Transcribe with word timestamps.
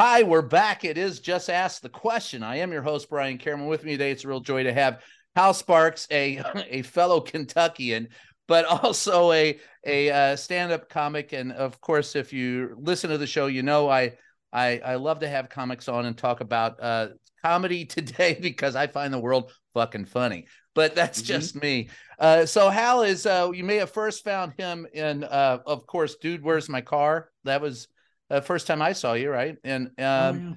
Hi, 0.00 0.22
we're 0.22 0.42
back. 0.42 0.84
It 0.84 0.96
is 0.96 1.18
Just 1.18 1.50
Ask 1.50 1.82
the 1.82 1.88
Question. 1.88 2.44
I 2.44 2.58
am 2.58 2.70
your 2.70 2.82
host, 2.82 3.10
Brian 3.10 3.36
Karem. 3.36 3.66
With 3.66 3.82
me 3.82 3.92
today, 3.92 4.12
it's 4.12 4.22
a 4.22 4.28
real 4.28 4.38
joy 4.38 4.62
to 4.62 4.72
have 4.72 5.02
Hal 5.34 5.52
Sparks, 5.52 6.06
a, 6.12 6.40
a 6.68 6.82
fellow 6.82 7.20
Kentuckian, 7.20 8.06
but 8.46 8.64
also 8.64 9.32
a, 9.32 9.58
a 9.84 10.08
uh, 10.08 10.36
stand-up 10.36 10.88
comic. 10.88 11.32
And 11.32 11.50
of 11.50 11.80
course, 11.80 12.14
if 12.14 12.32
you 12.32 12.76
listen 12.78 13.10
to 13.10 13.18
the 13.18 13.26
show, 13.26 13.48
you 13.48 13.64
know 13.64 13.88
I 13.88 14.12
I, 14.52 14.80
I 14.84 14.94
love 14.94 15.18
to 15.18 15.28
have 15.28 15.48
comics 15.48 15.88
on 15.88 16.06
and 16.06 16.16
talk 16.16 16.42
about 16.42 16.80
uh, 16.80 17.08
comedy 17.44 17.84
today 17.84 18.38
because 18.40 18.76
I 18.76 18.86
find 18.86 19.12
the 19.12 19.18
world 19.18 19.50
fucking 19.74 20.04
funny. 20.04 20.46
But 20.76 20.94
that's 20.94 21.18
mm-hmm. 21.18 21.26
just 21.26 21.56
me. 21.56 21.88
Uh, 22.20 22.46
so 22.46 22.70
Hal 22.70 23.02
is 23.02 23.26
uh, 23.26 23.50
you 23.52 23.64
may 23.64 23.78
have 23.78 23.90
first 23.90 24.22
found 24.22 24.52
him 24.56 24.86
in 24.92 25.24
uh, 25.24 25.58
of 25.66 25.88
course, 25.88 26.14
dude, 26.14 26.44
where's 26.44 26.68
my 26.68 26.82
car? 26.82 27.30
That 27.42 27.60
was 27.60 27.88
the 28.28 28.42
first 28.42 28.66
time 28.66 28.82
I 28.82 28.92
saw 28.92 29.14
you, 29.14 29.30
right? 29.30 29.56
And 29.64 29.90
um, 29.98 30.56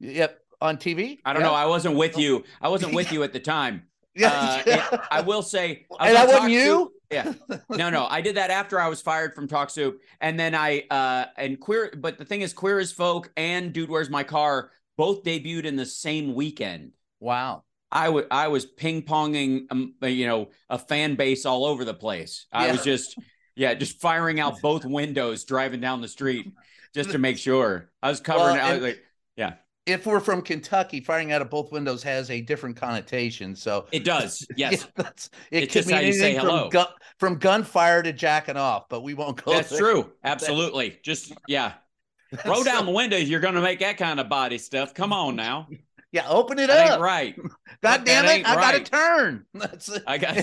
yeah. 0.00 0.12
yep, 0.12 0.40
on 0.60 0.76
TV. 0.76 1.18
I 1.24 1.32
don't 1.32 1.42
yeah. 1.42 1.48
know. 1.48 1.54
I 1.54 1.66
wasn't 1.66 1.96
with 1.96 2.18
you. 2.18 2.44
I 2.60 2.68
wasn't 2.68 2.94
with 2.94 3.12
you 3.12 3.22
at 3.22 3.32
the 3.32 3.40
time. 3.40 3.84
Yeah, 4.18 4.30
uh, 4.32 4.62
it, 4.64 5.00
I 5.10 5.20
will 5.20 5.42
say, 5.42 5.84
I 6.00 6.08
and 6.08 6.16
I 6.16 6.24
wasn't 6.24 6.50
you. 6.50 6.90
yeah, 7.10 7.34
no, 7.68 7.90
no, 7.90 8.06
I 8.08 8.22
did 8.22 8.36
that 8.36 8.48
after 8.48 8.80
I 8.80 8.88
was 8.88 9.02
fired 9.02 9.34
from 9.34 9.46
Talk 9.46 9.68
Soup, 9.68 10.00
and 10.22 10.40
then 10.40 10.54
I 10.54 10.84
uh 10.90 11.26
and 11.36 11.60
queer. 11.60 11.92
But 11.94 12.16
the 12.16 12.24
thing 12.24 12.40
is, 12.40 12.54
Queer 12.54 12.78
as 12.78 12.90
Folk 12.92 13.30
and 13.36 13.74
Dude, 13.74 13.90
Where's 13.90 14.08
My 14.08 14.22
Car 14.22 14.70
both 14.96 15.22
debuted 15.22 15.64
in 15.64 15.76
the 15.76 15.84
same 15.84 16.34
weekend. 16.34 16.92
Wow. 17.20 17.64
I 17.92 18.08
would 18.08 18.26
I 18.30 18.48
was 18.48 18.66
ping 18.66 19.02
ponging, 19.02 19.66
um, 19.70 19.94
you 20.02 20.26
know, 20.26 20.48
a 20.68 20.78
fan 20.78 21.14
base 21.14 21.46
all 21.46 21.64
over 21.64 21.84
the 21.84 21.94
place. 21.94 22.46
I 22.52 22.66
yeah. 22.66 22.72
was 22.72 22.84
just, 22.84 23.18
yeah, 23.54 23.74
just 23.74 24.00
firing 24.00 24.40
out 24.40 24.60
both 24.60 24.84
windows 24.84 25.44
driving 25.44 25.80
down 25.80 26.00
the 26.00 26.08
street 26.08 26.52
just 26.96 27.12
to 27.12 27.18
make 27.18 27.38
sure. 27.38 27.90
I 28.02 28.08
was 28.10 28.20
covering. 28.20 28.56
Well, 28.56 28.66
I 28.66 28.74
was 28.74 28.82
like, 28.82 29.02
yeah 29.36 29.54
if 29.86 30.04
we're 30.04 30.20
from 30.20 30.42
Kentucky, 30.42 31.00
firing 31.00 31.32
out 31.32 31.40
of 31.40 31.48
both 31.48 31.70
windows 31.70 32.02
has 32.02 32.28
a 32.30 32.40
different 32.40 32.76
connotation. 32.76 33.54
So 33.54 33.86
it 33.92 34.04
does. 34.04 34.44
Yes, 34.56 34.86
yeah, 34.98 35.08
it 35.50 35.64
it's 35.64 35.72
could 35.74 35.86
mean 35.86 35.96
anything 35.96 36.40
from, 36.40 36.70
gun, 36.70 36.86
from 37.18 37.36
gunfire 37.36 38.02
to 38.02 38.12
jacking 38.12 38.56
off, 38.56 38.88
but 38.88 39.02
we 39.02 39.14
won't 39.14 39.42
go. 39.42 39.52
That's 39.52 39.70
there. 39.70 39.78
true. 39.78 40.12
Absolutely. 40.24 40.98
Just 41.02 41.32
yeah, 41.46 41.74
roll 42.44 42.64
down 42.64 42.86
the 42.86 42.92
windows. 42.92 43.28
You're 43.28 43.40
going 43.40 43.54
to 43.54 43.60
make 43.60 43.80
that 43.80 43.98
kind 43.98 44.18
of 44.18 44.28
body 44.28 44.58
stuff. 44.58 44.94
Come 44.94 45.12
on 45.12 45.36
now. 45.36 45.68
Yeah, 46.10 46.26
open 46.28 46.58
it 46.58 46.68
that 46.68 46.92
up. 46.92 47.00
right. 47.00 47.36
God 47.82 48.04
damn 48.04 48.24
it! 48.24 48.48
I 48.48 48.56
right. 48.56 48.72
got 48.72 48.84
to 48.86 48.90
turn. 48.90 49.44
That's 49.52 49.88
it. 49.90 50.02
I 50.06 50.16
got. 50.16 50.38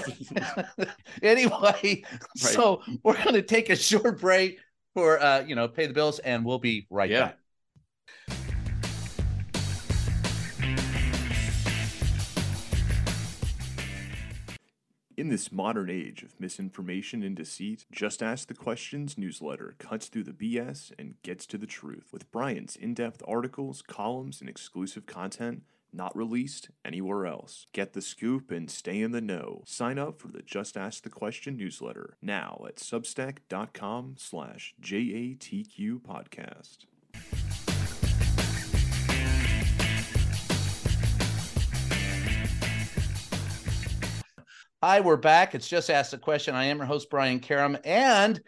anyway, 1.23 1.51
right. 1.73 2.05
so 2.35 2.81
we're 3.01 3.15
going 3.15 3.33
to 3.33 3.41
take 3.41 3.69
a 3.71 3.75
short 3.75 4.21
break 4.21 4.59
for 4.93 5.21
uh, 5.21 5.41
you 5.41 5.55
know, 5.55 5.67
pay 5.67 5.87
the 5.87 5.93
bills, 5.93 6.19
and 6.19 6.45
we'll 6.45 6.59
be 6.59 6.87
right 6.89 7.09
yeah. 7.09 7.19
back. 7.19 7.37
In 15.15 15.29
this 15.29 15.51
modern 15.51 15.91
age 15.91 16.23
of 16.23 16.39
misinformation 16.39 17.21
and 17.21 17.35
deceit, 17.35 17.85
Just 17.91 18.23
Ask 18.23 18.47
the 18.47 18.55
Questions 18.55 19.15
newsletter 19.17 19.75
cuts 19.77 20.07
through 20.07 20.23
the 20.23 20.31
BS 20.31 20.91
and 20.97 21.15
gets 21.21 21.45
to 21.47 21.57
the 21.57 21.67
truth 21.67 22.09
with 22.11 22.31
Brian's 22.31 22.75
in 22.75 22.95
depth 22.95 23.21
articles, 23.27 23.83
columns, 23.83 24.41
and 24.41 24.49
exclusive 24.49 25.05
content 25.05 25.63
not 25.93 26.15
released 26.15 26.69
anywhere 26.83 27.25
else. 27.25 27.67
Get 27.73 27.93
the 27.93 28.01
scoop 28.01 28.51
and 28.51 28.69
stay 28.69 29.01
in 29.01 29.11
the 29.11 29.21
know. 29.21 29.63
Sign 29.65 29.97
up 29.97 30.19
for 30.19 30.29
the 30.29 30.41
Just 30.41 30.75
Ask 30.77 31.03
the 31.03 31.09
Question 31.09 31.57
newsletter 31.57 32.17
now 32.21 32.63
at 32.67 32.77
substack.com 32.77 34.15
slash 34.17 34.73
JATQ 34.81 36.01
podcast. 36.01 36.85
Hi, 44.83 44.99
we're 44.99 45.15
back. 45.15 45.55
It's 45.55 45.69
just 45.69 45.89
asked 45.89 46.11
the 46.11 46.17
question. 46.17 46.55
I 46.55 46.65
am 46.65 46.75
your 46.75 46.85
host, 46.85 47.09
Brian 47.09 47.39
Karem, 47.39 47.79
and 47.85 48.41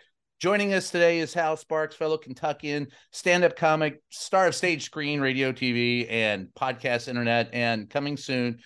joining 0.46 0.76
us 0.76 0.92
today 0.92 1.18
is 1.18 1.34
Hal 1.34 1.58
Sparks, 1.58 1.96
fellow 1.96 2.20
Kentuckian, 2.20 2.90
stand-up 3.10 3.56
comic, 3.56 4.04
star 4.12 4.46
of 4.46 4.54
stage, 4.54 4.84
screen, 4.84 5.20
radio, 5.20 5.52
TV, 5.52 6.06
and 6.08 6.50
podcast, 6.56 7.08
internet, 7.08 7.50
and 7.52 7.90
coming 7.90 8.16
soon 8.16 8.60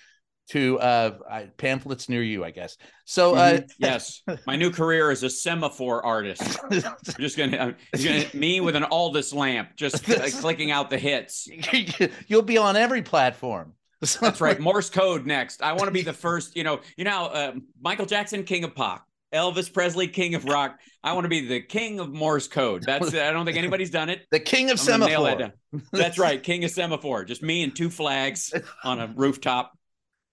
to 0.50 0.78
uh, 0.82 1.46
pamphlets 1.56 2.10
near 2.10 2.22
you, 2.22 2.44
I 2.44 2.52
guess. 2.52 2.76
So, 3.06 3.34
uh, 3.34 3.52
mm-hmm. 3.54 3.66
yes, 3.80 4.22
my 4.46 4.58
new 4.58 4.72
career 4.72 5.10
is 5.10 5.24
a 5.24 5.30
semaphore 5.30 6.06
artist. 6.06 6.60
I'm 6.70 6.82
just 7.18 7.38
gonna, 7.38 7.58
I'm 7.58 7.76
gonna 8.04 8.26
me 8.34 8.60
with 8.60 8.76
an 8.76 8.84
Aldis 8.84 9.32
lamp, 9.32 9.78
just 9.78 10.04
clicking 10.42 10.72
out 10.72 10.90
the 10.90 10.98
hits. 10.98 11.48
You'll 12.28 12.42
be 12.42 12.58
on 12.58 12.76
every 12.76 13.04
platform. 13.04 13.72
That's 14.02 14.42
right. 14.42 14.60
Morse 14.60 14.90
code 14.90 15.26
next. 15.26 15.62
I 15.62 15.72
want 15.72 15.86
to 15.86 15.92
be 15.92 16.02
the 16.02 16.12
first. 16.12 16.58
You 16.58 16.66
know, 16.66 16.82
you 16.98 17.06
know, 17.06 17.28
uh, 17.28 17.54
Michael 17.82 18.06
Jackson, 18.06 18.44
king 18.44 18.66
of 18.66 18.76
pop. 18.76 19.06
Elvis 19.34 19.72
Presley, 19.72 20.08
king 20.08 20.36
of 20.36 20.46
rock. 20.46 20.80
I 21.04 21.14
want 21.14 21.26
to 21.26 21.30
be 21.30 21.48
the 21.48 21.62
king 21.62 22.00
of 22.00 22.12
Morse 22.12 22.48
code. 22.48 22.84
That's 22.84 23.14
I 23.14 23.32
don't 23.32 23.46
think 23.46 23.58
anybody's 23.58 23.92
done 23.92 24.10
it. 24.10 24.26
The 24.32 24.40
king 24.40 24.66
of 24.70 24.74
I'm 24.74 24.78
semaphore. 24.78 25.52
That's 25.92 26.18
right, 26.18 26.42
king 26.42 26.64
of 26.64 26.72
semaphore. 26.72 27.24
Just 27.26 27.44
me 27.44 27.64
and 27.64 27.76
two 27.76 27.90
flags 27.90 28.54
on 28.84 29.00
a 29.00 29.14
rooftop, 29.16 29.78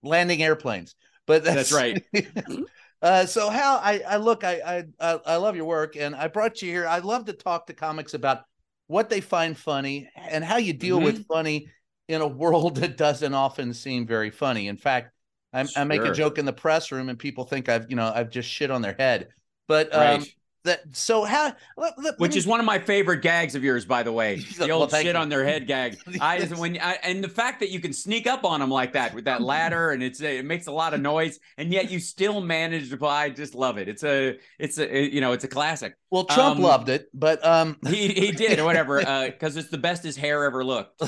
landing 0.02 0.42
airplanes. 0.42 0.94
But 1.26 1.44
that's, 1.44 1.70
that's 1.70 1.72
right. 1.72 2.04
uh, 3.02 3.26
so 3.26 3.50
Hal, 3.50 3.80
I, 3.82 4.02
I 4.08 4.16
look, 4.16 4.44
I, 4.44 4.84
I 5.00 5.20
I 5.26 5.36
love 5.36 5.56
your 5.56 5.66
work, 5.66 5.96
and 5.96 6.14
I 6.14 6.28
brought 6.28 6.62
you 6.62 6.70
here. 6.70 6.86
I 6.86 6.98
love 6.98 7.26
to 7.26 7.32
talk 7.32 7.66
to 7.66 7.74
comics 7.74 8.14
about 8.14 8.42
what 8.86 9.10
they 9.10 9.20
find 9.20 9.56
funny 9.56 10.08
and 10.16 10.44
how 10.44 10.56
you 10.56 10.72
deal 10.72 10.96
mm-hmm. 10.96 11.06
with 11.06 11.26
funny 11.26 11.68
in 12.08 12.20
a 12.20 12.26
world 12.26 12.76
that 12.80 12.96
doesn't 12.96 13.34
often 13.34 13.74
seem 13.74 14.06
very 14.06 14.30
funny. 14.30 14.68
In 14.68 14.76
fact, 14.76 15.12
I, 15.56 15.64
sure. 15.64 15.82
I 15.82 15.84
make 15.84 16.02
a 16.02 16.12
joke 16.12 16.38
in 16.38 16.44
the 16.44 16.52
press 16.52 16.92
room 16.92 17.08
and 17.08 17.18
people 17.18 17.44
think 17.44 17.68
I've, 17.68 17.88
you 17.90 17.96
know, 17.96 18.12
I've 18.14 18.30
just 18.30 18.48
shit 18.48 18.70
on 18.70 18.82
their 18.82 18.94
head. 18.98 19.28
But 19.68 19.94
um, 19.94 20.00
right 20.00 20.34
that 20.66 20.82
so 20.92 21.24
how 21.24 21.54
let, 21.76 21.98
let, 21.98 22.18
which 22.18 22.36
is 22.36 22.46
one 22.46 22.60
of 22.60 22.66
my 22.66 22.78
favorite 22.78 23.22
gags 23.22 23.54
of 23.54 23.64
yours 23.64 23.86
by 23.86 24.02
the 24.02 24.12
way 24.12 24.36
the 24.58 24.70
old 24.70 24.92
well, 24.92 25.02
shit 25.02 25.14
you. 25.14 25.20
on 25.20 25.30
their 25.30 25.44
head 25.44 25.66
gag 25.66 25.98
i 26.20 26.44
when 26.56 26.78
I, 26.80 26.98
and 27.02 27.24
the 27.24 27.28
fact 27.28 27.60
that 27.60 27.70
you 27.70 27.80
can 27.80 27.92
sneak 27.92 28.26
up 28.26 28.44
on 28.44 28.60
them 28.60 28.70
like 28.70 28.92
that 28.92 29.14
with 29.14 29.24
that 29.24 29.40
ladder 29.40 29.92
and 29.92 30.02
it's 30.02 30.20
it 30.20 30.44
makes 30.44 30.66
a 30.66 30.72
lot 30.72 30.92
of 30.92 31.00
noise 31.00 31.40
and 31.56 31.72
yet 31.72 31.90
you 31.90 31.98
still 31.98 32.40
manage 32.42 32.90
to 32.90 33.06
i 33.06 33.30
just 33.30 33.54
love 33.54 33.78
it 33.78 33.88
it's 33.88 34.04
a 34.04 34.36
it's 34.58 34.78
a 34.78 35.14
you 35.14 35.20
know 35.20 35.32
it's 35.32 35.44
a 35.44 35.48
classic 35.48 35.96
well 36.10 36.24
trump 36.24 36.56
um, 36.56 36.62
loved 36.62 36.90
it 36.90 37.08
but 37.14 37.44
um 37.46 37.78
he 37.86 38.08
he 38.08 38.32
did 38.32 38.58
or 38.58 38.64
whatever 38.64 39.00
uh 39.06 39.26
because 39.26 39.56
it's 39.56 39.70
the 39.70 39.78
best 39.78 40.02
his 40.02 40.16
hair 40.16 40.44
ever 40.44 40.64
looked 40.64 41.00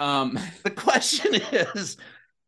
um 0.00 0.38
the 0.62 0.70
question 0.70 1.34
is 1.52 1.96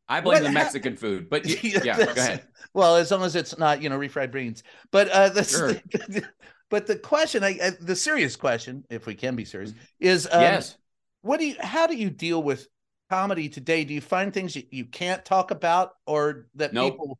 I 0.09 0.21
blame 0.21 0.43
what, 0.43 0.49
the 0.49 0.53
Mexican 0.53 0.97
food, 0.97 1.29
but 1.29 1.47
yeah, 1.65 1.97
go 1.97 2.13
ahead. 2.13 2.47
Well, 2.75 2.97
as 2.97 3.11
long 3.11 3.23
as 3.23 3.37
it's 3.37 3.59
not, 3.59 3.83
you 3.83 3.89
know, 3.89 3.99
refried 3.99 4.33
beans. 4.33 4.63
But 4.91 5.09
uh, 5.09 5.29
the, 5.31 5.45
sure. 5.45 5.73
the, 5.73 6.25
but 6.71 6.87
the 6.87 6.97
question, 6.97 7.45
I, 7.45 7.59
uh, 7.59 7.71
the 7.81 7.97
serious 7.97 8.37
question, 8.37 8.85
if 8.91 9.07
we 9.07 9.15
can 9.15 9.37
be 9.37 9.45
serious, 9.45 9.75
is 10.01 10.29
um, 10.31 10.41
yes. 10.41 10.77
What 11.23 11.41
do 11.41 11.47
you? 11.47 11.57
How 11.61 11.87
do 11.87 11.97
you 11.97 12.11
deal 12.11 12.43
with 12.43 12.69
comedy 13.09 13.49
today, 13.49 13.85
do 13.85 13.95
you 13.95 14.01
find 14.01 14.33
things 14.33 14.55
you, 14.55 14.65
you 14.71 14.85
can't 14.85 15.25
talk 15.25 15.51
about 15.51 15.93
or 16.07 16.47
that 16.55 16.73
nope. 16.73 16.93
people 16.93 17.19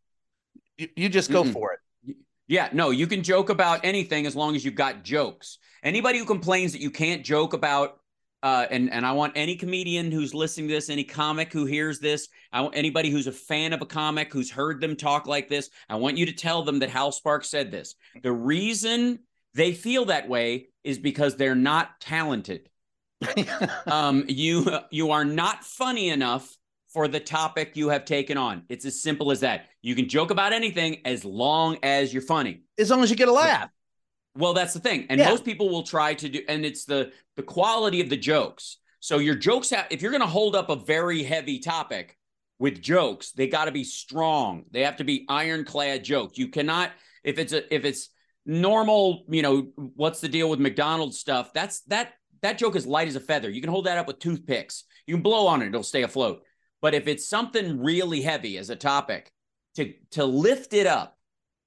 you, 0.77 0.89
you 0.97 1.09
just 1.09 1.31
go 1.31 1.43
Mm-mm. 1.43 1.53
for 1.53 1.73
it? 1.73 2.17
Yeah, 2.47 2.69
no, 2.73 2.91
you 2.91 3.07
can 3.07 3.23
joke 3.23 3.51
about 3.51 3.85
anything 3.85 4.27
as 4.27 4.35
long 4.35 4.57
as 4.57 4.65
you've 4.65 4.75
got 4.75 5.03
jokes. 5.05 5.59
Anybody 5.83 6.19
who 6.19 6.25
complains 6.25 6.73
that 6.73 6.81
you 6.81 6.91
can't 6.91 7.23
joke 7.23 7.53
about 7.53 7.99
uh, 8.43 8.67
and 8.71 8.93
and 8.93 9.05
I 9.05 9.13
want 9.13 9.33
any 9.37 9.57
comedian 9.57 10.13
who's 10.13 10.35
listening 10.35 10.69
to 10.69 10.75
this, 10.75 10.91
any 10.91 11.05
comic 11.05 11.53
who 11.53 11.65
hears 11.65 11.99
this, 11.99 12.29
I 12.53 12.61
want 12.61 12.77
anybody 12.77 13.11
who's 13.11 13.27
a 13.27 13.33
fan 13.33 13.73
of 13.73 13.83
a 13.83 13.87
comic 13.87 14.33
who's 14.33 14.51
heard 14.51 14.81
them 14.81 14.97
talk 14.97 15.27
like 15.27 15.49
this, 15.49 15.71
I 15.89 15.97
want 15.97 16.17
you 16.17 16.27
to 16.27 16.33
tell 16.33 16.63
them 16.63 16.79
that 16.81 16.91
Hal 16.91 17.13
Sparks 17.13 17.49
said 17.49 17.71
this. 17.71 17.95
The 18.23 18.33
reason 18.33 19.21
they 19.55 19.73
feel 19.73 20.07
that 20.07 20.29
way 20.29 20.69
is 20.85 20.99
because 20.99 21.37
they're 21.37 21.55
not 21.55 22.01
talented. 22.01 22.69
um, 23.87 24.25
you 24.29 24.67
you 24.91 25.11
are 25.11 25.25
not 25.25 25.65
funny 25.65 26.11
enough 26.11 26.57
for 26.89 27.09
the 27.09 27.21
topic 27.21 27.77
you 27.77 27.89
have 27.89 28.05
taken 28.05 28.39
on. 28.39 28.63
It's 28.69 28.85
as 28.85 29.03
simple 29.03 29.31
as 29.31 29.41
that. 29.41 29.67
You 29.83 29.95
can 29.95 30.09
joke 30.09 30.31
about 30.31 30.53
anything 30.53 31.03
as 31.05 31.25
long 31.25 31.79
as 31.83 32.13
you're 32.13 32.23
funny. 32.23 32.63
As 32.79 32.91
long 32.91 33.03
as 33.03 33.11
you 33.11 33.17
get 33.17 33.29
a 33.29 33.33
laugh. 33.33 33.71
Well, 34.39 34.55
that's 34.55 34.73
the 34.73 34.81
thing. 34.81 35.07
And 35.11 35.19
yeah. 35.19 35.29
most 35.29 35.45
people 35.45 35.69
will 35.69 35.83
try 35.83 36.15
to 36.15 36.29
do 36.29 36.41
and 36.49 36.65
it's 36.65 36.85
the 36.85 37.13
the 37.37 37.43
quality 37.43 38.01
of 38.01 38.09
the 38.09 38.17
jokes. 38.17 38.79
So 39.01 39.19
your 39.19 39.35
jokes 39.35 39.71
have 39.71 39.87
if 39.91 40.01
you're 40.01 40.13
going 40.13 40.23
to 40.23 40.29
hold 40.29 40.55
up 40.55 40.71
a 40.71 40.77
very 40.77 41.25
heavy 41.25 41.59
topic 41.59 42.17
with 42.61 42.81
jokes, 42.81 43.33
they 43.33 43.49
got 43.49 43.65
to 43.65 43.73
be 43.73 43.83
strong. 43.83 44.65
They 44.71 44.83
have 44.83 44.97
to 44.97 45.05
be 45.05 45.27
ironclad 45.29 46.05
jokes. 46.05 46.39
You 46.39 46.49
cannot 46.49 46.93
if 47.25 47.39
it's 47.39 47.53
a 47.53 47.75
if 47.75 47.85
it's 47.85 48.11
normal, 48.47 49.25
you 49.29 49.43
know, 49.43 49.69
what's 49.75 50.21
the 50.21 50.29
deal 50.29 50.49
with 50.49 50.61
McDonald's 50.61 51.19
stuff? 51.19 51.53
That's 51.53 51.81
that 51.83 52.13
that 52.43 52.59
joke 52.59 52.77
is 52.77 52.87
light 52.87 53.09
as 53.09 53.17
a 53.17 53.21
feather. 53.21 53.51
You 53.51 53.61
can 53.61 53.71
hold 53.71 53.87
that 53.87 53.99
up 53.99 54.07
with 54.07 54.21
toothpicks. 54.21 54.85
You 55.09 55.17
can 55.17 55.23
blow 55.23 55.49
on 55.49 55.63
it, 55.63 55.69
it'll 55.69 55.83
stay 55.83 56.03
afloat. 56.03 56.43
But 56.81 56.95
if 56.95 57.09
it's 57.09 57.29
something 57.29 57.83
really 57.83 58.23
heavy 58.23 58.57
as 58.57 58.71
a 58.71 58.77
topic, 58.77 59.33
to 59.75 59.95
to 60.13 60.25
lift 60.25 60.75
it 60.75 60.87
up, 60.87 61.18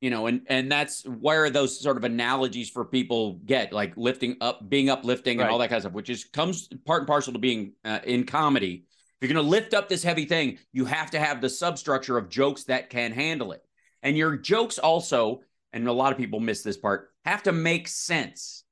you 0.02 0.10
know, 0.10 0.26
and 0.26 0.42
and 0.48 0.72
that's 0.72 1.04
where 1.06 1.50
those 1.52 1.80
sort 1.80 1.96
of 1.96 2.04
analogies 2.04 2.70
for 2.70 2.84
people 2.84 3.40
get 3.46 3.72
like 3.72 3.96
lifting 3.96 4.36
up, 4.42 4.68
being 4.68 4.90
uplifting, 4.90 5.38
right. 5.38 5.44
and 5.44 5.52
all 5.52 5.60
that 5.60 5.70
kind 5.70 5.78
of 5.78 5.84
stuff, 5.84 5.94
which 5.94 6.10
is 6.10 6.26
comes 6.26 6.68
part 6.86 7.02
and 7.02 7.08
parcel 7.08 7.34
to 7.34 7.40
being 7.40 7.74
uh, 7.86 8.00
in 8.04 8.26
comedy. 8.26 8.84
If 8.88 9.30
you're 9.30 9.34
going 9.34 9.46
to 9.46 9.50
lift 9.50 9.76
up 9.76 9.88
this 9.88 10.02
heavy 10.02 10.26
thing, 10.26 10.58
you 10.74 10.86
have 10.86 11.12
to 11.12 11.20
have 11.20 11.40
the 11.40 11.50
substructure 11.50 12.18
of 12.18 12.30
jokes 12.30 12.64
that 12.64 12.90
can 12.90 13.12
handle 13.12 13.52
it, 13.52 13.62
and 14.02 14.18
your 14.18 14.36
jokes 14.36 14.80
also, 14.80 15.42
and 15.72 15.88
a 15.88 15.94
lot 15.94 16.12
of 16.12 16.18
people 16.18 16.40
miss 16.40 16.64
this 16.64 16.78
part, 16.78 17.12
have 17.24 17.44
to 17.44 17.52
make 17.52 17.88
sense. 17.88 18.64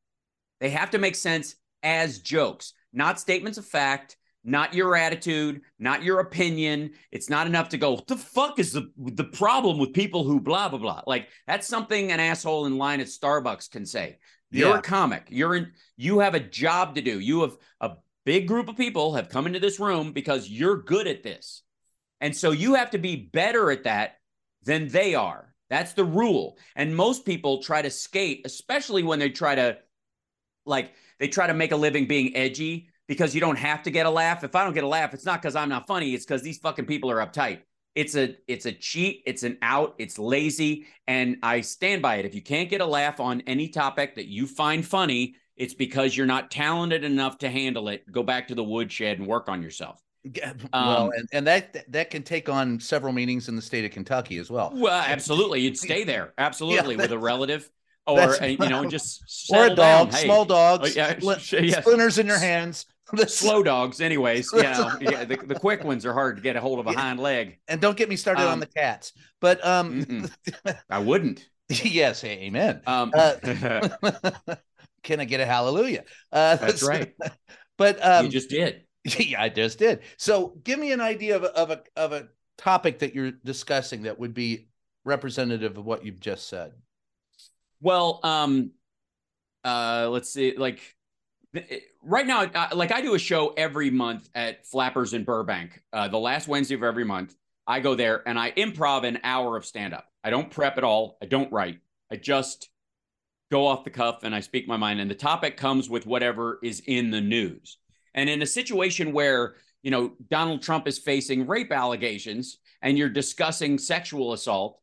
They 0.60 0.72
have 0.72 0.90
to 0.92 0.98
make 0.98 1.16
sense 1.16 1.56
as 1.84 2.20
jokes, 2.20 2.74
not 2.92 3.20
statements 3.20 3.60
of 3.60 3.66
fact, 3.66 4.18
not 4.50 4.74
your 4.74 4.96
attitude, 4.96 5.62
not 5.78 6.04
your 6.04 6.20
opinion. 6.20 6.92
It's 7.12 7.30
not 7.30 7.48
enough 7.48 7.70
to 7.70 7.78
go, 7.78 7.92
what 7.92 8.08
the 8.08 8.18
fuck 8.18 8.60
is 8.60 8.74
the, 8.74 8.92
the 8.98 9.24
problem 9.24 9.78
with 9.78 9.94
people 9.94 10.24
who 10.24 10.40
blah, 10.40 10.70
blah, 10.70 10.80
blah. 10.80 11.02
Like 11.06 11.28
that's 11.48 11.68
something 11.68 12.12
an 12.12 12.20
asshole 12.20 12.66
in 12.66 12.78
line 12.78 13.00
at 13.00 13.08
Starbucks 13.08 13.70
can 13.70 13.86
say. 13.86 14.18
You're 14.52 14.70
yeah. 14.70 14.80
a 14.80 14.82
comic. 14.82 15.28
You're 15.30 15.56
in, 15.56 15.72
you 15.96 16.20
have 16.20 16.34
a 16.34 16.40
job 16.40 16.96
to 16.96 17.02
do. 17.02 17.20
You 17.20 17.42
have 17.42 17.58
a 17.80 17.92
big 18.26 18.48
group 18.48 18.68
of 18.68 18.78
people 18.78 19.14
have 19.14 19.30
come 19.30 19.46
into 19.46 19.60
this 19.60 19.80
room 19.80 20.12
because 20.12 20.50
you're 20.50 20.82
good 20.82 21.08
at 21.08 21.24
this. 21.24 21.62
And 22.20 22.36
so 22.36 22.52
you 22.52 22.74
have 22.74 22.92
to 22.92 22.98
be 22.98 23.30
better 23.32 23.72
at 23.72 23.84
that 23.84 24.18
than 24.64 24.88
they 24.88 25.16
are. 25.16 25.54
That's 25.70 25.94
the 25.94 26.04
rule. 26.04 26.58
And 26.76 26.96
most 26.96 27.26
people 27.26 27.62
try 27.62 27.82
to 27.82 27.92
skate, 27.92 28.42
especially 28.46 29.04
when 29.04 29.20
they 29.20 29.30
try 29.30 29.56
to 29.56 29.78
like 30.66 30.94
they 31.20 31.28
try 31.28 31.48
to 31.48 31.54
make 31.54 31.72
a 31.72 31.78
living 31.78 32.08
being 32.08 32.36
edgy 32.36 32.90
because 33.10 33.34
you 33.34 33.42
don't 33.42 33.58
have 33.58 33.82
to 33.84 33.92
get 33.92 34.06
a 34.06 34.10
laugh. 34.10 34.44
If 34.44 34.56
I 34.56 34.64
don't 34.64 34.74
get 34.74 34.86
a 34.86 34.88
laugh, 34.88 35.14
it's 35.16 35.26
not 35.26 35.42
because 35.42 35.56
I'm 35.56 35.68
not 35.68 35.88
funny. 35.88 36.14
It's 36.14 36.24
because 36.26 36.44
these 36.44 36.60
fucking 36.60 36.86
people 36.86 37.10
are 37.12 37.18
uptight. 37.18 37.62
It's 37.96 38.16
a 38.16 38.38
it's 38.48 38.68
a 38.68 38.72
cheat. 38.72 39.24
It's 39.26 39.42
an 39.42 39.58
out. 39.64 39.96
It's 39.98 40.20
lazy, 40.20 40.86
and 41.08 41.38
I 41.42 41.62
stand 41.62 42.04
by 42.04 42.18
it. 42.18 42.26
If 42.26 42.36
you 42.36 42.44
can't 42.44 42.70
get 42.70 42.82
a 42.82 42.86
laugh 42.86 43.20
on 43.20 43.42
any 43.48 43.68
topic 43.68 44.16
that 44.16 44.28
you 44.28 44.46
find 44.46 44.86
funny, 44.86 45.36
it's 45.58 45.74
because 45.74 46.16
you're 46.16 46.28
not 46.28 46.52
talented 46.52 47.04
enough 47.04 47.40
to 47.40 47.50
handle 47.50 47.90
it. 47.90 48.10
Go 48.12 48.22
back 48.22 48.48
to 48.50 48.56
the 48.56 48.64
woodshed 48.64 49.18
and 49.18 49.28
work 49.28 49.50
on 49.50 49.64
yourself. 49.64 50.00
Well, 50.72 51.06
um, 51.06 51.12
and, 51.16 51.28
and 51.34 51.48
that 51.48 51.92
that 51.92 52.12
can 52.12 52.22
take 52.22 52.48
on 52.48 52.80
several 52.80 53.12
meanings 53.12 53.50
in 53.50 53.56
the 53.56 53.62
state 53.62 53.86
of 53.86 53.92
Kentucky 53.92 54.38
as 54.38 54.52
well. 54.52 54.72
Well, 54.72 55.04
absolutely, 55.08 55.62
you'd 55.62 55.80
stay 55.80 56.04
there 56.04 56.34
absolutely 56.38 56.96
yeah, 56.96 57.02
with 57.02 57.12
a 57.12 57.18
relative 57.18 57.70
or 58.06 58.36
you 58.46 58.58
know 58.58 58.86
just 58.90 59.24
or 59.52 59.66
a 59.66 59.76
dog, 59.76 60.12
hey, 60.12 60.26
small 60.26 60.46
dogs, 60.46 60.96
oh, 60.96 61.00
yeah, 61.00 61.18
yeah. 61.60 61.82
splinters 61.82 62.20
in 62.20 62.28
your 62.28 62.40
hands. 62.40 62.86
The 63.14 63.28
slow 63.28 63.64
dogs, 63.64 64.02
anyways. 64.02 64.52
You 64.56 64.64
know, 64.64 64.92
yeah, 65.02 65.26
the, 65.26 65.38
the 65.38 65.56
quick 65.56 65.84
ones 65.84 66.06
are 66.06 66.14
hard 66.14 66.36
to 66.36 66.42
get 66.42 66.56
a 66.56 66.62
hold 66.62 66.80
of 66.80 66.88
a 66.88 66.94
hind 66.94 67.20
leg. 67.20 67.60
And 67.68 67.82
don't 67.82 67.98
get 67.98 68.10
me 68.10 68.16
started 68.16 68.44
um, 68.44 68.54
on 68.54 68.60
the 68.60 68.68
cats. 68.68 69.14
But 69.40 69.66
um, 69.66 70.30
I 70.90 71.00
wouldn't. 71.00 71.48
yes, 71.70 72.24
amen. 72.24 72.82
Um, 72.86 73.12
uh, 73.16 73.36
can 75.04 75.20
I 75.20 75.26
get 75.26 75.40
a 75.40 75.46
hallelujah? 75.46 76.04
Uh, 76.32 76.56
that's 76.58 76.84
right. 76.84 77.16
But 77.78 78.06
um, 78.06 78.26
you 78.26 78.32
just 78.32 78.50
did. 78.50 78.84
Yeah, 79.18 79.42
I 79.42 79.50
just 79.50 79.80
did. 79.80 80.02
So, 80.18 80.60
give 80.64 80.78
me 80.78 80.92
an 80.92 81.00
idea 81.00 81.38
of 81.38 81.44
a, 81.44 81.56
of 81.56 81.72
a 81.72 81.84
of 81.96 82.12
a 82.12 82.28
topic 82.58 83.00
that 83.00 83.16
you're 83.16 83.32
discussing 83.32 84.04
that 84.04 84.20
would 84.20 84.34
be 84.34 84.68
representative 85.06 85.78
of 85.78 85.86
what 85.86 86.06
you've 86.06 86.20
just 86.20 86.50
said. 86.50 86.74
Well, 87.82 88.20
um, 88.24 88.72
uh, 89.64 90.10
let's 90.12 90.32
see, 90.32 90.56
like 90.58 90.96
right 92.04 92.28
now, 92.28 92.50
like 92.74 92.92
I 92.92 93.02
do 93.02 93.16
a 93.16 93.20
show 93.20 93.54
every 93.58 93.90
month 93.90 94.30
at 94.36 94.66
Flappers 94.66 95.14
in 95.14 95.24
Burbank, 95.24 95.82
uh, 95.92 96.08
the 96.08 96.20
last 96.20 96.48
Wednesday 96.48 96.76
of 96.76 96.84
every 96.84 97.06
month. 97.06 97.36
I 97.66 97.80
go 97.80 97.94
there 97.96 98.28
and 98.28 98.38
I 98.38 98.52
improv 98.52 99.04
an 99.04 99.20
hour 99.24 99.56
of 99.56 99.66
stand 99.66 99.94
up. 99.94 100.06
I 100.24 100.32
don't 100.32 100.50
prep 100.50 100.78
at 100.78 100.84
all. 100.84 101.18
I 101.22 101.28
don't 101.28 101.52
write. 101.52 101.80
I 102.12 102.16
just 102.16 102.70
go 103.52 103.68
off 103.68 103.84
the 103.84 103.90
cuff 103.90 104.24
and 104.24 104.34
I 104.34 104.40
speak 104.40 104.68
my 104.68 104.78
mind. 104.78 105.00
And 105.00 105.10
the 105.10 105.16
topic 105.16 105.58
comes 105.58 105.90
with 105.90 106.06
whatever 106.06 106.60
is 106.64 106.82
in 106.88 107.12
the 107.12 107.22
news. 107.22 107.78
And 108.14 108.30
in 108.30 108.42
a 108.42 108.48
situation 108.48 109.14
where, 109.14 109.56
you 109.84 109.92
know, 109.92 110.14
Donald 110.30 110.62
Trump 110.62 110.88
is 110.88 110.98
facing 110.98 111.48
rape 111.48 111.72
allegations 111.72 112.58
and 112.82 112.98
you're 112.98 113.10
discussing 113.10 113.78
sexual 113.78 114.34
assault, 114.34 114.80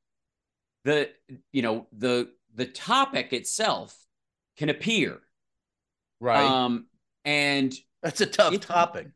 the, 0.85 1.11
you 1.53 1.63
know, 1.63 1.87
the 1.97 2.31
the 2.55 2.67
topic 2.67 3.33
itself 3.33 3.97
can 4.57 4.71
appear. 4.71 5.21
Right. 6.21 6.45
Um, 6.45 6.87
and 7.25 7.75
that's 8.03 8.21
a 8.21 8.27
tough 8.27 8.55
it, 8.55 8.63
topic. 8.63 9.09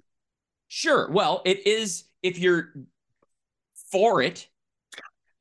Sure. 0.68 1.10
Well, 1.10 1.42
it 1.44 1.66
is 1.66 2.04
if 2.22 2.38
you're 2.38 2.72
for 3.90 4.22
it, 4.22 4.48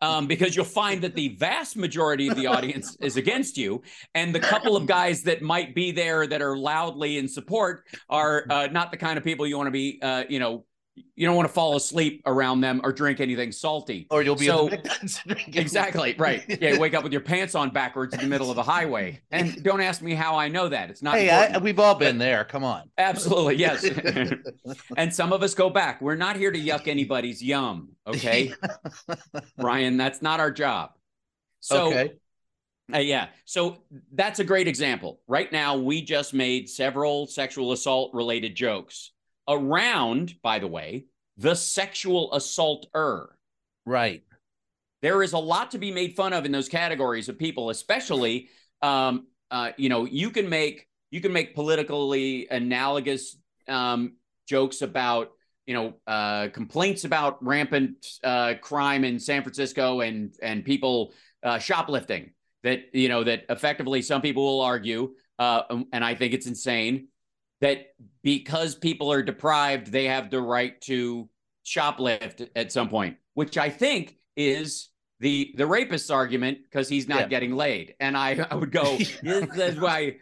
um, 0.02 0.28
because 0.28 0.56
you'll 0.56 0.66
find 0.66 1.02
that 1.02 1.14
the 1.14 1.30
vast 1.36 1.76
majority 1.76 2.30
of 2.30 2.36
the 2.38 2.48
audience 2.48 2.96
is 3.02 3.18
against 3.18 3.58
you, 3.58 3.82
and 4.16 4.34
the 4.34 4.40
couple 4.40 4.78
of 4.78 4.86
guys 4.86 5.24
that 5.24 5.42
might 5.42 5.76
be 5.76 5.92
there 5.92 6.26
that 6.26 6.42
are 6.42 6.58
loudly 6.58 7.18
in 7.18 7.28
support 7.28 7.86
are 8.10 8.46
uh, 8.50 8.68
not 8.72 8.92
the 8.92 8.98
kind 8.98 9.18
of 9.18 9.24
people 9.24 9.46
you 9.46 9.58
want 9.58 9.68
to 9.68 9.72
be, 9.72 10.00
uh, 10.02 10.24
you 10.30 10.40
know, 10.40 10.66
you 11.16 11.26
don't 11.26 11.36
want 11.36 11.48
to 11.48 11.54
fall 11.54 11.76
asleep 11.76 12.22
around 12.26 12.62
them 12.62 12.82
or 12.84 12.92
drink 12.92 13.20
anything 13.20 13.52
salty. 13.52 14.08
Or 14.10 14.22
you'll 14.22 14.36
be 14.36 14.46
so, 14.46 14.70
exactly 15.48 16.16
right. 16.18 16.44
Yeah, 16.62 16.78
wake 16.78 16.94
up 16.94 17.04
with 17.04 17.12
your 17.12 17.22
pants 17.22 17.56
on 17.56 17.70
backwards 17.72 18.14
in 18.14 18.22
the 18.22 18.28
middle 18.28 18.50
of 18.50 18.56
the 18.56 18.64
highway. 18.64 19.22
And 19.32 19.62
don't 19.64 19.82
ask 19.82 20.02
me 20.02 20.14
how 20.14 20.36
I 20.36 20.48
know 20.48 20.70
that. 20.70 20.90
It's 20.90 21.02
not. 21.02 21.16
Hey, 21.16 21.30
I, 21.30 21.58
we've 21.58 21.80
all 21.80 21.96
been 21.96 22.18
there. 22.18 22.46
Come 22.46 22.64
on. 22.64 22.90
Absolutely, 22.98 23.56
yes. 23.56 23.84
and 24.98 25.14
some 25.14 25.34
of 25.34 25.44
us 25.44 25.54
go 25.54 25.70
back. 25.70 26.02
We're 26.02 26.16
not 26.16 26.36
here 26.36 26.52
to 26.52 26.60
yuck 26.60 26.88
anybody's 26.88 27.44
yum. 27.44 27.90
Okay, 28.08 28.54
Ryan, 29.58 29.98
that's 29.98 30.22
not 30.22 30.40
our 30.40 30.52
job. 30.52 30.92
So. 31.60 31.88
Okay. 31.88 32.14
Uh, 32.92 32.98
yeah. 32.98 33.28
So 33.46 33.84
that's 34.14 34.40
a 34.40 34.44
great 34.44 34.68
example. 34.68 35.20
Right 35.28 35.52
now, 35.52 35.78
we 35.78 36.02
just 36.02 36.34
made 36.34 36.68
several 36.68 37.28
sexual 37.28 37.72
assault 37.72 38.16
related 38.16 38.56
jokes 38.56 39.12
around, 39.50 40.36
by 40.42 40.60
the 40.60 40.68
way, 40.68 41.06
the 41.38 41.56
sexual 41.56 42.34
assaulter. 42.34 43.36
Right. 43.86 44.24
There 45.02 45.24
is 45.24 45.34
a 45.34 45.38
lot 45.38 45.72
to 45.72 45.78
be 45.78 45.92
made 45.92 46.16
fun 46.16 46.34
of 46.34 46.46
in 46.46 46.52
those 46.52 46.70
categories 46.70 47.30
of 47.30 47.40
people, 47.40 47.70
especially, 47.70 48.50
um, 48.82 49.28
uh, 49.50 49.72
you 49.78 49.90
know, 49.90 50.06
you 50.06 50.30
can 50.30 50.48
make 50.50 50.88
you 51.12 51.22
can 51.22 51.34
make 51.34 51.56
politically 51.56 52.48
analogous 52.52 53.38
um, 53.68 54.14
jokes 54.48 54.82
about 54.82 55.32
you 55.66 55.74
know 55.76 55.94
uh, 56.08 56.48
complaints 56.50 57.04
about 57.04 57.44
rampant 57.46 58.06
uh, 58.24 58.56
crime 58.62 59.04
in 59.04 59.20
San 59.20 59.44
Francisco 59.44 60.02
and 60.02 60.36
and 60.42 60.66
people 60.66 61.14
uh, 61.44 61.60
shoplifting 61.60 62.32
that 62.64 62.86
you 62.94 63.08
know 63.08 63.24
that 63.24 63.44
effectively 63.50 64.02
some 64.02 64.22
people 64.22 64.44
will 64.44 64.62
argue 64.62 65.14
uh, 65.38 65.62
and 65.94 66.04
I 66.04 66.16
think 66.16 66.34
it's 66.34 66.48
insane 66.48 67.09
that 67.62 67.88
because 68.24 68.76
people 68.76 69.12
are 69.12 69.22
deprived, 69.22 69.92
they 69.92 70.06
have 70.06 70.30
the 70.30 70.42
right 70.42 70.80
to 70.82 71.30
shoplift 71.66 72.48
at 72.56 72.72
some 72.72 72.90
point, 72.90 73.18
which 73.34 73.58
I 73.58 73.70
think 73.70 74.16
is 74.36 74.90
the 75.20 75.54
the 75.58 75.68
rapist's 75.68 76.10
argument 76.10 76.60
because 76.64 76.88
he's 76.88 77.08
not 77.08 77.22
Yeah. 77.22 77.28
getting 77.28 77.56
laid, 77.56 77.96
and 78.00 78.16
I 78.16 78.48
I 78.50 78.56
would 78.56 78.72
go 78.72 78.98
this 79.24 79.58
is 79.58 79.80
why 79.80 80.16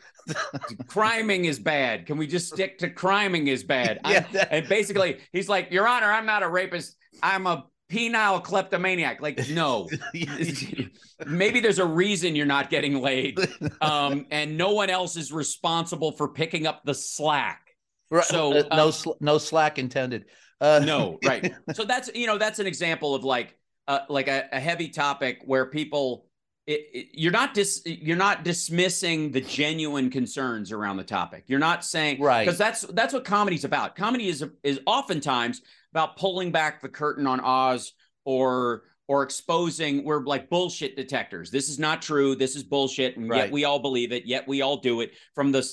criming 0.88 1.46
is 1.46 1.60
bad. 1.60 2.06
Can 2.06 2.18
we 2.18 2.28
just 2.28 2.52
stick 2.52 2.80
to 2.80 2.90
criming 2.90 3.48
is 3.48 3.64
bad? 3.64 4.00
Yeah, 4.08 4.26
that- 4.34 4.52
and 4.52 4.68
basically, 4.68 5.20
he's 5.32 5.48
like, 5.50 5.72
Your 5.72 5.88
Honor, 5.88 6.12
I'm 6.12 6.26
not 6.26 6.44
a 6.44 6.50
rapist. 6.50 6.96
I'm 7.22 7.46
a 7.48 7.66
penile 7.92 8.44
kleptomaniac. 8.44 9.22
Like, 9.22 9.50
no. 9.50 9.90
Maybe 11.26 11.60
there's 11.60 11.80
a 11.80 11.86
reason 11.86 12.36
you're 12.36 12.46
not 12.46 12.70
getting 12.70 13.02
laid, 13.02 13.40
um, 13.82 14.26
and 14.32 14.58
no 14.58 14.74
one 14.74 14.90
else 14.90 15.16
is 15.18 15.32
responsible 15.32 16.12
for 16.12 16.28
picking 16.28 16.68
up 16.68 16.84
the 16.86 16.94
slack. 16.94 17.62
Right, 18.10 18.24
So, 18.24 18.54
uh, 18.54 18.76
no 18.76 18.86
um, 18.86 18.92
sl- 18.92 19.12
no 19.20 19.38
slack 19.38 19.80
intended. 19.80 20.26
Uh, 20.62 20.82
No, 20.84 21.18
right. 21.26 21.54
so 21.74 21.84
that's 21.84 22.10
you 22.16 22.26
know 22.28 22.38
that's 22.38 22.60
an 22.60 22.68
example 22.68 23.14
of 23.16 23.24
like 23.24 23.56
uh, 23.88 24.00
like 24.10 24.28
a, 24.28 24.48
a 24.52 24.60
heavy 24.60 24.90
topic 24.90 25.42
where 25.46 25.66
people 25.68 26.26
it, 26.68 26.82
it- 26.94 27.08
you're 27.14 27.32
not 27.32 27.54
dis 27.54 27.82
you're 27.86 28.18
not 28.18 28.44
dismissing 28.44 29.32
the 29.32 29.42
genuine 29.42 30.10
concerns 30.10 30.72
around 30.72 30.98
the 30.98 31.04
topic. 31.04 31.44
You're 31.48 31.60
not 31.60 31.84
saying 31.86 32.22
Right. 32.22 32.46
because 32.46 32.58
that's 32.58 32.82
that's 32.82 33.14
what 33.14 33.24
comedy's 33.26 33.66
about. 33.66 33.96
Comedy 33.96 34.30
is 34.30 34.44
is 34.64 34.80
oftentimes 34.86 35.62
about 35.94 36.18
pulling 36.18 36.52
back 36.52 36.82
the 36.82 36.90
curtain 36.90 37.28
on 37.28 37.40
Oz 37.40 37.94
or 38.26 38.84
or 39.10 39.24
exposing 39.24 40.04
we're 40.04 40.24
like 40.26 40.50
bullshit 40.50 40.98
detectors. 40.98 41.50
This 41.50 41.70
is 41.70 41.80
not 41.80 42.02
true. 42.02 42.36
This 42.36 42.56
is 42.58 42.64
bullshit, 42.64 43.16
and 43.16 43.30
Right. 43.30 43.44
yet 43.46 43.52
we 43.52 43.64
all 43.64 43.80
believe 43.80 44.12
it. 44.12 44.26
Yet 44.26 44.48
we 44.48 44.62
all 44.62 44.78
do 44.78 45.02
it 45.02 45.14
from 45.34 45.52
the 45.52 45.66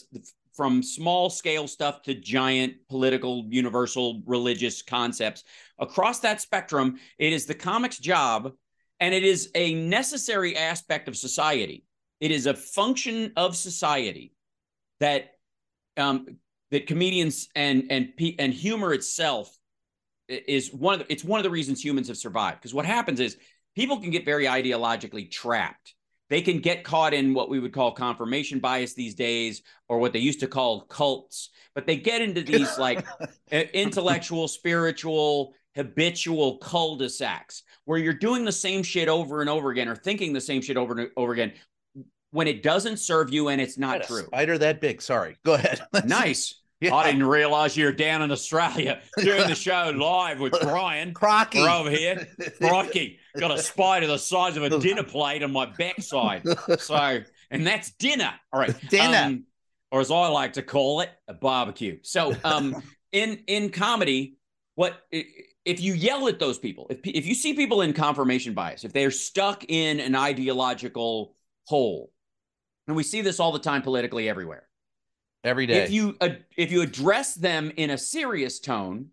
from 0.55 0.85
small 0.85 1.31
scale 1.31 1.67
stuff 1.67 2.03
to 2.03 2.15
giant 2.15 2.75
political, 2.89 3.45
universal, 3.49 4.23
religious 4.25 4.83
concepts. 4.83 5.43
Across 5.81 6.21
that 6.21 6.41
spectrum, 6.41 7.01
it 7.19 7.33
is 7.33 7.45
the 7.45 7.55
comic's 7.55 7.99
job, 7.99 8.53
and 9.01 9.13
it 9.13 9.25
is 9.25 9.51
a 9.57 9.75
necessary 9.75 10.57
aspect 10.57 11.09
of 11.09 11.17
society. 11.17 11.85
It 12.21 12.31
is 12.31 12.47
a 12.47 12.55
function 12.55 13.33
of 13.37 13.57
society 13.57 14.33
that 15.01 15.33
um, 15.97 16.39
that 16.71 16.87
comedians 16.87 17.49
and 17.57 17.87
and 17.91 18.13
and 18.39 18.55
humor 18.55 18.95
itself 18.95 19.54
is 20.29 20.73
one 20.73 20.95
of 20.95 21.01
the, 21.01 21.13
it's 21.13 21.25
one 21.25 21.39
of 21.39 21.45
the 21.45 21.51
reasons 21.51 21.85
humans 21.85 22.09
have 22.09 22.17
survived. 22.17 22.59
Because 22.59 22.75
what 22.75 22.87
happens 22.87 23.21
is 23.21 23.37
people 23.75 24.01
can 24.01 24.11
get 24.11 24.25
very 24.25 24.47
ideologically 24.47 25.31
trapped. 25.31 25.95
They 26.31 26.41
can 26.41 26.61
get 26.61 26.85
caught 26.85 27.13
in 27.13 27.35
what 27.35 27.51
we 27.51 27.61
would 27.61 27.73
call 27.73 27.93
confirmation 27.93 28.59
bias 28.59 28.95
these 28.95 29.15
days, 29.15 29.63
or 29.89 29.99
what 29.99 30.13
they 30.13 30.19
used 30.21 30.41
to 30.41 30.47
call 30.47 30.83
cults. 30.83 31.51
But 31.75 31.87
they 31.87 31.97
get 31.97 32.23
into 32.23 32.43
these 32.43 32.79
like 32.79 33.05
intellectual, 33.51 34.49
spiritual, 34.49 35.55
habitual 35.77 36.59
cul-de-sacs 36.59 37.63
where 37.85 37.99
you're 37.99 38.15
doing 38.15 38.45
the 38.45 38.53
same 38.53 38.83
shit 38.83 39.09
over 39.09 39.41
and 39.43 39.51
over 39.51 39.71
again, 39.71 39.89
or 39.89 39.97
thinking 39.97 40.33
the 40.33 40.41
same 40.41 40.63
shit 40.63 40.77
over 40.77 40.99
and 40.99 41.11
over 41.17 41.33
again 41.33 41.53
when 42.31 42.49
it 42.49 42.65
doesn't 42.65 42.97
serve 42.97 43.33
you 43.33 43.49
and 43.49 43.61
it's 43.61 43.79
not 43.79 44.03
true. 44.03 44.25
Spider 44.25 44.59
that 44.59 44.81
big. 44.81 45.01
Sorry. 45.01 45.37
Go 45.45 45.55
ahead. 45.55 45.81
Nice. 46.05 46.57
Yeah. 46.81 46.95
I 46.97 47.05
didn't 47.07 47.25
realize 47.25 47.77
you 47.79 47.87
were 47.87 47.93
down 47.93 48.21
in 48.21 48.31
Australia 48.31 49.01
doing 49.17 49.49
the 49.49 49.55
show 49.55 49.91
live 49.97 50.39
with 50.39 50.53
Brian. 50.61 51.15
Crocky. 51.15 51.61
We're 51.61 51.71
over 51.71 51.89
here. 51.89 52.29
Crikey, 52.59 53.21
got 53.39 53.53
a 53.53 53.59
spider 53.59 54.07
the 54.07 54.19
size 54.19 54.59
of 54.59 54.65
a 54.65 54.79
dinner 54.81 55.05
plate 55.05 55.43
on 55.43 55.53
my 55.53 55.67
backside. 55.67 56.43
So, 56.79 57.21
and 57.51 57.67
that's 57.67 57.93
dinner. 57.93 58.35
All 58.53 58.61
right. 58.61 58.75
Dinner. 58.91 59.19
Um, 59.19 59.45
or 59.91 60.01
as 60.01 60.11
I 60.11 60.27
like 60.29 60.55
to 60.55 60.63
call 60.63 61.01
it, 61.01 61.11
a 61.29 61.33
barbecue. 61.33 62.01
So, 62.03 62.35
um, 62.45 62.83
in 63.13 63.45
in 63.47 63.71
comedy, 63.71 64.37
what 64.75 65.01
if 65.11 65.81
you 65.81 65.95
yell 65.95 66.29
at 66.29 66.39
those 66.39 66.59
people? 66.59 66.89
If 66.91 66.99
if 67.05 67.25
you 67.25 67.35
see 67.35 67.55
people 67.55 67.81
in 67.81 67.93
confirmation 67.93 68.55
bias, 68.55 68.85
if 68.85 68.93
they're 68.93 69.13
stuck 69.13 69.65
in 69.69 70.01
an 70.01 70.17
ideological 70.17 71.37
hole, 71.67 72.13
and 72.89 72.97
we 72.97 73.05
see 73.05 73.23
this 73.23 73.41
all 73.41 73.53
the 73.53 73.59
time 73.59 73.83
politically 73.83 74.29
everywhere 74.29 74.69
Every 75.45 75.67
day. 75.67 75.85
if 75.85 75.91
you 75.91 76.17
uh, 76.21 76.31
if 76.57 76.73
you 76.73 76.81
address 76.81 77.35
them 77.35 77.71
in 77.77 77.91
a 77.91 77.99
serious 77.99 78.59
tone 78.61 79.11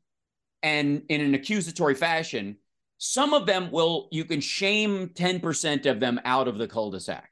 and 0.64 1.04
in 1.10 1.22
an 1.22 1.34
accusatory 1.34 1.96
fashion 1.96 2.58
some 3.04 3.34
of 3.34 3.48
them 3.48 3.72
will 3.72 4.08
you 4.12 4.24
can 4.24 4.40
shame 4.40 5.10
10% 5.10 5.88
of 5.88 6.00
them 6.00 6.22
out 6.24 6.48
of 6.48 6.60
the 6.60 6.68
cul-de-sac 6.68 7.32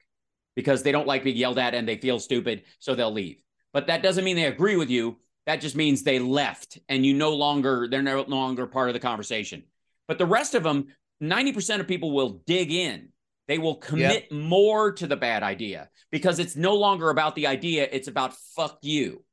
because 0.56 0.82
they 0.82 0.92
don't 0.92 1.06
like 1.06 1.24
being 1.24 1.38
yelled 1.38 1.60
at 1.60 1.76
and 1.76 1.88
they 1.88 1.96
feel 1.96 2.20
stupid 2.20 2.64
so 2.80 2.96
they'll 2.96 3.12
leave. 3.12 3.38
But 3.72 3.86
that 3.86 4.02
doesn't 4.02 4.24
mean 4.24 4.36
they 4.36 4.46
agree 4.46 4.76
with 4.78 4.90
you. 4.90 5.18
That 5.46 5.62
just 5.62 5.76
means 5.76 6.02
they 6.02 6.18
left 6.18 6.80
and 6.90 7.06
you 7.06 7.14
no 7.14 7.36
longer 7.36 7.88
they're 7.88 8.02
no 8.02 8.24
longer 8.24 8.66
part 8.66 8.90
of 8.90 8.94
the 8.94 9.00
conversation. 9.00 9.64
But 10.08 10.18
the 10.18 10.26
rest 10.26 10.56
of 10.56 10.64
them 10.64 10.88
90% 11.22 11.80
of 11.80 11.88
people 11.88 12.12
will 12.12 12.42
dig 12.48 12.72
in 12.72 13.10
they 13.50 13.58
will 13.58 13.76
commit 13.76 14.32
more 14.32 14.94
to 14.94 15.08
the 15.08 15.18
bad 15.18 15.44
idea 15.44 15.90
because 16.12 16.40
it's 16.40 16.56
no 16.56 16.76
longer 16.76 17.10
about 17.10 17.36
the 17.36 17.48
idea 17.48 17.86
it's 17.92 18.08
about 18.08 18.34
fuck 18.56 18.78
you 18.82 19.26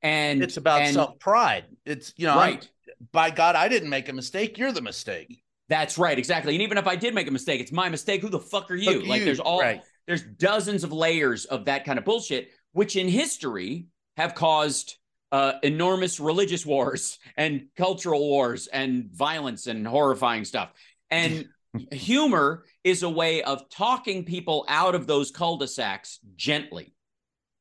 and 0.00 0.42
it's 0.42 0.56
about 0.56 0.80
and 0.80 0.94
self 0.94 1.18
pride. 1.18 1.64
It's 1.84 2.14
you 2.16 2.26
know, 2.26 2.38
I'm- 2.38 2.54
right 2.54 2.68
by 3.12 3.28
God, 3.30 3.56
I 3.56 3.68
didn't 3.68 3.90
make 3.90 4.08
a 4.08 4.12
mistake. 4.14 4.56
You're 4.56 4.72
the 4.72 4.80
mistake. 4.80 5.42
that's 5.68 5.98
right 5.98 6.18
exactly 6.18 6.54
and 6.54 6.62
even 6.62 6.76
if 6.76 6.86
i 6.86 6.94
did 6.94 7.14
make 7.14 7.26
a 7.26 7.30
mistake 7.30 7.58
it's 7.60 7.72
my 7.72 7.88
mistake 7.88 8.20
who 8.20 8.28
the 8.28 8.38
fuck 8.38 8.70
are 8.70 8.74
you 8.76 9.00
Fuck 9.00 9.08
like 9.08 9.20
you, 9.20 9.24
there's 9.24 9.40
all 9.40 9.60
right. 9.60 9.80
there's 10.06 10.22
dozens 10.22 10.84
of 10.84 10.92
layers 10.92 11.46
of 11.46 11.64
that 11.64 11.84
kind 11.86 11.98
of 11.98 12.04
bullshit 12.04 12.50
which 12.72 12.96
in 12.96 13.08
history 13.08 13.86
have 14.18 14.34
caused 14.34 14.96
uh, 15.32 15.54
enormous 15.62 16.20
religious 16.20 16.66
wars 16.72 17.18
and 17.38 17.66
cultural 17.76 18.20
wars 18.20 18.66
and 18.66 19.10
violence 19.10 19.66
and 19.66 19.86
horrifying 19.86 20.44
stuff 20.44 20.70
and 21.10 21.48
humor 21.92 22.64
is 22.82 23.02
a 23.02 23.08
way 23.10 23.42
of 23.42 23.68
talking 23.70 24.24
people 24.24 24.64
out 24.68 24.94
of 24.94 25.06
those 25.06 25.30
cul-de-sacs 25.30 26.20
gently. 26.36 26.94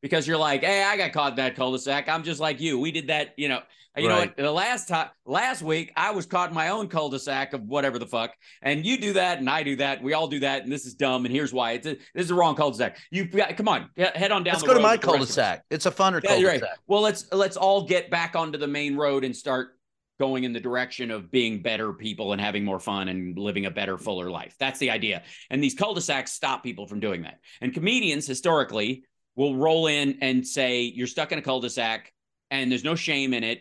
Because 0.01 0.27
you're 0.27 0.37
like 0.37 0.61
hey 0.63 0.83
i 0.83 0.97
got 0.97 1.13
caught 1.13 1.31
in 1.31 1.37
that 1.37 1.55
cul-de-sac. 1.55 2.09
I'm 2.09 2.23
just 2.23 2.39
like 2.41 2.59
you. 2.59 2.77
We 2.79 2.91
did 2.91 3.07
that 3.07 3.33
you 3.37 3.47
know. 3.49 3.61
You 3.95 4.09
know 4.09 4.17
what? 4.17 4.35
The 4.35 4.51
last 4.51 4.87
time 4.87 5.09
last 5.25 5.61
week 5.61 5.93
i 5.95 6.09
was 6.11 6.25
caught 6.25 6.49
in 6.49 6.55
my 6.55 6.69
own 6.69 6.87
cul-de-sac 6.89 7.53
of 7.53 7.61
whatever 7.63 7.99
the 7.99 8.07
fuck. 8.07 8.31
And 8.61 8.85
you 8.85 8.97
do 8.97 9.13
that 9.13 9.37
and 9.39 9.49
i 9.49 9.63
do 9.63 9.75
that 9.77 10.03
we 10.03 10.11
all 10.13 10.27
do 10.27 10.39
that 10.41 10.63
and 10.63 10.71
this 10.71 10.85
is 10.85 10.93
dumb 10.95 11.25
and 11.25 11.33
here's 11.33 11.53
why. 11.53 11.73
It's 11.73 11.87
a, 11.87 11.91
this 12.13 12.23
is 12.23 12.27
the 12.29 12.33
wrong 12.35 12.55
cul-de-sac. 12.55 12.97
You 13.11 13.25
got 13.25 13.55
come 13.55 13.69
on 13.69 13.89
head 13.95 14.31
on 14.31 14.43
down 14.43 14.55
Let's 14.55 14.63
go 14.63 14.73
to 14.73 14.79
my 14.81 14.93
with 14.93 15.01
the 15.01 15.07
rest 15.07 15.15
of 15.15 15.21
us. 15.21 15.35
cul-de-sac. 15.35 15.65
It's 15.69 15.85
a 15.85 15.91
funner 15.91 16.21
Yeah, 16.21 16.31
cul-de-sac. 16.31 16.61
right. 16.63 16.71
Well, 16.87 17.01
let's 17.01 17.31
let's 17.31 17.55
all 17.55 17.85
get 17.85 18.09
back 18.09 18.35
onto 18.35 18.57
the 18.57 18.67
main 18.67 18.97
road 18.97 19.23
and 19.23 19.33
start 19.33 19.77
going 20.23 20.45
in 20.45 20.53
the 20.53 20.59
direction 20.69 21.11
of 21.11 21.29
being 21.31 21.61
better 21.61 21.91
people 21.91 22.31
and 22.31 22.39
having 22.41 22.63
more 22.63 22.79
fun 22.79 23.09
and 23.09 23.37
living 23.37 23.65
a 23.65 23.71
better, 23.71 23.97
fuller 23.97 24.29
life. 24.29 24.55
That's 24.57 24.79
the 24.79 24.89
idea. 24.89 25.23
And 25.49 25.61
these 25.61 25.75
cul-de-sacs 25.75 26.31
stop 26.31 26.63
people 26.63 26.87
from 26.87 27.01
doing 27.01 27.23
that. 27.23 27.39
And 27.61 27.73
comedians 27.73 28.25
historically 28.25 29.03
will 29.35 29.55
roll 29.57 29.87
in 29.87 30.19
and 30.21 30.47
say, 30.47 30.83
"You're 30.83 31.07
stuck 31.15 31.31
in 31.33 31.39
a 31.39 31.41
cul-de-sac, 31.41 32.13
and 32.51 32.71
there's 32.71 32.85
no 32.85 32.95
shame 32.95 33.33
in 33.33 33.43
it 33.43 33.59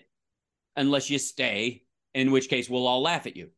unless 0.76 1.10
you 1.10 1.18
stay." 1.18 1.82
In 2.14 2.30
which 2.30 2.48
case, 2.48 2.68
we'll 2.70 2.86
all 2.86 3.02
laugh 3.02 3.26
at 3.26 3.36
you 3.36 3.48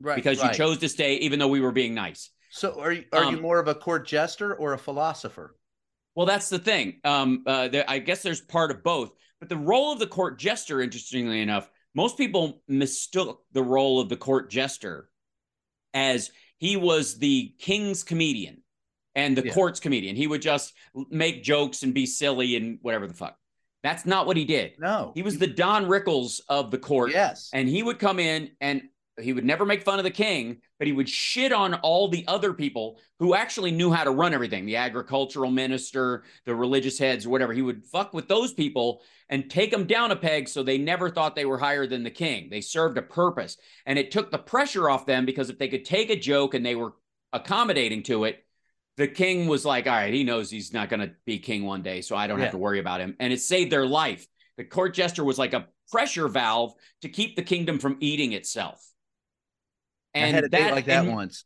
Right. 0.00 0.16
because 0.16 0.40
right. 0.40 0.50
you 0.50 0.56
chose 0.56 0.78
to 0.78 0.88
stay, 0.88 1.16
even 1.16 1.38
though 1.38 1.52
we 1.56 1.60
were 1.60 1.72
being 1.72 1.94
nice. 1.94 2.30
So 2.50 2.80
are 2.80 2.92
you 2.92 3.04
are 3.12 3.24
you 3.30 3.36
Um, 3.36 3.42
more 3.42 3.60
of 3.60 3.68
a 3.68 3.74
court 3.74 4.06
jester 4.06 4.54
or 4.54 4.72
a 4.72 4.78
philosopher? 4.78 5.54
Well, 6.14 6.26
that's 6.26 6.48
the 6.48 6.58
thing. 6.58 7.00
Um, 7.04 7.44
uh, 7.46 7.68
there, 7.68 7.84
I 7.86 7.98
guess 8.00 8.22
there's 8.22 8.40
part 8.40 8.70
of 8.70 8.82
both. 8.82 9.10
But 9.40 9.48
the 9.48 9.62
role 9.72 9.92
of 9.92 9.98
the 10.00 10.06
court 10.06 10.38
jester, 10.40 10.80
interestingly 10.80 11.40
enough, 11.42 11.70
most 11.98 12.16
people 12.16 12.62
mistook 12.68 13.42
the 13.52 13.62
role 13.62 13.98
of 14.00 14.08
the 14.08 14.16
court 14.16 14.48
jester 14.50 15.10
as 15.92 16.30
he 16.58 16.76
was 16.76 17.18
the 17.18 17.52
king's 17.58 18.04
comedian 18.04 18.62
and 19.16 19.36
the 19.36 19.44
Yeah. 19.44 19.52
court's 19.52 19.80
comedian. 19.80 20.14
He 20.14 20.28
would 20.28 20.40
just 20.40 20.74
make 21.10 21.42
jokes 21.42 21.82
and 21.82 21.92
be 21.92 22.06
silly 22.06 22.54
and 22.54 22.78
whatever 22.82 23.08
the 23.08 23.14
fuck. 23.14 23.36
That's 23.82 24.06
not 24.06 24.28
what 24.28 24.36
he 24.36 24.44
did. 24.44 24.78
No. 24.78 25.10
He 25.16 25.22
was 25.22 25.38
the 25.38 25.48
Don 25.48 25.86
Rickles 25.86 26.40
of 26.48 26.70
the 26.70 26.78
court. 26.78 27.10
Yes. 27.10 27.50
And 27.52 27.68
he 27.68 27.82
would 27.82 27.98
come 27.98 28.20
in 28.20 28.52
and 28.60 28.82
he 29.20 29.32
would 29.32 29.44
never 29.44 29.64
make 29.66 29.82
fun 29.82 29.98
of 29.98 30.04
the 30.04 30.10
king, 30.10 30.58
but 30.78 30.86
he 30.86 30.92
would 30.92 31.08
shit 31.08 31.52
on 31.52 31.74
all 31.74 32.08
the 32.08 32.24
other 32.28 32.52
people 32.52 32.98
who 33.18 33.34
actually 33.34 33.70
knew 33.70 33.90
how 33.92 34.04
to 34.04 34.10
run 34.10 34.34
everything 34.34 34.66
the 34.66 34.76
agricultural 34.76 35.50
minister, 35.50 36.24
the 36.44 36.54
religious 36.54 36.98
heads, 36.98 37.26
or 37.26 37.30
whatever. 37.30 37.52
He 37.52 37.62
would 37.62 37.84
fuck 37.84 38.14
with 38.14 38.28
those 38.28 38.52
people 38.52 39.02
and 39.28 39.50
take 39.50 39.70
them 39.70 39.84
down 39.86 40.12
a 40.12 40.16
peg 40.16 40.48
so 40.48 40.62
they 40.62 40.78
never 40.78 41.10
thought 41.10 41.34
they 41.34 41.44
were 41.44 41.58
higher 41.58 41.86
than 41.86 42.02
the 42.02 42.10
king. 42.10 42.48
They 42.50 42.60
served 42.60 42.96
a 42.98 43.02
purpose. 43.02 43.56
And 43.86 43.98
it 43.98 44.10
took 44.10 44.30
the 44.30 44.38
pressure 44.38 44.88
off 44.88 45.06
them 45.06 45.26
because 45.26 45.50
if 45.50 45.58
they 45.58 45.68
could 45.68 45.84
take 45.84 46.10
a 46.10 46.16
joke 46.16 46.54
and 46.54 46.64
they 46.64 46.74
were 46.74 46.94
accommodating 47.32 48.02
to 48.04 48.24
it, 48.24 48.44
the 48.96 49.08
king 49.08 49.46
was 49.46 49.64
like, 49.64 49.86
all 49.86 49.92
right, 49.92 50.12
he 50.12 50.24
knows 50.24 50.50
he's 50.50 50.72
not 50.72 50.88
going 50.88 51.00
to 51.00 51.12
be 51.24 51.38
king 51.38 51.64
one 51.64 51.82
day, 51.82 52.00
so 52.00 52.16
I 52.16 52.26
don't 52.26 52.38
Yeah. 52.38 52.44
have 52.44 52.52
to 52.52 52.58
worry 52.58 52.80
about 52.80 53.00
him. 53.00 53.16
And 53.20 53.32
it 53.32 53.40
saved 53.40 53.70
their 53.70 53.86
life. 53.86 54.26
The 54.56 54.64
court 54.64 54.94
jester 54.94 55.22
was 55.22 55.38
like 55.38 55.54
a 55.54 55.68
pressure 55.90 56.28
valve 56.28 56.74
to 57.02 57.08
keep 57.08 57.36
the 57.36 57.42
kingdom 57.42 57.78
from 57.78 57.96
eating 58.00 58.32
itself. 58.32 58.84
I 60.14 60.18
had 60.18 60.44
a 60.44 60.48
date 60.48 60.72
like 60.72 60.86
that 60.86 61.04
and- 61.04 61.14
once. 61.14 61.44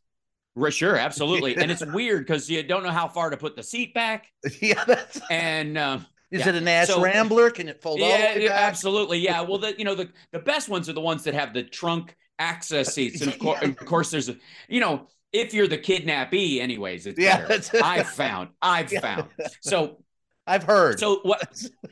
Sure, 0.69 0.95
absolutely. 0.95 1.57
and 1.57 1.71
it's 1.71 1.83
weird 1.93 2.27
because 2.27 2.47
you 2.49 2.61
don't 2.61 2.83
know 2.83 2.91
how 2.91 3.07
far 3.07 3.31
to 3.31 3.37
put 3.37 3.55
the 3.55 3.63
seat 3.63 3.93
back. 3.95 4.27
yeah. 4.61 4.83
That's, 4.85 5.19
And 5.31 5.77
um, 5.79 6.05
is 6.29 6.41
yeah. 6.41 6.49
it 6.49 6.55
an 6.55 6.67
ass 6.67 6.87
So- 6.87 7.01
rambler? 7.01 7.49
Can 7.49 7.67
it 7.69 7.81
fold 7.81 7.99
yeah, 7.99 8.07
way 8.35 8.43
yeah, 8.43 8.49
back? 8.49 8.59
absolutely. 8.69 9.17
Yeah. 9.19 9.41
Well, 9.41 9.57
the 9.57 9.75
you 9.77 9.83
know 9.83 9.95
the 9.95 10.09
the 10.31 10.39
best 10.39 10.69
ones 10.69 10.87
are 10.89 10.93
the 10.93 11.01
ones 11.01 11.23
that 11.23 11.33
have 11.33 11.53
the 11.53 11.63
trunk 11.63 12.15
access 12.37 12.93
seats, 12.93 13.21
and 13.21 13.33
of, 13.33 13.41
Yeah. 13.41 13.61
of 13.65 13.77
course 13.77 14.11
there's 14.11 14.29
a 14.29 14.35
you 14.67 14.79
know 14.79 15.07
if 15.31 15.55
you're 15.55 15.67
the 15.67 15.77
kidnappee, 15.79 16.61
anyways, 16.61 17.07
it's 17.07 17.19
yeah, 17.19 17.47
better. 17.47 17.79
I've 17.83 18.09
found. 18.09 18.49
I've 18.61 18.91
yeah. 18.93 18.99
found. 18.99 19.29
So 19.61 20.03
I've 20.45 20.63
heard. 20.63 20.99
So 20.99 21.19
what 21.23 21.41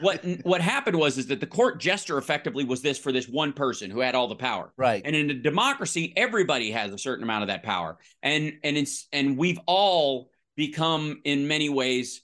what 0.02 0.26
what 0.44 0.62
happened 0.62 0.98
was 0.98 1.18
is 1.18 1.28
that 1.28 1.40
the 1.40 1.48
court 1.48 1.80
jester 1.80 2.18
effectively 2.18 2.66
was 2.66 2.82
this 2.82 2.98
for 2.98 3.12
this 3.12 3.28
one 3.28 3.54
person 3.54 3.90
who 3.90 4.02
had 4.02 4.14
all 4.14 4.28
the 4.28 4.36
power. 4.36 4.74
Right. 4.78 5.02
And 5.06 5.16
in 5.16 5.30
a 5.30 5.34
democracy, 5.34 6.14
everybody 6.18 6.72
has 6.72 6.92
a 6.94 6.98
certain 6.98 7.24
amount 7.24 7.44
of 7.44 7.48
that 7.48 7.64
power. 7.64 7.98
And 8.22 8.54
and 8.64 8.76
it's 8.78 9.08
and 9.14 9.38
we've 9.38 9.60
all 9.68 10.32
become 10.58 11.22
in 11.24 11.48
many 11.48 11.70
ways 11.70 12.24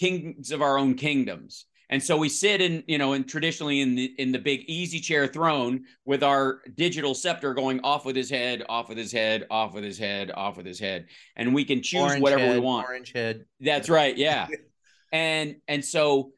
kings 0.00 0.50
of 0.50 0.62
our 0.62 0.78
own 0.78 0.94
kingdoms. 0.94 1.66
And 1.90 2.02
so 2.02 2.18
we 2.18 2.28
sit 2.28 2.60
in, 2.60 2.84
you 2.86 2.98
know, 2.98 3.14
and 3.14 3.26
traditionally 3.26 3.80
in 3.80 3.94
the 3.94 4.12
in 4.18 4.32
the 4.32 4.38
big 4.38 4.64
easy 4.66 5.00
chair 5.00 5.26
throne 5.26 5.84
with 6.04 6.22
our 6.22 6.60
digital 6.76 7.14
scepter 7.14 7.54
going 7.54 7.80
off 7.82 8.04
with 8.04 8.14
his 8.14 8.28
head, 8.28 8.62
off 8.68 8.88
with 8.88 8.98
his 8.98 9.10
head, 9.10 9.46
off 9.50 9.72
with 9.72 9.84
his 9.84 9.98
head, 9.98 10.30
off 10.34 10.56
with 10.56 10.66
his 10.66 10.78
head, 10.78 11.06
and 11.36 11.54
we 11.54 11.64
can 11.64 11.82
choose 11.82 12.02
orange 12.02 12.22
whatever 12.22 12.42
head, 12.42 12.54
we 12.54 12.60
want. 12.60 12.86
Orange 12.86 13.12
head. 13.12 13.46
That's 13.60 13.88
right. 13.88 14.16
Yeah. 14.18 14.48
And 15.12 15.56
and 15.66 15.84
so 15.84 16.32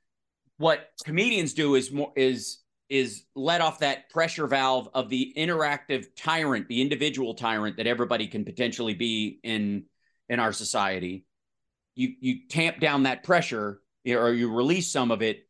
what 0.59 0.91
comedians 1.05 1.55
do 1.55 1.75
is 1.75 1.91
more 1.91 2.13
is 2.17 2.59
is 2.91 3.23
let 3.37 3.61
off 3.61 3.79
that 3.79 4.11
pressure 4.11 4.49
valve 4.49 4.89
of 4.95 5.09
the 5.09 5.33
interactive 5.37 6.07
tyrant, 6.17 6.67
the 6.69 6.83
individual 6.83 7.35
tyrant 7.35 7.77
that 7.77 7.87
everybody 7.87 8.27
can 8.27 8.45
potentially 8.45 8.95
be 8.95 9.39
in 9.43 9.85
in 10.29 10.41
our 10.41 10.53
society. 10.53 11.25
You 11.95 12.15
you 12.21 12.49
tamp 12.49 12.81
down 12.81 13.05
that 13.05 13.23
pressure 13.23 13.81
or 14.07 14.33
you 14.33 14.53
release 14.53 14.91
some 14.91 15.11
of 15.11 15.23
it 15.23 15.47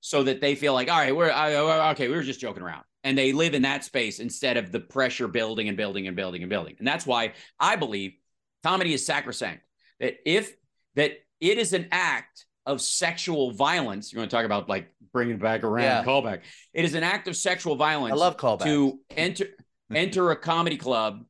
so 0.00 0.22
that 0.22 0.40
they 0.40 0.54
feel 0.54 0.74
like, 0.74 0.90
all 0.90 0.98
right, 0.98 1.14
we're 1.14 1.30
I, 1.30 1.90
okay, 1.90 2.08
we 2.08 2.14
were 2.14 2.22
just 2.22 2.40
joking 2.40 2.62
around. 2.62 2.84
And 3.02 3.16
they 3.16 3.32
live 3.32 3.54
in 3.54 3.62
that 3.62 3.84
space 3.84 4.18
instead 4.18 4.56
of 4.56 4.72
the 4.72 4.80
pressure 4.80 5.28
building 5.28 5.68
and 5.68 5.76
building 5.76 6.06
and 6.06 6.16
building 6.16 6.42
and 6.42 6.50
building. 6.50 6.76
And 6.78 6.86
that's 6.86 7.06
why 7.06 7.32
I 7.58 7.76
believe 7.76 8.14
comedy 8.62 8.94
is 8.94 9.06
sacrosanct. 9.06 9.62
That 10.00 10.14
if 10.24 10.54
that 10.94 11.12
it 11.40 11.58
is 11.58 11.72
an 11.72 11.88
act 11.90 12.45
of 12.66 12.80
sexual 12.80 13.52
violence. 13.52 14.12
You 14.12 14.18
want 14.18 14.30
to 14.30 14.36
talk 14.36 14.44
about 14.44 14.68
like 14.68 14.92
bringing 15.12 15.38
back 15.38 15.64
around 15.64 15.84
yeah. 15.84 16.04
callback? 16.04 16.40
It 16.74 16.84
is 16.84 16.94
an 16.94 17.02
act 17.02 17.28
of 17.28 17.36
sexual 17.36 17.76
violence. 17.76 18.12
I 18.12 18.16
love 18.16 18.36
callback 18.36 18.64
to 18.64 18.98
enter 19.16 19.46
enter 19.94 20.30
a 20.32 20.36
comedy 20.36 20.76
club 20.76 21.24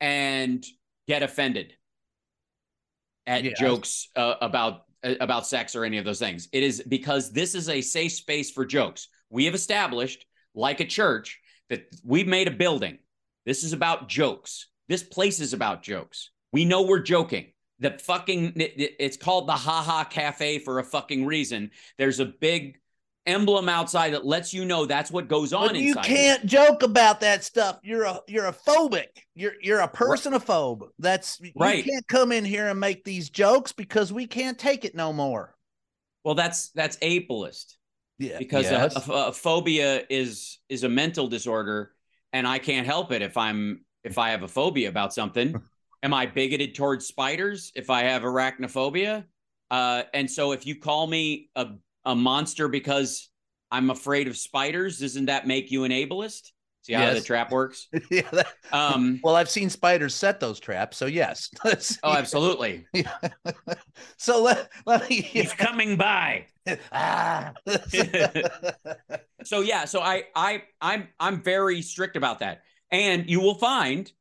and 0.00 0.64
get 1.08 1.22
offended 1.22 1.72
at 3.26 3.44
yeah. 3.44 3.54
jokes 3.58 4.08
uh, 4.14 4.34
about 4.40 4.82
uh, 5.02 5.14
about 5.20 5.46
sex 5.46 5.74
or 5.74 5.84
any 5.84 5.98
of 5.98 6.04
those 6.04 6.18
things. 6.18 6.48
It 6.52 6.62
is 6.62 6.82
because 6.86 7.32
this 7.32 7.54
is 7.54 7.68
a 7.68 7.80
safe 7.80 8.12
space 8.12 8.50
for 8.50 8.64
jokes. 8.64 9.08
We 9.30 9.46
have 9.46 9.54
established, 9.54 10.24
like 10.54 10.80
a 10.80 10.84
church, 10.84 11.40
that 11.70 11.86
we've 12.04 12.28
made 12.28 12.48
a 12.48 12.52
building. 12.52 12.98
This 13.44 13.64
is 13.64 13.72
about 13.72 14.08
jokes. 14.08 14.68
This 14.88 15.02
place 15.02 15.40
is 15.40 15.52
about 15.52 15.82
jokes. 15.82 16.30
We 16.52 16.64
know 16.64 16.82
we're 16.82 17.00
joking 17.00 17.46
the 17.78 17.98
fucking 17.98 18.52
it's 18.56 19.16
called 19.16 19.48
the 19.48 19.52
haha 19.52 20.04
cafe 20.04 20.58
for 20.58 20.78
a 20.78 20.84
fucking 20.84 21.26
reason. 21.26 21.70
There's 21.98 22.20
a 22.20 22.24
big 22.24 22.78
emblem 23.26 23.68
outside 23.68 24.12
that 24.14 24.24
lets 24.24 24.54
you 24.54 24.64
know 24.64 24.86
that's 24.86 25.10
what 25.10 25.26
goes 25.26 25.52
on 25.52 25.68
but 25.68 25.76
you 25.76 25.96
can't 25.96 26.42
here. 26.42 26.66
joke 26.66 26.82
about 26.82 27.20
that 27.20 27.44
stuff. 27.44 27.78
You're 27.82 28.04
a 28.04 28.20
you're 28.26 28.46
a 28.46 28.52
phobic. 28.52 29.08
You're 29.34 29.54
you're 29.60 29.80
a 29.80 29.88
personophobe. 29.88 30.82
Right. 30.82 30.90
that's 30.98 31.40
right. 31.56 31.84
you 31.84 31.92
can't 31.92 32.06
come 32.08 32.32
in 32.32 32.44
here 32.44 32.68
and 32.68 32.78
make 32.78 33.04
these 33.04 33.30
jokes 33.30 33.72
because 33.72 34.12
we 34.12 34.26
can't 34.26 34.58
take 34.58 34.84
it 34.84 34.94
no 34.94 35.12
more. 35.12 35.54
Well 36.24 36.34
that's 36.34 36.70
that's 36.70 36.96
ableist. 36.98 37.74
Yeah. 38.18 38.38
Because 38.38 38.64
yes. 38.64 39.08
a, 39.08 39.12
a, 39.12 39.28
a 39.28 39.32
phobia 39.32 40.04
is 40.08 40.58
is 40.68 40.84
a 40.84 40.88
mental 40.88 41.28
disorder 41.28 41.92
and 42.32 42.46
i 42.46 42.58
can't 42.58 42.86
help 42.86 43.12
it 43.12 43.22
if 43.22 43.36
i'm 43.36 43.84
if 44.04 44.18
i 44.18 44.30
have 44.30 44.42
a 44.42 44.48
phobia 44.48 44.88
about 44.88 45.12
something 45.12 45.60
am 46.02 46.14
I 46.14 46.26
bigoted 46.26 46.74
towards 46.74 47.06
spiders 47.06 47.72
if 47.74 47.90
I 47.90 48.02
have 48.02 48.22
arachnophobia? 48.22 49.24
Uh, 49.70 50.02
and 50.14 50.30
so 50.30 50.52
if 50.52 50.66
you 50.66 50.78
call 50.78 51.06
me 51.06 51.50
a, 51.56 51.68
a 52.04 52.14
monster 52.14 52.68
because 52.68 53.28
I'm 53.70 53.90
afraid 53.90 54.28
of 54.28 54.36
spiders, 54.36 55.00
doesn't 55.00 55.26
that 55.26 55.46
make 55.46 55.70
you 55.70 55.84
an 55.84 55.92
ableist? 55.92 56.52
See 56.82 56.92
how 56.92 57.02
yes. 57.02 57.18
the 57.18 57.24
trap 57.24 57.50
works? 57.50 57.88
yeah. 58.12 58.30
That, 58.30 58.46
um, 58.72 59.18
well, 59.24 59.34
I've 59.34 59.50
seen 59.50 59.68
spiders 59.70 60.14
set 60.14 60.38
those 60.38 60.60
traps, 60.60 60.96
so 60.96 61.06
yes. 61.06 61.50
oh, 61.64 62.12
absolutely. 62.12 62.86
Yeah. 62.92 63.10
so 64.18 64.40
let, 64.40 64.70
let 64.86 65.10
me. 65.10 65.20
He's 65.20 65.52
coming 65.52 65.96
by. 65.96 66.46
ah. 66.92 67.52
so 69.42 69.62
yeah, 69.62 69.84
so 69.84 70.00
I 70.00 70.26
I 70.36 70.62
I'm 70.80 71.08
I'm 71.18 71.42
very 71.42 71.82
strict 71.82 72.14
about 72.14 72.38
that, 72.38 72.62
and 72.92 73.28
you 73.28 73.40
will 73.40 73.58
find 73.58 74.12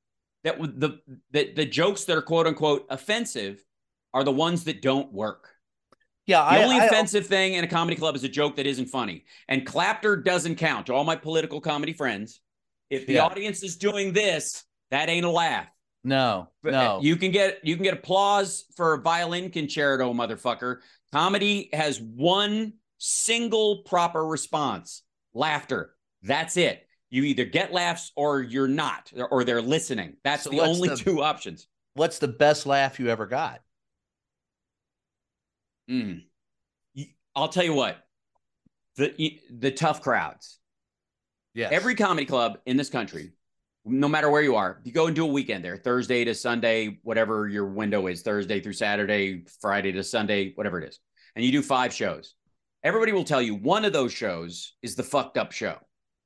that 0.45 0.59
the 0.59 0.99
that 1.31 1.55
the 1.55 1.65
jokes 1.65 2.05
that 2.05 2.15
are 2.15 2.21
quote 2.21 2.47
unquote 2.47 2.85
offensive 2.89 3.65
are 4.13 4.23
the 4.23 4.31
ones 4.31 4.63
that 4.63 4.81
don't 4.81 5.11
work. 5.11 5.49
Yeah, 6.27 6.39
the 6.39 6.61
I, 6.61 6.63
only 6.63 6.77
I, 6.77 6.85
offensive 6.85 7.25
I, 7.25 7.27
thing 7.27 7.53
in 7.55 7.63
a 7.63 7.67
comedy 7.67 7.97
club 7.97 8.15
is 8.15 8.23
a 8.23 8.29
joke 8.29 8.55
that 8.55 8.65
isn't 8.65 8.85
funny, 8.85 9.25
and 9.49 9.65
clapter 9.65 10.15
doesn't 10.15 10.55
count. 10.55 10.85
To 10.85 10.93
all 10.93 11.03
my 11.03 11.15
political 11.15 11.59
comedy 11.59 11.93
friends, 11.93 12.39
if 12.89 13.07
the 13.07 13.13
yeah. 13.13 13.25
audience 13.25 13.63
is 13.63 13.75
doing 13.75 14.13
this, 14.13 14.63
that 14.91 15.09
ain't 15.09 15.25
a 15.25 15.29
laugh. 15.29 15.67
No, 16.03 16.49
no. 16.63 16.97
Uh, 16.97 16.99
you 17.01 17.15
can 17.15 17.31
get 17.31 17.59
you 17.63 17.75
can 17.75 17.83
get 17.83 17.95
applause 17.95 18.65
for 18.75 18.93
a 18.93 19.01
violin 19.01 19.49
concerto, 19.49 20.13
motherfucker. 20.13 20.77
Comedy 21.11 21.69
has 21.73 21.99
one 21.99 22.73
single 22.99 23.79
proper 23.79 24.23
response: 24.25 25.01
laughter. 25.33 25.95
That's 26.21 26.55
it. 26.57 26.84
You 27.15 27.23
either 27.23 27.45
get 27.45 27.71
laughs 27.71 28.11
or 28.17 28.41
you're 28.41 28.67
not, 28.67 29.09
or 29.31 29.45
they're 29.45 29.61
listening. 29.61 30.17
That's 30.25 30.43
so 30.43 30.49
the 30.49 30.59
only 30.59 30.89
the, 30.89 30.97
two 30.97 31.23
options. 31.23 31.65
What's 31.93 32.19
the 32.19 32.27
best 32.27 32.65
laugh 32.65 32.99
you 32.99 33.07
ever 33.07 33.25
got? 33.25 33.61
Mm. 35.89 36.23
I'll 37.33 37.47
tell 37.47 37.63
you 37.63 37.73
what. 37.73 38.05
The 38.97 39.39
the 39.49 39.71
tough 39.71 40.01
crowds. 40.01 40.59
Yeah. 41.53 41.69
Every 41.71 41.95
comedy 41.95 42.25
club 42.25 42.57
in 42.65 42.75
this 42.75 42.89
country, 42.89 43.31
no 43.85 44.09
matter 44.09 44.29
where 44.29 44.41
you 44.41 44.57
are, 44.57 44.81
you 44.83 44.91
go 44.91 45.07
and 45.07 45.15
do 45.15 45.23
a 45.23 45.31
weekend 45.31 45.63
there, 45.63 45.77
Thursday 45.77 46.25
to 46.25 46.35
Sunday, 46.35 46.99
whatever 47.03 47.47
your 47.47 47.65
window 47.65 48.07
is, 48.07 48.23
Thursday 48.23 48.59
through 48.59 48.73
Saturday, 48.73 49.45
Friday 49.61 49.93
to 49.93 50.03
Sunday, 50.03 50.51
whatever 50.55 50.81
it 50.81 50.89
is, 50.89 50.99
and 51.37 51.45
you 51.45 51.53
do 51.53 51.61
five 51.61 51.93
shows. 51.93 52.35
Everybody 52.83 53.13
will 53.13 53.23
tell 53.23 53.41
you 53.41 53.55
one 53.55 53.85
of 53.85 53.93
those 53.93 54.11
shows 54.11 54.73
is 54.81 54.97
the 54.97 55.03
fucked 55.03 55.37
up 55.37 55.53
show. 55.53 55.77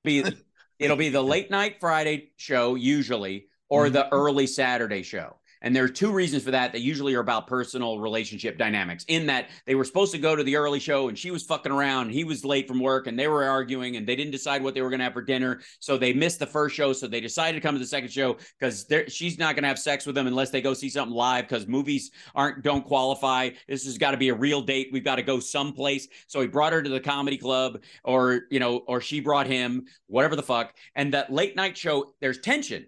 Be 0.03 0.23
It'll 0.79 0.97
be 0.97 1.09
the 1.09 1.21
late 1.21 1.51
night 1.51 1.77
Friday 1.79 2.31
show, 2.37 2.75
usually, 2.75 3.47
or 3.67 3.85
mm-hmm. 3.85 3.93
the 3.93 4.13
early 4.13 4.47
Saturday 4.47 5.03
show. 5.03 5.35
And 5.61 5.75
there 5.75 5.83
are 5.83 5.89
two 5.89 6.11
reasons 6.11 6.43
for 6.43 6.51
that. 6.51 6.71
They 6.71 6.79
usually 6.79 7.13
are 7.15 7.19
about 7.19 7.47
personal 7.47 7.99
relationship 7.99 8.57
dynamics. 8.57 9.05
In 9.07 9.25
that 9.27 9.49
they 9.65 9.75
were 9.75 9.83
supposed 9.83 10.11
to 10.13 10.17
go 10.17 10.35
to 10.35 10.43
the 10.43 10.55
early 10.55 10.79
show 10.79 11.09
and 11.09 11.17
she 11.17 11.31
was 11.31 11.43
fucking 11.43 11.71
around 11.71 12.07
and 12.07 12.11
he 12.11 12.23
was 12.23 12.45
late 12.45 12.67
from 12.67 12.79
work 12.79 13.07
and 13.07 13.17
they 13.17 13.27
were 13.27 13.43
arguing 13.43 13.97
and 13.97 14.07
they 14.07 14.15
didn't 14.15 14.31
decide 14.31 14.63
what 14.63 14.73
they 14.73 14.81
were 14.81 14.89
going 14.89 14.99
to 14.99 15.05
have 15.05 15.13
for 15.13 15.21
dinner. 15.21 15.61
So 15.79 15.97
they 15.97 16.13
missed 16.13 16.39
the 16.39 16.47
first 16.47 16.75
show. 16.75 16.93
So 16.93 17.07
they 17.07 17.21
decided 17.21 17.59
to 17.59 17.61
come 17.61 17.75
to 17.75 17.79
the 17.79 17.85
second 17.85 18.09
show 18.09 18.37
because 18.59 18.85
she's 19.07 19.37
not 19.37 19.55
going 19.55 19.63
to 19.63 19.69
have 19.69 19.79
sex 19.79 20.05
with 20.05 20.15
them 20.15 20.27
unless 20.27 20.49
they 20.49 20.61
go 20.61 20.73
see 20.73 20.89
something 20.89 21.15
live 21.15 21.47
because 21.47 21.67
movies 21.67 22.11
aren't 22.35 22.63
don't 22.63 22.85
qualify. 22.85 23.49
This 23.67 23.85
has 23.85 23.97
got 23.97 24.11
to 24.11 24.17
be 24.17 24.29
a 24.29 24.35
real 24.35 24.61
date. 24.61 24.89
We've 24.91 25.03
got 25.03 25.15
to 25.15 25.23
go 25.23 25.39
someplace. 25.39 26.07
So 26.27 26.41
he 26.41 26.47
brought 26.47 26.73
her 26.73 26.81
to 26.81 26.89
the 26.89 26.99
comedy 26.99 27.37
club 27.37 27.81
or 28.03 28.41
you 28.49 28.59
know 28.59 28.77
or 28.87 29.01
she 29.01 29.19
brought 29.19 29.47
him 29.47 29.85
whatever 30.07 30.35
the 30.35 30.43
fuck. 30.43 30.73
And 30.95 31.13
that 31.13 31.31
late 31.31 31.55
night 31.55 31.77
show, 31.77 32.13
there's 32.21 32.39
tension. 32.39 32.87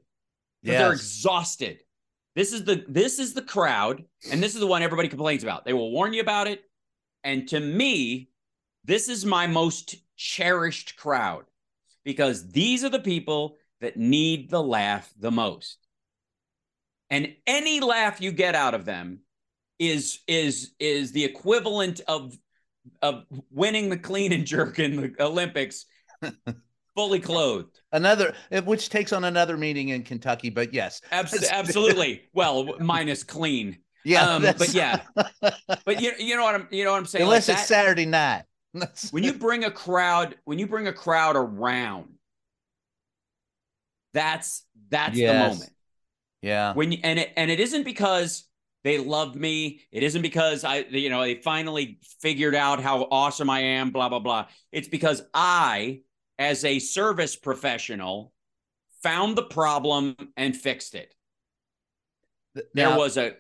Yes. 0.63 0.79
They're 0.79 0.93
exhausted 0.93 1.81
this 2.35 2.53
is 2.53 2.63
the 2.63 2.85
this 2.87 3.19
is 3.19 3.33
the 3.33 3.41
crowd, 3.41 4.03
and 4.31 4.41
this 4.41 4.53
is 4.53 4.59
the 4.59 4.67
one 4.67 4.81
everybody 4.81 5.09
complains 5.09 5.43
about. 5.43 5.65
They 5.65 5.73
will 5.73 5.91
warn 5.91 6.13
you 6.13 6.21
about 6.21 6.47
it. 6.47 6.63
And 7.23 7.47
to 7.49 7.59
me, 7.59 8.29
this 8.83 9.09
is 9.09 9.25
my 9.25 9.47
most 9.47 9.95
cherished 10.15 10.95
crowd 10.95 11.45
because 12.03 12.49
these 12.51 12.83
are 12.83 12.89
the 12.89 12.99
people 12.99 13.57
that 13.81 13.97
need 13.97 14.49
the 14.49 14.61
laugh 14.61 15.11
the 15.19 15.31
most. 15.31 15.77
And 17.09 17.35
any 17.45 17.81
laugh 17.81 18.21
you 18.21 18.31
get 18.31 18.55
out 18.55 18.73
of 18.73 18.85
them 18.85 19.19
is 19.79 20.19
is 20.27 20.71
is 20.79 21.11
the 21.11 21.25
equivalent 21.25 22.01
of 22.07 22.37
of 23.01 23.25
winning 23.49 23.89
the 23.89 23.97
clean 23.97 24.31
and 24.31 24.45
jerk 24.45 24.79
in 24.79 24.95
the 24.95 25.13
Olympics 25.19 25.85
fully 27.01 27.19
clothed. 27.19 27.81
Another, 27.91 28.33
which 28.63 28.89
takes 28.89 29.11
on 29.11 29.23
another 29.23 29.57
meaning 29.57 29.89
in 29.89 30.03
Kentucky, 30.03 30.49
but 30.49 30.73
yes, 30.73 31.01
Abs- 31.11 31.49
absolutely. 31.49 32.23
well, 32.33 32.77
minus 32.79 33.23
clean. 33.23 33.77
Yeah, 34.03 34.27
um, 34.27 34.41
but 34.41 34.73
yeah, 34.73 35.01
but 35.85 36.01
you, 36.01 36.11
you 36.17 36.35
know 36.35 36.43
what 36.43 36.55
I'm 36.55 36.67
you 36.71 36.83
know 36.83 36.91
what 36.91 36.97
I'm 36.97 37.05
saying. 37.05 37.23
Unless 37.23 37.49
like 37.49 37.57
it's 37.57 37.67
that, 37.67 37.75
Saturday 37.75 38.05
night. 38.05 38.43
when 39.11 39.23
you 39.23 39.33
bring 39.33 39.63
a 39.65 39.71
crowd, 39.71 40.35
when 40.45 40.57
you 40.57 40.67
bring 40.67 40.87
a 40.87 40.93
crowd 40.93 41.35
around, 41.35 42.07
that's 44.13 44.63
that's 44.89 45.17
yes. 45.17 45.31
the 45.31 45.49
moment. 45.53 45.71
Yeah. 46.41 46.73
When 46.73 46.91
you, 46.91 46.99
and 47.03 47.19
it 47.19 47.33
and 47.37 47.51
it 47.51 47.59
isn't 47.59 47.83
because 47.83 48.45
they 48.83 48.97
love 48.97 49.35
me. 49.35 49.81
It 49.91 50.03
isn't 50.03 50.21
because 50.21 50.63
I, 50.63 50.77
you 50.89 51.09
know, 51.09 51.21
they 51.21 51.35
finally 51.35 51.99
figured 52.21 52.55
out 52.55 52.81
how 52.81 53.07
awesome 53.11 53.49
I 53.49 53.59
am. 53.59 53.91
Blah 53.91 54.09
blah 54.09 54.19
blah. 54.19 54.47
It's 54.71 54.87
because 54.87 55.21
I 55.33 56.01
as 56.41 56.65
a 56.65 56.80
service 56.80 57.36
professional, 57.36 58.34
found 59.04 59.38
the 59.38 59.43
problem 59.43 60.15
and 60.36 60.58
fixed 60.58 60.95
it. 60.95 61.13
there 62.73 62.97
was 62.97 63.15
a 63.15 63.36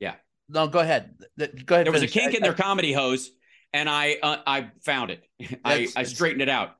yeah. 0.00 0.16
No, 0.48 0.66
go 0.66 0.80
ahead. 0.80 1.14
Go 1.38 1.44
ahead. 1.76 1.86
There 1.86 1.92
was 1.92 2.02
a 2.02 2.08
kink 2.08 2.34
in 2.34 2.42
their 2.42 2.54
comedy 2.54 2.92
hose, 2.92 3.30
and 3.72 3.88
I 3.88 4.16
uh, 4.20 4.38
I 4.44 4.70
found 4.84 5.12
it. 5.12 5.22
I, 5.64 5.86
I 5.94 6.02
straightened 6.02 6.42
it 6.42 6.48
out. 6.48 6.70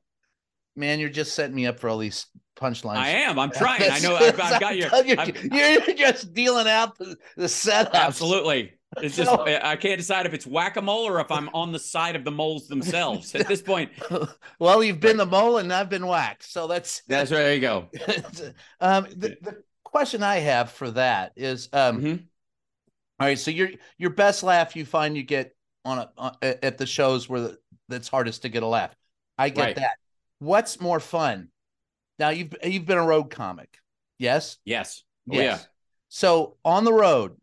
Man, 0.75 0.99
you're 0.99 1.09
just 1.09 1.35
setting 1.35 1.55
me 1.55 1.67
up 1.67 1.79
for 1.79 1.89
all 1.89 1.97
these 1.97 2.27
punchlines. 2.57 2.97
I 2.97 3.09
am. 3.09 3.39
I'm 3.39 3.51
trying. 3.63 3.89
I 3.89 3.99
know. 3.99 4.17
I've, 4.17 4.39
I've 4.39 4.59
got 4.59 4.75
you. 4.75 4.89
You're, 5.05 5.81
you're, 5.85 5.95
just 5.95 6.33
dealing 6.33 6.67
out 6.67 6.97
the, 6.97 7.15
the 7.37 7.47
setup. 7.47 7.95
Absolutely. 7.95 8.73
It's 8.97 9.15
just 9.17 9.31
I 9.31 9.75
can't 9.75 9.97
decide 9.97 10.25
if 10.25 10.33
it's 10.33 10.45
whack 10.45 10.75
a 10.77 10.81
mole 10.81 11.07
or 11.07 11.19
if 11.19 11.31
I'm 11.31 11.49
on 11.53 11.71
the 11.71 11.79
side 11.79 12.15
of 12.15 12.23
the 12.23 12.31
moles 12.31 12.67
themselves 12.67 13.33
at 13.35 13.47
this 13.47 13.61
point. 13.61 13.91
well, 14.59 14.83
you've 14.83 14.99
been 14.99 15.17
the 15.17 15.25
mole 15.25 15.57
and 15.57 15.71
I've 15.71 15.89
been 15.89 16.05
whacked, 16.05 16.43
so 16.43 16.67
that's 16.67 17.01
that's 17.07 17.31
right. 17.31 17.37
There 17.37 17.55
you 17.55 17.61
go. 17.61 17.89
um, 18.81 19.07
the, 19.15 19.37
the, 19.41 19.63
question 19.83 20.23
I 20.23 20.37
have 20.37 20.71
for 20.71 20.89
that 20.91 21.33
is, 21.35 21.67
um, 21.73 21.97
mm-hmm. 21.97 22.23
all 23.19 23.27
right. 23.27 23.37
So 23.37 23.51
your 23.51 23.71
your 23.97 24.11
best 24.11 24.41
laugh 24.41 24.75
you 24.75 24.85
find 24.85 25.17
you 25.17 25.23
get 25.23 25.55
on 25.83 25.99
a 25.99 26.11
on, 26.17 26.35
at 26.41 26.77
the 26.77 26.85
shows 26.85 27.27
where 27.27 27.41
the, 27.41 27.57
that's 27.89 28.07
hardest 28.07 28.43
to 28.43 28.49
get 28.49 28.63
a 28.63 28.67
laugh. 28.67 28.95
I 29.37 29.49
get 29.49 29.61
right. 29.61 29.75
that. 29.75 29.97
What's 30.39 30.79
more 30.79 30.99
fun? 30.99 31.49
Now 32.19 32.29
you've 32.29 32.55
you've 32.63 32.85
been 32.85 32.97
a 32.97 33.05
road 33.05 33.31
comic, 33.31 33.79
yes? 34.17 34.57
Yes. 34.63 35.03
Oh, 35.29 35.35
yes. 35.35 35.43
Yeah. 35.43 35.65
So 36.07 36.57
on 36.63 36.83
the 36.83 36.93
road, 36.93 37.35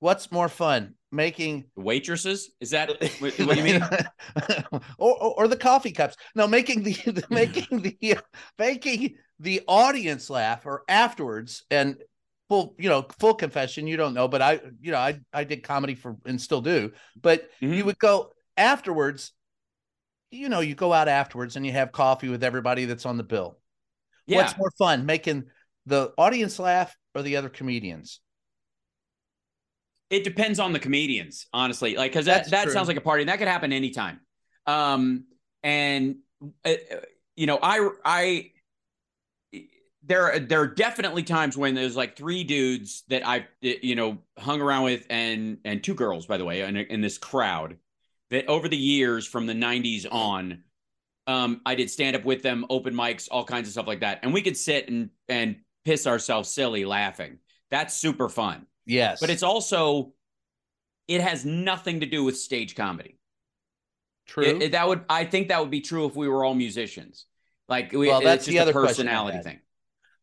what's 0.00 0.30
more 0.32 0.48
fun? 0.48 0.94
Making 1.12 1.66
waitresses? 1.76 2.50
Is 2.60 2.70
that 2.70 2.90
what, 3.18 3.38
you 3.38 3.62
mean? 3.62 3.82
or, 4.98 5.22
or, 5.22 5.34
or 5.38 5.48
the 5.48 5.56
coffee 5.56 5.92
cups? 5.92 6.16
No, 6.34 6.46
making 6.46 6.82
the, 6.82 6.92
the 7.06 7.24
making 7.30 7.80
the 7.80 8.18
making 8.58 9.14
the 9.38 9.62
audience 9.68 10.30
laugh 10.30 10.66
or 10.66 10.82
afterwards 10.88 11.64
and 11.70 11.96
full 12.48 12.74
you 12.78 12.88
know 12.88 13.04
full 13.18 13.34
confession 13.34 13.88
you 13.88 13.96
don't 13.96 14.14
know 14.14 14.28
but 14.28 14.40
i 14.40 14.60
you 14.80 14.92
know 14.92 14.98
i 14.98 15.18
i 15.32 15.42
did 15.42 15.64
comedy 15.64 15.96
for 15.96 16.16
and 16.26 16.40
still 16.40 16.60
do 16.60 16.92
but 17.20 17.50
mm-hmm. 17.60 17.74
you 17.74 17.84
would 17.84 17.98
go 17.98 18.30
afterwards 18.56 19.32
you 20.30 20.48
know, 20.48 20.60
you 20.60 20.74
go 20.74 20.92
out 20.92 21.08
afterwards 21.08 21.56
and 21.56 21.64
you 21.64 21.72
have 21.72 21.92
coffee 21.92 22.28
with 22.28 22.44
everybody 22.44 22.84
that's 22.84 23.06
on 23.06 23.16
the 23.16 23.22
bill. 23.22 23.58
Yeah. 24.26 24.38
What's 24.38 24.58
more 24.58 24.70
fun, 24.78 25.06
making 25.06 25.44
the 25.86 26.12
audience 26.18 26.58
laugh 26.58 26.94
or 27.14 27.22
the 27.22 27.36
other 27.36 27.48
comedians? 27.48 28.20
It 30.10 30.24
depends 30.24 30.58
on 30.58 30.72
the 30.72 30.78
comedians, 30.78 31.46
honestly. 31.52 31.96
Like, 31.96 32.12
because 32.12 32.26
that, 32.26 32.50
that 32.50 32.70
sounds 32.70 32.88
like 32.88 32.96
a 32.96 33.00
party, 33.00 33.22
and 33.22 33.28
that 33.28 33.38
could 33.38 33.48
happen 33.48 33.72
anytime. 33.72 34.20
Um, 34.66 35.24
and 35.62 36.16
uh, 36.64 36.74
you 37.34 37.46
know, 37.46 37.58
I 37.62 37.88
I 38.04 38.50
there 40.04 40.38
there 40.38 40.60
are 40.60 40.66
definitely 40.66 41.24
times 41.24 41.56
when 41.56 41.74
there's 41.74 41.96
like 41.96 42.16
three 42.16 42.44
dudes 42.44 43.02
that 43.08 43.26
I've 43.26 43.46
you 43.60 43.96
know 43.96 44.18
hung 44.38 44.60
around 44.60 44.84
with, 44.84 45.06
and 45.10 45.58
and 45.64 45.82
two 45.82 45.94
girls, 45.94 46.26
by 46.26 46.36
the 46.36 46.44
way, 46.44 46.62
in, 46.62 46.76
in 46.76 47.00
this 47.00 47.18
crowd 47.18 47.76
that 48.30 48.46
over 48.46 48.68
the 48.68 48.76
years 48.76 49.26
from 49.26 49.46
the 49.46 49.52
90s 49.52 50.06
on 50.10 50.64
um, 51.28 51.60
I 51.66 51.74
did 51.74 51.90
stand 51.90 52.16
up 52.16 52.24
with 52.24 52.42
them, 52.42 52.66
open 52.70 52.94
mics, 52.94 53.28
all 53.30 53.44
kinds 53.44 53.68
of 53.68 53.72
stuff 53.72 53.86
like 53.86 54.00
that. 54.00 54.20
And 54.22 54.32
we 54.32 54.42
could 54.42 54.56
sit 54.56 54.88
and 54.88 55.10
and 55.28 55.56
piss 55.84 56.06
ourselves 56.06 56.48
silly 56.48 56.84
laughing. 56.84 57.38
That's 57.70 57.94
super 57.94 58.28
fun. 58.28 58.66
Yes. 58.86 59.20
But 59.20 59.30
it's 59.30 59.42
also 59.42 60.12
it 61.08 61.20
has 61.20 61.44
nothing 61.44 62.00
to 62.00 62.06
do 62.06 62.24
with 62.24 62.38
stage 62.38 62.74
comedy. 62.74 63.18
True. 64.26 64.44
It, 64.44 64.62
it, 64.62 64.72
that 64.72 64.88
would 64.88 65.04
I 65.08 65.24
think 65.24 65.48
that 65.48 65.60
would 65.60 65.70
be 65.70 65.80
true 65.80 66.06
if 66.06 66.16
we 66.16 66.28
were 66.28 66.44
all 66.44 66.54
musicians. 66.54 67.26
Like 67.68 67.92
we, 67.92 68.08
well, 68.08 68.20
that's 68.20 68.46
the 68.46 68.60
other 68.60 68.72
personality 68.72 69.38
thing. 69.42 69.60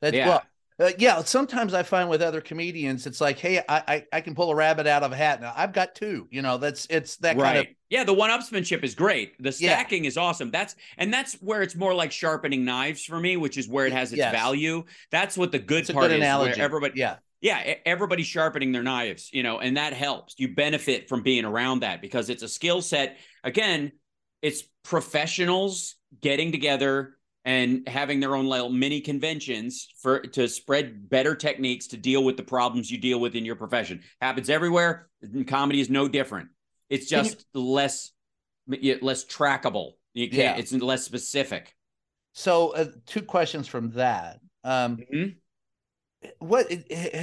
That's 0.02 0.16
yeah. 0.16 0.28
well, 0.28 0.44
uh, 0.80 0.92
yeah, 0.98 1.22
sometimes 1.24 1.74
I 1.74 1.84
find 1.84 2.10
with 2.10 2.22
other 2.22 2.42
comedians, 2.42 3.06
it's 3.06 3.22
like, 3.22 3.38
hey, 3.38 3.60
I, 3.60 3.84
I, 3.88 4.06
I 4.12 4.22
can 4.22 4.34
pull 4.34 4.50
a 4.50 4.56
rabbit 4.56 4.88
out 4.88 5.04
of 5.04 5.12
a 5.12 5.16
hat. 5.16 5.40
Now 5.40 5.54
I've 5.56 5.72
got 5.72 5.94
two. 5.94 6.28
You 6.32 6.42
know, 6.42 6.58
that's 6.58 6.88
it's 6.90 7.18
that 7.18 7.38
right. 7.38 7.44
kind 7.44 7.58
of 7.60 7.68
yeah. 7.90 8.04
The 8.04 8.14
one-upsmanship 8.14 8.84
is 8.84 8.96
great. 8.96 9.42
The 9.42 9.52
stacking 9.52 10.04
yeah. 10.04 10.08
is 10.08 10.18
awesome. 10.18 10.52
That's 10.52 10.76
and 10.98 11.14
that's 11.14 11.36
where 11.36 11.62
it's 11.62 11.76
more 11.76 11.94
like 11.94 12.12
sharpening 12.12 12.66
knives 12.66 13.04
for 13.04 13.20
me, 13.20 13.38
which 13.38 13.58
is 13.58 13.68
where 13.68 13.86
it 13.86 13.94
has 13.94 14.12
its 14.12 14.18
yes. 14.18 14.34
value. 14.34 14.84
That's 15.12 15.38
what 15.38 15.52
the 15.52 15.60
good 15.60 15.82
it's 15.82 15.92
part 15.92 16.06
good 16.06 16.16
is. 16.16 16.18
Analogy. 16.18 16.60
everybody, 16.60 17.00
yeah, 17.00 17.18
yeah, 17.44 17.76
everybody's 17.86 18.26
sharpening 18.26 18.72
their 18.72 18.84
knives, 18.84 19.30
you 19.34 19.44
know, 19.44 19.60
and 19.60 19.76
that 19.76 19.92
helps. 19.92 20.36
You 20.38 20.56
benefit 20.56 21.10
from 21.10 21.24
being 21.24 21.44
around 21.44 21.82
that 21.82 22.02
because 22.02 22.30
it's 22.30 22.42
a 22.42 22.48
skill 22.48 22.82
set. 22.82 23.18
Again, 23.44 23.92
it's 24.42 24.64
professionals 24.84 25.96
getting 26.22 26.54
together 26.54 27.18
and 27.44 27.86
having 27.86 28.22
their 28.22 28.34
own 28.34 28.46
little 28.46 28.70
mini 28.70 29.02
conventions 29.02 29.90
for 30.02 30.22
to 30.22 30.48
spread 30.48 31.10
better 31.10 31.36
techniques 31.36 31.88
to 31.88 31.98
deal 31.98 32.24
with 32.24 32.38
the 32.38 32.44
problems 32.44 32.90
you 32.90 32.98
deal 32.98 33.20
with 33.20 33.36
in 33.36 33.44
your 33.44 33.58
profession. 33.58 34.04
Happens 34.22 34.50
everywhere. 34.50 35.10
comedy 35.46 35.82
is 35.82 35.90
no 35.90 36.08
different. 36.08 36.48
It's 36.90 37.10
just 37.10 37.46
you, 37.54 37.62
less 37.62 38.12
less 38.68 39.26
trackable. 39.26 39.96
You 40.14 40.30
can't. 40.30 40.40
Yeah. 40.40 40.56
It's 40.56 40.72
less 40.72 41.04
specific. 41.04 41.76
So, 42.32 42.70
uh, 42.70 42.86
two 43.06 43.22
questions 43.22 43.68
from 43.68 43.92
that. 43.92 44.40
Um, 44.64 44.98
mm-hmm. 44.98 45.30
What 46.40 46.70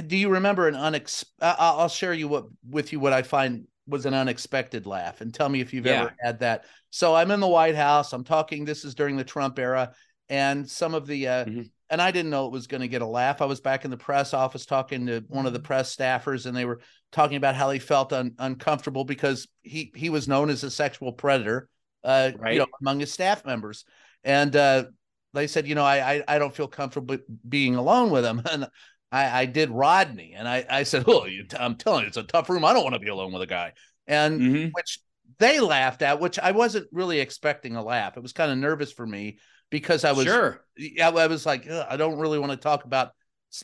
do 0.07 0.17
you 0.17 0.29
remember? 0.29 0.67
An 0.67 0.75
unex? 0.75 1.23
I'll 1.41 1.89
share 1.89 2.13
you 2.13 2.27
what 2.27 2.45
with 2.69 2.91
you 2.91 2.99
what 2.99 3.13
I 3.13 3.21
find 3.21 3.67
was 3.87 4.05
an 4.05 4.13
unexpected 4.13 4.85
laugh, 4.85 5.21
and 5.21 5.33
tell 5.33 5.49
me 5.49 5.61
if 5.61 5.73
you've 5.73 5.85
yeah. 5.85 6.01
ever 6.01 6.15
had 6.21 6.39
that. 6.39 6.65
So 6.89 7.15
I'm 7.15 7.31
in 7.31 7.39
the 7.39 7.47
White 7.47 7.75
House. 7.75 8.13
I'm 8.13 8.23
talking. 8.23 8.65
This 8.65 8.85
is 8.85 8.95
during 8.95 9.17
the 9.17 9.23
Trump 9.23 9.59
era, 9.59 9.93
and 10.29 10.69
some 10.69 10.93
of 10.93 11.07
the 11.07 11.27
uh, 11.27 11.45
mm-hmm. 11.45 11.61
and 11.89 12.01
I 12.01 12.11
didn't 12.11 12.31
know 12.31 12.45
it 12.45 12.51
was 12.51 12.67
going 12.67 12.81
to 12.81 12.87
get 12.87 13.01
a 13.01 13.07
laugh. 13.07 13.41
I 13.41 13.45
was 13.45 13.61
back 13.61 13.85
in 13.85 13.91
the 13.91 13.97
press 13.97 14.33
office 14.33 14.65
talking 14.65 15.05
to 15.07 15.23
one 15.27 15.45
of 15.45 15.53
the 15.53 15.59
press 15.59 15.95
staffers, 15.95 16.45
and 16.45 16.55
they 16.55 16.65
were 16.65 16.79
talking 17.11 17.37
about 17.37 17.55
how 17.55 17.69
he 17.69 17.79
felt 17.79 18.13
un- 18.13 18.35
uncomfortable 18.39 19.03
because 19.03 19.47
he 19.61 19.91
he 19.95 20.09
was 20.09 20.27
known 20.27 20.49
as 20.49 20.63
a 20.63 20.71
sexual 20.71 21.11
predator, 21.13 21.69
uh, 22.03 22.31
right. 22.37 22.53
you 22.53 22.59
know, 22.59 22.67
among 22.81 22.99
his 22.99 23.11
staff 23.11 23.45
members, 23.45 23.85
and 24.23 24.55
uh, 24.55 24.85
they 25.33 25.47
said, 25.47 25.67
you 25.67 25.75
know, 25.75 25.83
I, 25.83 26.13
I 26.13 26.23
I 26.27 26.39
don't 26.39 26.55
feel 26.55 26.67
comfortable 26.67 27.17
being 27.47 27.75
alone 27.75 28.09
with 28.09 28.25
him, 28.25 28.41
and 28.49 28.67
I, 29.11 29.41
I 29.41 29.45
did 29.45 29.69
Rodney, 29.69 30.33
and 30.37 30.47
I 30.47 30.65
I 30.69 30.83
said, 30.83 31.03
oh, 31.07 31.27
I'm 31.59 31.75
telling 31.75 32.03
you, 32.03 32.07
it's 32.07 32.17
a 32.17 32.23
tough 32.23 32.49
room. 32.49 32.63
I 32.63 32.73
don't 32.73 32.83
want 32.83 32.95
to 32.95 32.99
be 32.99 33.09
alone 33.09 33.33
with 33.33 33.41
a 33.41 33.47
guy, 33.47 33.73
and 34.07 34.41
mm-hmm. 34.41 34.69
which 34.71 34.99
they 35.37 35.59
laughed 35.59 36.01
at, 36.01 36.19
which 36.19 36.39
I 36.39 36.51
wasn't 36.51 36.87
really 36.91 37.19
expecting 37.19 37.75
a 37.75 37.83
laugh. 37.83 38.15
It 38.15 38.23
was 38.23 38.33
kind 38.33 38.51
of 38.51 38.57
nervous 38.57 38.91
for 38.91 39.05
me 39.05 39.39
because 39.69 40.05
I 40.05 40.11
was 40.11 40.25
sure. 40.25 40.63
I, 41.01 41.09
I 41.09 41.27
was 41.27 41.45
like, 41.45 41.69
I 41.69 41.97
don't 41.97 42.19
really 42.19 42.39
want 42.39 42.51
to 42.51 42.57
talk 42.57 42.85
about 42.85 43.11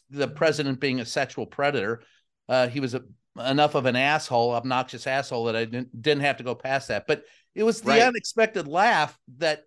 the 0.09 0.27
president 0.27 0.79
being 0.79 0.99
a 0.99 1.05
sexual 1.05 1.45
predator. 1.45 2.01
Uh, 2.49 2.67
he 2.67 2.79
was 2.79 2.95
a, 2.95 3.03
enough 3.45 3.75
of 3.75 3.85
an 3.85 3.95
asshole, 3.95 4.51
obnoxious 4.51 5.05
asshole 5.05 5.45
that 5.45 5.55
I 5.55 5.65
didn't, 5.65 6.01
didn't 6.01 6.23
have 6.23 6.37
to 6.37 6.43
go 6.43 6.55
past 6.55 6.87
that. 6.87 7.05
But 7.07 7.23
it 7.53 7.63
was 7.63 7.81
the 7.81 7.89
right. 7.89 8.01
unexpected 8.01 8.67
laugh 8.67 9.17
that, 9.37 9.63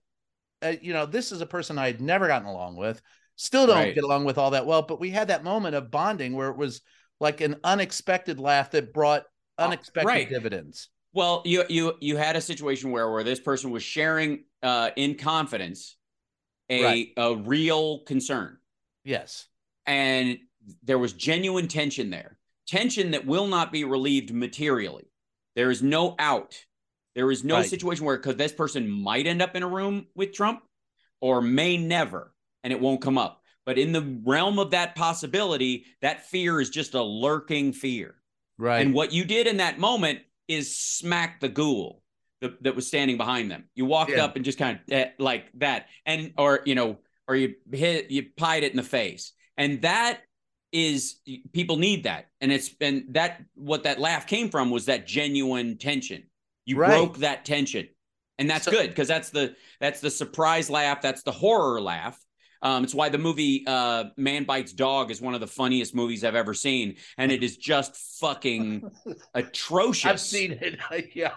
uh, 0.62 0.74
you 0.80 0.92
know, 0.92 1.06
this 1.06 1.32
is 1.32 1.40
a 1.40 1.46
person 1.46 1.78
I 1.78 1.86
had 1.86 2.00
never 2.00 2.26
gotten 2.26 2.48
along 2.48 2.76
with. 2.76 3.00
Still 3.40 3.66
don't 3.66 3.76
right. 3.76 3.94
get 3.94 4.04
along 4.04 4.26
with 4.26 4.36
all 4.36 4.50
that 4.50 4.66
well, 4.66 4.82
but 4.82 5.00
we 5.00 5.08
had 5.08 5.28
that 5.28 5.42
moment 5.42 5.74
of 5.74 5.90
bonding 5.90 6.34
where 6.34 6.50
it 6.50 6.58
was 6.58 6.82
like 7.20 7.40
an 7.40 7.56
unexpected 7.64 8.38
laugh 8.38 8.70
that 8.72 8.92
brought 8.92 9.24
oh, 9.56 9.64
unexpected 9.64 10.06
right. 10.06 10.28
dividends. 10.28 10.90
Well, 11.14 11.40
you 11.46 11.64
you 11.70 11.94
you 12.00 12.18
had 12.18 12.36
a 12.36 12.42
situation 12.42 12.90
where 12.90 13.10
where 13.10 13.24
this 13.24 13.40
person 13.40 13.70
was 13.70 13.82
sharing 13.82 14.44
uh, 14.62 14.90
in 14.94 15.14
confidence 15.14 15.96
a 16.68 16.84
right. 16.84 17.08
a 17.16 17.34
real 17.34 18.00
concern. 18.00 18.58
Yes. 19.04 19.46
And 19.86 20.36
there 20.82 20.98
was 20.98 21.14
genuine 21.14 21.66
tension 21.66 22.10
there. 22.10 22.36
Tension 22.66 23.12
that 23.12 23.24
will 23.24 23.46
not 23.46 23.72
be 23.72 23.84
relieved 23.84 24.34
materially. 24.34 25.10
There 25.56 25.70
is 25.70 25.82
no 25.82 26.14
out. 26.18 26.62
There 27.14 27.30
is 27.30 27.42
no 27.42 27.62
situation 27.62 28.04
where 28.04 28.18
because 28.18 28.36
this 28.36 28.52
person 28.52 28.90
might 28.90 29.26
end 29.26 29.40
up 29.40 29.56
in 29.56 29.62
a 29.62 29.68
room 29.68 30.08
with 30.14 30.34
Trump 30.34 30.60
or 31.22 31.40
may 31.40 31.78
never, 31.78 32.34
and 32.64 32.72
it 32.72 32.80
won't 32.80 33.00
come 33.00 33.18
up. 33.18 33.42
But 33.66 33.78
in 33.78 33.92
the 33.92 34.20
realm 34.24 34.58
of 34.58 34.70
that 34.70 34.96
possibility, 34.96 35.84
that 36.02 36.26
fear 36.26 36.60
is 36.60 36.70
just 36.70 36.94
a 36.94 37.02
lurking 37.02 37.72
fear. 37.72 38.16
Right. 38.58 38.84
And 38.84 38.94
what 38.94 39.12
you 39.12 39.24
did 39.24 39.46
in 39.46 39.58
that 39.58 39.78
moment 39.78 40.20
is 40.48 40.76
smack 40.76 41.40
the 41.40 41.48
ghoul 41.48 42.02
that, 42.40 42.62
that 42.62 42.74
was 42.74 42.86
standing 42.86 43.16
behind 43.16 43.50
them. 43.50 43.64
You 43.74 43.86
walked 43.86 44.12
yeah. 44.12 44.24
up 44.24 44.36
and 44.36 44.44
just 44.44 44.58
kind 44.58 44.78
of 44.78 44.92
eh, 44.92 45.10
like 45.18 45.46
that, 45.54 45.86
and 46.06 46.32
or 46.36 46.60
you 46.64 46.74
know, 46.74 46.98
or 47.28 47.36
you 47.36 47.54
hit 47.70 48.10
you 48.10 48.26
pied 48.36 48.64
it 48.64 48.72
in 48.72 48.76
the 48.76 48.82
face, 48.82 49.32
and 49.56 49.82
that 49.82 50.20
is 50.72 51.16
people 51.52 51.76
need 51.76 52.04
that, 52.04 52.26
and 52.40 52.52
it's 52.52 52.68
been 52.68 53.06
that 53.10 53.42
what 53.54 53.84
that 53.84 54.00
laugh 54.00 54.26
came 54.26 54.50
from 54.50 54.70
was 54.70 54.86
that 54.86 55.06
genuine 55.06 55.78
tension. 55.78 56.24
You 56.66 56.76
right. 56.76 56.88
broke 56.88 57.18
that 57.18 57.44
tension, 57.44 57.88
and 58.38 58.48
that's 58.48 58.64
so, 58.64 58.70
good 58.70 58.88
because 58.88 59.08
that's 59.08 59.30
the 59.30 59.54
that's 59.80 60.00
the 60.00 60.10
surprise 60.10 60.70
laugh, 60.70 61.02
that's 61.02 61.22
the 61.22 61.32
horror 61.32 61.80
laugh, 61.80 62.18
um, 62.62 62.84
it's 62.84 62.94
why 62.94 63.08
the 63.08 63.18
movie 63.18 63.64
uh, 63.66 64.04
Man 64.16 64.44
Bites 64.44 64.72
Dog 64.72 65.10
is 65.10 65.20
one 65.20 65.34
of 65.34 65.40
the 65.40 65.46
funniest 65.46 65.94
movies 65.94 66.24
I've 66.24 66.34
ever 66.34 66.54
seen, 66.54 66.96
and 67.18 67.32
it 67.32 67.42
is 67.42 67.56
just 67.56 67.96
fucking 68.20 68.90
atrocious. 69.34 70.06
I've 70.06 70.20
seen 70.20 70.52
it. 70.60 70.78
yeah, 71.14 71.32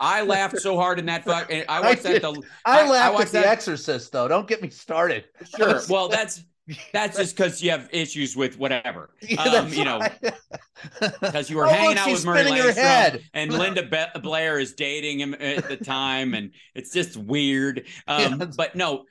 I 0.00 0.22
laughed 0.22 0.58
so 0.58 0.76
hard 0.76 0.98
in 0.98 1.06
that 1.06 1.24
fuck. 1.24 1.52
I 1.52 1.80
watched 1.80 2.06
I 2.06 2.18
that. 2.18 2.22
The, 2.22 2.42
I, 2.64 2.80
I 2.82 2.88
laughed 2.88 3.18
I 3.18 3.22
at 3.22 3.26
The 3.28 3.32
that. 3.32 3.46
Exorcist, 3.46 4.12
though. 4.12 4.28
Don't 4.28 4.48
get 4.48 4.62
me 4.62 4.70
started. 4.70 5.24
Sure. 5.56 5.80
Well, 5.88 6.08
that's 6.08 6.42
That's 6.92 7.18
just 7.18 7.36
because 7.36 7.62
you 7.62 7.70
have 7.70 7.88
issues 7.92 8.36
with 8.36 8.58
whatever. 8.58 9.10
Yeah, 9.20 9.42
um, 9.42 9.68
you 9.68 9.84
know, 9.84 10.00
because 11.20 11.50
you 11.50 11.56
were 11.56 11.66
oh, 11.66 11.68
hanging 11.68 11.98
out 11.98 12.10
with 12.10 12.24
Murray 12.24 12.42
Langstrom 12.44 13.22
and 13.34 13.52
Linda 13.52 13.82
Be- 13.82 14.20
Blair 14.20 14.58
is 14.58 14.72
dating 14.72 15.20
him 15.20 15.34
at 15.34 15.68
the 15.68 15.76
time, 15.76 16.32
and 16.32 16.52
it's 16.74 16.90
just 16.90 17.16
weird. 17.16 17.84
Um, 18.06 18.40
yeah. 18.40 18.46
But 18.56 18.76
no, 18.76 19.04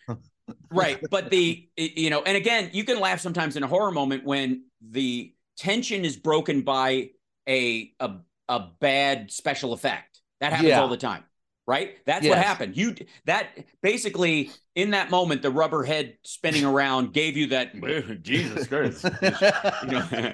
right. 0.71 0.99
But 1.09 1.29
the, 1.29 1.67
you 1.77 2.09
know, 2.09 2.21
and 2.23 2.37
again, 2.37 2.69
you 2.73 2.83
can 2.83 2.99
laugh 2.99 3.19
sometimes 3.19 3.55
in 3.55 3.63
a 3.63 3.67
horror 3.67 3.91
moment 3.91 4.23
when 4.23 4.65
the 4.81 5.33
tension 5.57 6.05
is 6.05 6.17
broken 6.17 6.61
by 6.61 7.11
a, 7.47 7.93
a, 7.99 8.11
a 8.49 8.67
bad 8.79 9.31
special 9.31 9.73
effect. 9.73 10.21
That 10.39 10.51
happens 10.51 10.69
yeah. 10.69 10.81
all 10.81 10.89
the 10.89 10.97
time 10.97 11.23
right? 11.65 11.97
That's 12.05 12.25
yes. 12.25 12.31
what 12.31 12.39
happened. 12.39 12.75
You 12.75 12.95
that 13.25 13.49
basically 13.81 14.51
in 14.75 14.91
that 14.91 15.09
moment, 15.09 15.41
the 15.41 15.51
rubber 15.51 15.83
head 15.83 16.17
spinning 16.23 16.65
around 16.65 17.13
gave 17.13 17.37
you 17.37 17.47
that 17.47 18.21
Jesus 18.21 18.67
Christ. 18.67 19.05
you 19.21 19.91
know, 19.91 20.07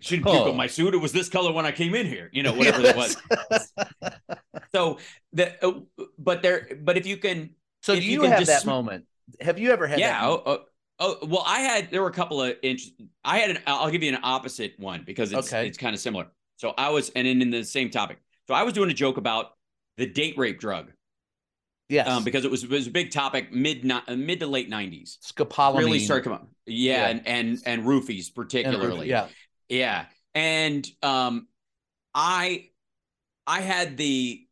shouldn't 0.00 0.26
puke 0.26 0.26
oh. 0.26 0.52
my 0.52 0.66
suit. 0.66 0.94
It 0.94 0.98
was 0.98 1.12
this 1.12 1.28
color 1.28 1.52
when 1.52 1.66
I 1.66 1.72
came 1.72 1.94
in 1.94 2.06
here. 2.06 2.30
You 2.32 2.42
know, 2.42 2.54
whatever 2.54 2.80
yes. 2.82 3.16
that 3.28 3.50
was. 3.50 4.12
so 4.74 4.98
the 5.32 5.64
uh, 5.64 5.80
but 6.18 6.42
there, 6.42 6.68
but 6.80 6.96
if 6.96 7.06
you 7.06 7.16
can, 7.16 7.50
so 7.82 7.94
do 7.94 8.00
you, 8.00 8.22
you 8.22 8.30
have 8.30 8.38
just, 8.38 8.50
that 8.50 8.66
moment? 8.66 9.04
Have 9.40 9.58
you 9.58 9.70
ever 9.70 9.86
had? 9.86 9.98
Yeah. 9.98 10.26
Oh, 10.26 10.42
oh, 10.46 10.58
oh, 10.98 11.18
well, 11.26 11.44
I 11.46 11.60
had. 11.60 11.90
There 11.90 12.00
were 12.00 12.08
a 12.08 12.12
couple 12.12 12.42
of 12.42 12.54
inch. 12.62 12.84
I 13.24 13.38
had. 13.38 13.50
An, 13.50 13.58
I'll 13.66 13.90
give 13.90 14.02
you 14.02 14.12
an 14.12 14.20
opposite 14.22 14.74
one 14.78 15.02
because 15.04 15.32
it's 15.32 15.52
okay. 15.52 15.66
it's 15.66 15.78
kind 15.78 15.94
of 15.94 16.00
similar. 16.00 16.28
So 16.56 16.72
I 16.78 16.90
was, 16.90 17.10
and 17.10 17.26
in, 17.26 17.42
in 17.42 17.50
the 17.50 17.64
same 17.64 17.90
topic. 17.90 18.18
So 18.48 18.54
I 18.54 18.62
was 18.62 18.72
doing 18.72 18.90
a 18.90 18.94
joke 18.94 19.16
about 19.16 19.52
the 19.96 20.06
date 20.06 20.38
rape 20.38 20.58
drug. 20.58 20.92
Yes, 21.88 22.08
um, 22.08 22.24
because 22.24 22.44
it 22.44 22.50
was 22.50 22.64
it 22.64 22.70
was 22.70 22.86
a 22.86 22.90
big 22.90 23.10
topic 23.10 23.52
mid 23.52 23.90
uh, 23.90 24.00
mid 24.16 24.40
to 24.40 24.46
late 24.46 24.68
nineties. 24.68 25.18
Scopolamine, 25.22 25.78
really 25.78 25.98
started. 25.98 26.30
Yeah, 26.30 26.38
yeah, 26.66 27.08
and 27.08 27.26
and 27.26 27.62
and 27.66 27.82
roofies 27.82 28.34
particularly. 28.34 29.00
And, 29.00 29.06
yeah, 29.08 29.26
yeah, 29.68 30.04
and 30.34 30.88
um, 31.02 31.48
I 32.14 32.70
I 33.46 33.60
had 33.60 33.96
the 33.96 34.46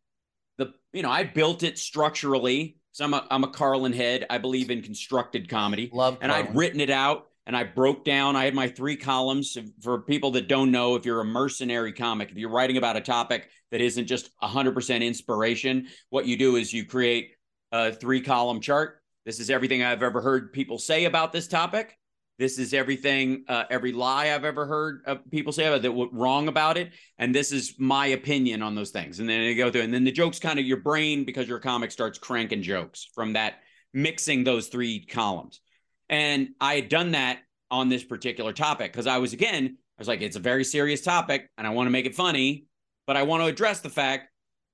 the 0.59 0.75
you 0.93 1.03
know 1.03 1.11
I 1.11 1.25
built 1.25 1.63
it 1.63 1.79
structurally. 1.79 2.77
So 2.93 3.05
I'm 3.05 3.15
a 3.15 3.27
I'm 3.31 3.45
a 3.45 3.49
Carlin 3.49 3.93
head. 3.93 4.27
I 4.31 4.39
believe 4.39 4.71
in 4.71 4.83
constructed 4.83 5.49
comedy. 5.49 5.91
Love, 5.93 6.19
and 6.21 6.33
I'd 6.33 6.55
written 6.55 6.81
it 6.81 6.91
out 6.91 7.27
and 7.47 7.57
I 7.57 7.65
broke 7.65 8.05
down. 8.05 8.37
I 8.37 8.45
had 8.45 8.55
my 8.55 8.69
three 8.69 8.97
columns 8.97 9.57
for 9.83 10.03
people 10.03 10.31
that 10.33 10.49
don't 10.49 10.71
know. 10.71 10.95
If 10.95 11.05
you're 11.05 11.21
a 11.21 11.25
mercenary 11.25 11.93
comic, 11.93 12.31
if 12.31 12.37
you're 12.37 12.51
writing 12.51 12.77
about 12.77 12.97
a 12.97 13.01
topic 13.01 13.49
that 13.71 13.81
isn't 13.81 14.07
just 14.07 14.31
100% 14.41 15.05
inspiration, 15.05 15.89
what 16.11 16.27
you 16.27 16.37
do 16.37 16.57
is 16.57 16.73
you 16.73 16.85
create 16.85 17.33
a 17.73 17.93
three 17.93 18.21
column 18.21 18.61
chart. 18.61 19.03
This 19.25 19.41
is 19.41 19.51
everything 19.51 19.83
I've 19.83 20.03
ever 20.03 20.21
heard 20.21 20.53
people 20.53 20.79
say 20.79 21.07
about 21.07 21.33
this 21.33 21.49
topic. 21.49 21.99
This 22.41 22.59
is 22.59 22.73
everything, 22.73 23.45
uh, 23.49 23.65
every 23.69 23.93
lie 23.93 24.31
I've 24.31 24.47
ever 24.47 24.65
heard 24.65 25.03
uh, 25.07 25.17
people 25.31 25.53
say 25.53 25.67
about 25.67 25.83
that 25.83 25.93
were 25.93 26.09
wrong 26.11 26.49
about 26.49 26.79
it, 26.79 26.91
and 27.19 27.35
this 27.35 27.53
is 27.53 27.75
my 27.77 28.07
opinion 28.07 28.63
on 28.63 28.75
those 28.75 28.93
things. 28.93 29.21
And 29.21 29.29
then 29.29 29.43
you 29.43 29.55
go 29.55 29.71
through, 29.71 29.83
and 29.83 29.93
then 29.93 30.05
the 30.05 30.11
jokes 30.11 30.39
kind 30.39 30.59
of 30.59 30.65
your 30.65 30.79
brain 30.79 31.27
because 31.27 31.47
your 31.47 31.59
comic 31.59 31.91
starts 31.91 32.19
cranking 32.19 32.63
jokes 32.63 33.07
from 33.15 33.35
that 33.35 33.57
mixing 33.93 34.43
those 34.43 34.69
three 34.69 35.05
columns. 35.05 35.61
And 36.09 36.49
I 36.63 36.77
had 36.77 36.89
done 36.89 37.11
that 37.11 37.41
on 37.71 37.91
this 37.91 38.05
particular 38.05 38.55
topic 38.55 38.91
because 38.91 39.07
I 39.07 39.19
was, 39.19 39.35
again, 39.35 39.77
I 39.77 40.01
was 40.01 40.09
like, 40.09 40.23
it's 40.23 40.37
a 40.37 40.41
very 40.41 40.65
serious 40.65 41.03
topic 41.03 41.51
and 41.59 41.67
I 41.67 41.71
want 41.71 41.89
to 41.89 41.91
make 41.91 42.07
it 42.07 42.15
funny, 42.15 42.65
but 43.07 43.19
I 43.19 43.23
want 43.25 43.43
to 43.43 43.49
address 43.49 43.81
the 43.81 43.91
fact 43.91 44.31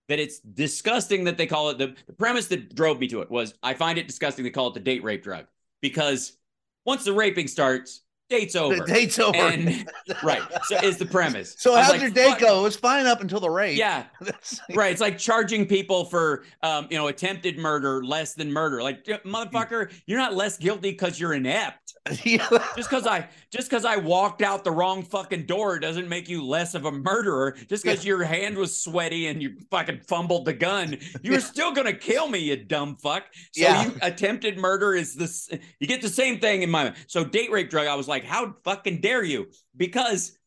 that 0.08 0.20
it's 0.20 0.38
disgusting 0.38 1.24
that 1.24 1.36
they 1.36 1.48
call 1.48 1.70
it 1.70 1.78
the, 1.78 1.96
the 2.06 2.12
premise 2.12 2.46
that 2.46 2.76
drove 2.76 3.00
me 3.00 3.08
to 3.08 3.22
it 3.22 3.30
was 3.30 3.54
I 3.60 3.74
find 3.74 3.98
it 3.98 4.06
disgusting 4.06 4.44
to 4.44 4.52
call 4.52 4.68
it 4.68 4.74
the 4.74 4.80
date 4.80 5.02
rape 5.02 5.24
drug 5.24 5.46
because 5.82 6.38
once 6.86 7.04
the 7.04 7.12
raping 7.12 7.48
starts, 7.48 8.02
date's 8.28 8.56
over. 8.56 8.76
The 8.76 8.84
date's 8.84 9.18
over. 9.18 9.36
And, 9.36 9.88
right. 10.22 10.42
So 10.64 10.76
is 10.78 10.96
the 10.96 11.06
premise. 11.06 11.54
So 11.58 11.76
how'd 11.76 11.90
like, 11.90 12.00
your 12.00 12.10
date 12.10 12.38
go? 12.38 12.60
It 12.60 12.62
was 12.62 12.76
fine 12.76 13.06
up 13.06 13.20
until 13.20 13.40
the 13.40 13.50
rape. 13.50 13.78
Yeah. 13.78 14.04
right. 14.74 14.92
It's 14.92 15.00
like 15.00 15.18
charging 15.18 15.66
people 15.66 16.04
for 16.06 16.44
um, 16.62 16.86
you 16.90 16.96
know, 16.96 17.08
attempted 17.08 17.58
murder 17.58 18.04
less 18.04 18.34
than 18.34 18.52
murder. 18.52 18.82
Like 18.82 19.04
motherfucker, 19.04 19.92
you're 20.06 20.18
not 20.18 20.34
less 20.34 20.58
guilty 20.58 20.90
because 20.92 21.20
you're 21.20 21.34
inept. 21.34 21.85
just 22.24 22.90
because 22.90 23.06
I 23.06 23.28
just 23.50 23.68
because 23.68 23.84
I 23.84 23.96
walked 23.96 24.42
out 24.42 24.64
the 24.64 24.70
wrong 24.70 25.02
fucking 25.02 25.46
door 25.46 25.78
doesn't 25.78 26.08
make 26.08 26.28
you 26.28 26.44
less 26.44 26.74
of 26.74 26.84
a 26.84 26.92
murderer. 26.92 27.56
Just 27.68 27.84
because 27.84 28.04
yeah. 28.04 28.08
your 28.08 28.24
hand 28.24 28.56
was 28.56 28.80
sweaty 28.80 29.26
and 29.26 29.42
you 29.42 29.56
fucking 29.70 30.00
fumbled 30.00 30.44
the 30.44 30.52
gun, 30.52 30.98
you're 31.22 31.34
yeah. 31.34 31.40
still 31.40 31.72
gonna 31.72 31.92
kill 31.92 32.28
me, 32.28 32.38
you 32.38 32.56
dumb 32.56 32.96
fuck. 32.96 33.24
So 33.52 33.62
yeah. 33.62 33.84
you 33.84 33.92
attempted 34.02 34.58
murder 34.58 34.94
is 34.94 35.14
this 35.14 35.48
you 35.80 35.86
get 35.86 36.02
the 36.02 36.08
same 36.08 36.38
thing 36.38 36.62
in 36.62 36.70
my 36.70 36.94
so 37.06 37.24
date 37.24 37.50
rape 37.50 37.70
drug. 37.70 37.86
I 37.86 37.94
was 37.94 38.08
like, 38.08 38.24
how 38.24 38.54
fucking 38.64 39.00
dare 39.00 39.24
you? 39.24 39.46
Because 39.76 40.38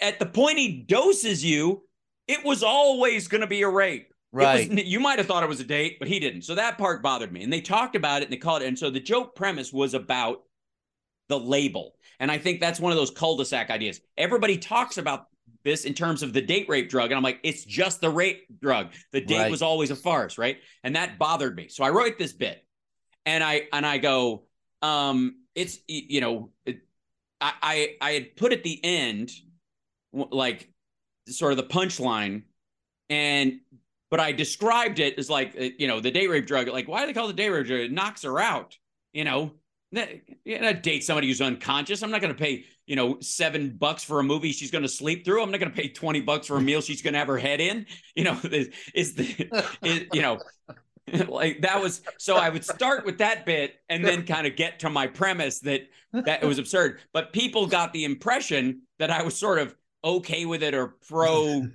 at 0.00 0.18
the 0.18 0.26
point 0.26 0.58
he 0.58 0.82
doses 0.82 1.44
you, 1.44 1.82
it 2.28 2.44
was 2.44 2.62
always 2.62 3.28
gonna 3.28 3.46
be 3.46 3.62
a 3.62 3.68
rape. 3.68 4.12
Right. 4.32 4.68
Was, 4.68 4.84
you 4.84 5.00
might 5.00 5.18
have 5.18 5.26
thought 5.26 5.42
it 5.42 5.48
was 5.48 5.60
a 5.60 5.64
date, 5.64 5.98
but 5.98 6.08
he 6.08 6.20
didn't. 6.20 6.42
So 6.42 6.54
that 6.56 6.76
part 6.76 7.02
bothered 7.02 7.32
me. 7.32 7.42
And 7.42 7.52
they 7.52 7.60
talked 7.60 7.96
about 7.96 8.20
it 8.20 8.24
and 8.24 8.32
they 8.32 8.36
called 8.36 8.62
it. 8.62 8.66
And 8.66 8.78
so 8.78 8.90
the 8.90 9.00
joke 9.00 9.34
premise 9.34 9.72
was 9.72 9.94
about 9.94 10.42
the 11.28 11.38
label. 11.38 11.96
And 12.18 12.30
I 12.30 12.38
think 12.38 12.60
that's 12.60 12.80
one 12.80 12.92
of 12.92 12.98
those 12.98 13.10
cul-de-sac 13.10 13.70
ideas. 13.70 14.00
Everybody 14.16 14.58
talks 14.58 14.98
about 14.98 15.26
this 15.64 15.84
in 15.84 15.94
terms 15.94 16.22
of 16.22 16.32
the 16.32 16.40
date 16.40 16.68
rape 16.68 16.88
drug. 16.88 17.10
And 17.10 17.16
I'm 17.16 17.22
like, 17.22 17.40
it's 17.42 17.64
just 17.64 18.00
the 18.00 18.08
rape 18.08 18.46
drug. 18.60 18.92
The 19.12 19.20
date 19.20 19.38
right. 19.38 19.50
was 19.50 19.62
always 19.62 19.90
a 19.90 19.96
farce, 19.96 20.38
right? 20.38 20.58
And 20.84 20.96
that 20.96 21.18
bothered 21.18 21.56
me. 21.56 21.68
So 21.68 21.84
I 21.84 21.90
wrote 21.90 22.18
this 22.18 22.32
bit 22.32 22.64
and 23.26 23.42
I 23.42 23.62
and 23.72 23.84
I 23.84 23.98
go, 23.98 24.44
um, 24.80 25.40
it's 25.54 25.78
you 25.88 26.20
know, 26.20 26.50
it, 26.64 26.78
I, 27.40 27.52
I 27.60 27.96
I 28.00 28.12
had 28.12 28.36
put 28.36 28.52
at 28.52 28.62
the 28.62 28.82
end 28.82 29.30
like 30.12 30.70
sort 31.28 31.50
of 31.50 31.56
the 31.56 31.64
punchline 31.64 32.44
and 33.10 33.60
but 34.08 34.20
I 34.20 34.30
described 34.32 35.00
it 35.00 35.18
as 35.18 35.28
like 35.28 35.54
you 35.78 35.88
know 35.88 35.98
the 35.98 36.12
date 36.12 36.30
rape 36.30 36.46
drug. 36.46 36.68
Like 36.68 36.86
why 36.86 37.00
do 37.00 37.06
they 37.08 37.12
call 37.12 37.24
it 37.24 37.36
the 37.36 37.42
date 37.42 37.50
rape 37.50 37.66
drug? 37.66 37.80
It 37.80 37.92
knocks 37.92 38.22
her 38.22 38.38
out. 38.38 38.76
You 39.12 39.24
know, 39.24 39.54
yeah, 40.44 40.72
date 40.72 41.04
somebody 41.04 41.28
who's 41.28 41.40
unconscious. 41.40 42.02
I'm 42.02 42.10
not 42.10 42.20
going 42.20 42.34
to 42.34 42.38
pay, 42.38 42.64
you 42.86 42.96
know, 42.96 43.18
seven 43.20 43.76
bucks 43.76 44.04
for 44.04 44.20
a 44.20 44.22
movie 44.22 44.52
she's 44.52 44.70
going 44.70 44.82
to 44.82 44.88
sleep 44.88 45.24
through. 45.24 45.42
I'm 45.42 45.50
not 45.50 45.60
going 45.60 45.72
to 45.72 45.76
pay 45.76 45.88
20 45.88 46.20
bucks 46.22 46.46
for 46.46 46.56
a 46.56 46.60
meal 46.60 46.80
she's 46.80 47.02
going 47.02 47.14
to 47.14 47.18
have 47.18 47.28
her 47.28 47.38
head 47.38 47.60
in. 47.60 47.86
You 48.14 48.24
know, 48.24 48.40
is, 48.44 48.68
is 48.94 49.14
the, 49.14 49.66
is, 49.82 50.06
you 50.12 50.22
know, 50.22 50.38
like 51.28 51.60
that 51.62 51.80
was 51.80 52.02
so 52.18 52.36
I 52.36 52.48
would 52.48 52.64
start 52.64 53.06
with 53.06 53.18
that 53.18 53.46
bit 53.46 53.76
and 53.88 54.04
then 54.04 54.26
kind 54.26 54.46
of 54.46 54.56
get 54.56 54.80
to 54.80 54.90
my 54.90 55.06
premise 55.06 55.60
that 55.60 55.82
that 56.12 56.42
it 56.42 56.46
was 56.46 56.58
absurd. 56.58 57.00
But 57.12 57.32
people 57.32 57.66
got 57.66 57.92
the 57.92 58.04
impression 58.04 58.82
that 58.98 59.10
I 59.10 59.22
was 59.22 59.36
sort 59.36 59.58
of 59.58 59.74
okay 60.02 60.46
with 60.46 60.62
it 60.62 60.74
or 60.74 60.96
pro 61.08 61.68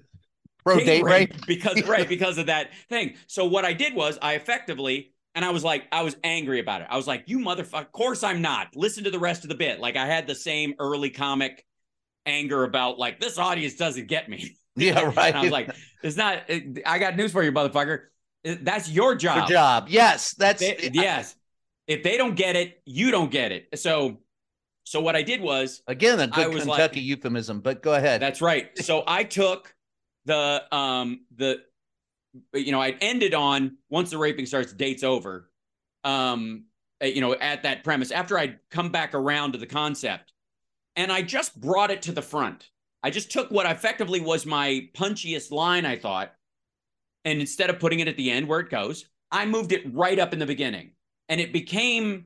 pro 0.63 0.79
date 0.79 1.03
rape 1.05 1.45
because 1.47 1.81
right 1.87 2.07
because 2.07 2.37
of 2.37 2.47
that 2.47 2.71
thing. 2.89 3.15
So 3.27 3.45
what 3.45 3.63
I 3.63 3.73
did 3.73 3.95
was 3.95 4.19
I 4.21 4.33
effectively 4.33 5.13
and 5.35 5.45
I 5.45 5.51
was 5.51 5.63
like, 5.63 5.87
I 5.91 6.03
was 6.03 6.15
angry 6.23 6.59
about 6.59 6.81
it. 6.81 6.87
I 6.89 6.97
was 6.97 7.07
like, 7.07 7.23
you 7.27 7.39
motherfucker. 7.39 7.81
Of 7.81 7.91
course 7.91 8.23
I'm 8.23 8.41
not. 8.41 8.75
Listen 8.75 9.03
to 9.05 9.11
the 9.11 9.19
rest 9.19 9.43
of 9.43 9.49
the 9.49 9.55
bit. 9.55 9.79
Like 9.79 9.95
I 9.95 10.05
had 10.05 10.27
the 10.27 10.35
same 10.35 10.73
early 10.79 11.09
comic 11.09 11.65
anger 12.25 12.63
about 12.63 12.99
like 12.99 13.19
this 13.19 13.37
audience 13.37 13.75
doesn't 13.75 14.07
get 14.07 14.29
me. 14.29 14.57
Yeah, 14.77 15.01
right. 15.17 15.17
and 15.35 15.37
I 15.37 15.41
was 15.41 15.51
like, 15.51 15.69
it's 16.01 16.15
not. 16.15 16.43
I 16.85 16.97
got 16.97 17.17
news 17.17 17.33
for 17.33 17.43
you, 17.43 17.51
motherfucker. 17.51 18.03
That's 18.45 18.89
your 18.89 19.15
job. 19.15 19.49
Your 19.49 19.57
job. 19.57 19.87
Yes, 19.89 20.33
that's 20.35 20.61
they, 20.61 20.91
yes. 20.93 21.35
If 21.87 22.03
they 22.03 22.15
don't 22.15 22.35
get 22.35 22.55
it, 22.55 22.81
you 22.85 23.11
don't 23.11 23.29
get 23.29 23.51
it. 23.51 23.67
So, 23.77 24.21
so 24.85 25.01
what 25.01 25.17
I 25.17 25.23
did 25.23 25.41
was 25.41 25.81
again 25.87 26.21
a 26.21 26.27
good 26.27 26.51
Kentucky 26.53 26.65
like, 26.69 26.95
euphemism. 26.95 27.59
But 27.59 27.83
go 27.83 27.95
ahead. 27.95 28.21
That's 28.21 28.41
right. 28.41 28.69
So 28.77 29.03
I 29.05 29.25
took 29.25 29.75
the 30.23 30.63
um 30.71 31.25
the 31.35 31.57
you 32.53 32.71
know, 32.71 32.81
I 32.81 32.95
ended 33.01 33.33
on 33.33 33.77
once 33.89 34.09
the 34.09 34.17
raping 34.17 34.45
starts, 34.45 34.73
date's 34.73 35.03
over. 35.03 35.49
Um, 36.03 36.65
uh, 37.01 37.07
you 37.07 37.21
know, 37.21 37.33
at 37.33 37.63
that 37.63 37.83
premise 37.83 38.11
after 38.11 38.37
I'd 38.37 38.59
come 38.69 38.89
back 38.89 39.13
around 39.13 39.53
to 39.53 39.57
the 39.57 39.65
concept, 39.65 40.33
and 40.95 41.11
I 41.11 41.21
just 41.21 41.59
brought 41.59 41.91
it 41.91 42.03
to 42.03 42.11
the 42.11 42.21
front. 42.21 42.69
I 43.03 43.09
just 43.09 43.31
took 43.31 43.49
what 43.49 43.65
effectively 43.65 44.19
was 44.19 44.45
my 44.45 44.89
punchiest 44.93 45.51
line, 45.51 45.85
I 45.85 45.97
thought, 45.97 46.33
and 47.25 47.39
instead 47.39 47.69
of 47.69 47.79
putting 47.79 47.99
it 47.99 48.07
at 48.07 48.17
the 48.17 48.29
end 48.29 48.47
where 48.47 48.59
it 48.59 48.69
goes, 48.69 49.05
I 49.31 49.45
moved 49.45 49.71
it 49.71 49.81
right 49.93 50.19
up 50.19 50.33
in 50.33 50.39
the 50.39 50.45
beginning, 50.45 50.91
and 51.29 51.41
it 51.41 51.53
became 51.53 52.25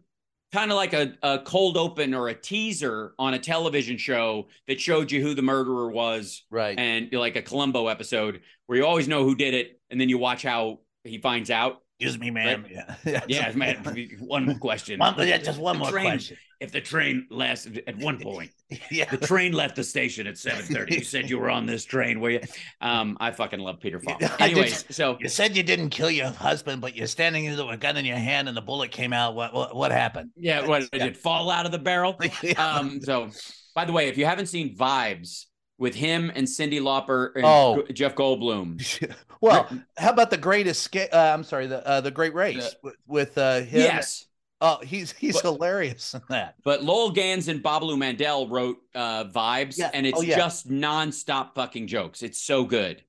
kind 0.51 0.71
of 0.71 0.77
like 0.77 0.93
a, 0.93 1.13
a 1.21 1.39
cold 1.39 1.75
open 1.75 2.13
or 2.13 2.29
a 2.29 2.33
teaser 2.33 3.13
on 3.19 3.33
a 3.33 3.39
television 3.39 3.97
show 3.97 4.47
that 4.67 4.79
showed 4.79 5.11
you 5.11 5.21
who 5.21 5.33
the 5.33 5.41
murderer 5.41 5.89
was. 5.89 6.43
Right. 6.49 6.77
And 6.79 7.11
like 7.11 7.35
a 7.35 7.41
Columbo 7.41 7.87
episode 7.87 8.41
where 8.65 8.77
you 8.77 8.85
always 8.85 9.07
know 9.07 9.23
who 9.23 9.35
did 9.35 9.53
it. 9.53 9.81
And 9.95 10.01
then 10.01 10.09
you 10.09 10.17
watch 10.17 10.43
how 10.43 10.81
he 11.05 11.19
finds 11.19 11.49
out. 11.49 11.77
Excuse 12.01 12.19
me, 12.19 12.29
ma'am. 12.29 12.63
Right? 12.63 12.85
Yeah. 13.05 13.21
yeah, 13.29 13.51
man. 13.55 13.77
One 14.19 14.45
more 14.45 14.57
question. 14.57 14.99
One, 14.99 15.15
yeah, 15.25 15.37
just 15.37 15.57
one 15.57 15.77
more 15.77 15.89
train, 15.89 16.07
question. 16.07 16.35
If 16.59 16.73
the 16.73 16.81
train 16.81 17.27
left 17.29 17.69
at 17.87 17.95
one 17.95 18.19
point, 18.21 18.51
yeah, 18.91 19.09
the 19.09 19.15
train 19.25 19.53
left 19.53 19.77
the 19.77 19.85
station 19.85 20.27
at 20.27 20.37
seven 20.37 20.65
thirty. 20.65 20.95
You 20.95 21.03
said 21.05 21.29
you 21.29 21.39
were 21.39 21.49
on 21.49 21.65
this 21.65 21.85
train, 21.85 22.19
were 22.19 22.31
you? 22.31 22.41
Um, 22.81 23.15
I 23.21 23.31
fucking 23.31 23.59
love 23.61 23.79
Peter 23.79 24.01
Falk. 24.01 24.21
Anyways, 24.41 24.83
so 24.93 25.15
you 25.21 25.29
said 25.29 25.55
you 25.55 25.63
didn't 25.63 25.91
kill 25.91 26.11
your 26.11 26.27
husband, 26.27 26.81
but 26.81 26.93
you're 26.93 27.07
standing 27.07 27.45
there 27.45 27.65
with 27.65 27.75
a 27.75 27.77
gun 27.77 27.95
in 27.95 28.03
your 28.03 28.17
hand 28.17 28.49
and 28.49 28.57
the 28.57 28.61
bullet 28.61 28.91
came 28.91 29.13
out. 29.13 29.33
What 29.33 29.53
what, 29.53 29.73
what 29.73 29.91
happened? 29.93 30.31
Yeah, 30.35 30.67
what 30.67 30.91
did 30.91 31.03
it 31.03 31.15
fall 31.15 31.49
out 31.49 31.65
of 31.65 31.71
the 31.71 31.79
barrel? 31.79 32.19
Um, 32.57 32.99
so 33.01 33.29
by 33.73 33.85
the 33.85 33.93
way, 33.93 34.09
if 34.09 34.17
you 34.17 34.25
haven't 34.25 34.47
seen 34.47 34.75
Vibes 34.75 35.45
with 35.77 35.95
him 35.95 36.31
and 36.33 36.47
Cyndi 36.47 36.79
Lauper 36.79 37.35
and 37.35 37.45
Oh. 37.45 37.83
Jeff 37.93 38.15
Goldblum, 38.15 38.79
well, 39.41 39.67
how 39.97 40.11
about 40.11 40.29
the 40.29 40.37
greatest? 40.37 40.83
Sca- 40.83 41.13
uh, 41.13 41.33
I'm 41.33 41.43
sorry, 41.43 41.67
the 41.67 41.85
uh, 41.85 42.01
the 42.01 42.11
Great 42.11 42.33
Race 42.33 42.75
with, 42.81 42.95
with 43.07 43.37
uh, 43.37 43.59
him. 43.61 43.81
yes. 43.81 44.25
Oh, 44.61 44.79
he's 44.81 45.11
he's 45.11 45.33
But- 45.35 45.43
hilarious 45.43 46.13
in 46.13 46.21
that. 46.29 46.55
But 46.63 46.81
Lowell 46.81 47.11
Ganz 47.11 47.49
and 47.49 47.61
Babaloo 47.61 47.97
Mandel 47.97 48.47
wrote 48.47 48.77
uh, 48.95 49.25
Vibes, 49.25 49.77
Yeah. 49.77 49.91
and 49.93 50.07
it's 50.07 50.17
Oh, 50.17 50.21
yeah. 50.21 50.37
just 50.37 50.69
nonstop 50.69 51.55
fucking 51.55 51.87
jokes. 51.87 52.23
It's 52.23 52.41
so 52.41 52.63
good. 52.63 53.03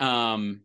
Um, 0.00 0.62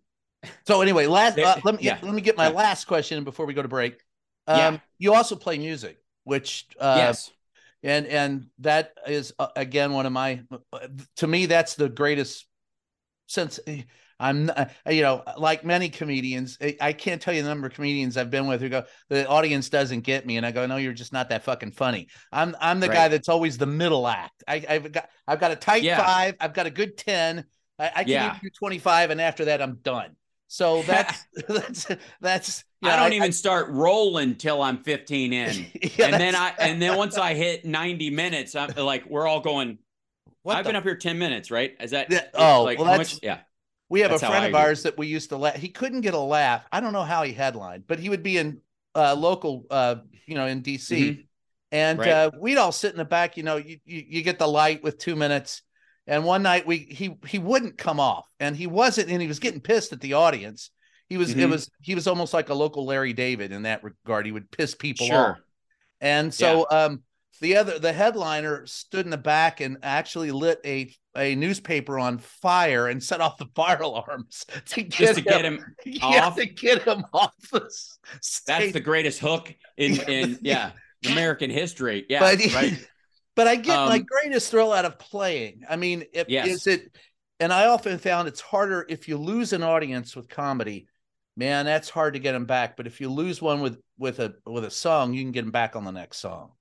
So 0.65 0.81
anyway, 0.81 1.07
last 1.07 1.35
There- 1.35 1.45
uh, 1.45 1.59
let 1.63 1.75
me 1.75 1.83
yeah. 1.83 1.99
let 2.01 2.13
me 2.13 2.21
get 2.21 2.37
my 2.37 2.47
last 2.49 2.85
question 2.85 3.23
before 3.23 3.45
we 3.45 3.53
go 3.53 3.61
to 3.61 3.67
break. 3.67 3.99
Um, 4.47 4.57
Yeah. 4.57 4.79
You 4.97 5.13
also 5.13 5.35
play 5.35 5.57
music, 5.57 6.01
which 6.23 6.67
uh, 6.79 6.95
yes, 6.97 7.31
and 7.83 8.05
and 8.07 8.47
that 8.59 8.93
is 9.07 9.33
uh, 9.39 9.47
again 9.55 9.91
one 9.93 10.05
of 10.05 10.11
my 10.11 10.41
to 11.17 11.27
me 11.27 11.45
that's 11.45 11.75
the 11.75 11.89
greatest 11.89 12.45
since 13.27 13.59
eh, 13.67 13.83
i'm 14.19 14.45
not- 14.45 14.71
eh, 14.85 14.91
you 14.91 15.01
know 15.01 15.23
like 15.37 15.63
many 15.65 15.89
comedians 15.89 16.57
I- 16.61 16.77
i 16.81 16.93
can't 16.93 17.21
tell 17.21 17.33
you 17.33 17.41
the 17.43 17.49
number 17.49 17.67
of 17.67 17.73
comedians 17.73 18.17
i've 18.17 18.29
been 18.29 18.47
with 18.47 18.61
who 18.61 18.69
go 18.69 18.83
the 19.09 19.27
audience 19.27 19.69
doesn't 19.69 20.01
get 20.01 20.25
me 20.25 20.37
and 20.37 20.45
i 20.45 20.51
go 20.51 20.65
no 20.65 20.77
you're 20.77 20.93
just 20.93 21.13
not 21.13 21.29
that 21.29 21.43
fucking 21.43 21.71
funny 21.71 22.07
i'm 22.31 22.55
i'm 22.59 22.79
the 22.79 22.87
guy 22.87 23.07
that's 23.07 23.29
always 23.29 23.57
the 23.57 23.65
middle 23.65 24.07
act 24.07 24.43
I, 24.47 24.63
i've 24.69 24.91
got 24.91 25.09
i've 25.27 25.39
got 25.39 25.51
a 25.51 25.55
tight 25.55 25.83
Yeah. 25.83 25.97
five 26.03 26.35
i've 26.39 26.53
got 26.53 26.65
a 26.67 26.71
good 26.71 26.97
10 26.97 27.45
i, 27.79 27.85
I 27.87 28.03
can 28.03 28.07
Yeah. 28.09 28.37
do 28.41 28.49
25 28.49 29.09
and 29.09 29.21
after 29.21 29.45
that 29.45 29.61
i'm 29.61 29.75
done 29.81 30.15
so 30.53 30.81
that's 30.85 31.25
that's 31.47 31.87
that's 32.19 32.63
you 32.81 32.89
I 32.89 32.97
don't 32.97 33.13
even 33.13 33.31
start 33.31 33.69
rolling 33.69 34.35
till 34.35 34.61
I'm 34.61 34.83
15 34.83 35.31
in, 35.31 35.65
Yeah, 35.97 36.07
and 36.07 36.13
then 36.15 36.35
I 36.35 36.53
and 36.59 36.81
then 36.81 36.97
once 36.97 37.17
I 37.17 37.33
hit 37.35 37.63
90 37.63 38.09
minutes, 38.09 38.53
I'm 38.53 38.69
like, 38.75 39.05
we're 39.05 39.25
all 39.25 39.39
going. 39.39 39.77
what 40.43 40.57
I've 40.57 40.65
the 40.65 40.69
been 40.71 40.75
up 40.75 40.83
here 40.83 40.97
10 40.97 41.17
minutes, 41.17 41.51
right? 41.51 41.73
Is 41.79 41.91
that 41.91 42.11
Yeah, 42.11 42.25
oh, 42.33 42.63
like 42.63 42.77
well, 42.79 42.87
that's- 42.87 43.13
much? 43.15 43.19
Yeah, 43.23 43.39
We 43.89 44.01
have 44.01 44.11
That's 44.11 44.23
a 44.23 44.27
friend 44.27 44.43
I 44.43 44.47
of 44.49 44.55
ours 44.55 44.83
that 44.83 44.97
we 44.97 45.07
used 45.07 45.29
to 45.29 45.37
laugh. 45.37 45.55
He 45.55 45.69
couldn't 45.69 46.01
get 46.01 46.13
a 46.15 46.19
laugh. 46.19 46.65
I 46.69 46.81
don't 46.81 46.91
know 46.91 47.03
how 47.03 47.23
he 47.23 47.31
headlined, 47.31 47.85
but 47.87 47.99
he 47.99 48.09
would 48.09 48.23
be 48.23 48.37
in 48.37 48.59
uh, 48.93 49.15
local, 49.15 49.65
uh, 49.71 49.95
you 50.25 50.35
know, 50.35 50.47
in 50.47 50.61
DC, 50.61 50.89
Mhm. 50.97 51.25
and 51.71 51.97
Right. 51.99 52.09
uh, 52.09 52.31
we'd 52.37 52.57
all 52.57 52.73
sit 52.73 52.91
in 52.91 52.97
the 52.97 53.05
back. 53.05 53.37
You 53.37 53.43
know, 53.43 53.55
you, 53.55 53.77
you 53.85 54.03
you 54.05 54.21
get 54.21 54.37
the 54.37 54.47
light 54.47 54.83
with 54.83 54.97
two 54.97 55.15
minutes, 55.15 55.61
and 56.11 56.23
one 56.25 56.43
night 56.43 56.67
we 56.67 56.77
he 56.77 57.17
he 57.25 57.39
wouldn't 57.39 57.79
come 57.79 57.99
off, 57.99 58.27
and 58.39 58.55
he 58.55 58.67
wasn't, 58.67 59.09
and 59.09 59.19
he 59.21 59.27
was 59.27 59.39
getting 59.39 59.61
pissed 59.61 59.93
at 59.93 60.01
the 60.01 60.13
audience. 60.13 60.69
He 61.09 61.17
was 61.17 61.31
it 61.31 61.37
Mhm. 61.37 61.49
was 61.51 61.69
he 61.81 61.95
was 61.95 62.05
almost 62.07 62.33
like 62.33 62.49
a 62.49 62.53
local 62.53 62.85
Larry 62.85 63.13
David 63.13 63.51
in 63.51 63.63
that 63.63 63.83
regard. 63.83 64.25
He 64.27 64.31
would 64.31 64.51
piss 64.51 64.75
people 64.75 65.07
off. 65.11 65.39
And 65.99 66.33
so 66.33 66.67
um 66.69 67.01
the 67.41 67.57
other 67.57 67.79
the 67.79 67.91
headliner 67.93 68.65
stood 68.67 69.05
in 69.05 69.09
the 69.11 69.17
back 69.17 69.61
and 69.61 69.77
actually 69.83 70.31
lit 70.31 70.59
a 70.65 70.93
a 71.17 71.35
newspaper 71.35 71.99
on 71.99 72.17
fire 72.19 72.87
and 72.87 73.03
set 73.03 73.19
off 73.19 73.37
the 73.37 73.45
fire 73.55 73.81
alarms 73.81 74.45
to 74.67 74.83
get 74.83 74.91
Just 74.91 75.15
to 75.15 75.21
get 75.21 75.43
him 75.43 75.75
yeah, 75.85 76.27
off. 76.27 76.35
to 76.37 76.45
get 76.45 76.83
him 76.83 77.03
off 77.13 77.33
the 77.51 77.63
s- 77.65 77.99
That's 78.47 78.71
the 78.71 78.79
greatest 78.79 79.19
hook 79.19 79.53
in 79.77 79.99
in 80.01 80.39
yeah 80.43 80.71
American 81.05 81.49
history. 81.49 82.05
Yeah, 82.09 82.19
but 82.19 82.53
right. 82.53 82.87
But 83.41 83.47
I 83.47 83.55
get 83.55 83.77
my 83.87 83.97
Um, 83.97 84.03
greatest 84.03 84.51
thrill 84.51 84.71
out 84.71 84.85
of 84.85 84.99
playing. 84.99 85.63
I 85.67 85.75
mean, 85.75 86.05
if, 86.13 86.29
Yes. 86.29 86.47
is 86.47 86.67
it 86.67 86.95
and 87.39 87.51
I 87.51 87.65
often 87.65 87.97
found 87.97 88.27
it's 88.27 88.39
harder 88.39 88.85
if 88.87 89.07
you 89.07 89.17
lose 89.17 89.51
an 89.51 89.63
audience 89.63 90.15
with 90.15 90.29
comedy. 90.29 90.87
Man, 91.35 91.65
that's 91.65 91.89
hard 91.89 92.13
to 92.13 92.19
get 92.19 92.33
them 92.33 92.45
back. 92.45 92.77
But 92.77 92.85
if 92.85 93.01
you 93.01 93.09
lose 93.09 93.41
one 93.41 93.61
with 93.61 93.81
with 93.97 94.19
a 94.19 94.35
with 94.45 94.63
a 94.63 94.69
song, 94.69 95.13
you 95.13 95.23
can 95.23 95.31
get 95.31 95.41
them 95.41 95.51
back 95.51 95.75
on 95.75 95.83
the 95.83 95.91
next 95.91 96.17
song. 96.17 96.51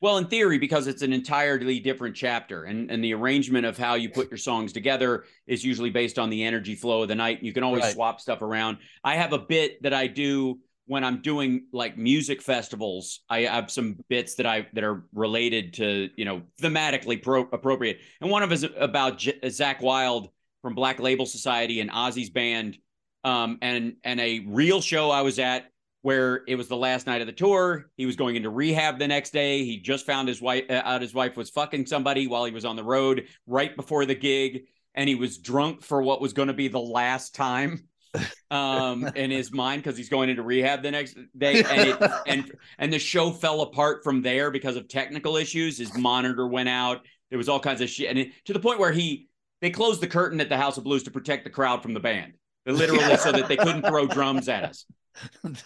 Well, 0.00 0.18
in 0.18 0.26
theory, 0.26 0.58
because 0.58 0.86
it's 0.86 1.02
an 1.02 1.12
entirely 1.12 1.80
different 1.80 2.14
chapter, 2.14 2.64
and 2.64 2.90
and 2.90 3.02
the 3.02 3.14
arrangement 3.14 3.66
of 3.66 3.76
how 3.78 3.94
you 3.94 4.10
put 4.10 4.30
your 4.30 4.38
songs 4.38 4.72
together 4.72 5.24
is 5.46 5.64
usually 5.64 5.90
based 5.90 6.18
on 6.18 6.30
the 6.30 6.44
energy 6.44 6.74
flow 6.76 7.02
of 7.02 7.08
the 7.08 7.14
night. 7.14 7.42
You 7.42 7.52
can 7.52 7.64
always 7.64 7.82
Right. 7.82 7.94
swap 7.94 8.20
stuff 8.20 8.42
around. 8.42 8.78
I 9.02 9.16
have 9.16 9.32
a 9.32 9.38
bit 9.38 9.82
that 9.82 9.94
I 9.94 10.06
do 10.06 10.60
when 10.86 11.04
I'm 11.04 11.22
doing 11.22 11.66
like 11.72 11.96
music 11.96 12.42
festivals. 12.42 13.20
I 13.28 13.42
have 13.42 13.70
some 13.70 13.96
bits 14.08 14.34
that 14.36 14.46
I 14.46 14.66
that 14.74 14.84
are 14.84 15.04
related 15.12 15.74
to 15.74 16.10
you 16.16 16.24
know 16.24 16.42
thematically 16.60 17.22
pro- 17.22 17.48
appropriate, 17.52 18.00
and 18.20 18.30
one 18.30 18.42
of 18.42 18.52
is 18.52 18.66
about 18.78 19.18
J- 19.18 19.38
Zakk 19.40 19.80
Wylde 19.80 20.28
from 20.62 20.74
Black 20.74 21.00
Label 21.00 21.26
Society 21.26 21.80
and 21.80 21.90
Ozzy's 21.90 22.30
band, 22.30 22.78
um, 23.22 23.58
and 23.62 23.96
and 24.04 24.20
a 24.20 24.40
real 24.46 24.80
show 24.80 25.10
I 25.10 25.22
was 25.22 25.38
at 25.38 25.70
where 26.02 26.42
it 26.46 26.56
was 26.56 26.68
the 26.68 26.76
last 26.76 27.06
night 27.06 27.22
of 27.22 27.26
the 27.26 27.32
tour. 27.32 27.90
He 27.96 28.04
was 28.04 28.14
going 28.14 28.36
into 28.36 28.50
rehab 28.50 28.98
the 28.98 29.08
next 29.08 29.32
day. 29.32 29.64
He 29.64 29.78
just 29.78 30.04
found 30.04 30.28
his 30.28 30.42
wife 30.42 30.64
uh, 30.68 30.82
out. 30.84 31.00
His 31.00 31.14
wife 31.14 31.34
was 31.34 31.48
fucking 31.48 31.86
somebody 31.86 32.26
while 32.26 32.44
he 32.44 32.52
was 32.52 32.66
on 32.66 32.76
the 32.76 32.84
road 32.84 33.26
right 33.46 33.74
before 33.74 34.04
the 34.04 34.14
gig, 34.14 34.64
and 34.94 35.08
he 35.08 35.14
was 35.14 35.38
drunk 35.38 35.82
for 35.82 36.02
what 36.02 36.20
was 36.20 36.34
going 36.34 36.48
to 36.48 36.54
be 36.54 36.68
the 36.68 36.78
last 36.78 37.34
time 37.34 37.88
um 38.50 39.06
in 39.16 39.30
his 39.30 39.52
mind 39.52 39.82
because 39.82 39.96
he's 39.96 40.08
going 40.08 40.28
into 40.28 40.42
rehab 40.42 40.82
the 40.82 40.90
next 40.90 41.16
day 41.36 41.62
and 41.62 41.88
it, 41.88 42.10
and 42.26 42.52
and 42.78 42.92
the 42.92 42.98
show 42.98 43.30
fell 43.30 43.62
apart 43.62 44.04
from 44.04 44.22
there 44.22 44.50
because 44.50 44.76
of 44.76 44.88
technical 44.88 45.36
issues. 45.36 45.78
His 45.78 45.96
monitor 45.96 46.46
went 46.46 46.68
out. 46.68 47.04
There 47.30 47.38
was 47.38 47.48
all 47.48 47.60
kinds 47.60 47.80
of 47.80 47.88
shit 47.88 48.10
and 48.10 48.18
it, 48.18 48.32
to 48.46 48.52
the 48.52 48.60
point 48.60 48.78
where 48.78 48.92
he 48.92 49.28
they 49.60 49.70
closed 49.70 50.00
the 50.00 50.06
curtain 50.06 50.40
at 50.40 50.48
the 50.48 50.56
house 50.56 50.76
of 50.76 50.84
blues 50.84 51.04
to 51.04 51.10
protect 51.10 51.44
the 51.44 51.50
crowd 51.50 51.82
from 51.82 51.94
the 51.94 52.00
band. 52.00 52.34
Literally 52.66 53.16
so 53.16 53.32
that 53.32 53.48
they 53.48 53.56
couldn't 53.56 53.86
throw 53.86 54.06
drums 54.06 54.48
at 54.48 54.64
us. 54.64 54.86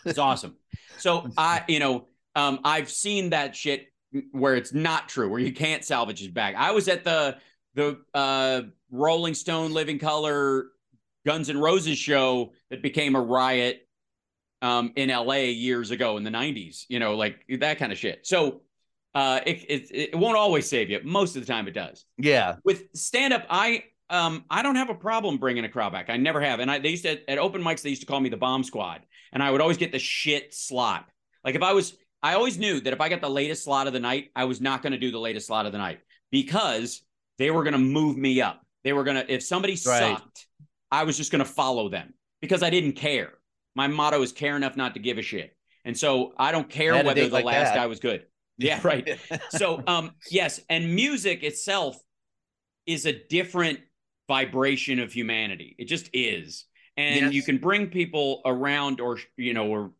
It's 0.04 0.18
awesome. 0.18 0.56
So 0.98 1.28
I, 1.36 1.64
you 1.68 1.78
know, 1.78 2.06
um, 2.34 2.60
I've 2.64 2.90
seen 2.90 3.30
that 3.30 3.56
shit 3.56 3.86
where 4.32 4.56
it's 4.56 4.72
not 4.72 5.08
true, 5.08 5.28
where 5.28 5.40
you 5.40 5.52
can't 5.52 5.84
salvage 5.84 6.18
his 6.18 6.28
back. 6.28 6.54
I 6.56 6.72
was 6.72 6.88
at 6.88 7.04
the 7.04 7.38
the 7.74 7.98
uh, 8.14 8.62
Rolling 8.90 9.34
Stone 9.34 9.72
Living 9.72 9.98
Colour 9.98 10.66
Guns 11.26 11.50
N' 11.50 11.58
Roses 11.58 11.98
show 11.98 12.52
that 12.70 12.82
became 12.82 13.16
a 13.16 13.20
riot 13.20 13.86
um, 14.62 14.92
in 14.96 15.08
LA 15.10 15.34
years 15.34 15.90
ago 15.90 16.16
in 16.16 16.24
the 16.24 16.30
90s, 16.30 16.84
you 16.88 16.98
know, 16.98 17.14
like 17.16 17.44
that 17.60 17.78
kind 17.78 17.92
of 17.92 17.98
shit. 17.98 18.26
So 18.26 18.62
uh, 19.14 19.40
it, 19.46 19.64
it, 19.68 20.10
it 20.12 20.18
won't 20.18 20.36
always 20.36 20.68
save 20.68 20.90
you. 20.90 21.00
Most 21.04 21.36
of 21.36 21.44
the 21.46 21.52
time 21.52 21.68
it 21.68 21.72
does 21.74 22.04
Yeah. 22.18 22.56
with 22.64 22.84
stand 22.94 23.32
up, 23.32 23.46
I 23.48 23.84
um 24.10 24.44
I 24.50 24.62
don't 24.62 24.76
have 24.76 24.88
a 24.90 24.94
problem 24.94 25.36
bringing 25.36 25.64
a 25.64 25.68
crowd 25.68 25.92
back. 25.92 26.08
I 26.08 26.16
never 26.16 26.40
have. 26.40 26.60
And 26.60 26.70
I 26.70 26.78
they 26.78 26.88
used 26.90 27.04
to 27.04 27.30
at 27.30 27.38
open 27.38 27.62
mics 27.62 27.82
they 27.82 27.90
used 27.90 28.00
to 28.02 28.06
call 28.06 28.20
me 28.20 28.30
the 28.30 28.36
bomb 28.36 28.64
squad, 28.64 29.02
and 29.32 29.42
I 29.42 29.50
would 29.50 29.60
always 29.60 29.76
get 29.76 29.92
the 29.92 29.98
shit 29.98 30.54
slot. 30.54 31.06
Like 31.44 31.54
if 31.54 31.62
I 31.62 31.72
was, 31.72 31.96
I 32.22 32.34
always 32.34 32.58
knew 32.58 32.80
that 32.80 32.92
if 32.92 33.00
I 33.00 33.08
got 33.10 33.20
the 33.20 33.28
latest 33.30 33.64
slot 33.64 33.86
of 33.86 33.92
the 33.92 34.00
night, 34.00 34.30
I 34.34 34.44
was 34.44 34.60
not 34.60 34.82
going 34.82 34.92
to 34.92 34.98
do 34.98 35.10
the 35.10 35.20
latest 35.20 35.46
slot 35.46 35.66
of 35.66 35.72
the 35.72 35.78
night 35.78 36.00
because 36.32 37.02
they 37.38 37.50
were 37.50 37.62
going 37.62 37.74
to 37.74 37.78
move 37.78 38.16
me 38.16 38.40
up. 38.40 38.64
They 38.82 38.92
were 38.92 39.04
going 39.04 39.18
to 39.18 39.32
if 39.32 39.42
somebody 39.42 39.74
Right. 39.86 40.18
sucked, 40.18 40.47
I 40.90 41.04
was 41.04 41.16
just 41.16 41.30
going 41.32 41.44
to 41.44 41.50
follow 41.50 41.88
them 41.88 42.14
because 42.40 42.62
I 42.62 42.70
didn't 42.70 42.92
care. 42.92 43.32
My 43.74 43.86
motto 43.86 44.22
is 44.22 44.32
care 44.32 44.56
enough 44.56 44.76
not 44.76 44.94
to 44.94 45.00
give 45.00 45.18
a 45.18 45.22
shit. 45.22 45.54
And 45.84 45.96
so 45.96 46.32
I 46.38 46.52
don't 46.52 46.68
care 46.68 46.94
whether 47.04 47.24
the 47.28 47.28
like 47.30 47.44
last 47.44 47.68
that. 47.68 47.76
guy 47.76 47.86
was 47.86 48.00
good. 48.00 48.24
Yeah, 48.60 48.80
right 48.84 49.20
so 49.50 49.80
um 49.86 50.10
yes 50.32 50.60
and 50.68 50.92
music 50.96 51.44
itself 51.44 51.96
is 52.86 53.06
a 53.06 53.12
different 53.28 53.78
vibration 54.26 54.98
of 54.98 55.12
humanity 55.12 55.76
it 55.78 55.84
just 55.84 56.10
is 56.12 56.64
and 56.96 57.26
Yes. 57.26 57.32
you 57.34 57.42
can 57.44 57.58
bring 57.58 57.86
people 57.86 58.42
around 58.44 59.00
or 59.00 59.18
you 59.36 59.54
know 59.54 59.68
or 59.68 59.92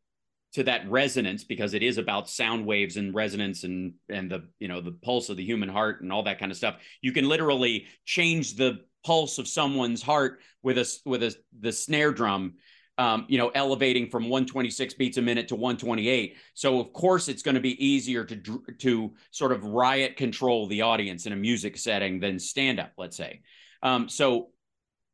to 0.55 0.65
that 0.65 0.91
resonance 0.91 1.45
because 1.45 1.73
it 1.73 1.85
is 1.85 1.99
about 1.99 2.29
sound 2.29 2.67
waves 2.67 2.97
and 2.97 3.15
resonance 3.15 3.63
and 3.63 3.93
and 4.09 4.29
the 4.29 4.49
you 4.59 4.67
know 4.67 4.81
the 4.81 4.91
pulse 4.91 5.29
of 5.29 5.37
the 5.37 5.45
human 5.45 5.69
heart 5.69 6.03
and 6.03 6.13
all 6.13 6.25
that 6.25 6.41
kind 6.41 6.51
of 6.51 6.59
stuff 6.59 6.79
you 7.01 7.13
can 7.13 7.29
literally 7.29 7.87
change 8.05 8.57
the 8.57 8.81
pulse 9.05 9.39
of 9.39 9.49
someone's 9.49 10.03
heart 10.03 10.41
with 10.63 10.79
a 10.79 10.99
with 11.05 11.23
a 11.23 11.35
the 11.61 11.73
snare 11.73 12.13
drum 12.13 12.55
um, 12.99 13.27
you 13.29 13.39
know, 13.39 13.51
elevating 13.55 14.11
from 14.11 14.25
126 14.25 14.95
beats 14.95 15.19
a 15.19 15.23
minute 15.23 15.49
to 15.49 15.55
128. 15.55 16.37
So 16.55 16.81
of 16.81 16.93
course 16.93 17.29
it's 17.29 17.43
going 17.43 17.55
to 17.55 17.61
be 17.61 17.83
easier 17.85 18.25
to 18.25 18.61
to 18.79 19.15
sort 19.31 19.53
of 19.53 19.65
riot 19.65 20.17
control 20.17 20.67
the 20.67 20.83
audience 20.83 21.25
in 21.25 21.33
a 21.33 21.37
music 21.37 21.79
setting 21.79 22.19
than 22.19 22.41
stand 22.41 22.81
up, 22.81 22.93
let's 22.99 23.17
say. 23.17 23.43
Um, 23.85 24.09
so, 24.09 24.49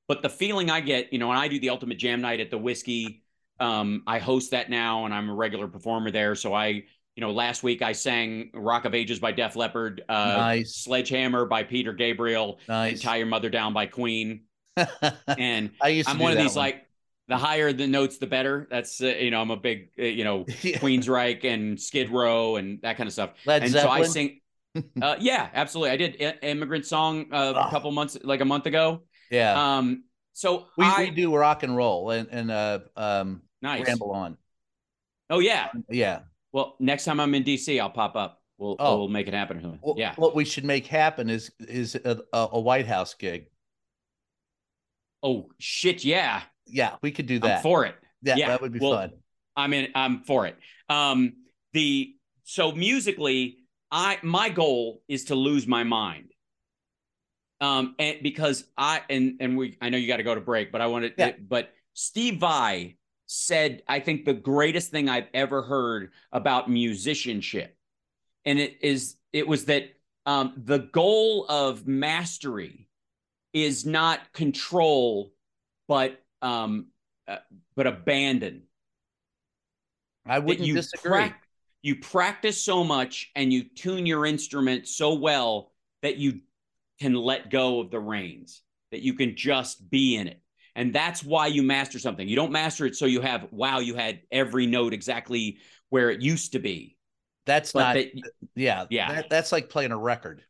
but 0.08 0.22
the 0.22 0.30
feeling 0.30 0.70
I 0.70 0.80
get, 0.80 1.12
you 1.12 1.18
know, 1.18 1.28
when 1.28 1.36
I 1.36 1.48
do 1.48 1.60
the 1.60 1.70
Ultimate 1.70 1.98
Jam 1.98 2.22
Night 2.22 2.40
at 2.40 2.50
the 2.50 2.58
Whiskey, 2.58 3.22
um, 3.60 4.02
I 4.06 4.18
host 4.18 4.52
that 4.52 4.70
now, 4.70 5.04
and 5.04 5.12
I'm 5.12 5.28
a 5.28 5.34
regular 5.34 5.68
performer 5.68 6.10
there. 6.10 6.34
So 6.34 6.54
I, 6.54 6.84
you 7.16 7.20
know, 7.20 7.30
last 7.32 7.62
week 7.62 7.82
I 7.82 7.92
sang 7.92 8.50
"Rock 8.54 8.84
of 8.84 8.94
Ages" 8.94 9.18
by 9.20 9.32
Def 9.32 9.56
Leppard, 9.56 10.02
uh, 10.08 10.12
Nice. 10.36 10.76
"Sledgehammer" 10.76 11.46
by 11.46 11.62
Peter 11.62 11.92
Gabriel, 11.92 12.58
and 12.68 13.00
"Tie 13.00 13.16
Your 13.16 13.26
Mother 13.26 13.50
Down" 13.50 13.72
by 13.72 13.86
Queen. 13.86 14.42
And 15.38 15.70
I 15.80 15.88
used 15.88 16.08
to 16.08 16.14
I'm 16.14 16.18
one 16.20 16.32
of 16.32 16.38
these 16.38 16.56
like 16.56 16.86
the 17.28 17.36
higher 17.36 17.72
the 17.72 17.86
notes, 17.86 18.18
the 18.18 18.26
better. 18.26 18.66
That's 18.70 19.00
uh, 19.00 19.06
you 19.06 19.30
know, 19.30 19.40
I'm 19.40 19.50
a 19.50 19.56
big 19.56 19.90
uh, 19.98 20.02
you 20.02 20.24
know 20.24 20.44
Yeah. 20.62 20.78
Queensryche 20.78 21.44
and 21.44 21.80
Skid 21.80 22.10
Row 22.10 22.56
and 22.56 22.80
that 22.82 22.96
kind 22.96 23.06
of 23.06 23.12
stuff. 23.12 23.30
Led 23.46 23.62
and 23.62 23.72
so 23.72 23.88
I 23.88 24.02
sing. 24.02 24.40
Uh, 25.00 25.16
yeah, 25.20 25.48
absolutely. 25.54 25.90
I 25.90 25.96
did 25.96 26.16
I- 26.20 26.38
immigrant 26.46 26.84
song 26.86 27.26
uh, 27.32 27.52
a 27.54 27.66
Oh. 27.66 27.70
couple 27.70 27.92
months, 27.92 28.18
like 28.24 28.40
a 28.40 28.44
month 28.44 28.66
ago. 28.66 29.02
Yeah. 29.30 29.76
Um, 29.76 30.04
so 30.32 30.66
we, 30.76 30.84
I 30.84 31.04
we 31.04 31.10
do 31.12 31.34
rock 31.34 31.62
and 31.62 31.76
roll 31.76 32.10
and, 32.10 32.28
and 32.30 32.50
uh 32.50 32.80
um 32.96 33.42
nice. 33.62 33.86
ramble 33.86 34.10
on. 34.10 34.36
Oh 35.30 35.38
yeah. 35.38 35.68
Yeah. 35.88 36.20
Well, 36.54 36.76
next 36.78 37.04
time 37.04 37.18
I'm 37.18 37.34
in 37.34 37.42
DC, 37.42 37.80
I'll 37.80 37.90
pop 37.90 38.14
up. 38.14 38.40
We'll 38.58 38.76
Oh. 38.78 38.98
we'll 38.98 39.08
make 39.08 39.26
it 39.26 39.34
happen. 39.34 39.80
Well, 39.82 39.96
yeah. 39.98 40.14
What 40.14 40.36
we 40.36 40.44
should 40.44 40.64
make 40.64 40.86
happen 40.86 41.28
is 41.28 41.50
is 41.58 41.96
a, 41.96 42.20
a, 42.32 42.60
White 42.60 42.86
House 42.86 43.12
gig. 43.12 43.46
Oh 45.20 45.50
shit, 45.58 46.04
yeah. 46.04 46.42
Yeah, 46.66 46.94
we 47.02 47.10
could 47.10 47.26
do 47.26 47.40
that. 47.40 47.56
I'm 47.56 47.62
for 47.62 47.84
it. 47.84 47.96
yeah, 48.22 48.36
yeah, 48.36 48.48
that 48.48 48.62
would 48.62 48.72
be 48.72 48.78
well, 48.78 48.92
fun. 48.92 49.10
I'm 49.56 49.72
in. 49.72 49.88
I'm 49.96 50.22
for 50.22 50.46
it. 50.46 50.56
Um, 50.88 51.32
the 51.72 52.14
so 52.44 52.70
musically, 52.70 53.58
I 53.90 54.20
my 54.22 54.48
goal 54.48 55.02
is 55.08 55.24
to 55.24 55.34
lose 55.34 55.66
my 55.66 55.82
mind. 55.82 56.30
Um, 57.60 57.96
and 57.98 58.18
because 58.22 58.64
I 58.78 59.00
and 59.10 59.38
and 59.40 59.58
we, 59.58 59.76
I 59.80 59.88
know 59.88 59.98
you 59.98 60.06
got 60.06 60.18
to 60.18 60.22
go 60.22 60.36
to 60.36 60.40
break, 60.40 60.70
but 60.70 60.80
I 60.80 60.86
wanted, 60.86 61.14
Yeah. 61.18 61.32
but 61.48 61.70
Steve 61.94 62.38
Vai 62.38 62.96
said, 63.26 63.82
I 63.88 64.00
think 64.00 64.24
the 64.24 64.34
greatest 64.34 64.90
thing 64.90 65.08
I've 65.08 65.28
ever 65.32 65.62
heard 65.62 66.12
about 66.32 66.70
musicianship, 66.70 67.76
and 68.44 68.58
it 68.58 68.78
is 68.80 69.16
it 69.32 69.48
was 69.48 69.66
that 69.66 69.94
um, 70.26 70.54
the 70.56 70.78
goal 70.78 71.46
of 71.48 71.86
mastery 71.86 72.88
is 73.52 73.86
not 73.86 74.32
control, 74.32 75.32
but 75.88 76.20
um, 76.42 76.86
uh, 77.26 77.38
but 77.74 77.86
abandon 77.86 78.62
I 80.26 80.38
wouldn't 80.38 80.66
you 80.66 80.74
disagree. 80.74 81.10
prac- 81.10 81.42
you 81.82 81.96
practice 81.96 82.62
so 82.62 82.82
much 82.82 83.30
and 83.34 83.52
you 83.52 83.64
tune 83.64 84.06
your 84.06 84.24
instrument 84.24 84.88
so 84.88 85.14
well 85.14 85.72
that 86.02 86.16
you 86.16 86.40
can 86.98 87.14
let 87.14 87.50
go 87.50 87.80
of 87.80 87.90
the 87.90 88.00
reins, 88.00 88.62
that 88.90 89.02
you 89.02 89.14
can 89.14 89.36
just 89.36 89.90
be 89.90 90.16
in 90.16 90.28
it. 90.28 90.40
And 90.76 90.92
that's 90.92 91.22
why 91.22 91.46
you 91.46 91.62
master 91.62 91.98
something. 91.98 92.26
You 92.28 92.36
don't 92.36 92.50
master 92.52 92.84
it 92.86 92.96
so 92.96 93.06
you 93.06 93.20
have, 93.20 93.46
wow, 93.52 93.78
you 93.78 93.94
had 93.94 94.20
every 94.32 94.66
note 94.66 94.92
exactly 94.92 95.58
where 95.90 96.10
it 96.10 96.20
used 96.20 96.52
to 96.52 96.58
be. 96.58 96.96
That's 97.46 97.72
But 97.72 97.80
not. 97.80 97.94
that, 97.94 98.12
yeah, 98.56 98.86
Yeah. 98.90 99.12
that- 99.14 99.30
that's 99.30 99.52
like 99.52 99.68
playing 99.68 99.92
a 99.92 99.98
record, 99.98 100.42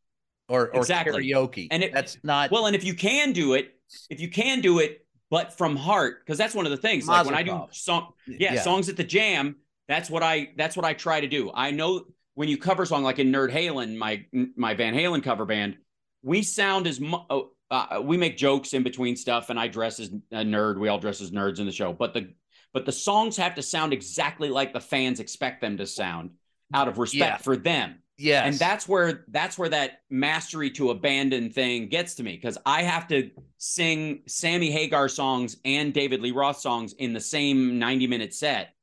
or 0.49 0.69
or 0.69 0.77
Exactly. 0.81 1.25
karaoke. 1.29 1.69
And 1.71 1.83
it- 1.83 1.93
that's 1.93 2.19
not. 2.23 2.51
well, 2.51 2.67
and 2.67 2.75
if 2.77 2.85
you 2.85 2.95
can 2.95 3.33
do 3.33 3.55
it, 3.55 3.79
if 4.09 4.21
you 4.21 4.31
can 4.31 4.61
do 4.61 4.79
it, 4.79 5.05
but 5.31 5.53
from 5.59 5.75
heart, 5.77 6.25
because 6.25 6.39
that's 6.39 6.55
one 6.55 6.65
of 6.67 6.71
the 6.71 6.77
things. 6.79 7.07
Like 7.09 7.27
when 7.27 7.35
I 7.35 7.43
do 7.43 7.67
song, 7.73 8.13
yeah, 8.27 8.55
Yeah. 8.55 8.61
songs 8.63 8.89
at 8.89 8.97
the 8.97 9.05
jam. 9.05 9.57
That's 9.89 10.09
what 10.09 10.23
I. 10.23 10.53
That's 10.57 10.77
what 10.77 10.87
I 10.87 10.95
try 10.95 11.21
to 11.21 11.27
do. 11.27 11.51
I 11.53 11.71
know 11.73 12.07
when 12.35 12.49
you 12.49 12.57
cover 12.57 12.87
song 12.87 13.03
like 13.03 13.19
in 13.19 13.31
Nerd 13.33 13.53
Halen, 13.53 13.97
my 13.97 14.25
my 14.57 14.73
Van 14.75 14.95
Halen 14.95 15.23
cover 15.23 15.45
band, 15.45 15.77
we 16.23 16.43
sound 16.43 16.87
as 16.87 17.01
mu- 17.01 17.19
oh, 17.29 17.51
uh, 17.71 18.01
we 18.03 18.17
make 18.17 18.37
jokes 18.37 18.75
in 18.75 18.83
between 18.83 19.17
stuff, 19.17 19.51
and 19.51 19.59
I 19.59 19.69
dress 19.69 19.99
as 20.01 20.09
a 20.33 20.45
nerd. 20.45 20.79
We 20.79 20.89
all 20.89 20.99
dress 20.99 21.21
as 21.21 21.31
nerds 21.31 21.59
in 21.59 21.67
the 21.67 21.73
show, 21.73 21.93
but 21.93 22.15
the 22.15 22.33
but 22.73 22.85
the 22.87 22.93
songs 22.93 23.37
have 23.37 23.55
to 23.55 23.63
sound 23.63 23.93
exactly 23.93 24.49
like 24.49 24.73
the 24.73 24.81
fans 24.81 25.21
expect 25.21 25.61
them 25.61 25.77
to 25.77 25.87
sound, 25.87 26.31
out 26.73 26.89
of 26.89 26.99
respect 26.99 27.21
Yeah. 27.21 27.37
for 27.39 27.57
them 27.57 28.01
Yeah, 28.19 28.45
and 28.47 28.57
that's 28.59 28.89
where 28.89 29.25
that's 29.29 29.57
where 29.59 29.69
that 29.71 30.01
mastery 30.11 30.71
to 30.73 30.91
abandon 30.91 31.51
thing 31.51 31.89
gets 31.89 32.15
to 32.17 32.23
me 32.23 32.33
because 32.33 32.59
I 32.67 32.83
have 32.83 33.07
to 33.09 33.31
sing 33.59 34.23
Sammy 34.27 34.71
Hagar 34.71 35.09
songs 35.09 35.57
and 35.65 35.93
David 35.95 36.21
Lee 36.21 36.33
Roth 36.33 36.59
songs 36.59 36.93
in 36.95 37.13
the 37.13 37.21
same 37.21 37.79
90 37.79 38.07
minute 38.09 38.35
set. 38.35 38.75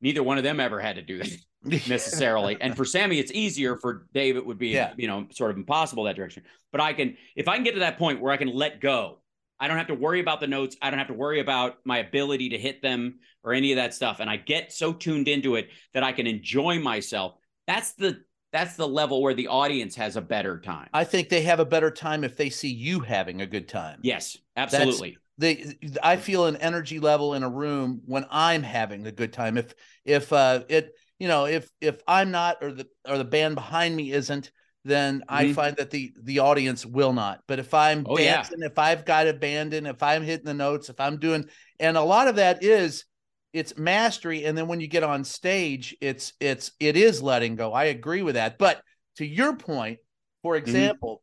Neither 0.00 0.22
one 0.22 0.38
of 0.38 0.44
them 0.44 0.60
ever 0.60 0.78
had 0.80 0.96
to 0.96 1.02
do 1.02 1.18
that 1.18 1.30
necessarily. 1.88 2.56
and 2.60 2.76
for 2.76 2.84
Sammy, 2.84 3.18
it's 3.18 3.32
easier. 3.32 3.76
For 3.76 4.06
Dave, 4.14 4.36
it 4.36 4.44
would 4.46 4.58
be 4.58 4.68
Yeah. 4.68 4.92
you 4.96 5.06
know 5.08 5.26
sort 5.30 5.50
of 5.50 5.56
impossible 5.56 6.04
that 6.04 6.16
direction. 6.16 6.42
But 6.72 6.80
I 6.80 6.92
can 6.92 7.16
if 7.34 7.48
I 7.48 7.54
can 7.56 7.64
get 7.64 7.74
to 7.74 7.80
that 7.80 7.98
point 7.98 8.20
where 8.20 8.32
I 8.32 8.36
can 8.36 8.48
let 8.48 8.80
go. 8.80 9.18
I 9.58 9.68
don't 9.68 9.78
have 9.78 9.86
to 9.86 9.94
worry 9.94 10.20
about 10.20 10.40
the 10.40 10.46
notes. 10.46 10.76
I 10.82 10.90
don't 10.90 10.98
have 10.98 11.08
to 11.08 11.14
worry 11.14 11.40
about 11.40 11.78
my 11.86 11.98
ability 11.98 12.50
to 12.50 12.58
hit 12.58 12.82
them 12.82 13.20
or 13.42 13.54
any 13.54 13.72
of 13.72 13.76
that 13.76 13.94
stuff. 13.94 14.20
And 14.20 14.28
I 14.28 14.36
get 14.36 14.70
so 14.70 14.92
tuned 14.92 15.28
into 15.28 15.54
it 15.54 15.70
that 15.94 16.02
I 16.02 16.12
can 16.12 16.26
enjoy 16.26 16.78
myself. 16.78 17.36
That's 17.66 17.92
the 17.94 18.20
that's 18.52 18.76
the 18.76 18.86
level 18.86 19.22
where 19.22 19.32
the 19.34 19.48
audience 19.48 19.94
has 19.96 20.16
a 20.16 20.20
better 20.20 20.60
time. 20.60 20.88
I 20.92 21.04
think 21.04 21.30
they 21.30 21.40
have 21.42 21.58
a 21.58 21.64
better 21.64 21.90
time 21.90 22.22
if 22.22 22.36
they 22.36 22.50
see 22.50 22.68
you 22.68 23.00
having 23.00 23.40
a 23.40 23.46
good 23.46 23.66
time. 23.66 24.00
yes, 24.02 24.36
absolutely. 24.58 25.16
they 25.38 25.74
I 26.02 26.16
feel 26.16 26.44
an 26.46 26.56
energy 26.56 27.00
level 27.00 27.32
in 27.34 27.42
a 27.42 27.48
room 27.48 28.02
when 28.04 28.26
I'm 28.30 28.62
having 28.62 29.06
a 29.06 29.12
good 29.12 29.32
time. 29.32 29.56
If 29.56 29.72
if 30.04 30.32
uh 30.34 30.64
it 30.68 30.92
you 31.18 31.28
know 31.28 31.46
if 31.46 31.70
if 31.80 32.00
I'm 32.06 32.30
not 32.30 32.58
or 32.62 32.72
the 32.72 32.86
or 33.08 33.18
the 33.18 33.24
band 33.24 33.54
behind 33.54 33.94
me 33.96 34.12
isn't, 34.12 34.50
then 34.84 35.24
I 35.28 35.46
Mhm. 35.46 35.54
find 35.54 35.76
that 35.76 35.90
the 35.90 36.14
the 36.22 36.40
audience 36.40 36.84
will 36.86 37.12
not. 37.12 37.42
But 37.46 37.58
if 37.58 37.74
I'm 37.74 38.04
Oh, 38.04 38.18
yeah. 38.18 38.48
dancing, 38.48 38.62
if 38.62 38.78
I've 38.78 39.04
got 39.04 39.26
abandon, 39.26 39.86
if 39.86 40.02
I'm 40.02 40.22
hitting 40.22 40.46
the 40.46 40.54
notes, 40.54 40.88
if 40.88 41.00
I'm 41.00 41.18
doing 41.18 41.48
and 41.80 41.96
a 41.96 42.02
lot 42.02 42.28
of 42.28 42.36
that 42.36 42.62
is 42.62 43.04
it's 43.52 43.76
mastery 43.78 44.44
and 44.44 44.56
then 44.56 44.68
when 44.68 44.80
you 44.80 44.86
get 44.86 45.02
on 45.02 45.24
stage 45.24 45.96
it's 46.00 46.32
it's 46.40 46.72
it 46.80 46.96
is 46.96 47.22
letting 47.22 47.56
go. 47.56 47.72
I 47.72 47.84
agree 47.84 48.22
with 48.22 48.34
that. 48.34 48.58
But 48.58 48.82
to 49.16 49.26
your 49.26 49.56
point, 49.56 49.98
for 50.42 50.56
Mm-hmm. 50.66 50.88
example, 50.90 51.22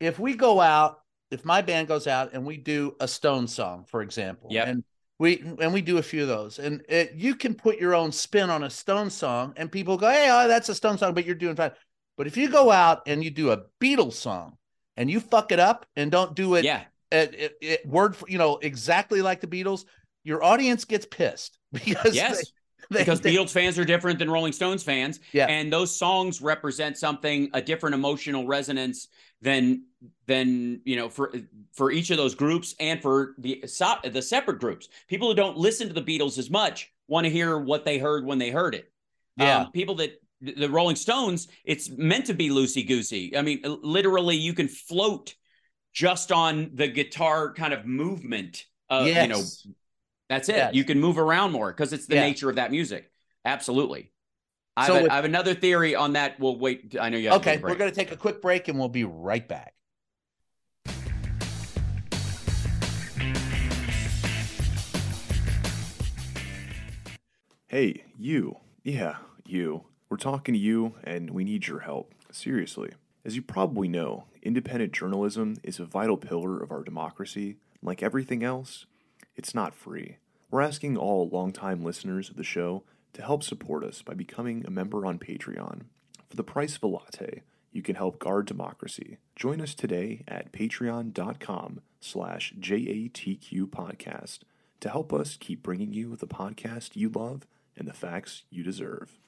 if 0.00 0.18
we 0.18 0.34
go 0.34 0.60
out 0.60 1.00
if 1.30 1.44
my 1.44 1.62
band 1.62 1.88
goes 1.88 2.06
out 2.06 2.32
and 2.32 2.44
we 2.46 2.56
do 2.56 2.94
a 3.00 3.08
Stone 3.08 3.48
song, 3.48 3.84
for 3.88 4.02
example, 4.02 4.56
Yep. 4.56 4.62
and 4.62 4.84
we 5.18 5.40
and 5.60 5.72
we 5.72 5.80
do 5.80 5.98
a 5.98 6.02
few 6.02 6.22
of 6.22 6.28
those, 6.28 6.58
and 6.58 6.82
it, 6.88 7.12
you 7.14 7.34
can 7.34 7.54
put 7.54 7.78
your 7.78 7.94
own 7.94 8.10
spin 8.12 8.50
on 8.50 8.64
a 8.64 8.70
Stone 8.70 9.10
song, 9.10 9.52
and 9.56 9.70
people 9.70 9.96
go, 9.96 10.08
"Hey, 10.10 10.28
oh, 10.30 10.48
that's 10.48 10.68
a 10.68 10.74
Stone 10.74 10.98
song," 10.98 11.14
but 11.14 11.24
you're 11.24 11.34
doing 11.36 11.54
fine. 11.56 11.70
But 12.16 12.26
if 12.26 12.36
you 12.36 12.48
go 12.48 12.70
out 12.70 13.02
and 13.06 13.22
you 13.22 13.30
do 13.30 13.50
a 13.52 13.62
Beatles 13.80 14.14
song 14.14 14.56
and 14.96 15.10
you 15.10 15.20
fuck 15.20 15.52
it 15.52 15.60
up 15.60 15.86
and 15.96 16.10
don't 16.10 16.34
do 16.34 16.54
it, 16.56 16.64
yeah. 16.64 16.82
it, 17.10 17.34
it, 17.34 17.52
it- 17.60 17.86
word 17.86 18.16
for 18.16 18.28
you 18.28 18.38
know 18.38 18.58
exactly 18.58 19.22
like 19.22 19.40
the 19.40 19.46
Beatles, 19.46 19.84
your 20.24 20.42
audience 20.42 20.84
gets 20.84 21.06
pissed 21.06 21.58
because 21.72 22.14
Yes. 22.14 22.38
they, 22.38 22.42
they- 22.90 22.98
because 23.00 23.20
they- 23.20 23.34
Beatles 23.34 23.50
fans 23.50 23.78
are 23.78 23.84
different 23.84 24.18
than 24.18 24.30
Rolling 24.30 24.52
Stones 24.52 24.82
fans. 24.82 25.20
Yeah. 25.32 25.46
And 25.46 25.72
those 25.72 25.94
songs 25.96 26.42
represent 26.42 26.96
something, 26.98 27.50
a 27.54 27.62
different 27.62 27.94
emotional 27.94 28.46
resonance 28.46 29.08
than 29.44 29.84
than 30.26 30.80
you 30.84 30.96
know 30.96 31.08
for 31.08 31.32
for 31.72 31.92
each 31.92 32.10
of 32.10 32.16
those 32.16 32.34
groups 32.34 32.74
and 32.80 33.00
for 33.00 33.34
the 33.38 33.62
so- 33.66 33.98
the 34.10 34.22
separate 34.22 34.58
groups. 34.58 34.88
People 35.06 35.28
who 35.28 35.34
don't 35.34 35.56
listen 35.56 35.86
to 35.86 35.94
the 35.94 36.02
Beatles 36.02 36.38
as 36.38 36.50
much 36.50 36.90
want 37.06 37.24
to 37.26 37.30
hear 37.30 37.58
what 37.58 37.84
they 37.84 37.98
heard 37.98 38.24
when 38.24 38.38
they 38.38 38.50
heard 38.50 38.74
it. 38.74 38.90
Yeah. 39.36 39.58
Um, 39.60 39.72
people 39.72 39.94
that 39.96 40.20
the 40.40 40.68
Rolling 40.68 40.96
Stones, 40.96 41.48
it's 41.64 41.88
meant 41.90 42.26
to 42.26 42.34
be 42.34 42.50
loosey 42.50 42.86
goosey. 42.86 43.36
I 43.36 43.42
mean, 43.42 43.62
literally, 43.64 44.36
you 44.36 44.52
can 44.54 44.68
float 44.68 45.34
just 45.92 46.32
on 46.32 46.70
the 46.74 46.88
guitar 46.88 47.52
kind 47.54 47.72
of 47.72 47.86
movement. 47.86 48.64
Of, 48.90 49.06
You 49.06 49.26
know, 49.28 49.42
that's 50.28 50.48
it. 50.48 50.56
Yes. 50.56 50.74
You 50.74 50.84
can 50.84 51.00
move 51.00 51.18
around 51.18 51.52
more 51.52 51.70
because 51.72 51.92
it's 51.92 52.06
the 52.06 52.16
Yeah. 52.16 52.26
nature 52.26 52.50
of 52.50 52.56
that 52.56 52.70
music. 52.70 53.10
Absolutely. 53.44 54.10
I, 54.76 54.86
So 54.88 54.94
have, 54.94 55.04
a- 55.04 55.12
I 55.12 55.16
have 55.16 55.24
another 55.24 55.54
theory 55.54 55.94
on 55.94 56.14
that. 56.14 56.38
We'll 56.40 56.58
wait. 56.58 56.96
I 57.00 57.08
know 57.08 57.16
you. 57.18 57.28
Have 57.30 57.42
to 57.42 57.48
okay, 57.48 57.56
take 57.56 57.64
we're 57.64 57.76
going 57.76 57.90
to 57.90 57.94
take 57.96 58.10
a 58.10 58.16
quick 58.16 58.42
break 58.42 58.68
and 58.68 58.78
we'll 58.78 58.88
be 58.88 59.04
right 59.04 59.46
back. 59.46 59.74
Hey, 67.66 68.04
you. 68.18 68.58
Yeah, 68.82 69.16
you. 69.44 69.84
We're 70.08 70.16
talking 70.16 70.54
to 70.54 70.58
you, 70.60 70.94
and 71.02 71.30
we 71.30 71.44
need 71.44 71.66
your 71.66 71.80
help. 71.80 72.14
Seriously. 72.30 72.90
As 73.24 73.36
you 73.36 73.42
probably 73.42 73.88
know, 73.88 74.24
independent 74.42 74.92
journalism 74.92 75.56
is 75.62 75.80
a 75.80 75.84
vital 75.84 76.16
pillar 76.16 76.62
of 76.62 76.70
our 76.70 76.82
democracy. 76.84 77.56
Like 77.82 78.02
everything 78.02 78.42
else, 78.44 78.86
it's 79.34 79.54
not 79.54 79.74
free. 79.74 80.18
We're 80.50 80.60
asking 80.60 80.96
all 80.96 81.28
longtime 81.28 81.82
listeners 81.82 82.28
of 82.28 82.36
the 82.36 82.44
show 82.44 82.84
to 83.14 83.22
help 83.22 83.42
support 83.42 83.82
us 83.82 84.02
by 84.02 84.12
becoming 84.12 84.64
a 84.66 84.70
member 84.70 85.06
on 85.06 85.18
Patreon. 85.18 85.82
For 86.28 86.36
the 86.36 86.44
price 86.44 86.76
of 86.76 86.82
a 86.82 86.88
latte, 86.88 87.42
you 87.72 87.80
can 87.80 87.94
help 87.94 88.18
guard 88.18 88.46
democracy. 88.46 89.18
Join 89.34 89.60
us 89.60 89.74
today 89.74 90.22
at 90.28 90.52
patreon.com 90.52 91.80
slash 92.00 92.54
JATQ 92.58 93.66
podcast 93.66 94.40
to 94.80 94.90
help 94.90 95.12
us 95.12 95.36
keep 95.38 95.62
bringing 95.62 95.92
you 95.92 96.16
the 96.16 96.26
podcast 96.26 96.90
you 96.94 97.08
love 97.08 97.46
and 97.76 97.88
the 97.88 97.92
facts 97.92 98.42
you 98.50 98.62
deserve. 98.62 99.18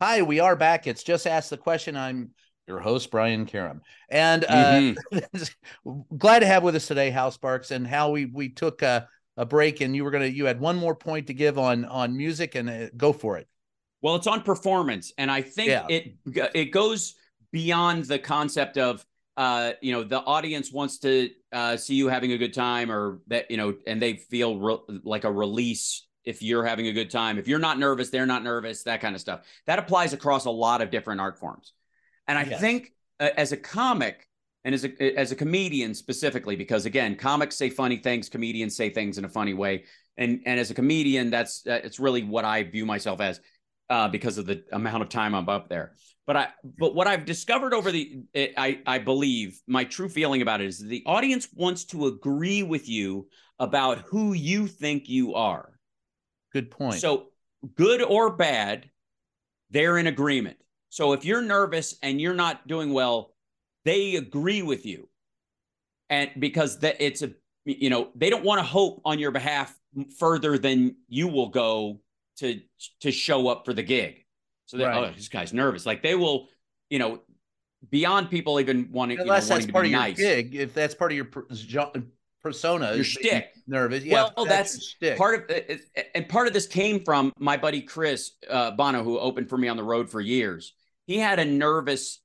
Hi, 0.00 0.22
we 0.22 0.40
are 0.40 0.56
back. 0.56 0.86
It's 0.86 1.02
just 1.02 1.26
ask 1.26 1.50
the 1.50 1.58
question. 1.58 1.94
I'm 1.94 2.30
your 2.70 2.80
host, 2.80 3.10
Brian 3.10 3.44
Karem, 3.44 3.80
and 4.08 4.44
uh, 4.44 4.94
glad 6.16 6.38
to 6.40 6.46
have 6.46 6.62
with 6.62 6.76
us 6.76 6.86
today, 6.86 7.10
Hal 7.10 7.30
Sparks, 7.30 7.70
and 7.70 7.86
how 7.86 8.10
we 8.10 8.26
we 8.26 8.48
took 8.48 8.82
a, 8.82 9.08
a 9.36 9.44
break, 9.44 9.80
and 9.80 9.94
you 9.94 10.04
were 10.04 10.10
gonna 10.10 10.26
you 10.26 10.46
had 10.46 10.60
one 10.60 10.76
more 10.76 10.94
point 10.94 11.26
to 11.26 11.34
give 11.34 11.58
on 11.58 11.84
on 11.84 12.16
music, 12.16 12.54
and 12.54 12.70
uh, 12.70 12.88
go 12.96 13.12
for 13.12 13.36
it. 13.36 13.48
Well, 14.00 14.14
it's 14.14 14.26
on 14.26 14.42
performance, 14.42 15.12
and 15.18 15.30
I 15.30 15.42
think 15.42 15.68
Yeah. 15.68 15.86
it 15.88 16.14
it 16.54 16.66
goes 16.66 17.16
beyond 17.52 18.04
the 18.04 18.18
concept 18.18 18.78
of 18.78 19.04
uh, 19.36 19.72
you 19.80 19.92
know, 19.92 20.04
the 20.04 20.20
audience 20.20 20.70
wants 20.70 20.98
to 20.98 21.30
uh, 21.52 21.74
see 21.76 21.94
you 21.94 22.08
having 22.08 22.32
a 22.32 22.38
good 22.38 22.52
time, 22.52 22.90
or 22.92 23.20
that 23.28 23.50
you 23.50 23.56
know, 23.56 23.74
and 23.86 24.00
they 24.00 24.14
feel 24.14 24.58
re- 24.58 24.98
like 25.02 25.24
a 25.24 25.32
release 25.32 26.06
if 26.24 26.42
you're 26.42 26.64
having 26.64 26.88
a 26.88 26.92
good 26.92 27.10
time. 27.10 27.38
If 27.38 27.48
you're 27.48 27.58
not 27.58 27.78
nervous, 27.78 28.10
they're 28.10 28.26
not 28.26 28.42
nervous. 28.44 28.82
That 28.82 29.00
kind 29.00 29.14
of 29.14 29.20
stuff. 29.20 29.46
That 29.66 29.78
applies 29.78 30.12
across 30.12 30.44
a 30.44 30.50
lot 30.50 30.82
of 30.82 30.90
different 30.90 31.20
art 31.20 31.38
forms. 31.38 31.72
And 32.30 32.38
I 32.38 32.44
yes. 32.44 32.60
think 32.60 32.92
uh, 33.18 33.30
as 33.36 33.50
a 33.50 33.56
comic 33.56 34.28
and 34.64 34.72
as 34.72 34.84
a 34.84 35.18
as 35.18 35.32
a 35.32 35.34
comedian 35.34 35.94
specifically, 35.94 36.54
because 36.54 36.86
again, 36.86 37.16
comics 37.16 37.56
say 37.56 37.70
funny 37.70 37.96
things, 37.96 38.28
comedians 38.28 38.76
say 38.76 38.88
things 38.88 39.18
in 39.18 39.24
a 39.24 39.28
funny 39.28 39.52
way, 39.52 39.82
and 40.16 40.40
and 40.46 40.60
as 40.60 40.70
a 40.70 40.74
comedian, 40.74 41.30
that's 41.30 41.66
uh, 41.66 41.80
it's 41.82 41.98
really 41.98 42.22
what 42.22 42.44
I 42.44 42.62
view 42.62 42.86
myself 42.86 43.20
as 43.20 43.40
uh, 43.88 44.06
because 44.06 44.38
of 44.38 44.46
the 44.46 44.62
amount 44.70 45.02
of 45.02 45.08
time 45.08 45.34
I'm 45.34 45.48
up 45.48 45.68
there. 45.68 45.96
But 46.24 46.36
I 46.36 46.48
but 46.78 46.94
what 46.94 47.08
I've 47.08 47.24
discovered 47.24 47.74
over 47.74 47.90
the 47.90 48.22
it, 48.32 48.54
I 48.56 48.80
I 48.86 48.98
believe 48.98 49.60
my 49.66 49.82
true 49.82 50.08
feeling 50.08 50.40
about 50.40 50.60
it 50.60 50.68
is 50.68 50.78
the 50.78 51.02
audience 51.06 51.48
wants 51.52 51.84
to 51.86 52.06
agree 52.06 52.62
with 52.62 52.88
you 52.88 53.26
about 53.58 53.98
who 54.02 54.34
you 54.34 54.68
think 54.68 55.08
you 55.08 55.34
are. 55.34 55.72
Good 56.52 56.70
point. 56.70 57.00
So 57.00 57.30
good 57.74 58.02
or 58.02 58.36
bad, 58.36 58.88
they're 59.70 59.98
in 59.98 60.06
agreement. 60.06 60.58
So 60.90 61.12
if 61.12 61.24
you're 61.24 61.42
nervous 61.42 61.96
and 62.02 62.20
you're 62.20 62.34
not 62.34 62.66
doing 62.66 62.92
well, 62.92 63.32
they 63.84 64.16
agree 64.16 64.62
with 64.62 64.84
you. 64.84 65.08
And 66.10 66.30
because 66.38 66.80
that 66.80 66.96
it's 67.00 67.22
a 67.22 67.30
you 67.64 67.90
know, 67.90 68.08
they 68.14 68.30
don't 68.30 68.44
want 68.44 68.58
to 68.58 68.64
hope 68.64 69.00
on 69.04 69.18
your 69.18 69.30
behalf 69.30 69.76
further 70.18 70.58
than 70.58 70.96
you 71.08 71.28
will 71.28 71.48
go 71.48 72.00
to 72.38 72.60
to 73.00 73.12
show 73.12 73.48
up 73.48 73.64
for 73.64 73.72
the 73.72 73.82
gig. 73.82 74.24
So 74.66 74.76
they 74.76 74.84
right. 74.84 75.10
oh, 75.10 75.12
this 75.14 75.28
guy's 75.28 75.52
nervous. 75.52 75.84
Like 75.86 76.02
they 76.02 76.14
will, 76.14 76.48
you 76.88 76.98
know, 76.98 77.20
beyond 77.90 78.30
people 78.30 78.60
even 78.60 78.88
wanting, 78.92 79.18
unless 79.18 79.44
you 79.44 79.50
know, 79.50 79.60
that's 79.60 79.70
part 79.70 79.86
of 79.86 79.92
nice. 79.92 80.18
your 80.18 80.36
gig. 80.36 80.54
If 80.54 80.74
that's 80.74 80.94
part 80.94 81.12
of 81.12 81.16
your 81.16 81.28
persona, 82.42 82.94
your 82.94 83.04
shtick, 83.04 83.52
nervous. 83.66 84.04
Yeah, 84.04 84.28
well, 84.36 84.46
that's, 84.46 84.96
that's 85.00 85.18
part 85.18 85.50
of. 85.50 85.80
And 86.14 86.28
part 86.28 86.46
of 86.46 86.52
this 86.52 86.66
came 86.66 87.04
from 87.04 87.32
my 87.38 87.56
buddy 87.56 87.82
Chris 87.82 88.32
uh, 88.48 88.70
Bono, 88.72 89.02
who 89.02 89.18
opened 89.18 89.48
for 89.48 89.58
me 89.58 89.68
on 89.68 89.76
the 89.76 89.84
road 89.84 90.08
for 90.08 90.20
years. 90.20 90.72
He 91.10 91.18
had 91.18 91.40
a 91.40 91.44
nervous 91.44 92.22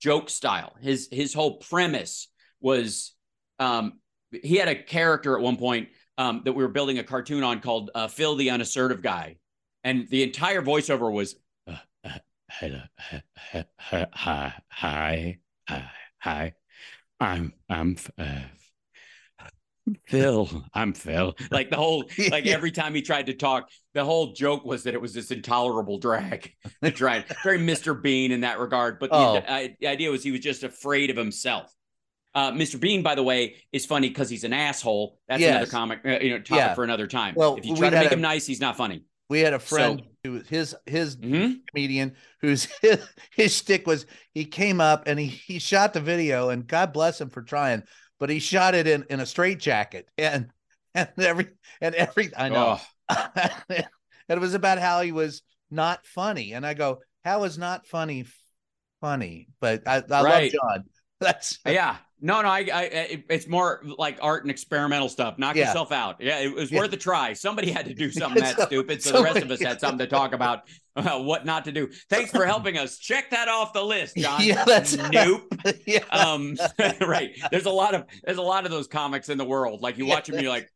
joke 0.00 0.30
style. 0.30 0.76
His 0.80 1.08
his 1.10 1.34
whole 1.34 1.56
premise 1.56 2.28
was 2.60 3.12
um, 3.58 3.98
he 4.30 4.54
had 4.54 4.68
a 4.68 4.80
character 4.80 5.36
at 5.36 5.42
one 5.42 5.56
point 5.56 5.88
um, 6.16 6.42
that 6.44 6.52
we 6.52 6.62
were 6.62 6.70
building 6.70 7.00
a 7.00 7.02
cartoon 7.02 7.42
on 7.42 7.58
called 7.58 7.90
uh, 7.92 8.06
Phil 8.06 8.36
the 8.36 8.50
Unassertive 8.50 9.02
Guy. 9.02 9.38
And 9.82 10.08
the 10.10 10.22
entire 10.22 10.62
voiceover 10.62 11.12
was, 11.12 11.34
uh, 11.66 11.74
uh, 12.04 12.18
hello, 12.48 12.82
hi, 13.36 13.66
hi, 14.12 14.54
hi, 14.70 15.34
hi, 16.20 16.52
I'm, 17.18 17.52
I'm, 17.68 17.96
uh, 18.16 18.42
Phil, 20.06 20.64
I'm 20.74 20.92
Phil. 20.92 21.36
Like 21.50 21.70
the 21.70 21.76
whole, 21.76 22.04
like 22.30 22.46
every 22.46 22.70
time 22.70 22.94
he 22.94 23.02
tried 23.02 23.26
to 23.26 23.34
talk, 23.34 23.68
the 23.92 24.04
whole 24.04 24.32
joke 24.32 24.64
was 24.64 24.84
that 24.84 24.94
it 24.94 25.00
was 25.00 25.14
this 25.14 25.30
intolerable 25.30 25.98
drag. 25.98 26.52
Tried 26.94 27.26
very 27.42 27.58
Mr. 27.58 28.00
Bean 28.00 28.32
in 28.32 28.40
that 28.40 28.58
regard, 28.58 28.98
but 28.98 29.10
the, 29.10 29.16
oh. 29.16 29.68
the, 29.80 29.86
idea 29.86 30.10
was 30.10 30.22
he 30.22 30.32
was 30.32 30.40
just 30.40 30.64
afraid 30.64 31.10
of 31.10 31.16
himself. 31.16 31.72
Uh, 32.34 32.50
Mr. 32.50 32.80
Bean, 32.80 33.02
by 33.02 33.14
the 33.14 33.22
way, 33.22 33.56
is 33.72 33.86
funny 33.86 34.08
because 34.08 34.28
he's 34.28 34.42
an 34.42 34.52
asshole. 34.52 35.20
That's 35.28 35.40
yes. 35.40 35.50
another 35.54 35.70
comic, 35.70 36.00
uh, 36.04 36.18
you 36.20 36.30
know, 36.30 36.38
topic 36.38 36.56
yeah. 36.56 36.74
for 36.74 36.82
another 36.82 37.06
time. 37.06 37.34
Well, 37.36 37.54
if 37.56 37.64
you 37.64 37.76
try 37.76 37.90
to 37.90 37.96
make 37.96 38.10
a, 38.10 38.14
him 38.14 38.20
nice, 38.20 38.44
he's 38.44 38.60
not 38.60 38.76
funny. 38.76 39.04
We 39.30 39.40
had 39.40 39.54
a 39.54 39.58
friend 39.60 40.02
so, 40.24 40.30
who 40.30 40.42
his 40.48 40.76
his 40.84 41.16
mm-hmm. 41.16 41.52
comedian 41.70 42.14
whose 42.40 42.68
his, 42.82 42.98
his 43.30 43.54
stick 43.54 43.86
was 43.86 44.06
he 44.32 44.44
came 44.44 44.80
up 44.80 45.04
and 45.06 45.18
he 45.18 45.28
he 45.28 45.58
shot 45.58 45.94
the 45.94 46.00
video 46.00 46.50
and 46.50 46.66
God 46.66 46.92
bless 46.92 47.20
him 47.20 47.30
for 47.30 47.42
trying, 47.42 47.84
but 48.18 48.30
he 48.30 48.38
shot 48.38 48.74
it 48.74 48.86
in 48.86 49.04
in 49.10 49.20
a 49.20 49.26
straight 49.26 49.58
jacket 49.58 50.08
and 50.18 50.50
and 50.94 51.08
every 51.18 51.48
and 51.80 51.94
every 51.94 52.30
I 52.36 52.48
know. 52.48 52.78
Oh. 53.08 53.26
and 53.68 53.86
it 54.28 54.40
was 54.40 54.54
about 54.54 54.78
how 54.78 55.02
he 55.02 55.12
was 55.12 55.42
not 55.70 56.06
funny, 56.06 56.52
and 56.52 56.66
I 56.66 56.74
go, 56.74 57.00
how 57.24 57.44
is 57.44 57.58
not 57.58 57.86
funny 57.86 58.24
funny? 59.00 59.48
But 59.60 59.86
I, 59.86 59.96
I 59.96 60.22
right. 60.22 60.52
love 60.52 60.52
John. 60.52 60.84
That's 61.20 61.58
yeah. 61.66 61.96
No, 62.20 62.40
no, 62.40 62.48
I, 62.48 62.60
I, 62.72 63.24
it's 63.28 63.46
more 63.46 63.82
like 63.98 64.18
art 64.22 64.42
and 64.42 64.50
experimental 64.50 65.08
stuff. 65.08 65.36
Knock 65.38 65.56
yeah. 65.56 65.66
yourself 65.66 65.92
out. 65.92 66.20
Yeah, 66.20 66.38
it 66.38 66.54
was 66.54 66.70
yeah. 66.70 66.78
worth 66.78 66.92
a 66.92 66.96
try. 66.96 67.32
Somebody 67.32 67.70
had 67.70 67.86
to 67.86 67.94
do 67.94 68.10
something 68.12 68.42
that 68.42 68.60
stupid, 68.60 69.02
so, 69.02 69.10
so 69.10 69.18
the 69.18 69.24
rest 69.24 69.42
of 69.42 69.50
us 69.50 69.60
had 69.60 69.80
something 69.80 69.98
to 69.98 70.06
talk 70.06 70.32
about 70.32 70.62
uh, 70.96 71.18
what 71.20 71.44
not 71.44 71.64
to 71.64 71.72
do. 71.72 71.90
Thanks 72.08 72.30
for 72.30 72.46
helping 72.46 72.78
us. 72.78 72.98
Check 72.98 73.30
that 73.30 73.48
off 73.48 73.72
the 73.72 73.84
list, 73.84 74.16
John. 74.16 74.40
Yeah, 74.44 74.64
that's 74.64 74.96
nope. 74.96 75.52
yeah. 75.86 76.04
Um, 76.10 76.56
right. 77.00 77.30
There's 77.50 77.66
a 77.66 77.70
lot 77.70 77.94
of 77.94 78.04
there's 78.24 78.38
a 78.38 78.42
lot 78.42 78.64
of 78.64 78.70
those 78.70 78.86
comics 78.86 79.28
in 79.28 79.38
the 79.38 79.44
world. 79.44 79.80
Like 79.80 79.98
you 79.98 80.06
watch 80.06 80.28
them, 80.28 80.40
you're 80.40 80.50
like, 80.50 80.70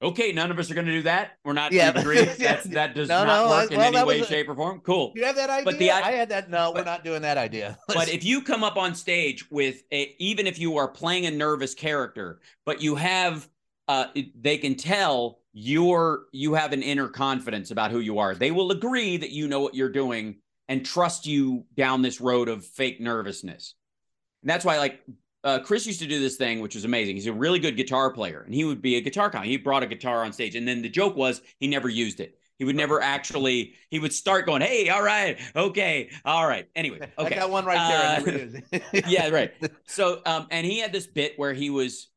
Okay, 0.00 0.30
none 0.30 0.52
of 0.52 0.58
us 0.60 0.70
are 0.70 0.74
going 0.74 0.86
to 0.86 0.92
do 0.92 1.02
that. 1.02 1.32
We're 1.44 1.54
not 1.54 1.72
yeah, 1.72 1.90
agree. 1.98 2.22
That's, 2.38 2.64
that 2.68 2.94
does 2.94 3.08
no, 3.08 3.24
not 3.24 3.26
no, 3.26 3.50
work 3.50 3.70
well, 3.70 3.88
in 3.88 3.94
any 3.96 4.06
way, 4.06 4.20
a, 4.20 4.24
shape, 4.24 4.48
or 4.48 4.54
form. 4.54 4.80
Cool. 4.80 5.12
You 5.16 5.24
have 5.24 5.34
that 5.34 5.50
idea. 5.50 5.64
But 5.64 5.78
the, 5.78 5.90
I 5.90 6.12
had 6.12 6.28
that. 6.28 6.48
No, 6.48 6.72
but, 6.72 6.80
we're 6.80 6.90
not 6.90 7.02
doing 7.02 7.22
that 7.22 7.36
idea. 7.36 7.76
but 7.88 8.08
if 8.08 8.24
you 8.24 8.42
come 8.42 8.62
up 8.62 8.76
on 8.76 8.94
stage 8.94 9.50
with 9.50 9.82
a, 9.92 10.14
even 10.20 10.46
if 10.46 10.58
you 10.58 10.76
are 10.76 10.86
playing 10.86 11.26
a 11.26 11.32
nervous 11.32 11.74
character, 11.74 12.40
but 12.64 12.80
you 12.80 12.94
have, 12.94 13.48
uh, 13.88 14.06
they 14.40 14.56
can 14.58 14.76
tell 14.76 15.40
you're 15.52 16.26
you 16.30 16.54
have 16.54 16.72
an 16.72 16.82
inner 16.82 17.08
confidence 17.08 17.72
about 17.72 17.90
who 17.90 17.98
you 17.98 18.20
are. 18.20 18.36
They 18.36 18.52
will 18.52 18.70
agree 18.70 19.16
that 19.16 19.30
you 19.30 19.48
know 19.48 19.60
what 19.60 19.74
you're 19.74 19.88
doing 19.88 20.36
and 20.68 20.86
trust 20.86 21.26
you 21.26 21.64
down 21.74 22.02
this 22.02 22.20
road 22.20 22.48
of 22.48 22.64
fake 22.64 23.00
nervousness. 23.00 23.74
And 24.42 24.50
that's 24.50 24.64
why, 24.64 24.78
like 24.78 25.00
uh, 25.48 25.58
Chris 25.60 25.86
used 25.86 26.00
to 26.00 26.06
do 26.06 26.20
this 26.20 26.36
thing, 26.36 26.60
which 26.60 26.74
was 26.74 26.84
amazing. 26.84 27.16
He's 27.16 27.26
a 27.26 27.32
really 27.32 27.58
good 27.58 27.76
guitar 27.76 28.12
player, 28.12 28.42
and 28.42 28.54
he 28.54 28.64
would 28.64 28.82
be 28.82 28.96
a 28.96 29.00
guitar 29.00 29.30
comic. 29.30 29.48
He 29.48 29.56
brought 29.56 29.82
a 29.82 29.86
guitar 29.86 30.22
on 30.22 30.32
stage, 30.32 30.54
and 30.54 30.68
then 30.68 30.82
the 30.82 30.90
joke 30.90 31.16
was 31.16 31.40
he 31.58 31.66
never 31.66 31.88
used 31.88 32.20
it. 32.20 32.38
He 32.58 32.64
would 32.64 32.76
never 32.76 33.00
actually. 33.00 33.74
He 33.88 33.98
would 33.98 34.12
start 34.12 34.44
going, 34.44 34.60
"Hey, 34.60 34.90
all 34.90 35.02
right, 35.02 35.40
okay, 35.56 36.10
all 36.24 36.46
right." 36.46 36.68
Anyway, 36.76 37.00
okay, 37.18 37.36
I 37.36 37.38
got 37.38 37.50
one 37.50 37.64
right 37.64 38.22
there. 38.22 38.80
Uh, 38.82 39.00
yeah, 39.08 39.28
right. 39.30 39.52
So, 39.86 40.20
um, 40.26 40.48
and 40.50 40.66
he 40.66 40.80
had 40.80 40.92
this 40.92 41.06
bit 41.06 41.32
where 41.38 41.54
he 41.54 41.70
was, 41.70 42.08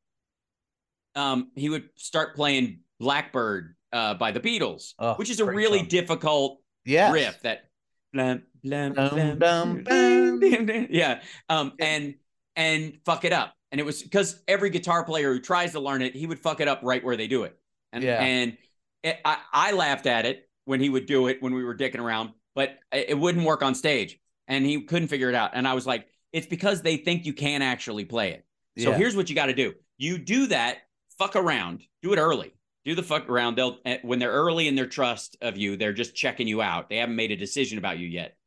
um, 1.15 1.51
he 1.55 1.69
would 1.69 1.87
start 1.95 2.35
playing 2.35 2.81
Blackbird 2.99 3.75
uh, 3.93 4.15
by 4.15 4.31
the 4.31 4.41
Beatles, 4.41 4.93
oh, 4.99 5.13
which 5.13 5.29
is 5.29 5.39
a 5.39 5.45
really 5.45 5.79
song. 5.79 5.87
difficult 5.87 6.61
yes. 6.83 7.13
riff. 7.13 7.41
That, 7.43 7.69
blam, 8.13 8.43
blam, 8.61 8.93
blam, 9.37 10.87
yeah, 10.89 11.21
um, 11.47 11.73
and 11.79 12.15
and 12.55 12.97
fuck 13.05 13.25
it 13.25 13.33
up. 13.33 13.55
And 13.71 13.79
it 13.79 13.85
was 13.85 14.03
because 14.03 14.41
every 14.47 14.69
guitar 14.69 15.03
player 15.03 15.33
who 15.33 15.39
tries 15.39 15.71
to 15.71 15.79
learn 15.79 16.01
it, 16.01 16.15
he 16.15 16.27
would 16.27 16.39
fuck 16.39 16.59
it 16.59 16.67
up 16.67 16.81
right 16.83 17.03
where 17.03 17.15
they 17.15 17.27
do 17.27 17.43
it. 17.43 17.57
And 17.93 18.03
yeah. 18.03 18.21
and 18.21 18.57
it, 19.03 19.19
I, 19.23 19.37
I 19.53 19.71
laughed 19.71 20.07
at 20.07 20.25
it 20.25 20.49
when 20.65 20.79
he 20.79 20.89
would 20.89 21.05
do 21.05 21.27
it 21.27 21.41
when 21.41 21.53
we 21.53 21.63
were 21.63 21.75
dicking 21.75 21.99
around, 21.99 22.31
but 22.55 22.77
it 22.91 23.17
wouldn't 23.17 23.45
work 23.45 23.63
on 23.63 23.75
stage, 23.75 24.19
and 24.47 24.65
he 24.65 24.81
couldn't 24.81 25.07
figure 25.07 25.29
it 25.29 25.35
out. 25.35 25.51
And 25.53 25.67
I 25.67 25.73
was 25.73 25.87
like, 25.87 26.07
it's 26.33 26.47
because 26.47 26.81
they 26.81 26.97
think 26.97 27.25
you 27.25 27.33
can 27.33 27.61
actually 27.61 28.05
play 28.05 28.31
it. 28.31 28.45
So 28.77 28.91
yeah. 28.91 28.97
here's 28.97 29.15
what 29.15 29.29
you 29.29 29.35
got 29.35 29.47
to 29.47 29.53
do: 29.53 29.73
you 29.97 30.17
do 30.17 30.47
that, 30.47 30.79
fuck 31.17 31.35
around, 31.35 31.83
do 32.01 32.13
it 32.13 32.19
early. 32.19 32.53
Do 32.83 32.95
the 32.95 33.03
fuck 33.03 33.29
around. 33.29 33.57
They'll 33.57 33.77
eh, 33.85 33.99
when 34.01 34.19
they're 34.19 34.31
early 34.31 34.67
in 34.67 34.75
their 34.75 34.87
trust 34.87 35.37
of 35.41 35.55
you, 35.55 35.77
they're 35.77 35.93
just 35.93 36.15
checking 36.15 36.47
you 36.47 36.61
out. 36.61 36.89
They 36.89 36.97
haven't 36.97 37.15
made 37.15 37.31
a 37.31 37.37
decision 37.37 37.77
about 37.77 37.99
you 37.99 38.07
yet. 38.07 38.37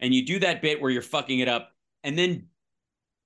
And 0.00 0.14
you 0.14 0.24
do 0.24 0.38
that 0.40 0.62
bit 0.62 0.80
where 0.80 0.90
you're 0.90 1.02
fucking 1.02 1.40
it 1.40 1.48
up, 1.48 1.72
and 2.02 2.18
then 2.18 2.48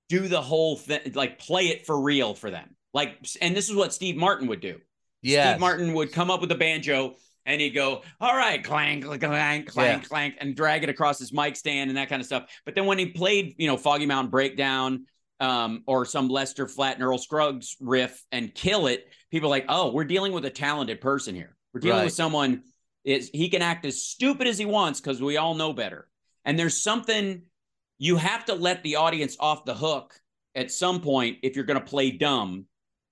do 0.09 0.27
the 0.27 0.41
whole 0.41 0.77
thing, 0.77 1.11
like 1.13 1.39
play 1.39 1.67
it 1.67 1.85
for 1.85 1.99
real 1.99 2.33
for 2.33 2.49
them. 2.49 2.75
Like, 2.93 3.17
and 3.41 3.55
this 3.55 3.69
is 3.69 3.75
what 3.75 3.93
Steve 3.93 4.15
Martin 4.15 4.47
would 4.47 4.61
do. 4.61 4.79
Yeah. 5.21 5.51
Steve 5.51 5.59
Martin 5.59 5.93
would 5.93 6.11
come 6.11 6.31
up 6.31 6.41
with 6.41 6.51
a 6.51 6.55
banjo 6.55 7.15
and 7.45 7.61
he'd 7.61 7.71
go, 7.71 8.03
all 8.19 8.35
right, 8.35 8.63
clank, 8.63 9.05
clank, 9.05 9.21
clank, 9.21 9.67
clank, 9.67 10.03
yeah. 10.03 10.07
clank, 10.07 10.35
and 10.39 10.55
drag 10.55 10.83
it 10.83 10.89
across 10.89 11.19
his 11.19 11.31
mic 11.31 11.55
stand 11.55 11.89
and 11.89 11.97
that 11.97 12.09
kind 12.09 12.19
of 12.19 12.25
stuff. 12.25 12.49
But 12.65 12.75
then 12.75 12.85
when 12.85 12.97
he 12.97 13.07
played, 13.07 13.55
you 13.57 13.67
know, 13.67 13.77
Foggy 13.77 14.05
Mountain 14.05 14.31
Breakdown 14.31 15.05
um, 15.39 15.83
or 15.87 16.05
some 16.05 16.27
Lester 16.27 16.67
Flatt 16.67 16.95
and 16.95 17.03
Earl 17.03 17.17
Scruggs 17.17 17.77
riff 17.79 18.23
and 18.31 18.53
kill 18.53 18.87
it, 18.87 19.07
people 19.31 19.47
are 19.47 19.51
like, 19.51 19.65
oh, 19.69 19.91
we're 19.91 20.05
dealing 20.05 20.33
with 20.33 20.45
a 20.45 20.49
talented 20.49 21.01
person 21.01 21.35
here. 21.35 21.55
We're 21.73 21.81
dealing 21.81 21.99
right. 21.99 22.05
with 22.05 22.13
someone 22.13 22.63
is 23.03 23.29
he 23.33 23.47
can 23.47 23.61
act 23.61 23.85
as 23.85 24.01
stupid 24.01 24.47
as 24.47 24.57
he 24.57 24.65
wants 24.65 24.99
because 24.99 25.21
we 25.21 25.37
all 25.37 25.55
know 25.55 25.71
better. 25.71 26.07
And 26.43 26.59
there's 26.59 26.81
something 26.81 27.43
you 27.97 28.17
have 28.17 28.45
to 28.45 28.53
let 28.53 28.83
the 28.83 28.95
audience 28.95 29.37
off 29.39 29.65
the 29.65 29.73
hook 29.73 30.19
at 30.55 30.71
some 30.71 31.01
point 31.01 31.37
if 31.43 31.55
you're 31.55 31.65
going 31.65 31.79
to 31.79 31.85
play 31.85 32.11
dumb 32.11 32.65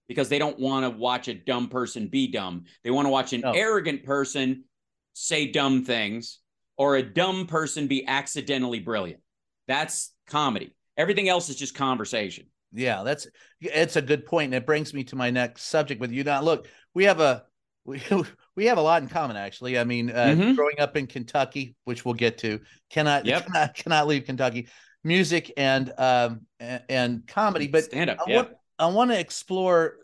because 0.08 0.30
they 0.30 0.40
don't 0.40 0.60
want 0.60 0.84
to 0.84 0.98
watch 0.98 1.28
a 1.28 1.34
dumb 1.34 1.68
person 1.68 2.08
be 2.08 2.28
dumb. 2.28 2.66
They 2.84 2.92
want 2.92 3.06
to 3.06 3.10
watch 3.10 3.34
an 3.34 3.44
arrogant 3.44 4.04
person 4.04 4.66
say 5.14 5.52
dumb 5.52 5.84
things 5.84 6.40
or 6.78 6.98
a 6.98 7.04
dumb 7.04 7.48
person 7.48 7.88
be 7.88 8.06
accidentally 8.06 8.80
brilliant. 8.80 9.22
That's 9.68 10.14
comedy. 10.28 10.76
Everything 10.98 11.30
else 11.30 11.50
is 11.50 11.56
just 11.56 11.76
conversation. 11.76 12.46
Yeah, 12.72 13.04
that's 13.04 13.28
it's 13.62 13.96
a 13.96 14.02
good 14.02 14.26
point, 14.26 14.46
and 14.46 14.56
it 14.56 14.66
brings 14.66 14.94
me 14.94 15.06
to 15.06 15.16
my 15.16 15.30
next 15.30 15.64
subject 15.64 16.02
with 16.02 16.12
you. 16.12 16.24
Now, 16.24 16.42
look, 16.42 16.68
we 16.94 17.06
have 17.06 17.22
a 17.22 17.44
we 17.86 18.02
we 18.56 18.66
have 18.66 18.78
a 18.78 18.82
lot 18.82 19.02
in 19.02 19.08
common 19.08 19.38
actually. 19.38 19.78
I 19.80 19.84
mean, 19.84 20.10
uh, 20.10 20.14
mm-hmm. 20.14 20.54
growing 20.56 20.80
up 20.80 20.98
in 20.98 21.08
Kentucky, 21.08 21.76
which 21.86 22.04
we'll 22.04 22.14
get 22.16 22.38
to, 22.40 22.60
cannot 22.90 23.26
yep. 23.26 23.46
cannot 23.52 23.76
cannot 23.76 24.08
leave 24.08 24.26
Kentucky. 24.26 24.68
music 25.04 25.54
and 25.56 25.94
um 25.98 26.42
and, 26.60 26.84
and 26.90 27.28
comedy, 27.28 27.68
but 27.68 27.84
stand 27.86 28.10
up. 28.10 28.18
I 28.26 28.30
Yeah. 28.30 28.36
want 28.38 28.50
I 28.80 28.86
want 28.88 29.12
to 29.12 29.20
explore 29.20 29.98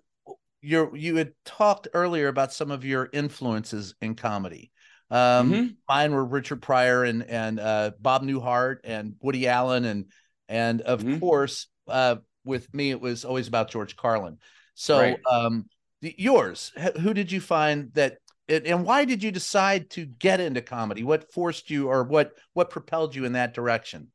your 0.61 0.95
you 0.95 1.15
had 1.15 1.33
talked 1.43 1.87
earlier 1.93 2.27
about 2.27 2.53
some 2.53 2.69
of 2.71 2.85
your 2.85 3.09
influences 3.11 3.95
in 4.01 4.15
comedy. 4.15 4.71
Um 5.09 5.51
Mhm. 5.51 5.75
mine 5.89 6.13
were 6.13 6.23
Richard 6.23 6.61
Pryor 6.61 7.03
and 7.03 7.23
and 7.23 7.59
uh 7.59 7.91
Bob 7.99 8.21
Newhart 8.23 8.81
and 8.83 9.15
Woody 9.21 9.47
Allen 9.47 9.85
and 9.85 10.05
and 10.47 10.81
of 10.81 11.01
Mhm. 11.01 11.19
course 11.19 11.67
uh 11.87 12.17
with 12.43 12.71
me 12.73 12.91
it 12.91 13.01
was 13.01 13.25
always 13.25 13.47
about 13.47 13.71
George 13.71 13.95
Carlin. 13.95 14.37
So 14.75 14.99
Right. 14.99 15.19
um 15.29 15.65
yours 16.01 16.71
who 16.99 17.13
did 17.13 17.31
you 17.31 17.39
find 17.39 17.91
that 17.93 18.17
and 18.49 18.83
why 18.85 19.05
did 19.05 19.23
you 19.23 19.31
decide 19.31 19.89
to 19.91 20.05
get 20.05 20.39
into 20.41 20.61
comedy? 20.61 21.03
What 21.03 21.31
forced 21.31 21.69
you 21.69 21.87
or 21.87 22.03
what 22.03 22.33
what 22.53 22.69
propelled 22.69 23.15
you 23.15 23.25
in 23.25 23.33
that 23.33 23.53
direction? 23.53 24.07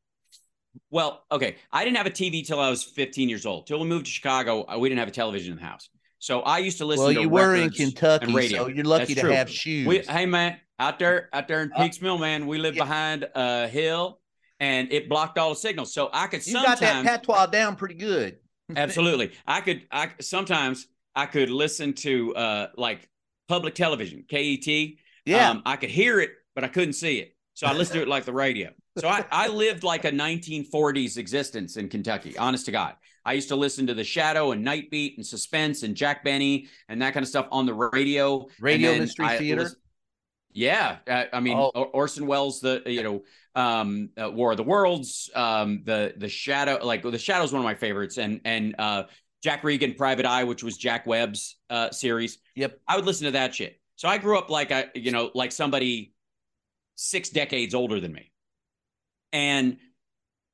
Well, 0.91 1.23
okay. 1.31 1.55
I 1.71 1.83
didn't 1.83 1.97
have 1.97 2.05
a 2.05 2.11
TV 2.11 2.45
till 2.45 2.59
I 2.59 2.69
was 2.69 2.83
15 2.83 3.29
years 3.29 3.45
old. 3.45 3.65
Till 3.65 3.79
we 3.79 3.87
moved 3.87 4.05
to 4.05 4.11
Chicago, 4.11 4.63
uh, 4.67 4.77
we 4.77 4.89
didn't 4.89 4.99
have 4.99 5.07
a 5.07 5.11
television 5.11 5.53
in 5.53 5.57
the 5.59 5.65
house. 5.65 5.89
So 6.19 6.41
I 6.41 6.59
used 6.59 6.77
to 6.79 6.85
listen 6.85 7.05
Well, 7.05 7.13
to 7.15 7.21
you 7.21 7.29
were 7.29 7.55
in 7.55 7.69
Kentucky, 7.69 8.33
radio. 8.33 8.63
so 8.65 8.67
you're 8.69 8.85
lucky 8.85 9.13
That's 9.13 9.15
to 9.15 9.21
true. 9.21 9.31
have 9.31 9.49
shoes. 9.49 9.87
We, 9.87 9.99
hey 9.99 10.25
man, 10.25 10.57
out 10.79 10.99
there, 10.99 11.29
out 11.33 11.47
there 11.47 11.63
in 11.63 11.71
Uh, 11.73 11.83
Peaks 11.83 12.01
Mill, 12.01 12.17
man, 12.17 12.47
we 12.47 12.57
live 12.57 12.75
yeah. 12.75 12.83
behind 12.83 13.27
a 13.35 13.67
hill, 13.67 14.19
and 14.59 14.91
it 14.91 15.09
blocked 15.09 15.37
all 15.37 15.49
the 15.49 15.55
signals. 15.55 15.93
So 15.93 16.09
I 16.11 16.27
could 16.27 16.45
you 16.45 16.53
sometimes 16.53 16.79
got 16.79 17.03
that 17.03 17.21
patois 17.21 17.45
down 17.47 17.75
pretty 17.75 17.95
good. 17.95 18.37
absolutely, 18.75 19.31
I 19.45 19.61
could, 19.61 19.83
I 19.91 20.11
sometimes 20.19 20.87
I 21.17 21.25
could 21.25 21.49
listen 21.49 21.93
to 21.95 22.33
uh 22.35 22.67
like 22.77 23.09
public 23.49 23.75
television, 23.75 24.23
KET. 24.29 24.67
Yeah. 25.25 25.49
Um, 25.49 25.61
I 25.65 25.75
could 25.75 25.89
hear 25.89 26.19
it, 26.21 26.31
but 26.55 26.63
I 26.63 26.69
couldn't 26.69 26.93
see 26.93 27.17
it. 27.19 27.35
So 27.53 27.65
I 27.67 27.73
listened 27.73 27.95
to 27.97 28.01
it 28.03 28.07
like 28.07 28.23
the 28.23 28.33
radio. 28.33 28.69
So 28.99 29.07
I, 29.07 29.25
I 29.31 29.47
lived 29.47 29.83
like 29.83 30.05
a 30.05 30.11
1940s 30.11 31.17
existence 31.17 31.75
in 31.75 31.89
Kentucky, 31.89 32.37
honest 32.37 32.65
to 32.67 32.71
God. 32.71 32.95
I 33.25 33.33
used 33.33 33.49
to 33.49 33.55
listen 33.55 33.87
to 33.87 33.93
The 33.93 34.03
Shadow 34.03 34.51
and 34.51 34.65
Nightbeat 34.65 35.17
and 35.17 35.25
Suspense 35.25 35.83
and 35.83 35.95
Jack 35.95 36.23
Benny 36.23 36.67
and 36.87 37.01
that 37.01 37.13
kind 37.13 37.23
of 37.23 37.27
stuff 37.27 37.47
on 37.51 37.65
the 37.65 37.73
radio. 37.73 38.47
Radio 38.61 38.97
Mystery 38.97 39.25
I 39.25 39.37
Theater? 39.37 39.63
lis- 39.63 39.75
yeah. 40.53 40.97
uh, 41.07 41.25
I 41.33 41.39
mean, 41.39 41.57
Oh. 41.57 41.71
Orson 41.93 42.25
Welles, 42.27 42.61
the, 42.61 42.83
you 42.85 43.03
know, 43.03 43.23
um, 43.55 44.09
uh, 44.21 44.29
War 44.31 44.51
of 44.51 44.57
the 44.57 44.63
Worlds, 44.63 45.29
um, 45.35 45.81
the, 45.83 46.13
the 46.15 46.29
Shadow, 46.29 46.79
like 46.85 47.01
The 47.01 47.17
Shadow 47.17 47.43
is 47.43 47.51
one 47.51 47.59
of 47.59 47.65
my 47.65 47.75
favorites. 47.75 48.17
And, 48.17 48.41
and, 48.45 48.75
uh, 48.79 49.03
Jack 49.43 49.63
Regan, 49.63 49.93
Private 49.93 50.25
Eye, 50.25 50.43
which 50.43 50.63
was 50.63 50.77
Jack 50.77 51.05
Webb's 51.05 51.57
uh, 51.69 51.91
series. 51.91 52.39
Yep. 52.55 52.79
I 52.87 52.95
would 52.95 53.05
listen 53.05 53.25
to 53.25 53.31
that 53.31 53.53
shit. 53.53 53.79
So 53.95 54.07
I 54.07 54.17
grew 54.17 54.37
up 54.37 54.49
like 54.49 54.71
I, 54.71 54.87
you 54.95 55.11
know, 55.11 55.31
like 55.33 55.51
somebody 55.51 56.13
six 56.95 57.29
decades 57.29 57.73
older 57.73 57.99
than 57.99 58.13
me. 58.13 58.31
And 59.31 59.77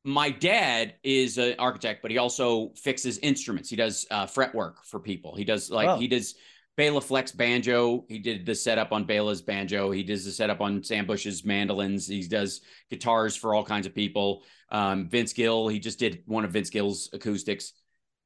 my 0.03 0.29
dad 0.29 0.95
is 1.03 1.37
an 1.37 1.55
architect, 1.59 2.01
but 2.01 2.11
he 2.11 2.17
also 2.17 2.73
fixes 2.75 3.17
instruments. 3.19 3.69
He 3.69 3.75
does 3.75 4.05
uh, 4.11 4.25
fret 4.25 4.53
work 4.53 4.83
for 4.85 4.99
people. 4.99 5.35
He 5.35 5.45
does 5.45 5.71
like 5.71 5.99
he 5.99 6.07
does 6.07 6.35
Bela 6.75 7.01
Fleck's 7.01 7.31
banjo. 7.31 8.03
He 8.09 8.19
did 8.19 8.45
the 8.45 8.55
setup 8.55 8.91
on 8.91 9.05
Bela's 9.05 9.41
banjo. 9.41 9.91
He 9.91 10.03
does 10.03 10.25
the 10.25 10.31
setup 10.31 10.59
on 10.59 10.83
Sam 10.83 11.05
Bush's 11.05 11.45
mandolins. 11.45 12.07
He 12.07 12.27
does 12.27 12.61
guitars 12.89 13.35
for 13.35 13.53
all 13.53 13.63
kinds 13.63 13.85
of 13.85 13.93
people. 13.93 14.43
Um, 14.69 15.07
Vince 15.07 15.33
Gill, 15.33 15.67
he 15.67 15.79
just 15.79 15.99
did 15.99 16.23
one 16.25 16.43
of 16.43 16.51
Vince 16.51 16.69
Gill's 16.69 17.09
acoustics. 17.13 17.73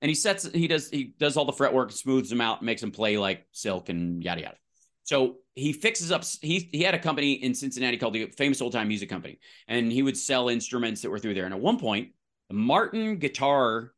And 0.02 0.10
he 0.10 0.16
sets 0.16 0.50
he 0.52 0.68
does 0.68 0.90
he 0.90 1.16
does 1.18 1.38
all 1.38 1.46
the 1.46 1.52
fretwork, 1.52 1.92
smooths 1.92 2.30
them 2.30 2.42
out, 2.42 2.62
makes 2.62 2.82
them 2.82 2.92
play 2.92 3.18
like 3.18 3.46
silk 3.52 3.90
and 3.90 4.24
yada 4.24 4.42
yada. 4.42 4.58
So 5.04 5.38
he 5.56 5.74
fixes 5.74 6.12
up. 6.12 6.24
He 6.42 6.70
he 6.72 6.84
had 6.84 6.94
a 6.94 7.00
company 7.00 7.34
in 7.34 7.56
Cincinnati 7.56 7.98
called 7.98 8.14
the 8.14 8.28
Famous 8.38 8.62
Old 8.62 8.74
Time 8.74 8.90
Music 8.90 9.10
Company, 9.10 9.40
and 9.68 9.92
he 9.92 10.04
would 10.04 10.18
sell 10.18 10.50
instruments 10.50 11.02
that 11.02 11.10
were 11.10 11.18
through 11.18 11.34
there. 11.34 11.46
And 11.46 11.54
at 11.54 11.60
one 11.60 11.80
point, 11.80 12.10
the 12.50 12.56
Martin 12.56 13.18
Guitar 13.18 13.94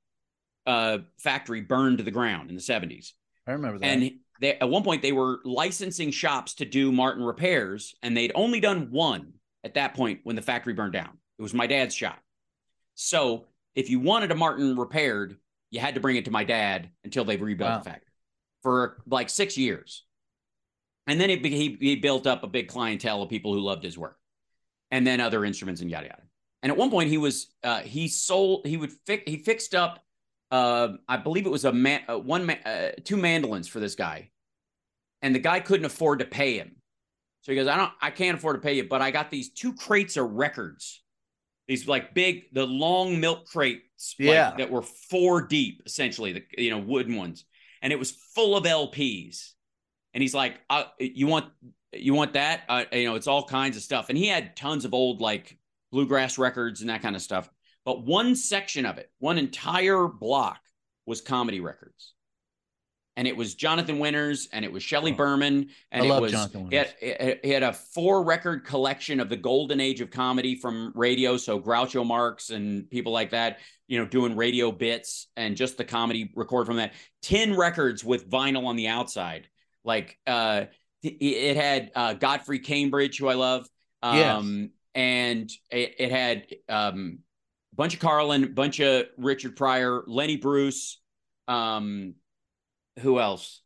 uh, 0.65 0.99
factory 1.17 1.61
burned 1.61 1.97
to 1.97 2.03
the 2.03 2.11
ground 2.11 2.49
in 2.49 2.55
the 2.55 2.61
seventies. 2.61 3.13
I 3.47 3.51
remember 3.51 3.79
that. 3.79 3.85
And 3.85 4.11
they, 4.39 4.53
at 4.53 4.69
one 4.69 4.83
point, 4.83 5.01
they 5.01 5.11
were 5.11 5.39
licensing 5.43 6.11
shops 6.11 6.53
to 6.55 6.65
do 6.65 6.91
Martin 6.91 7.23
repairs, 7.23 7.95
and 8.01 8.15
they'd 8.15 8.31
only 8.35 8.59
done 8.59 8.89
one 8.91 9.33
at 9.63 9.73
that 9.73 9.95
point 9.95 10.21
when 10.23 10.35
the 10.35 10.41
factory 10.41 10.73
burned 10.73 10.93
down. 10.93 11.17
It 11.37 11.41
was 11.41 11.53
my 11.53 11.67
dad's 11.67 11.95
shop. 11.95 12.19
So 12.95 13.47
if 13.75 13.89
you 13.89 13.99
wanted 13.99 14.31
a 14.31 14.35
Martin 14.35 14.77
repaired, 14.77 15.37
you 15.71 15.79
had 15.79 15.95
to 15.95 16.01
bring 16.01 16.15
it 16.15 16.25
to 16.25 16.31
my 16.31 16.43
dad 16.43 16.89
until 17.03 17.25
they 17.25 17.37
rebuilt 17.37 17.69
Wow. 17.69 17.77
the 17.79 17.83
factory 17.83 18.13
for 18.63 18.97
like 19.05 19.29
six 19.29 19.57
years. 19.57 20.05
And 21.07 21.19
then 21.19 21.29
it, 21.29 21.43
he, 21.45 21.77
he 21.79 21.95
built 21.95 22.27
up 22.27 22.43
a 22.43 22.47
big 22.47 22.67
clientele 22.67 23.21
of 23.23 23.29
people 23.29 23.53
who 23.53 23.61
loved 23.61 23.83
his 23.83 23.97
work, 23.97 24.17
and 24.91 25.05
then 25.07 25.19
other 25.19 25.43
instruments 25.45 25.81
and 25.81 25.89
yada 25.89 26.07
yada. 26.07 26.21
And 26.61 26.71
at 26.71 26.77
one 26.77 26.91
point, 26.91 27.09
he 27.09 27.17
was 27.17 27.53
uh, 27.63 27.79
he 27.79 28.07
sold 28.07 28.67
he 28.67 28.77
would 28.77 28.91
fix 29.05 29.23
he 29.25 29.37
fixed 29.37 29.73
up 29.73 30.03
uh, 30.51 30.93
I 31.07 31.17
believe 31.17 31.45
it 31.45 31.51
was 31.51 31.65
a 31.65 31.71
man, 31.71 32.01
uh, 32.07 32.17
one, 32.17 32.45
ma- 32.45 32.53
uh, 32.65 32.91
two 33.03 33.17
mandolins 33.17 33.67
for 33.67 33.79
this 33.79 33.95
guy, 33.95 34.31
and 35.21 35.33
the 35.33 35.39
guy 35.39 35.59
couldn't 35.59 35.85
afford 35.85 36.19
to 36.19 36.25
pay 36.25 36.57
him. 36.57 36.75
So 37.41 37.51
he 37.51 37.55
goes, 37.55 37.67
I 37.67 37.77
don't, 37.77 37.91
I 38.01 38.11
can't 38.11 38.37
afford 38.37 38.55
to 38.55 38.61
pay 38.61 38.73
you, 38.73 38.83
but 38.83 39.01
I 39.01 39.11
got 39.11 39.29
these 39.29 39.51
two 39.51 39.73
crates 39.73 40.17
of 40.17 40.31
records, 40.31 41.03
these 41.67 41.87
like 41.87 42.13
big, 42.13 42.53
the 42.53 42.65
long 42.65 43.19
milk 43.19 43.47
crates, 43.99 44.19
like, 44.19 44.35
Yeah. 44.35 44.55
that 44.57 44.71
were 44.71 44.81
four 44.81 45.41
deep, 45.41 45.81
essentially, 45.85 46.33
the 46.33 46.43
you 46.57 46.69
know 46.71 46.79
wooden 46.79 47.15
ones, 47.15 47.45
and 47.81 47.91
it 47.93 47.99
was 47.99 48.11
full 48.11 48.55
of 48.55 48.65
LPs. 48.65 49.51
And 50.13 50.21
he's 50.23 50.33
like, 50.33 50.59
uh, 50.71 50.85
you 50.99 51.27
want, 51.27 51.51
you 51.93 52.15
want 52.15 52.33
that? 52.33 52.63
Uh, 52.67 52.85
you 52.91 53.05
know, 53.05 53.13
it's 53.15 53.27
all 53.27 53.43
kinds 53.45 53.77
of 53.77 53.83
stuff, 53.83 54.09
and 54.09 54.17
he 54.17 54.27
had 54.27 54.55
tons 54.55 54.85
of 54.85 54.93
old 54.93 55.21
like 55.21 55.57
bluegrass 55.91 56.37
records 56.37 56.81
and 56.81 56.89
that 56.89 57.01
kind 57.01 57.15
of 57.15 57.21
stuff. 57.21 57.49
But 57.85 58.03
one 58.05 58.35
section 58.35 58.85
of 58.85 58.97
it, 58.97 59.11
one 59.19 59.37
entire 59.37 60.07
block, 60.07 60.59
was 61.05 61.21
comedy 61.21 61.59
records. 61.59 62.13
And 63.19 63.27
it 63.27 63.35
was 63.35 63.53
Jonathan 63.53 63.99
Winters 63.99 64.47
and 64.53 64.63
it 64.63 64.71
was 64.71 64.81
Shelley 64.81 65.11
Berman. 65.11 65.67
And 65.91 66.03
I 66.03 66.05
it 66.05 66.09
love 66.09 66.21
was 66.21 66.31
Jonathan 66.31 66.69
he 66.71 66.77
had, 66.77 67.39
he 67.43 67.49
had 67.49 67.63
a 67.63 67.73
four 67.73 68.23
record 68.23 68.63
collection 68.63 69.19
of 69.19 69.27
the 69.27 69.35
golden 69.35 69.81
age 69.81 69.99
of 69.99 70.09
comedy 70.09 70.55
from 70.55 70.93
radio. 70.95 71.35
So 71.35 71.59
Groucho 71.59 72.05
Marx 72.05 72.49
and 72.49 72.89
people 72.89 73.11
like 73.11 73.31
that, 73.31 73.59
you 73.89 73.99
know, 73.99 74.05
doing 74.05 74.37
radio 74.37 74.71
bits 74.71 75.27
and 75.35 75.57
just 75.57 75.77
the 75.77 75.83
comedy 75.83 76.31
record 76.33 76.65
from 76.65 76.77
that. 76.77 76.93
10 77.23 77.57
records 77.57 78.05
with 78.05 78.29
vinyl 78.29 78.67
on 78.67 78.77
the 78.77 78.87
outside. 78.87 79.49
Like 79.83 80.17
uh 80.25 80.67
it- 81.03 81.17
it 81.21 81.57
had 81.57 81.91
uh 81.95 82.13
Godfrey 82.13 82.59
Cambridge, 82.59 83.17
who 83.17 83.27
I 83.27 83.33
love. 83.33 83.67
Yes. 84.01 84.37
Um 84.37 84.69
and 84.95 85.51
it, 85.71 85.95
it 85.99 86.11
had 86.11 86.47
um 86.69 87.19
bunch 87.75 87.95
of 87.95 87.99
Carlin, 87.99 88.53
bunch 88.53 88.79
of 88.79 89.07
Richard 89.17 89.57
Pryor, 89.57 90.03
Lenny 90.07 90.37
Bruce, 90.37 91.01
um, 91.49 92.13
who 92.99 93.19
else? 93.19 93.61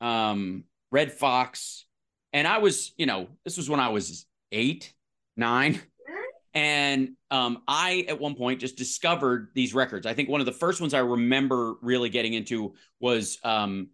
Um, 0.00 0.64
Redd 0.90 1.12
Foxx. 1.12 1.86
And 2.32 2.46
I 2.46 2.58
was, 2.58 2.92
you 2.96 3.06
know, 3.06 3.28
this 3.44 3.56
was 3.56 3.68
when 3.68 3.80
I 3.80 3.88
was 3.88 4.26
eight, 4.52 4.92
nine. 5.36 5.80
And 6.52 7.10
um, 7.30 7.62
I, 7.68 8.04
at 8.08 8.18
one 8.18 8.34
point, 8.34 8.60
just 8.60 8.76
discovered 8.76 9.50
these 9.54 9.72
records. 9.72 10.04
I 10.04 10.14
think 10.14 10.28
one 10.28 10.40
of 10.40 10.46
the 10.46 10.52
first 10.52 10.80
ones 10.80 10.94
I 10.94 10.98
remember 10.98 11.74
really 11.80 12.08
getting 12.08 12.34
into 12.34 12.74
was 12.98 13.38
um, 13.44 13.90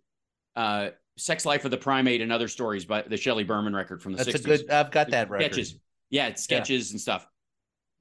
uh, 0.55 0.91
Sex 1.18 1.45
Life 1.45 1.64
of 1.66 1.70
the 1.70 1.76
Primate 1.76 2.22
and 2.22 2.32
Other 2.32 2.49
Stories 2.49 2.84
by 2.87 3.03
the 3.03 3.16
Shelley 3.16 3.45
Berman 3.45 3.74
record 3.74 4.03
from 4.03 4.12
the 4.12 4.24
That's 4.24 4.39
60s 4.39 4.45
a 4.45 4.47
good. 4.47 4.70
I've 4.70 4.91
got 4.91 5.11
that 5.11 5.28
record. 5.28 5.53
sketches. 5.53 5.78
Yeah, 6.09 6.28
it's 6.28 6.43
sketches 6.43 6.93
and 6.93 7.01
stuff. 7.01 7.26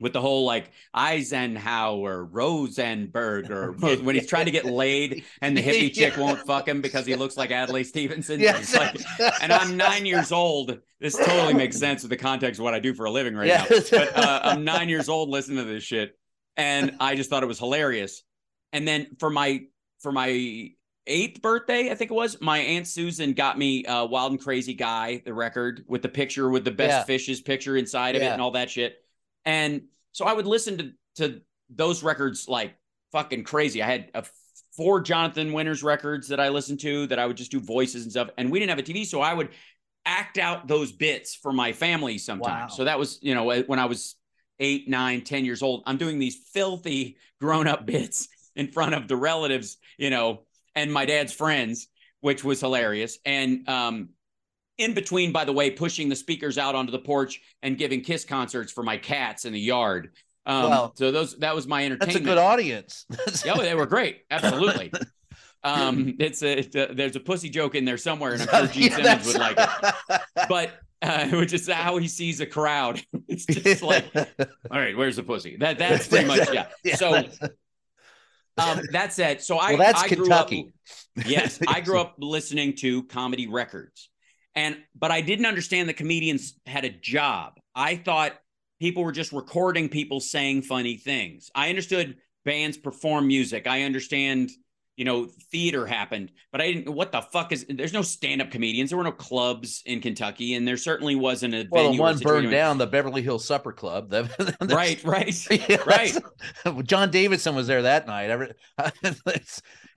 With 0.02 0.12
the 0.12 0.20
whole 0.20 0.46
like 0.46 0.72
Eisenhower, 0.94 2.26
Rosenberg, 2.26 3.50
or 3.52 3.72
when 3.80 4.16
he's 4.16 4.28
trying 4.28 4.46
to 4.46 4.52
get 4.52 4.66
laid 4.66 5.24
and 5.42 5.56
the 5.56 5.64
hippie 5.64 5.94
chick 5.94 6.18
won't 6.18 6.40
fuck 6.46 6.68
him 6.68 6.82
because 6.82 7.06
he 7.06 7.16
looks 7.16 7.38
like 7.38 7.52
Adlai 7.52 7.84
Stevenson. 7.84 8.40
Yeah. 8.40 8.58
It's 8.58 8.76
like- 8.76 9.00
and 9.42 9.54
I'm 9.54 9.78
nine 9.78 10.06
years 10.06 10.32
old. 10.32 10.80
This 11.00 11.16
totally 11.16 11.54
makes 11.54 11.78
sense 11.78 12.04
with 12.04 12.10
the 12.10 12.18
context 12.18 12.60
of 12.60 12.64
what 12.64 12.74
I 12.74 12.80
do 12.80 12.94
for 12.94 13.06
a 13.06 13.12
living 13.12 13.36
right 13.36 13.48
Yeah. 13.48 13.66
now. 13.70 13.78
But 13.92 14.18
uh, 14.18 14.40
I'm 14.44 14.64
nine 14.64 14.90
years 14.90 15.08
old 15.10 15.30
listening 15.30 15.58
to 15.60 15.64
this 15.66 15.84
shit, 15.84 16.18
and 16.58 16.98
I 17.00 17.16
just 17.16 17.30
thought 17.30 17.44
it 17.44 17.48
was 17.48 17.60
hilarious. 17.60 18.24
And 18.74 18.88
then 18.88 19.08
for 19.20 19.30
my 19.30 19.62
for 20.02 20.12
my 20.12 20.70
eighth 21.08 21.42
birthday, 21.42 21.90
I 21.92 21.96
think 21.96 22.12
it 22.12 22.16
was, 22.16 22.42
my 22.42 22.58
aunt 22.60 22.88
Susan 22.88 23.34
got 23.34 23.58
me 23.58 23.86
uh, 23.86 24.06
"Wild 24.06 24.32
and 24.34 24.42
Crazy 24.42 24.74
Guy," 24.74 25.22
the 25.26 25.34
record 25.34 25.86
with 25.88 26.02
the 26.02 26.10
picture 26.10 26.50
with 26.50 26.66
the 26.66 26.72
best 26.72 26.92
Yeah. 26.92 27.04
fishes 27.04 27.42
picture 27.42 27.78
inside 27.78 28.16
of 28.16 28.22
it 28.22 28.26
and 28.32 28.42
all 28.42 28.52
that 28.52 28.70
shit. 28.70 28.98
And 29.46 29.84
so 30.12 30.26
I 30.26 30.34
would 30.34 30.48
listen 30.48 30.78
to 30.78 30.92
to 31.16 31.42
those 31.70 32.04
records 32.04 32.48
like 32.48 32.76
fucking 33.12 33.44
crazy. 33.44 33.82
I 33.82 33.88
had 33.88 34.12
a 34.14 34.26
four 34.76 35.00
Jonathan 35.00 35.54
Winters 35.54 35.84
records 35.84 36.28
that 36.28 36.40
I 36.40 36.50
listened 36.50 36.80
to 36.82 37.08
that 37.08 37.20
I 37.20 37.26
would 37.26 37.38
just 37.38 37.52
do 37.52 37.60
voices 37.60 38.04
and 38.04 38.12
stuff. 38.12 38.30
And 38.38 38.52
we 38.52 38.60
didn't 38.60 38.72
have 38.72 38.80
a 38.80 38.84
TV, 38.84 39.06
so 39.06 39.22
I 39.22 39.34
would 39.34 39.50
act 40.06 40.38
out 40.38 40.68
those 40.68 40.92
bits 40.92 41.34
for 41.36 41.52
my 41.52 41.72
family 41.74 42.18
sometimes. 42.18 42.72
Wow. 42.72 42.76
So 42.78 42.84
that 42.84 43.00
was, 43.00 43.20
you 43.22 43.34
know, 43.34 43.62
when 43.62 43.80
I 43.80 43.86
was 43.86 44.16
eight, 44.60 44.88
nine, 44.88 45.22
ten 45.22 45.46
years 45.46 45.62
old, 45.62 45.84
I'm 45.86 45.98
doing 45.98 46.20
these 46.20 46.36
filthy 46.54 47.18
grown 47.40 47.68
up 47.68 47.86
bits 47.88 48.28
in 48.56 48.68
front 48.68 48.96
of 48.96 49.08
the 49.08 49.16
relatives, 49.16 49.78
you 49.98 50.10
know, 50.10 50.42
and 50.76 50.92
my 50.92 51.06
dad's 51.06 51.34
friends, 51.34 51.88
which 52.22 52.44
was 52.44 52.60
hilarious. 52.60 53.18
And 53.26 53.68
um, 53.68 54.10
in 54.78 54.94
between, 54.94 55.32
by 55.32 55.46
the 55.46 55.54
way, 55.54 55.70
pushing 55.70 56.10
the 56.10 56.16
speakers 56.16 56.58
out 56.58 56.76
onto 56.76 56.92
the 56.92 57.00
porch 57.00 57.42
and 57.62 57.78
giving 57.78 58.02
kiss 58.02 58.26
concerts 58.26 58.72
for 58.72 58.84
my 58.84 58.98
cats 58.98 59.46
in 59.46 59.54
the 59.54 59.60
yard. 59.60 60.12
Um, 60.46 60.70
well, 60.70 60.94
so 60.96 61.12
those 61.12 61.38
that 61.38 61.56
was 61.56 61.68
my 61.68 61.86
entertainment. 61.86 62.14
That's 62.14 62.24
a 62.24 62.28
good 62.28 62.38
audience. 62.38 63.06
yeah, 63.46 63.56
they 63.56 63.74
were 63.74 63.88
great. 63.88 64.24
Absolutely. 64.30 64.92
Um, 65.64 66.16
it's 66.20 66.44
a, 66.44 66.60
it's 66.60 66.76
a, 66.76 66.94
there's 66.94 67.16
a 67.16 67.20
pussy 67.20 67.50
joke 67.50 67.76
in 67.76 67.86
there 67.86 67.98
somewhere, 67.98 68.34
and 68.34 68.42
I'm 68.50 68.66
sure 68.66 68.68
Gene 68.68 68.92
yeah, 68.92 69.18
Simmons 69.18 69.28
would 69.28 69.38
like 69.38 69.58
it. 69.58 70.22
But 70.48 70.72
uh, 71.02 71.28
which 71.30 71.54
is 71.54 71.68
how 71.68 71.98
he 71.98 72.08
sees 72.08 72.40
a 72.42 72.46
crowd. 72.46 73.02
it's 73.28 73.46
just 73.46 73.82
like, 73.82 74.06
all 74.16 74.80
right, 74.80 74.96
where's 74.96 75.16
the 75.16 75.24
pussy? 75.24 75.58
That 75.58 75.78
that's 75.78 76.08
pretty 76.08 76.28
much 76.28 76.54
yeah. 76.54 76.68
yeah 76.84 76.96
so 76.96 77.24
um, 78.58 78.82
that's 78.92 79.20
it. 79.20 79.42
So 79.42 79.58
I 79.58 79.72
well, 79.72 79.80
that's 79.80 80.04
I 80.04 80.08
Kentucky. 80.08 80.74
Up, 81.18 81.26
yes, 81.28 81.60
I 81.68 81.82
grew 81.82 82.00
up 82.00 82.16
listening 82.18 82.76
to 82.78 83.04
comedy 83.04 83.48
records, 83.48 84.10
and 84.56 84.78
but 84.96 85.12
I 85.12 85.22
didn't 85.22 85.46
understand 85.46 85.90
the 85.90 85.94
comedians 85.94 86.60
had 86.66 86.86
a 86.86 86.90
job. 86.90 87.60
I 87.74 87.96
thought 87.96 88.34
people 88.80 89.04
were 89.04 89.12
just 89.12 89.32
recording 89.32 89.90
people 89.90 90.20
saying 90.20 90.64
funny 90.64 90.98
things. 90.98 91.52
I 91.56 91.70
understood 91.70 92.18
bands 92.44 92.78
perform 92.78 93.28
music. 93.28 93.68
I 93.68 93.84
understand 93.84 94.52
you 94.98 95.04
know, 95.04 95.28
theater 95.52 95.86
happened, 95.86 96.32
but 96.54 96.62
I 96.62 96.72
didn't. 96.72 96.94
What 96.94 97.12
the 97.12 97.22
fuck 97.22 97.52
is? 97.52 97.66
There's 97.68 97.92
no 97.92 98.02
stand-up 98.02 98.50
comedians. 98.50 98.90
There 98.92 98.98
were 98.98 99.04
no 99.04 99.12
clubs 99.12 99.84
in 99.86 100.00
Kentucky, 100.00 100.54
and 100.54 100.66
there 100.66 100.78
certainly 100.78 101.16
wasn't 101.16 101.54
a. 101.54 101.68
Well, 101.70 101.92
the 101.92 102.00
one 102.00 102.18
burned 102.20 102.50
down, 102.50 102.78
the 102.78 102.88
Beverly 102.88 103.22
Hills 103.22 103.46
Supper 103.46 103.74
Club. 103.74 104.10
The, 104.16 104.76
right, 104.76 105.04
right, 105.04 105.52
yeah, 105.70 105.78
right. 105.86 106.18
John 106.84 107.12
Davidson 107.12 107.56
was 107.56 107.68
there 107.68 107.82
that 107.82 108.08
night. 108.08 108.30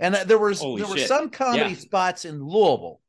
and 0.00 0.14
there 0.14 0.38
was 0.38 0.60
Holy 0.60 0.82
there 0.82 0.90
shit. 0.90 1.02
were 1.02 1.06
some 1.06 1.30
comedy 1.30 1.70
yeah. 1.70 1.76
spots 1.76 2.24
in 2.24 2.42
Louisville, 2.42 3.00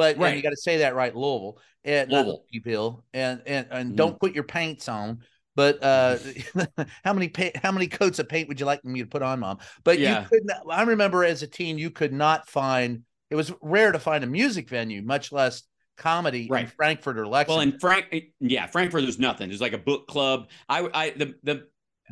but 0.00 0.18
right. 0.18 0.36
you 0.36 0.42
got 0.42 0.50
to 0.50 0.56
say 0.56 0.78
that 0.78 0.94
right, 0.94 1.14
Louisville, 1.14 1.58
and 1.84 2.10
Louisville, 2.10 2.44
people, 2.52 3.04
and 3.12 3.42
and 3.46 3.66
and 3.70 3.92
mm. 3.92 3.96
don't 3.96 4.18
put 4.18 4.34
your 4.34 4.44
paints 4.44 4.88
on 4.88 5.20
but 5.56 5.82
uh, 5.82 6.16
how 7.04 7.12
many 7.12 7.28
pa- 7.28 7.50
how 7.56 7.72
many 7.72 7.86
coats 7.86 8.18
of 8.18 8.28
paint 8.28 8.48
would 8.48 8.60
you 8.60 8.66
like 8.66 8.84
me 8.84 9.00
to 9.00 9.06
put 9.06 9.22
on, 9.22 9.40
mom? 9.40 9.58
But 9.84 9.98
yeah. 9.98 10.22
you 10.22 10.28
couldn't. 10.28 10.52
I 10.70 10.82
remember 10.84 11.24
as 11.24 11.42
a 11.42 11.46
teen, 11.46 11.78
you 11.78 11.90
could 11.90 12.12
not 12.12 12.48
find. 12.48 13.02
It 13.30 13.36
was 13.36 13.52
rare 13.60 13.92
to 13.92 13.98
find 13.98 14.24
a 14.24 14.26
music 14.26 14.68
venue, 14.68 15.02
much 15.02 15.32
less 15.32 15.62
comedy 15.96 16.48
right. 16.50 16.64
in 16.64 16.70
Frankfort 16.70 17.18
or 17.18 17.26
Lexington. 17.28 17.68
Well, 17.68 17.74
in 17.74 17.78
Frank, 17.78 18.06
yeah, 18.40 18.66
Frankfort, 18.66 19.02
there's 19.02 19.18
nothing. 19.18 19.48
There's 19.48 19.60
like 19.60 19.72
a 19.72 19.78
book 19.78 20.08
club. 20.08 20.48
I, 20.68 20.88
I, 20.92 21.10
the, 21.10 21.34
the. 21.42 21.66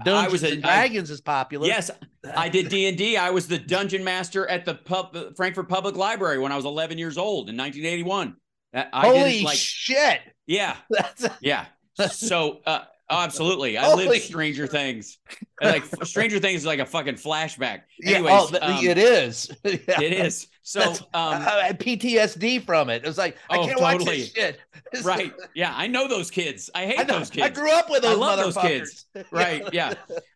Dungeons 0.04 0.28
I 0.28 0.28
was 0.32 0.42
a 0.44 0.56
Dragons 0.56 1.10
I, 1.10 1.14
is 1.14 1.20
popular. 1.20 1.66
Yes, 1.66 1.90
I 2.36 2.48
did 2.48 2.68
D 2.70 2.88
and 2.88 2.96
D. 2.96 3.16
I 3.16 3.30
was 3.30 3.48
the 3.48 3.58
dungeon 3.58 4.04
master 4.04 4.46
at 4.46 4.64
the 4.64 4.74
pub, 4.74 5.16
Frankfort 5.36 5.68
Public 5.68 5.96
Library 5.96 6.38
when 6.38 6.52
I 6.52 6.56
was 6.56 6.64
11 6.64 6.98
years 6.98 7.18
old 7.18 7.48
in 7.48 7.56
1981. 7.56 8.36
I 8.74 8.86
Holy 8.92 9.32
did, 9.32 9.44
like, 9.44 9.56
shit! 9.56 10.20
Yeah, 10.46 10.76
That's 10.90 11.24
a- 11.24 11.38
yeah. 11.40 11.66
So 12.10 12.60
uh, 12.66 12.84
Oh, 13.10 13.20
absolutely. 13.20 13.78
I 13.78 13.84
Holy 13.88 14.06
lived 14.06 14.24
Stranger 14.24 14.66
Things. 14.66 15.18
like 15.62 15.84
Stranger 16.04 16.38
Things 16.38 16.60
is 16.60 16.66
like 16.66 16.78
a 16.78 16.86
fucking 16.86 17.14
flashback. 17.14 17.82
Anyways, 18.04 18.52
yeah, 18.52 18.58
oh, 18.62 18.78
um, 18.78 18.84
it 18.84 18.98
is. 18.98 19.50
yeah. 19.64 20.00
It 20.00 20.12
is. 20.12 20.48
So 20.62 20.82
um, 20.82 20.98
I 21.14 21.64
had 21.66 21.80
PTSD 21.80 22.64
from 22.64 22.90
it. 22.90 23.02
It 23.02 23.06
was 23.06 23.16
like 23.16 23.38
I 23.48 23.56
oh, 23.56 23.66
can't 23.66 23.78
totally. 23.78 24.04
watch 24.04 24.04
this 24.04 24.32
shit. 24.32 24.58
right. 25.02 25.32
Yeah, 25.54 25.72
I 25.74 25.86
know 25.86 26.06
those 26.08 26.30
kids. 26.30 26.68
I 26.74 26.84
hate 26.84 27.00
I 27.00 27.04
those 27.04 27.30
kids. 27.30 27.46
I 27.46 27.48
grew 27.48 27.72
up 27.72 27.88
with 27.88 28.02
those. 28.02 28.16
I 28.16 28.20
love 28.20 28.38
those 28.38 28.56
kids. 28.56 29.06
Right. 29.30 29.66
Yeah. 29.72 29.94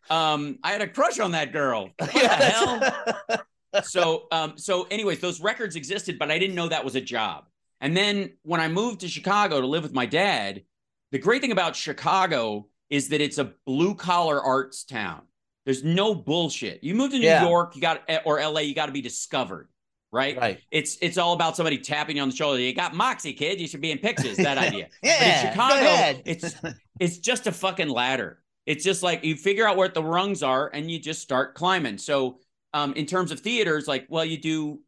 Um, 0.09 0.57
I 0.63 0.71
had 0.71 0.81
a 0.81 0.87
crush 0.87 1.19
on 1.19 1.31
that 1.31 1.53
girl. 1.53 1.89
What 1.97 2.15
yeah, 2.15 2.37
the 2.37 2.45
hell? 2.45 3.83
so 3.83 4.27
um, 4.31 4.57
so 4.57 4.87
anyways, 4.89 5.19
those 5.19 5.39
records 5.39 5.75
existed, 5.75 6.17
but 6.17 6.31
I 6.31 6.39
didn't 6.39 6.55
know 6.55 6.67
that 6.67 6.83
was 6.83 6.95
a 6.95 7.01
job. 7.01 7.45
And 7.79 7.95
then 7.95 8.33
when 8.43 8.61
I 8.61 8.69
moved 8.69 9.01
to 9.01 9.07
Chicago 9.07 9.61
to 9.61 9.67
live 9.67 9.83
with 9.83 9.93
my 9.93 10.05
dad, 10.05 10.63
the 11.13 11.19
great 11.19 11.41
thing 11.41 11.51
about 11.51 11.75
Chicago 11.75 12.67
is 12.89 13.09
that 13.09 13.21
it's 13.21 13.37
a 13.37 13.53
blue 13.67 13.93
collar 13.93 14.41
arts 14.41 14.83
town. 14.83 15.21
There's 15.63 15.83
no 15.83 16.15
bullshit. 16.15 16.83
You 16.83 16.95
move 16.95 17.11
to 17.11 17.19
New 17.19 17.25
yeah. 17.25 17.47
York, 17.47 17.75
you 17.75 17.81
got 17.81 18.01
eh, 18.07 18.17
or 18.25 18.41
LA, 18.41 18.61
you 18.61 18.73
got 18.73 18.87
to 18.87 18.91
be 18.91 18.99
discovered, 18.99 19.69
right? 20.11 20.35
Right. 20.35 20.59
It's 20.71 20.97
it's 21.01 21.19
all 21.19 21.33
about 21.33 21.55
somebody 21.55 21.77
tapping 21.77 22.17
you 22.17 22.23
on 22.23 22.29
the 22.29 22.35
shoulder. 22.35 22.59
You 22.59 22.73
got 22.73 22.95
Moxie, 22.95 23.33
kid. 23.33 23.61
You 23.61 23.67
should 23.67 23.79
be 23.79 23.91
in 23.91 23.99
pictures. 23.99 24.37
That 24.37 24.57
idea. 24.67 24.89
yeah. 25.03 25.19
But 25.19 25.27
in 25.27 25.51
Chicago, 25.51 26.21
it's 26.25 26.55
it's 26.99 27.17
just 27.19 27.45
a 27.45 27.51
fucking 27.51 27.89
ladder. 27.89 28.41
It's 28.65 28.83
just 28.83 29.03
like 29.03 29.23
you 29.23 29.35
figure 29.35 29.67
out 29.67 29.77
where 29.77 29.89
the 29.89 30.03
rungs 30.03 30.41
are 30.41 30.71
and 30.73 30.89
you 30.89 30.97
just 30.97 31.21
start 31.21 31.53
climbing. 31.53 31.99
So 31.99 32.39
um, 32.73 32.93
in 32.93 33.05
terms 33.05 33.31
of 33.31 33.39
theaters, 33.39 33.87
like, 33.87 34.07
well, 34.09 34.25
you 34.25 34.37
do 34.37 34.79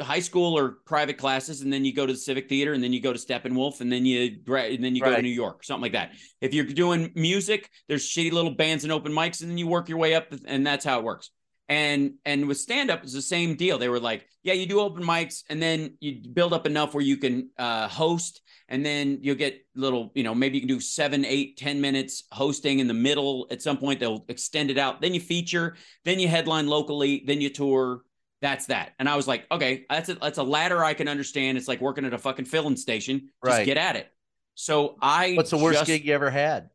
high 0.00 0.20
school 0.20 0.58
or 0.58 0.78
private 0.86 1.16
classes, 1.16 1.60
and 1.60 1.72
then 1.72 1.84
you 1.84 1.94
go 1.94 2.04
to 2.04 2.12
the 2.12 2.18
Civic 2.18 2.48
Theater, 2.48 2.72
and 2.72 2.82
then 2.82 2.92
you 2.92 3.00
go 3.00 3.12
to 3.12 3.18
Steppenwolf, 3.18 3.80
and 3.80 3.90
then 3.90 4.04
you 4.04 4.38
and 4.46 4.84
then 4.84 4.96
you 4.96 5.02
right. 5.02 5.10
go 5.10 5.16
to 5.16 5.22
New 5.22 5.28
York, 5.28 5.64
something 5.64 5.82
like 5.82 5.92
that. 5.92 6.12
If 6.40 6.52
you're 6.52 6.64
doing 6.64 7.12
music, 7.14 7.70
there's 7.88 8.08
shitty 8.08 8.32
little 8.32 8.50
bands 8.50 8.82
and 8.82 8.92
open 8.92 9.12
mics, 9.12 9.40
and 9.40 9.50
then 9.50 9.56
you 9.56 9.68
work 9.68 9.88
your 9.88 9.98
way 9.98 10.14
up, 10.14 10.34
and 10.46 10.66
that's 10.66 10.84
how 10.84 10.98
it 10.98 11.04
works. 11.04 11.30
And 11.68 12.14
and 12.24 12.46
with 12.46 12.58
stand 12.58 12.90
up, 12.90 13.02
it's 13.02 13.12
the 13.12 13.22
same 13.22 13.56
deal. 13.56 13.78
They 13.78 13.88
were 13.88 13.98
like, 13.98 14.26
yeah, 14.42 14.54
you 14.54 14.66
do 14.66 14.80
open 14.80 15.02
mics, 15.02 15.42
and 15.50 15.60
then 15.60 15.96
you 16.00 16.22
build 16.32 16.52
up 16.52 16.66
enough 16.66 16.94
where 16.94 17.02
you 17.02 17.16
can 17.16 17.50
uh, 17.58 17.88
host 17.88 18.40
and 18.68 18.84
then 18.84 19.18
you'll 19.22 19.36
get 19.36 19.64
little 19.74 20.10
you 20.14 20.22
know 20.22 20.34
maybe 20.34 20.56
you 20.56 20.60
can 20.60 20.68
do 20.68 20.80
seven 20.80 21.24
eight 21.24 21.56
ten 21.56 21.80
minutes 21.80 22.24
hosting 22.32 22.78
in 22.78 22.88
the 22.88 22.94
middle 22.94 23.46
at 23.50 23.62
some 23.62 23.78
point. 23.78 24.00
They'll 24.00 24.24
extend 24.28 24.70
it 24.70 24.78
out. 24.78 25.00
Then 25.00 25.14
you 25.14 25.20
feature 25.20 25.76
then 26.04 26.18
you 26.18 26.28
headline 26.28 26.66
locally 26.66 27.22
then 27.26 27.40
you 27.40 27.50
tour. 27.50 28.02
That's 28.42 28.66
that. 28.66 28.92
And 28.98 29.08
i 29.08 29.16
was 29.16 29.26
like 29.26 29.46
okay 29.50 29.86
that's 29.88 30.08
a 30.08 30.14
that's 30.14 30.38
a 30.38 30.42
ladder 30.42 30.84
i 30.84 30.94
can 30.94 31.08
understand. 31.08 31.58
It's 31.58 31.68
like 31.68 31.80
working 31.80 32.04
at 32.04 32.14
a 32.14 32.18
fucking 32.18 32.44
filling 32.46 32.76
station. 32.76 33.30
Just 33.44 33.58
right. 33.58 33.66
get 33.66 33.76
at 33.76 33.96
it. 33.96 34.08
So 34.54 34.96
i 35.00 35.34
what's 35.34 35.50
the 35.50 35.58
worst 35.58 35.78
just, 35.78 35.86
gig 35.86 36.04
you 36.04 36.14
ever 36.14 36.30
had? 36.30 36.70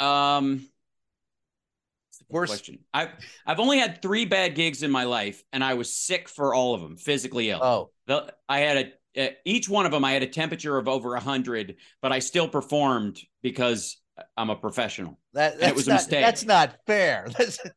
Um 0.00 0.66
worst 2.28 2.50
question 2.50 2.78
i've 2.92 3.10
i've 3.46 3.60
only 3.60 3.78
had 3.78 4.02
three 4.02 4.24
bad 4.24 4.54
gigs 4.54 4.82
in 4.82 4.90
my 4.90 5.04
life 5.04 5.42
and 5.52 5.64
i 5.64 5.74
was 5.74 5.94
sick 5.94 6.28
for 6.28 6.54
all 6.54 6.74
of 6.74 6.80
them 6.80 6.96
physically 6.96 7.50
ill 7.50 7.60
oh 7.62 7.90
the, 8.06 8.32
i 8.48 8.60
had 8.60 8.76
a 8.76 8.92
uh, 9.18 9.28
each 9.44 9.68
one 9.68 9.84
of 9.84 9.90
them, 9.92 10.04
I 10.04 10.12
had 10.12 10.22
a 10.22 10.28
temperature 10.28 10.76
of 10.76 10.86
over 10.86 11.10
100, 11.10 11.76
but 12.00 12.12
I 12.12 12.20
still 12.20 12.48
performed 12.48 13.18
because 13.42 13.96
I'm 14.36 14.50
a 14.50 14.56
professional. 14.56 15.18
That, 15.34 15.60
it 15.60 15.74
was 15.74 15.86
not, 15.86 15.94
a 15.94 15.96
mistake. 15.96 16.24
That's 16.24 16.44
not 16.44 16.76
fair. 16.86 17.28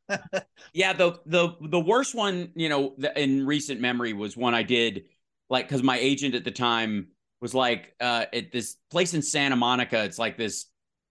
yeah, 0.73 0.93
the 0.93 1.19
the 1.25 1.55
the 1.61 1.79
worst 1.79 2.15
one, 2.15 2.51
you 2.55 2.69
know, 2.69 2.95
in 3.15 3.45
recent 3.45 3.81
memory 3.81 4.13
was 4.13 4.35
one 4.35 4.53
I 4.53 4.63
did, 4.63 5.05
like, 5.49 5.67
because 5.67 5.83
my 5.83 5.97
agent 5.97 6.35
at 6.35 6.43
the 6.43 6.51
time 6.51 7.07
was 7.41 7.53
like, 7.53 7.95
uh, 7.99 8.25
at 8.33 8.51
this 8.51 8.77
place 8.89 9.13
in 9.13 9.21
Santa 9.21 9.55
Monica. 9.55 10.03
It's 10.03 10.19
like 10.19 10.37
this, 10.37 10.65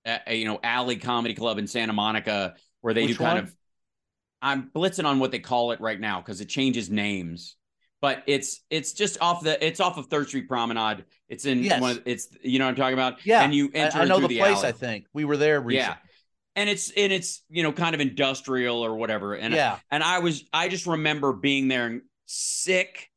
uh, 0.06 0.18
you 0.28 0.44
know, 0.44 0.60
alley 0.62 0.96
comedy 0.96 1.34
club 1.34 1.58
in 1.58 1.66
Santa 1.66 1.92
Monica 1.92 2.54
where 2.80 2.94
they 2.94 3.02
Which 3.02 3.18
do 3.18 3.24
kind 3.24 3.34
one? 3.34 3.44
of. 3.44 3.56
I'm 4.42 4.70
blitzing 4.74 5.04
on 5.04 5.18
what 5.18 5.32
they 5.32 5.38
call 5.38 5.72
it 5.72 5.80
right 5.80 6.00
now 6.00 6.20
because 6.20 6.40
it 6.40 6.48
changes 6.48 6.88
names 6.88 7.56
but 8.00 8.22
it's 8.26 8.62
it's 8.70 8.92
just 8.92 9.20
off 9.20 9.42
the 9.42 9.64
it's 9.64 9.80
off 9.80 9.98
of 9.98 10.06
Third 10.06 10.28
Street 10.28 10.48
Promenade. 10.48 11.04
It's 11.28 11.44
in 11.44 11.62
yes. 11.62 11.80
one. 11.80 11.92
Of, 11.92 12.02
it's 12.06 12.28
you 12.42 12.58
know 12.58 12.64
what 12.64 12.70
I'm 12.70 12.76
talking 12.76 12.94
about. 12.94 13.24
Yeah, 13.26 13.42
and 13.42 13.54
you 13.54 13.70
enter. 13.74 13.98
I, 13.98 14.02
I 14.02 14.04
know 14.06 14.20
the, 14.20 14.28
the, 14.28 14.38
place. 14.38 14.58
Alley. 14.58 14.68
I 14.68 14.72
think 14.72 15.06
we 15.12 15.24
were 15.24 15.36
there. 15.36 15.60
Recently. 15.60 15.76
Yeah, 15.76 15.96
and 16.56 16.70
it's 16.70 16.90
and 16.90 17.12
it's 17.12 17.42
you 17.50 17.62
know 17.62 17.72
kind 17.72 17.94
of 17.94 18.00
industrial 18.00 18.84
or 18.84 18.96
whatever. 18.96 19.34
And 19.34 19.52
yeah, 19.54 19.78
and 19.90 20.02
I 20.02 20.20
was 20.20 20.44
I 20.52 20.68
just 20.68 20.86
remember 20.86 21.32
being 21.32 21.68
there 21.68 22.00
sick 22.26 23.10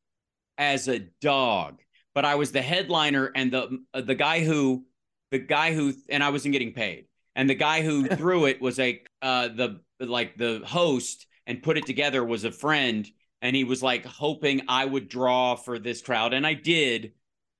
as 0.58 0.88
a 0.88 1.00
dog. 1.20 1.80
But 2.14 2.24
I 2.24 2.36
was 2.36 2.52
the 2.52 2.62
headliner 2.62 3.32
and 3.34 3.50
the 3.50 3.78
the 3.94 4.14
guy 4.14 4.44
who 4.44 4.84
the 5.30 5.38
guy 5.38 5.74
who 5.74 5.94
and 6.08 6.22
I 6.22 6.28
wasn't 6.28 6.52
getting 6.52 6.72
paid. 6.72 7.06
And 7.36 7.48
the 7.48 7.54
guy 7.54 7.82
who 7.82 8.06
threw 8.16 8.46
it 8.46 8.60
was 8.60 8.78
a 8.78 9.02
uh, 9.22 9.48
the 9.48 9.80
like 10.00 10.36
the 10.36 10.62
host 10.64 11.26
and 11.46 11.62
put 11.62 11.78
it 11.78 11.86
together 11.86 12.24
was 12.24 12.44
a 12.44 12.50
friend 12.50 13.08
and 13.44 13.54
he 13.54 13.62
was 13.62 13.82
like 13.82 14.06
hoping 14.06 14.62
I 14.68 14.86
would 14.86 15.06
draw 15.06 15.54
for 15.54 15.78
this 15.78 16.00
crowd, 16.00 16.32
and 16.32 16.46
I 16.46 16.54
did. 16.54 17.12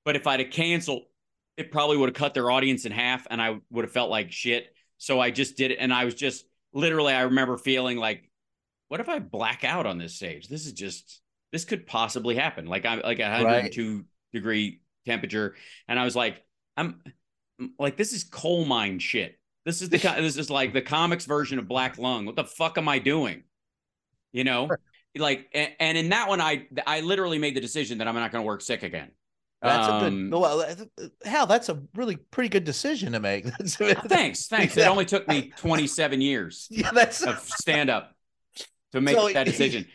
But 0.02 0.16
if 0.16 0.26
I'd 0.26 0.40
have 0.40 0.50
canceled, 0.50 1.02
it 1.58 1.70
probably 1.70 1.98
would 1.98 2.08
have 2.08 2.16
cut 2.16 2.32
their 2.32 2.50
audience 2.50 2.86
in 2.86 2.92
half, 2.92 3.26
and 3.30 3.40
I 3.40 3.60
would 3.70 3.84
have 3.84 3.92
felt 3.92 4.08
like 4.08 4.32
shit. 4.32 4.74
So 4.96 5.20
I 5.20 5.30
just 5.30 5.58
did 5.58 5.72
it, 5.72 5.78
and 5.78 5.92
I 5.92 6.06
was 6.06 6.14
just 6.14 6.46
literally. 6.72 7.12
I 7.12 7.22
remember 7.22 7.58
feeling 7.58 7.98
like, 7.98 8.30
what 8.88 9.00
if 9.00 9.10
I 9.10 9.18
black 9.18 9.62
out 9.62 9.84
on 9.84 9.98
this 9.98 10.14
stage? 10.14 10.48
This 10.48 10.64
is 10.64 10.72
just 10.72 11.20
this 11.52 11.66
could 11.66 11.86
possibly 11.86 12.34
happen. 12.34 12.66
Like 12.66 12.86
I'm 12.86 13.00
like 13.00 13.18
a 13.18 13.30
102 13.30 13.96
right. 13.96 14.04
degree 14.32 14.80
temperature, 15.04 15.54
and 15.86 16.00
I 16.00 16.06
was 16.06 16.16
like, 16.16 16.42
I'm 16.78 17.02
like 17.78 17.98
this 17.98 18.14
is 18.14 18.24
coal 18.24 18.64
mine 18.64 19.00
shit. 19.00 19.38
This 19.64 19.82
is 19.82 19.88
the 19.90 19.98
this 19.98 20.36
is 20.36 20.50
like 20.50 20.72
the 20.72 20.82
comics 20.82 21.24
version 21.24 21.58
of 21.58 21.68
Black 21.68 21.98
Lung. 21.98 22.26
What 22.26 22.36
the 22.36 22.44
fuck 22.44 22.78
am 22.78 22.88
I 22.88 22.98
doing? 22.98 23.44
You 24.32 24.44
know, 24.44 24.68
like 25.16 25.48
and 25.80 25.96
in 25.96 26.08
that 26.08 26.28
one 26.28 26.40
i 26.40 26.66
i 26.86 27.00
literally 27.00 27.38
made 27.38 27.54
the 27.54 27.60
decision 27.60 27.98
that 27.98 28.08
i'm 28.08 28.14
not 28.16 28.32
going 28.32 28.42
to 28.42 28.46
work 28.46 28.60
sick 28.60 28.82
again. 28.82 29.10
That's 29.62 29.88
um, 29.88 29.96
a 29.96 30.00
good 30.00 30.12
um, 30.12 30.30
well 30.30 30.76
hell 31.24 31.46
that's 31.46 31.68
a 31.68 31.80
really 31.94 32.16
pretty 32.16 32.48
good 32.48 32.64
decision 32.64 33.12
to 33.12 33.20
make. 33.20 33.46
Thanks 33.66 34.46
thanks. 34.48 34.76
Yeah. 34.76 34.86
it 34.86 34.88
only 34.88 35.04
took 35.04 35.28
me 35.28 35.52
27 35.56 36.20
years 36.20 36.66
yeah 36.70 36.90
that's 36.90 37.22
of 37.22 37.38
stand 37.40 37.90
up 37.90 38.14
to 38.92 39.00
make 39.00 39.16
so, 39.16 39.28
that 39.32 39.46
decision. 39.46 39.86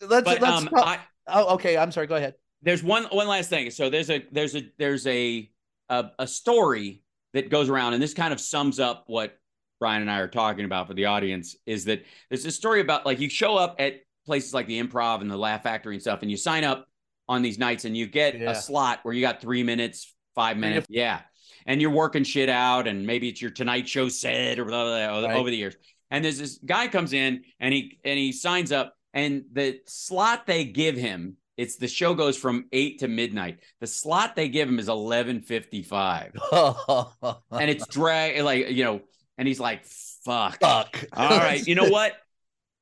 let's, 0.00 0.24
but, 0.24 0.40
let's 0.40 0.44
um, 0.44 0.68
I, 0.74 0.98
oh 1.28 1.54
okay 1.54 1.76
i'm 1.76 1.90
sorry 1.92 2.06
go 2.06 2.16
ahead. 2.16 2.34
There's 2.62 2.82
one 2.82 3.04
one 3.10 3.26
last 3.26 3.50
thing. 3.50 3.70
So 3.70 3.90
there's 3.90 4.08
a 4.08 4.24
there's 4.30 4.54
a 4.54 4.62
there's 4.78 5.06
a 5.06 5.50
a, 5.88 6.10
a 6.20 6.26
story 6.26 7.01
that 7.34 7.50
goes 7.50 7.68
around 7.68 7.94
and 7.94 8.02
this 8.02 8.14
kind 8.14 8.32
of 8.32 8.40
sums 8.40 8.78
up 8.78 9.04
what 9.06 9.38
Brian 9.80 10.00
and 10.00 10.10
I 10.10 10.18
are 10.18 10.28
talking 10.28 10.64
about 10.64 10.86
for 10.86 10.94
the 10.94 11.06
audience 11.06 11.56
is 11.66 11.86
that 11.86 12.04
there's 12.30 12.44
a 12.44 12.52
story 12.52 12.80
about 12.80 13.04
like 13.04 13.18
you 13.18 13.28
show 13.28 13.56
up 13.56 13.76
at 13.80 13.96
places 14.24 14.54
like 14.54 14.66
the 14.66 14.80
Improv 14.80 15.20
and 15.20 15.30
the 15.30 15.36
Laugh 15.36 15.62
Factory 15.64 15.94
and 15.94 16.02
stuff, 16.02 16.22
and 16.22 16.30
you 16.30 16.36
sign 16.36 16.64
up 16.64 16.86
on 17.28 17.42
these 17.42 17.58
nights 17.58 17.84
and 17.84 17.96
you 17.96 18.06
get 18.06 18.38
yeah. 18.38 18.50
a 18.50 18.54
slot 18.54 19.00
where 19.02 19.14
you 19.14 19.20
got 19.20 19.40
three 19.40 19.62
minutes, 19.62 20.14
five 20.34 20.56
minutes, 20.56 20.86
yeah, 20.88 21.20
and 21.66 21.80
you're 21.80 21.90
working 21.90 22.24
shit 22.24 22.48
out, 22.48 22.86
and 22.86 23.06
maybe 23.06 23.28
it's 23.28 23.42
your 23.42 23.50
Tonight 23.50 23.88
Show 23.88 24.08
set 24.08 24.58
or 24.58 24.64
blah, 24.64 24.84
blah, 24.84 25.20
blah, 25.20 25.28
right. 25.28 25.36
over 25.36 25.50
the 25.50 25.56
years. 25.56 25.76
And 26.10 26.24
there's 26.24 26.38
this 26.38 26.58
guy 26.64 26.88
comes 26.88 27.12
in 27.12 27.42
and 27.58 27.72
he 27.72 27.98
and 28.04 28.18
he 28.18 28.32
signs 28.32 28.70
up, 28.70 28.94
and 29.12 29.44
the 29.52 29.80
slot 29.86 30.46
they 30.46 30.64
give 30.64 30.96
him 30.96 31.36
it's 31.56 31.76
the 31.76 31.88
show 31.88 32.14
goes 32.14 32.36
from 32.36 32.66
eight 32.72 33.00
to 33.00 33.08
midnight. 33.08 33.60
The 33.80 33.86
slot 33.86 34.36
they 34.36 34.48
give 34.48 34.68
him 34.68 34.78
is 34.78 34.88
eleven 34.88 35.40
fifty 35.40 35.82
five, 35.82 36.32
and 36.52 37.70
it's 37.70 37.86
drag 37.86 38.42
like 38.42 38.70
you 38.70 38.84
know. 38.84 39.00
And 39.38 39.48
he's 39.48 39.60
like, 39.60 39.84
"Fuck, 40.24 40.60
fuck." 40.60 41.04
All 41.12 41.38
right, 41.38 41.66
you 41.66 41.74
know 41.74 41.88
what? 41.88 42.14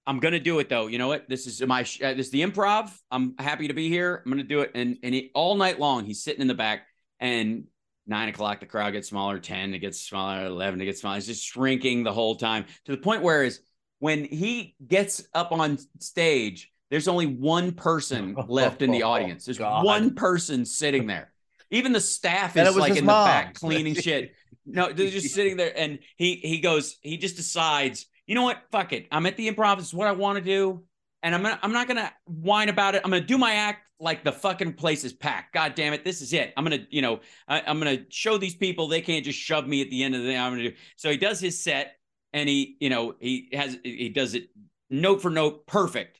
I'm 0.07 0.19
gonna 0.19 0.41
do 0.41 0.59
it 0.59 0.69
though. 0.69 0.89
You 0.89 0.99
know 0.99 1.09
what? 1.09 1.29
This 1.29 1.47
is 1.47 1.63
my 1.63 1.83
uh, 1.83 2.15
this 2.15 2.27
is 2.27 2.31
the 2.31 2.43
improv. 2.43 2.91
I'm 3.11 3.35
happy 3.39 3.69
to 3.69 3.75
be 3.75 3.89
here. 3.89 4.23
I'm 4.25 4.31
gonna 4.31 4.43
do 4.43 4.61
it. 4.61 4.73
And 4.75 4.99
and 5.03 5.15
he, 5.15 5.31
all 5.35 5.57
night 5.57 5.79
long, 5.79 6.05
he's 6.05 6.23
sitting 6.23 6.41
in 6.41 6.49
the 6.49 6.55
back. 6.55 6.87
And 7.21 7.65
nine 8.07 8.29
o'clock, 8.29 8.61
the 8.61 8.67
crowd 8.67 8.91
gets 8.91 9.09
smaller. 9.09 9.39
Ten, 9.39 9.75
it 9.75 9.79
gets 9.79 10.01
smaller. 10.01 10.47
Eleven, 10.47 10.81
it 10.81 10.87
gets 10.87 11.01
smaller. 11.01 11.19
It's 11.19 11.27
just 11.27 11.45
shrinking 11.45 12.03
the 12.03 12.13
whole 12.13 12.37
time 12.37 12.65
to 12.87 12.93
the 12.93 12.99
point 12.99 13.23
where 13.23 13.45
is 13.45 13.61
when 14.01 14.25
he 14.25 14.75
gets 14.85 15.23
up 15.35 15.53
on 15.53 15.79
stage, 16.01 16.73
there's 16.91 17.09
only 17.09 17.27
one 17.27 17.73
person 17.73 18.37
left 18.49 18.83
in 18.83 18.91
the 18.91 19.05
audience. 19.05 19.45
There's 19.45 19.61
oh, 19.61 19.83
one 19.83 20.15
person 20.15 20.65
sitting 20.65 21.07
there. 21.07 21.33
Even 21.71 21.93
the 21.93 22.01
staff 22.01 22.57
is 22.57 22.77
like 22.77 22.97
in 22.97 23.05
mom. 23.05 23.25
the 23.25 23.31
back 23.31 23.55
cleaning 23.55 23.95
shit. 24.01 24.35
No, 24.67 24.93
they're 24.93 25.11
just 25.11 25.35
sitting 25.35 25.57
there, 25.57 25.73
and 25.77 26.01
he 26.17 26.35
he 26.37 26.59
goes. 26.59 26.97
He 27.01 27.17
just 27.17 27.37
decides. 27.37 28.07
You 28.27 28.35
know 28.35 28.43
what? 28.43 28.63
Fuck 28.71 28.93
it. 28.93 29.07
I'm 29.11 29.27
at 29.27 29.37
the 29.37 29.51
improv. 29.51 29.79
This 29.79 29.87
is 29.87 29.95
what 29.95 30.07
I 30.07 30.13
want 30.13 30.39
to 30.39 30.45
do, 30.45 30.85
and 31.23 31.35
I'm 31.35 31.43
gonna 31.43 31.59
I'm 31.63 31.73
not 31.73 31.89
gonna 31.89 32.13
whine 32.25 32.69
about 32.69 32.95
it. 32.95 33.03
I'm 33.05 33.11
gonna 33.11 33.25
do 33.25 33.39
my 33.39 33.55
act 33.55 33.87
like 34.01 34.25
the 34.25 34.33
fucking 34.33 34.75
place 34.75 35.05
is 35.05 35.13
packed. 35.13 35.53
God 35.53 35.75
damn 35.75 35.93
it, 35.93 36.05
this 36.05 36.21
is 36.23 36.33
it. 36.33 36.53
I'm 36.57 36.65
gonna 36.65 36.87
you 36.91 37.03
know 37.03 37.21
I, 37.47 37.63
I'm 37.67 37.79
gonna 37.79 37.99
show 38.09 38.37
these 38.37 38.55
people 38.55 38.89
they 38.89 39.01
can't 39.01 39.25
just 39.25 39.39
shove 39.39 39.67
me 39.67 39.81
at 39.81 39.91
the 39.91 40.03
end 40.03 40.15
of 40.15 40.23
the 40.23 40.29
day. 40.29 40.37
I'm 40.37 40.53
gonna 40.53 40.71
do. 40.71 40.77
So 40.97 41.11
he 41.11 41.17
does 41.17 41.41
his 41.41 41.63
set, 41.63 41.97
and 42.33 42.49
he 42.49 42.77
you 42.81 42.91
know 42.91 43.15
he 43.21 43.49
has 43.53 43.79
he 43.85 44.09
does 44.09 44.35
it 44.35 44.49
note 44.91 45.23
for 45.23 45.31
note 45.31 45.67
perfect 45.67 46.20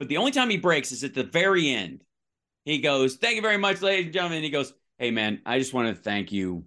but 0.00 0.08
the 0.08 0.16
only 0.16 0.32
time 0.32 0.50
he 0.50 0.56
breaks 0.56 0.90
is 0.90 1.04
at 1.04 1.14
the 1.14 1.22
very 1.22 1.68
end. 1.68 2.02
He 2.64 2.78
goes, 2.78 3.16
Thank 3.16 3.36
you 3.36 3.42
very 3.42 3.58
much, 3.58 3.82
ladies 3.82 4.06
and 4.06 4.14
gentlemen. 4.14 4.38
And 4.38 4.44
he 4.44 4.50
goes, 4.50 4.72
Hey, 4.98 5.10
man, 5.10 5.42
I 5.44 5.58
just 5.58 5.74
want 5.74 5.94
to 5.94 6.02
thank 6.02 6.32
you 6.32 6.64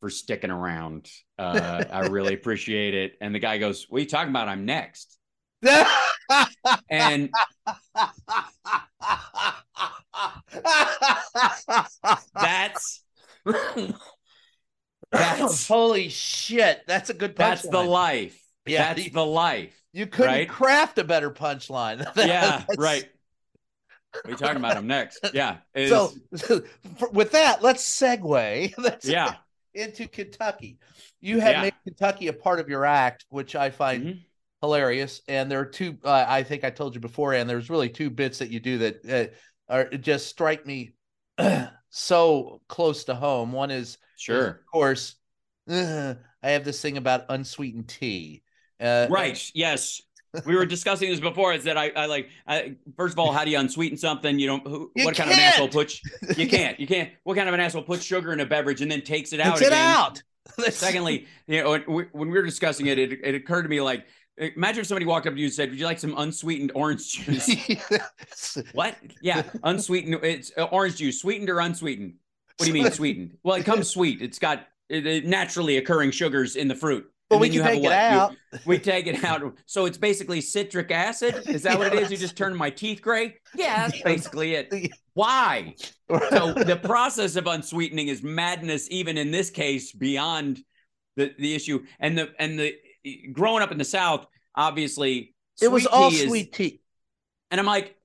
for 0.00 0.10
sticking 0.10 0.50
around. 0.50 1.10
Uh, 1.38 1.82
I 1.90 2.06
really 2.08 2.34
appreciate 2.40 2.94
it. 2.94 3.14
And 3.22 3.34
the 3.34 3.38
guy 3.38 3.56
goes, 3.56 3.86
What 3.88 3.98
are 3.98 4.00
you 4.02 4.08
talking 4.08 4.28
about? 4.28 4.48
I'm 4.48 4.66
next. 4.66 5.18
and 6.90 7.30
that's 12.34 13.02
that's 15.10 15.66
holy 15.66 16.10
shit. 16.10 16.82
That's 16.86 17.08
a 17.08 17.14
good 17.14 17.34
That's 17.34 17.66
the 17.66 17.82
life. 17.82 18.38
Yeah, 18.66 18.92
that's 18.92 19.10
the 19.10 19.24
life. 19.24 19.80
You 19.96 20.06
couldn't 20.06 20.30
right? 20.30 20.48
craft 20.48 20.98
a 20.98 21.04
better 21.04 21.30
punchline. 21.30 22.06
yeah, 22.16 22.64
right. 22.76 23.08
You 24.28 24.36
talking 24.36 24.58
about? 24.58 24.76
him 24.76 24.86
next. 24.86 25.26
Yeah. 25.32 25.56
So, 25.74 26.12
so 26.34 26.62
for, 26.98 27.08
with 27.08 27.32
that, 27.32 27.62
let's 27.62 27.88
segue. 27.98 28.74
Let's 28.76 29.08
yeah. 29.08 29.36
Into 29.72 30.06
Kentucky. 30.06 30.78
You 31.22 31.40
have 31.40 31.52
yeah. 31.52 31.62
made 31.62 31.74
Kentucky 31.84 32.28
a 32.28 32.34
part 32.34 32.60
of 32.60 32.68
your 32.68 32.84
act, 32.84 33.24
which 33.30 33.56
I 33.56 33.70
find 33.70 34.04
mm-hmm. 34.04 34.18
hilarious. 34.60 35.22
And 35.28 35.50
there 35.50 35.60
are 35.60 35.66
two, 35.66 35.96
uh, 36.04 36.26
I 36.28 36.42
think 36.42 36.62
I 36.62 36.68
told 36.68 36.94
you 36.94 37.00
before, 37.00 37.32
and 37.32 37.48
there's 37.48 37.70
really 37.70 37.88
two 37.88 38.10
bits 38.10 38.40
that 38.40 38.50
you 38.50 38.60
do 38.60 38.78
that 38.78 39.32
uh, 39.70 39.72
are 39.72 39.88
just 39.88 40.26
strike 40.26 40.66
me 40.66 40.92
so 41.88 42.60
close 42.68 43.04
to 43.04 43.14
home. 43.14 43.50
One 43.50 43.70
is, 43.70 43.96
sure, 44.18 44.40
is, 44.42 44.48
of 44.48 44.66
course, 44.70 45.14
uh, 45.70 46.16
I 46.42 46.50
have 46.50 46.66
this 46.66 46.82
thing 46.82 46.98
about 46.98 47.24
unsweetened 47.30 47.88
tea. 47.88 48.42
Uh, 48.80 49.06
right. 49.10 49.50
Yes. 49.54 50.02
We 50.44 50.54
were 50.54 50.66
discussing 50.66 51.08
this 51.08 51.20
before. 51.20 51.54
Is 51.54 51.64
that 51.64 51.78
I, 51.78 51.88
I 51.96 52.06
like 52.06 52.28
I, 52.46 52.76
first 52.96 53.14
of 53.14 53.18
all, 53.18 53.32
how 53.32 53.44
do 53.44 53.50
you 53.50 53.58
unsweeten 53.58 53.96
something? 53.96 54.38
You 54.38 54.48
don't. 54.48 54.66
Who, 54.66 54.90
you 54.94 55.06
what 55.06 55.16
kind 55.16 55.30
of 55.30 55.36
an 55.36 55.42
asshole 55.42 55.68
puts? 55.68 56.02
You 56.36 56.46
can't. 56.48 56.78
You 56.78 56.86
can't. 56.86 57.10
What 57.22 57.36
kind 57.36 57.48
of 57.48 57.54
an 57.54 57.60
asshole 57.60 57.84
puts 57.84 58.04
sugar 58.04 58.34
in 58.34 58.40
a 58.40 58.46
beverage 58.46 58.82
and 58.82 58.90
then 58.90 59.00
takes 59.00 59.32
it 59.32 59.40
out? 59.40 59.56
Takes 59.56 59.68
it 59.68 59.72
out. 59.72 60.22
Secondly, 60.70 61.26
you 61.46 61.62
know, 61.62 61.78
when 61.86 62.08
we 62.12 62.28
were 62.28 62.42
discussing 62.42 62.86
it, 62.86 62.98
it, 62.98 63.12
it 63.24 63.34
occurred 63.34 63.62
to 63.62 63.68
me 63.70 63.80
like 63.80 64.04
Imagine 64.38 64.80
if 64.80 64.86
somebody 64.86 65.06
walked 65.06 65.26
up 65.26 65.32
to 65.32 65.38
you 65.38 65.46
and 65.46 65.54
said, 65.54 65.70
"Would 65.70 65.78
you 65.78 65.86
like 65.86 65.98
some 65.98 66.14
unsweetened 66.18 66.72
orange 66.74 67.08
juice?" 67.08 67.48
What? 68.72 68.96
Yeah, 69.22 69.44
unsweetened. 69.62 70.22
It's 70.22 70.52
uh, 70.58 70.64
orange 70.64 70.96
juice, 70.96 71.22
sweetened 71.22 71.48
or 71.48 71.60
unsweetened? 71.60 72.14
What 72.56 72.66
do 72.66 72.70
you 72.70 72.74
mean 72.74 72.92
sweetened? 72.92 73.38
Well, 73.42 73.56
it 73.56 73.64
comes 73.64 73.88
sweet. 73.88 74.20
It's 74.20 74.38
got 74.38 74.66
naturally 74.90 75.78
occurring 75.78 76.10
sugars 76.10 76.56
in 76.56 76.68
the 76.68 76.74
fruit. 76.74 77.10
Well, 77.30 77.40
we 77.40 77.50
can 77.50 77.64
take 77.64 77.82
it 77.82 77.90
out. 77.90 78.36
You, 78.52 78.58
we 78.66 78.78
take 78.78 79.08
it 79.08 79.24
out. 79.24 79.56
So 79.66 79.86
it's 79.86 79.98
basically 79.98 80.40
citric 80.40 80.92
acid. 80.92 81.42
Is 81.48 81.62
that 81.64 81.76
what 81.76 81.92
it 81.92 82.00
is? 82.00 82.10
You 82.10 82.16
just 82.16 82.36
turn 82.36 82.54
my 82.56 82.70
teeth 82.70 83.02
gray? 83.02 83.36
Yeah, 83.54 83.88
that's 83.88 84.02
basically 84.04 84.54
it. 84.54 84.92
Why? 85.14 85.74
So 86.08 86.52
the 86.52 86.78
process 86.80 87.34
of 87.34 87.48
unsweetening 87.48 88.08
is 88.08 88.22
madness, 88.22 88.86
even 88.90 89.18
in 89.18 89.32
this 89.32 89.50
case, 89.50 89.92
beyond 89.92 90.60
the, 91.16 91.34
the 91.36 91.54
issue. 91.54 91.84
And 91.98 92.16
the 92.16 92.30
and 92.38 92.58
the 92.58 92.76
growing 93.32 93.62
up 93.62 93.72
in 93.72 93.78
the 93.78 93.84
South, 93.84 94.26
obviously, 94.54 95.34
it 95.60 95.68
was 95.68 95.86
all 95.86 96.12
sweet 96.12 96.52
tea. 96.52 96.80
And 97.50 97.58
I'm 97.60 97.66
like, 97.66 97.96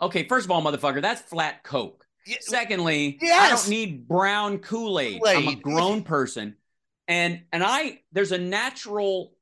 okay, 0.00 0.28
first 0.28 0.44
of 0.44 0.50
all, 0.50 0.62
motherfucker, 0.62 1.00
that's 1.00 1.22
flat 1.22 1.62
Coke. 1.62 2.04
Secondly, 2.40 3.18
yes. 3.20 3.40
I 3.40 3.56
don't 3.56 3.68
need 3.68 4.06
brown 4.06 4.58
Kool-Aid. 4.58 5.20
Kool-Aid. 5.20 5.36
I'm 5.36 5.48
a 5.48 5.60
grown 5.60 6.02
person 6.02 6.56
and 7.12 7.42
and 7.52 7.62
i 7.62 8.00
there's 8.12 8.32
a 8.32 8.38
natural 8.38 9.34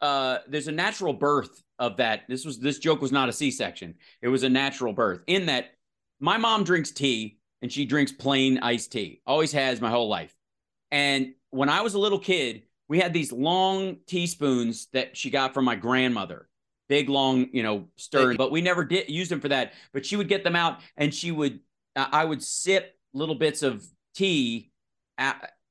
uh 0.00 0.38
there's 0.48 0.68
a 0.68 0.72
natural 0.72 1.12
birth 1.12 1.62
of 1.78 1.98
that. 1.98 2.22
This 2.28 2.44
was 2.44 2.58
this 2.58 2.78
joke 2.78 3.02
was 3.02 3.12
not 3.12 3.28
a 3.28 3.32
c-section. 3.32 3.94
It 4.22 4.28
was 4.28 4.42
a 4.42 4.48
natural 4.48 4.92
birth 4.92 5.22
in 5.26 5.46
that 5.46 5.74
my 6.20 6.38
mom 6.38 6.64
drinks 6.64 6.90
tea 6.90 7.38
and 7.60 7.70
she 7.70 7.84
drinks 7.84 8.12
plain 8.12 8.58
iced 8.58 8.92
tea 8.92 9.20
always 9.26 9.52
has 9.52 9.80
my 9.80 9.90
whole 9.90 10.08
life. 10.08 10.34
And 10.90 11.34
when 11.50 11.68
i 11.68 11.82
was 11.82 11.94
a 11.94 11.98
little 11.98 12.18
kid 12.18 12.62
we 12.88 12.98
had 12.98 13.12
these 13.12 13.32
long 13.32 13.96
teaspoons 14.06 14.86
that 14.92 15.16
she 15.16 15.28
got 15.30 15.52
from 15.52 15.64
my 15.64 15.76
grandmother. 15.76 16.48
Big 16.88 17.08
long 17.08 17.48
you 17.52 17.62
know 17.62 17.88
stir 17.96 18.36
but 18.36 18.52
we 18.52 18.60
never 18.60 18.84
did 18.84 19.10
use 19.10 19.28
them 19.28 19.40
for 19.40 19.48
that. 19.48 19.74
But 19.92 20.06
she 20.06 20.16
would 20.16 20.28
get 20.28 20.44
them 20.44 20.56
out 20.56 20.80
and 20.96 21.12
she 21.12 21.30
would 21.30 21.60
i 21.94 22.24
would 22.24 22.42
sip 22.42 22.94
little 23.12 23.34
bits 23.34 23.62
of 23.62 23.86
tea 24.14 24.70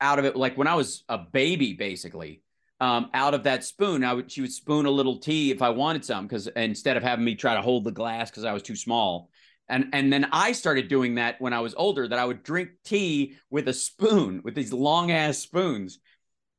out 0.05 0.19
of 0.19 0.25
it 0.25 0.35
like 0.35 0.55
when 0.57 0.67
I 0.67 0.75
was 0.75 1.03
a 1.09 1.17
baby, 1.17 1.73
basically. 1.73 2.43
Um, 2.79 3.09
out 3.13 3.33
of 3.33 3.43
that 3.43 3.63
spoon, 3.63 4.03
I 4.03 4.13
would 4.13 4.31
she 4.31 4.41
would 4.41 4.51
spoon 4.51 4.85
a 4.85 4.91
little 4.91 5.17
tea 5.17 5.49
if 5.49 5.61
I 5.61 5.69
wanted 5.69 6.05
some 6.05 6.27
because 6.27 6.47
instead 6.47 6.97
of 6.97 7.03
having 7.03 7.25
me 7.25 7.35
try 7.35 7.55
to 7.55 7.61
hold 7.61 7.85
the 7.85 7.91
glass 7.91 8.29
because 8.29 8.43
I 8.43 8.53
was 8.53 8.61
too 8.61 8.75
small. 8.75 9.29
And 9.67 9.89
and 9.93 10.13
then 10.13 10.27
I 10.31 10.51
started 10.51 10.89
doing 10.89 11.15
that 11.15 11.41
when 11.41 11.53
I 11.53 11.61
was 11.61 11.73
older, 11.73 12.07
that 12.07 12.19
I 12.19 12.25
would 12.25 12.43
drink 12.43 12.69
tea 12.83 13.37
with 13.49 13.67
a 13.67 13.73
spoon, 13.73 14.41
with 14.43 14.53
these 14.53 14.73
long 14.73 15.11
ass 15.11 15.39
spoons. 15.39 15.99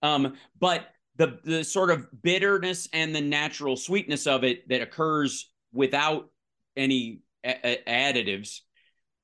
Um, 0.03 0.35
but 0.59 0.89
the 1.17 1.39
the 1.45 1.63
sort 1.63 1.91
of 1.91 2.09
bitterness 2.23 2.89
and 2.93 3.15
the 3.15 3.21
natural 3.21 3.77
sweetness 3.77 4.27
of 4.27 4.43
it 4.43 4.69
that 4.69 4.83
occurs 4.83 5.51
without 5.73 6.31
any 6.77 7.21
additives 7.45 8.61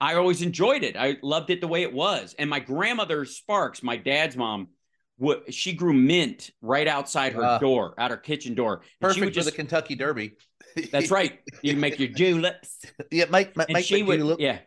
I 0.02 0.16
always 0.16 0.42
enjoyed 0.42 0.82
it. 0.82 0.96
I 0.96 1.16
loved 1.22 1.50
it 1.50 1.60
the 1.60 1.68
way 1.68 1.82
it 1.82 1.92
was. 1.92 2.34
And 2.36 2.50
my 2.50 2.58
grandmother 2.58 3.24
Sparks, 3.24 3.84
my 3.84 3.96
dad's 3.96 4.36
mom, 4.36 4.70
what 5.16 5.54
she 5.54 5.72
grew 5.74 5.92
mint 5.92 6.50
right 6.60 6.88
outside 6.88 7.34
her 7.34 7.44
uh, 7.44 7.58
door, 7.58 7.94
out 7.96 8.10
her 8.10 8.16
kitchen 8.16 8.56
door. 8.56 8.74
And 8.74 8.82
perfect 9.00 9.14
she 9.14 9.24
would 9.26 9.32
just, 9.32 9.46
for 9.46 9.50
the 9.52 9.56
Kentucky 9.56 9.94
Derby. 9.94 10.32
that's 10.90 11.12
right. 11.12 11.38
You 11.62 11.76
make 11.76 12.00
your 12.00 12.08
juleps. 12.16 12.84
Yeah, 13.12 13.26
make 13.30 13.56
make, 13.56 13.70
make 13.70 13.84
she 13.84 14.02
would, 14.02 14.18
julep. 14.18 14.40
Yeah, 14.40 14.58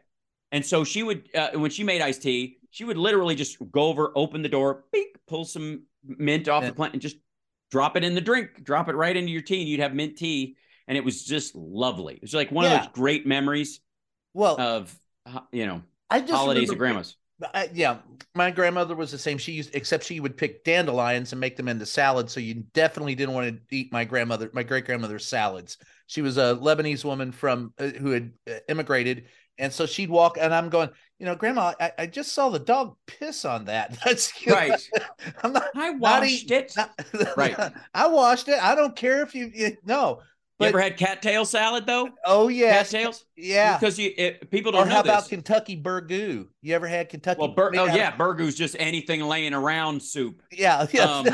and 0.54 0.66
so 0.66 0.86
she 0.86 1.04
would 1.04 1.28
uh, 1.36 1.50
when 1.56 1.70
she 1.70 1.84
made 1.84 2.02
iced 2.02 2.22
tea, 2.22 2.60
she 2.70 2.86
would 2.86 2.98
literally 2.98 3.36
just 3.36 3.58
go 3.72 3.84
over, 3.84 4.14
open 4.16 4.42
the 4.42 4.48
door, 4.48 4.86
beep, 4.94 5.18
pull 5.28 5.44
some 5.44 5.84
mint 6.06 6.48
off 6.48 6.64
the 6.64 6.72
plant, 6.72 6.94
and 6.94 7.02
just 7.02 7.18
drop 7.72 7.98
it 7.98 8.06
in 8.06 8.16
the 8.16 8.22
drink. 8.22 8.64
Drop 8.64 8.88
it 8.88 8.96
right 8.96 9.18
into 9.18 9.34
your 9.34 9.42
tea, 9.42 9.60
and 9.60 9.68
you'd 9.68 9.82
have 9.82 9.94
mint 9.94 10.18
tea, 10.18 10.56
and 10.88 10.98
it 10.98 11.04
was 11.04 11.26
just 11.26 11.56
lovely. 11.56 12.14
It 12.14 12.22
was 12.22 12.34
like 12.34 12.52
one 12.52 12.64
yeah. 12.64 12.76
of 12.76 12.82
those 12.84 12.94
great 12.94 13.28
memories. 13.28 13.82
Well, 14.34 14.60
of 14.60 14.98
you 15.52 15.66
know, 15.66 15.82
I 16.10 16.22
just 16.22 16.34
holidays 16.34 16.70
of 16.70 16.78
grandma's. 16.78 17.16
I, 17.54 17.70
yeah, 17.74 17.98
my 18.34 18.50
grandmother 18.50 18.96
was 18.96 19.12
the 19.12 19.18
same. 19.18 19.38
She 19.38 19.52
used, 19.52 19.76
except 19.76 20.06
she 20.06 20.22
would 20.22 20.38
pick 20.38 20.64
dandelions 20.64 21.34
and 21.34 21.42
make 21.42 21.58
them 21.58 21.68
into 21.68 21.86
salad. 21.86 22.30
So 22.30 22.40
you 22.40 22.64
definitely 22.74 23.14
didn't 23.14 23.36
want 23.36 23.50
to 23.50 23.76
eat 23.76 23.92
my 23.92 24.06
grandmother, 24.06 24.50
my 24.54 24.64
great 24.64 24.86
grandmother's 24.86 25.26
salads. 25.26 25.78
She 26.08 26.22
was 26.22 26.38
a 26.38 26.58
Lebanese 26.62 27.04
woman 27.04 27.34
from 27.34 27.74
uh, 27.78 27.88
who 27.88 28.12
had 28.12 28.32
uh, 28.50 28.60
immigrated, 28.70 29.26
and 29.58 29.72
so 29.72 29.86
she'd 29.86 30.10
walk, 30.10 30.38
and 30.40 30.54
I'm 30.54 30.70
going, 30.70 30.90
you 31.20 31.26
know, 31.26 31.36
Grandma, 31.36 31.74
I, 31.80 31.92
I 32.00 32.06
just 32.08 32.34
saw 32.34 32.50
the 32.50 32.60
dog 32.60 32.96
piss 33.08 33.46
on 33.46 33.66
that. 33.66 33.98
That's 34.06 34.34
right. 34.48 34.80
I'm 35.44 35.54
not. 35.54 35.68
I 35.76 35.92
washed 35.92 36.50
not, 36.50 36.58
it. 36.58 36.74
Not, 36.76 37.38
right. 37.38 37.58
I 37.94 38.08
washed 38.08 38.48
it. 38.48 38.62
I 38.62 38.76
don't 38.76 38.96
care 38.96 39.22
if 39.22 39.34
you, 39.34 39.52
you 39.54 39.78
no. 39.86 40.22
But, 40.58 40.66
you 40.66 40.70
ever 40.70 40.80
had 40.80 40.98
cattail 40.98 41.44
salad 41.44 41.86
though? 41.86 42.10
Oh 42.26 42.48
yeah, 42.48 42.78
cattails. 42.78 43.26
Yeah, 43.36 43.78
because 43.78 44.00
you 44.00 44.14
it, 44.18 44.50
people 44.52 44.72
don't 44.72 44.84
or 44.84 44.86
know. 44.86 44.96
How 44.96 45.02
this. 45.02 45.12
about 45.12 45.30
Kentucky 45.30 45.76
burgoo? 45.76 46.48
You 46.62 46.76
ever 46.76 46.88
had 46.88 47.10
Kentucky? 47.10 47.40
Well, 47.40 47.50
bur- 47.50 47.74
oh 47.76 47.86
yeah, 47.88 48.16
burgoo's 48.16 48.56
just 48.56 48.78
anything 48.80 49.22
laying 49.22 49.54
around 49.54 50.02
soup. 50.02 50.42
Yeah, 50.52 50.88
yeah. 50.92 51.04
Um, 51.04 51.26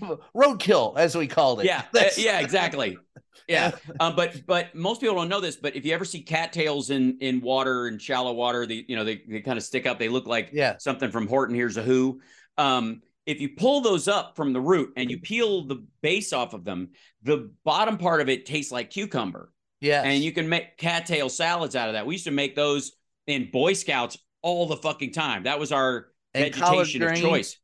roadkill, 0.34 0.96
as 0.96 1.14
we 1.14 1.26
called 1.26 1.60
it. 1.60 1.66
Yeah, 1.66 1.82
uh, 1.94 2.04
yeah, 2.16 2.40
exactly. 2.40 2.96
Yeah, 3.48 3.72
um, 3.98 4.14
but 4.14 4.42
but 4.46 4.72
most 4.76 5.00
people 5.00 5.16
don't 5.16 5.28
know 5.28 5.40
this. 5.40 5.56
But 5.56 5.74
if 5.74 5.84
you 5.84 5.92
ever 5.92 6.04
see 6.04 6.22
cattails 6.22 6.90
in 6.90 7.18
in 7.20 7.40
water 7.40 7.88
in 7.88 7.98
shallow 7.98 8.32
water, 8.32 8.64
they 8.64 8.84
you 8.86 8.94
know 8.94 9.02
they 9.02 9.22
they 9.26 9.40
kind 9.40 9.58
of 9.58 9.64
stick 9.64 9.86
up. 9.86 9.98
They 9.98 10.08
look 10.08 10.28
like 10.28 10.50
yeah. 10.52 10.76
something 10.78 11.10
from 11.10 11.26
Horton 11.26 11.56
Hears 11.56 11.76
a 11.76 11.82
Who. 11.82 12.20
Um, 12.58 13.02
if 13.30 13.40
you 13.40 13.50
pull 13.50 13.80
those 13.80 14.08
up 14.08 14.36
from 14.36 14.52
the 14.52 14.60
root 14.60 14.92
and 14.96 15.10
you 15.10 15.18
peel 15.18 15.64
the 15.64 15.86
base 16.02 16.32
off 16.32 16.52
of 16.52 16.64
them, 16.64 16.90
the 17.22 17.50
bottom 17.64 17.96
part 17.96 18.20
of 18.20 18.28
it 18.28 18.46
tastes 18.46 18.72
like 18.72 18.90
cucumber. 18.90 19.52
Yeah. 19.80 20.02
And 20.02 20.22
you 20.22 20.32
can 20.32 20.48
make 20.48 20.76
cattail 20.76 21.28
salads 21.28 21.76
out 21.76 21.88
of 21.88 21.94
that. 21.94 22.06
We 22.06 22.14
used 22.14 22.24
to 22.24 22.30
make 22.30 22.54
those 22.54 22.92
in 23.26 23.50
Boy 23.50 23.72
Scouts 23.72 24.18
all 24.42 24.66
the 24.66 24.76
fucking 24.76 25.12
time. 25.12 25.44
That 25.44 25.58
was 25.58 25.72
our 25.72 26.08
and 26.34 26.54
vegetation 26.54 27.02
of 27.02 27.16
choice. 27.16 27.56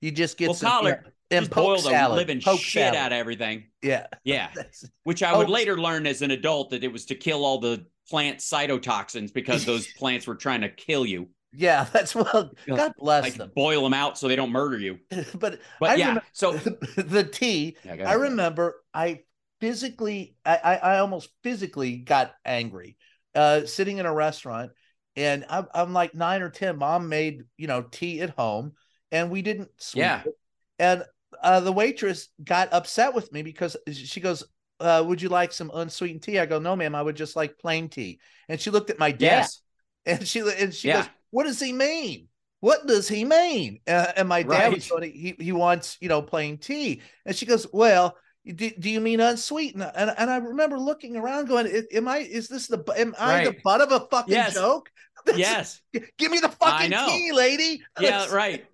You 0.00 0.10
just 0.10 0.36
get 0.36 0.48
well, 0.48 0.54
some 0.54 0.70
collard, 0.70 1.12
yeah, 1.30 1.38
and 1.38 1.50
boil 1.50 1.80
the 1.80 2.08
living 2.10 2.40
poke 2.40 2.60
shit 2.60 2.82
salad. 2.82 2.98
out 2.98 3.12
of 3.12 3.18
everything. 3.18 3.64
Yeah. 3.82 4.06
Yeah. 4.24 4.50
Which 5.04 5.22
I 5.22 5.36
would 5.36 5.48
later 5.48 5.78
learn 5.78 6.06
as 6.06 6.22
an 6.22 6.30
adult 6.30 6.70
that 6.70 6.84
it 6.84 6.92
was 6.92 7.06
to 7.06 7.14
kill 7.14 7.44
all 7.44 7.58
the 7.58 7.86
plant 8.08 8.38
cytotoxins 8.38 9.32
because 9.32 9.64
those 9.64 9.86
plants 9.96 10.26
were 10.26 10.34
trying 10.34 10.62
to 10.62 10.68
kill 10.68 11.06
you. 11.06 11.28
Yeah, 11.56 11.84
that's 11.92 12.14
well. 12.14 12.52
God 12.66 12.92
bless 12.98 13.22
like 13.22 13.34
them. 13.34 13.52
Boil 13.54 13.82
them 13.82 13.94
out 13.94 14.18
so 14.18 14.28
they 14.28 14.36
don't 14.36 14.52
murder 14.52 14.78
you. 14.78 14.98
but 15.34 15.60
but 15.80 15.90
I 15.90 15.94
yeah, 15.94 16.08
remember, 16.08 16.24
so 16.32 16.52
the 16.96 17.24
tea. 17.24 17.76
Yeah, 17.84 18.08
I 18.08 18.14
remember 18.14 18.82
I 18.92 19.20
physically, 19.60 20.36
I, 20.44 20.56
I, 20.56 20.74
I 20.76 20.98
almost 20.98 21.30
physically 21.42 21.96
got 21.96 22.34
angry, 22.44 22.96
uh, 23.34 23.66
sitting 23.66 23.98
in 23.98 24.06
a 24.06 24.12
restaurant, 24.12 24.72
and 25.16 25.44
I'm, 25.48 25.66
I'm 25.74 25.92
like 25.92 26.14
nine 26.14 26.42
or 26.42 26.50
ten. 26.50 26.78
Mom 26.78 27.08
made 27.08 27.42
you 27.56 27.66
know 27.66 27.82
tea 27.82 28.20
at 28.20 28.30
home, 28.30 28.72
and 29.12 29.30
we 29.30 29.42
didn't. 29.42 29.70
yeah. 29.94 30.22
It. 30.24 30.34
And 30.78 31.04
uh, 31.42 31.60
the 31.60 31.72
waitress 31.72 32.28
got 32.42 32.72
upset 32.72 33.14
with 33.14 33.32
me 33.32 33.42
because 33.42 33.76
she 33.92 34.20
goes, 34.20 34.44
uh, 34.80 35.04
"Would 35.06 35.22
you 35.22 35.28
like 35.28 35.52
some 35.52 35.70
unsweetened 35.72 36.22
tea?" 36.22 36.38
I 36.38 36.46
go, 36.46 36.58
"No, 36.58 36.74
ma'am. 36.74 36.94
I 36.94 37.02
would 37.02 37.16
just 37.16 37.36
like 37.36 37.58
plain 37.58 37.88
tea." 37.88 38.20
And 38.48 38.60
she 38.60 38.70
looked 38.70 38.90
at 38.90 38.98
my 38.98 39.12
desk, 39.12 39.60
yes. 40.04 40.18
and 40.18 40.28
she 40.28 40.40
and 40.40 40.74
she 40.74 40.88
yeah. 40.88 41.02
goes, 41.02 41.10
"What 41.34 41.46
does 41.46 41.60
he 41.60 41.72
mean?" 41.72 42.28
What 42.60 42.86
does 42.86 43.06
he 43.08 43.26
mean? 43.26 43.80
Uh, 43.86 44.06
and 44.16 44.26
my 44.26 44.42
dad 44.42 44.48
right. 44.48 44.74
was 44.74 44.88
going, 44.88 45.12
he 45.12 45.36
he 45.38 45.52
wants 45.52 45.98
you 46.00 46.08
know 46.08 46.22
plain 46.22 46.56
tea, 46.56 47.02
and 47.26 47.36
she 47.36 47.44
goes, 47.44 47.66
"Well, 47.74 48.16
do, 48.46 48.70
do 48.70 48.88
you 48.88 49.02
mean 49.02 49.20
unsweetened?" 49.20 49.82
And 49.94 50.14
and 50.16 50.30
I 50.30 50.38
remember 50.38 50.78
looking 50.78 51.14
around, 51.14 51.46
going, 51.46 51.66
"Am 51.92 52.08
I? 52.08 52.20
Is 52.20 52.48
this 52.48 52.68
the? 52.68 52.82
Am 52.96 53.14
I 53.18 53.34
right. 53.34 53.44
the 53.48 53.60
butt 53.62 53.82
of 53.82 53.92
a 53.92 54.06
fucking 54.06 54.32
yes. 54.32 54.54
joke?" 54.54 54.88
yes. 55.36 55.82
Give 56.16 56.30
me 56.30 56.38
the 56.38 56.48
fucking 56.48 56.90
tea, 56.90 57.32
lady. 57.32 57.82
Yeah, 58.00 58.32
right. 58.32 58.64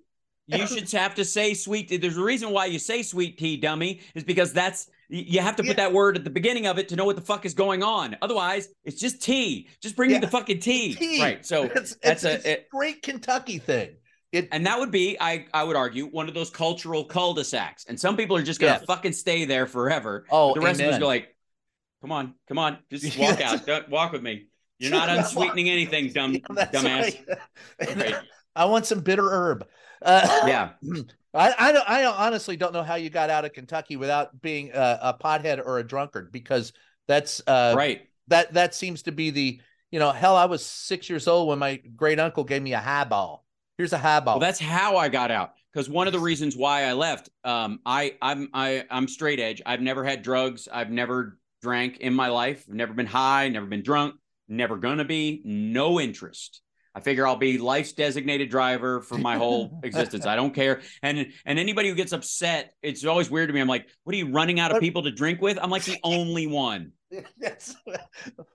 You 0.47 0.67
should 0.69 0.89
have 0.93 1.17
to 1.17 1.25
say 1.25 1.55
sweet. 1.55 2.01
There's 2.01 2.17
a 2.17 2.23
reason 2.23 2.51
why 2.51 2.67
you 2.67 2.79
say 2.79 3.03
sweet 3.03 3.39
tea, 3.39 3.57
dummy, 3.57 4.03
is 4.15 4.23
because 4.23 4.53
that's 4.53 4.89
you 5.11 5.41
have 5.41 5.57
to 5.57 5.63
put 5.63 5.71
yeah. 5.71 5.85
that 5.85 5.93
word 5.93 6.17
at 6.17 6.25
the 6.25 6.31
beginning 6.31 6.67
of 6.67 6.79
it 6.79 6.89
to 6.89 6.97
know 6.97 7.05
what 7.05 7.17
the 7.17 7.23
fuck 7.23 7.45
is 7.45 7.53
going 7.53 7.83
on. 7.83 8.17
Otherwise, 8.23 8.69
it's 8.85 9.01
just 9.01 9.21
tea. 9.21 9.69
Just 9.81 9.97
bring 9.97 10.11
yeah. 10.11 10.19
me 10.19 10.21
the 10.21 10.31
fucking 10.31 10.61
tea. 10.61 10.95
tea. 10.95 11.21
Right. 11.21 11.45
So 11.45 11.65
it's, 11.75 11.97
that's 11.97 12.25
it's, 12.25 12.47
a 12.47 12.65
great 12.71 13.03
Kentucky 13.03 13.59
thing. 13.59 13.97
It, 14.33 14.49
and 14.53 14.65
that 14.67 14.79
would 14.79 14.93
be, 14.93 15.17
I 15.21 15.47
I 15.53 15.65
would 15.65 15.75
argue, 15.75 16.07
one 16.07 16.29
of 16.29 16.35
those 16.35 16.51
cultural 16.51 17.05
cul-de-sacs. 17.05 17.87
And 17.87 17.99
some 17.99 18.17
people 18.17 18.37
are 18.37 18.43
just 18.43 18.61
gonna 18.61 18.79
yeah. 18.81 18.87
fucking 18.87 19.13
stay 19.13 19.45
there 19.45 19.67
forever. 19.67 20.25
Oh, 20.31 20.55
the 20.55 20.61
rest 20.61 20.79
amen. 20.79 20.91
of 20.91 20.95
us 20.95 21.01
go 21.01 21.07
like, 21.09 21.35
come 22.01 22.13
on, 22.13 22.35
come 22.47 22.59
on, 22.59 22.79
just 22.91 23.19
walk 23.19 23.41
out. 23.41 23.67
Don't 23.67 23.89
walk 23.89 24.13
with 24.13 24.23
me. 24.23 24.47
You're 24.79 24.93
not 24.93 25.09
unsweetening 25.19 25.69
anything, 25.69 26.13
dumb 26.13 26.37
dumbass. 26.37 27.19
Right. 27.81 27.97
right. 27.97 28.15
I 28.55 28.67
want 28.67 28.87
some 28.87 29.01
bitter 29.01 29.29
herb. 29.29 29.67
Uh, 30.01 30.45
yeah. 30.47 30.71
I, 31.33 31.55
I 31.59 31.73
don't 31.73 31.89
I 31.89 32.05
honestly 32.05 32.57
don't 32.57 32.73
know 32.73 32.83
how 32.83 32.97
you 32.97 33.11
got 33.11 33.31
out 33.31 33.45
of 33.45 33.53
Kentucky 33.53 33.97
without 33.97 34.41
being 34.41 34.71
a, 34.75 34.99
a 35.03 35.15
pothead 35.15 35.65
or 35.65 35.79
a 35.79 35.85
drunkard 35.85 36.33
because 36.33 36.73
that's 37.07 37.41
uh, 37.47 37.75
right. 37.77 38.03
That 38.29 38.53
that 38.55 38.75
seems 38.75 39.03
to 39.03 39.13
be 39.13 39.31
the 39.31 39.61
you 39.91 39.99
know 39.99 40.11
hell 40.11 40.37
I 40.37 40.47
was 40.47 40.65
six 40.65 41.09
years 41.09 41.29
old 41.29 41.49
when 41.49 41.59
my 41.59 41.77
great 41.97 42.19
uncle 42.19 42.45
gave 42.45 42.63
me 42.63 42.73
a 42.73 42.81
highball. 42.81 43.45
Here's 43.79 43.93
a 43.93 43.99
highball. 43.99 44.35
Well, 44.35 44.41
that's 44.41 44.61
how 44.61 44.97
I 44.97 45.09
got 45.09 45.31
out 45.31 45.55
because 45.73 45.89
one 45.89 46.07
of 46.07 46.13
the 46.13 46.19
reasons 46.19 46.57
why 46.57 46.85
I 46.85 46.93
left, 46.95 47.31
um, 47.45 47.81
I 47.87 48.17
I'm 48.21 48.49
I 48.53 48.85
I'm 48.91 49.09
straight 49.09 49.41
edge. 49.41 49.63
I've 49.65 49.81
never 49.81 50.05
had 50.05 50.23
drugs. 50.23 50.69
I've 50.71 50.91
never 50.91 51.39
drank 51.63 51.99
in 51.99 52.15
my 52.15 52.29
life. 52.29 52.65
I've 52.69 52.75
never 52.75 52.93
been 52.93 53.07
high. 53.07 53.49
Never 53.49 53.67
been 53.67 53.83
drunk. 53.83 54.17
Never 54.49 54.77
gonna 54.77 55.05
be. 55.05 55.43
No 55.45 56.01
interest. 56.01 56.61
I 56.95 57.01
figure 57.01 57.27
I'll 57.27 57.37
be 57.37 57.59
life's 57.59 57.93
designated 57.93 58.51
driver 58.51 59.01
for 59.01 59.17
my 59.17 59.37
whole 59.37 59.81
existence. 59.85 60.27
I 60.27 60.37
don't 60.37 60.55
care. 60.55 60.83
And 61.03 61.33
and 61.45 61.59
anybody 61.59 61.89
who 61.89 61.95
gets 61.95 62.13
upset, 62.13 62.75
it's 62.83 63.05
always 63.05 63.31
weird 63.31 63.49
to 63.49 63.53
me. 63.53 63.61
I'm 63.61 63.69
like, 63.69 63.87
what 64.05 64.15
are 64.15 64.19
you 64.19 64.31
running 64.31 64.59
out 64.59 64.73
of 64.75 64.81
people 64.81 65.03
to 65.05 65.11
drink 65.11 65.41
with? 65.41 65.59
I'm 65.61 65.71
like 65.71 65.85
the 65.85 65.99
only 66.03 66.47
one. 66.47 66.93
That's, 67.39 67.75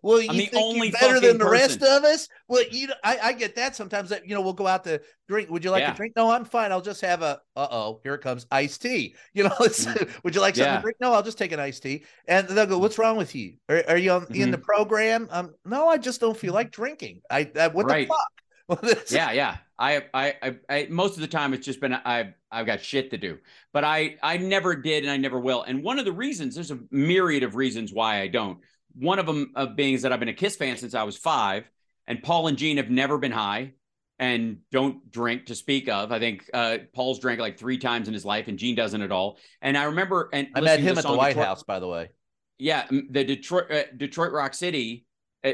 well, 0.01 0.21
you 0.21 0.29
I'm 0.29 0.35
think 0.37 0.51
only 0.55 0.87
you're 0.87 0.91
better 0.99 1.19
than 1.19 1.37
the 1.37 1.45
person. 1.45 1.51
rest 1.51 1.81
of 1.83 2.03
us. 2.05 2.29
Well, 2.47 2.63
you, 2.71 2.87
I, 3.03 3.19
I 3.21 3.33
get 3.33 3.55
that 3.55 3.75
sometimes. 3.75 4.09
That 4.09 4.27
you 4.27 4.33
know, 4.33 4.41
we'll 4.41 4.53
go 4.53 4.65
out 4.67 4.83
to 4.85 5.01
drink. 5.27 5.49
Would 5.49 5.63
you 5.63 5.71
like 5.71 5.81
Yeah. 5.81 5.91
to 5.91 5.95
drink? 5.97 6.13
No, 6.15 6.31
I'm 6.31 6.45
fine. 6.45 6.71
I'll 6.71 6.81
just 6.81 7.01
have 7.01 7.21
a. 7.21 7.41
Uh 7.55 7.67
oh, 7.69 7.99
here 8.03 8.13
it 8.13 8.21
comes 8.21 8.45
iced 8.51 8.81
tea. 8.81 9.15
You 9.33 9.43
know, 9.43 9.55
it's, 9.61 9.85
would 10.23 10.35
you 10.35 10.41
like 10.41 10.55
something. 10.55 10.71
Yeah. 10.71 10.77
to 10.77 10.81
drink? 10.81 10.97
No, 11.01 11.13
I'll 11.13 11.23
just 11.23 11.37
take 11.37 11.51
an 11.51 11.59
iced 11.59 11.83
tea. 11.83 12.05
And 12.27 12.47
they'll 12.47 12.65
go, 12.65 12.77
"What's 12.77 12.97
wrong 12.97 13.17
with 13.17 13.35
you? 13.35 13.55
Are, 13.67 13.83
are 13.89 13.97
you 13.97 14.11
on, 14.11 14.25
in 14.29 14.49
Mhm. 14.49 14.51
the 14.51 14.57
program?" 14.59 15.27
Um, 15.31 15.53
no, 15.65 15.89
I 15.89 15.97
just 15.97 16.21
don't 16.21 16.37
feel 16.37 16.53
like 16.53 16.71
drinking. 16.71 17.21
I, 17.29 17.51
I 17.59 17.67
what 17.67 17.85
Right. 17.87 18.07
the 18.07 18.13
fuck? 18.13 18.31
Well, 18.69 18.79
yeah, 19.11 19.31
yeah. 19.31 19.57
I, 19.77 20.03
I, 20.13 20.33
I, 20.41 20.55
I, 20.69 20.87
most 20.89 21.15
of 21.15 21.21
the 21.21 21.27
time 21.27 21.53
it's 21.53 21.65
just 21.65 21.79
been 21.79 21.93
I've, 21.93 22.33
I've 22.49 22.65
got 22.65 22.81
shit 22.81 23.11
to 23.11 23.17
do, 23.17 23.37
but 23.73 23.83
I, 23.83 24.15
I 24.23 24.37
never 24.37 24.75
did, 24.75 25.03
and 25.03 25.11
I 25.11 25.17
never 25.17 25.39
will. 25.39 25.61
And 25.63 25.83
one 25.83 25.99
of 25.99 26.05
the 26.05 26.11
reasons, 26.11 26.55
there's 26.55 26.71
a 26.71 26.79
myriad 26.89 27.43
of 27.43 27.55
reasons 27.55 27.93
why 27.93 28.21
I 28.21 28.27
don't. 28.27 28.59
One 28.95 29.19
of 29.19 29.25
them 29.27 29.51
of 29.55 29.75
being 29.75 29.93
is 29.93 30.01
that 30.01 30.11
I've 30.13 30.19
been 30.19 30.29
a 30.29 30.33
Kiss 30.33 30.55
fan 30.55 30.77
since 30.77 30.95
I 30.95 31.03
was 31.03 31.17
five, 31.17 31.69
and 32.07 32.23
Paul 32.23 32.47
and 32.47 32.57
Gene 32.57 32.77
have 32.77 32.89
never 32.89 33.17
been 33.17 33.33
high 33.33 33.73
and 34.17 34.59
don't 34.71 35.11
drink 35.11 35.47
to 35.47 35.55
speak 35.55 35.89
of. 35.89 36.11
I 36.11 36.19
think 36.19 36.49
uh, 36.53 36.77
Paul's 36.93 37.19
drank 37.19 37.39
like 37.39 37.59
three 37.59 37.77
times 37.77 38.07
in 38.07 38.13
his 38.13 38.23
life, 38.25 38.47
and 38.47 38.57
Gene 38.57 38.75
doesn't 38.75 39.01
at 39.01 39.11
all. 39.11 39.37
And 39.61 39.77
I 39.77 39.83
remember, 39.83 40.29
and 40.31 40.47
I 40.55 40.61
met 40.61 40.79
him 40.79 40.97
at 40.97 41.03
the 41.03 41.13
White 41.13 41.29
Detroit- 41.31 41.45
House, 41.45 41.63
by 41.63 41.79
the 41.79 41.87
way. 41.87 42.09
yeah, 42.57 42.87
the 42.89 43.25
Detroit 43.25 43.69
uh, 43.69 43.83
Detroit 43.95 44.31
Rock 44.31 44.53
City, 44.53 45.05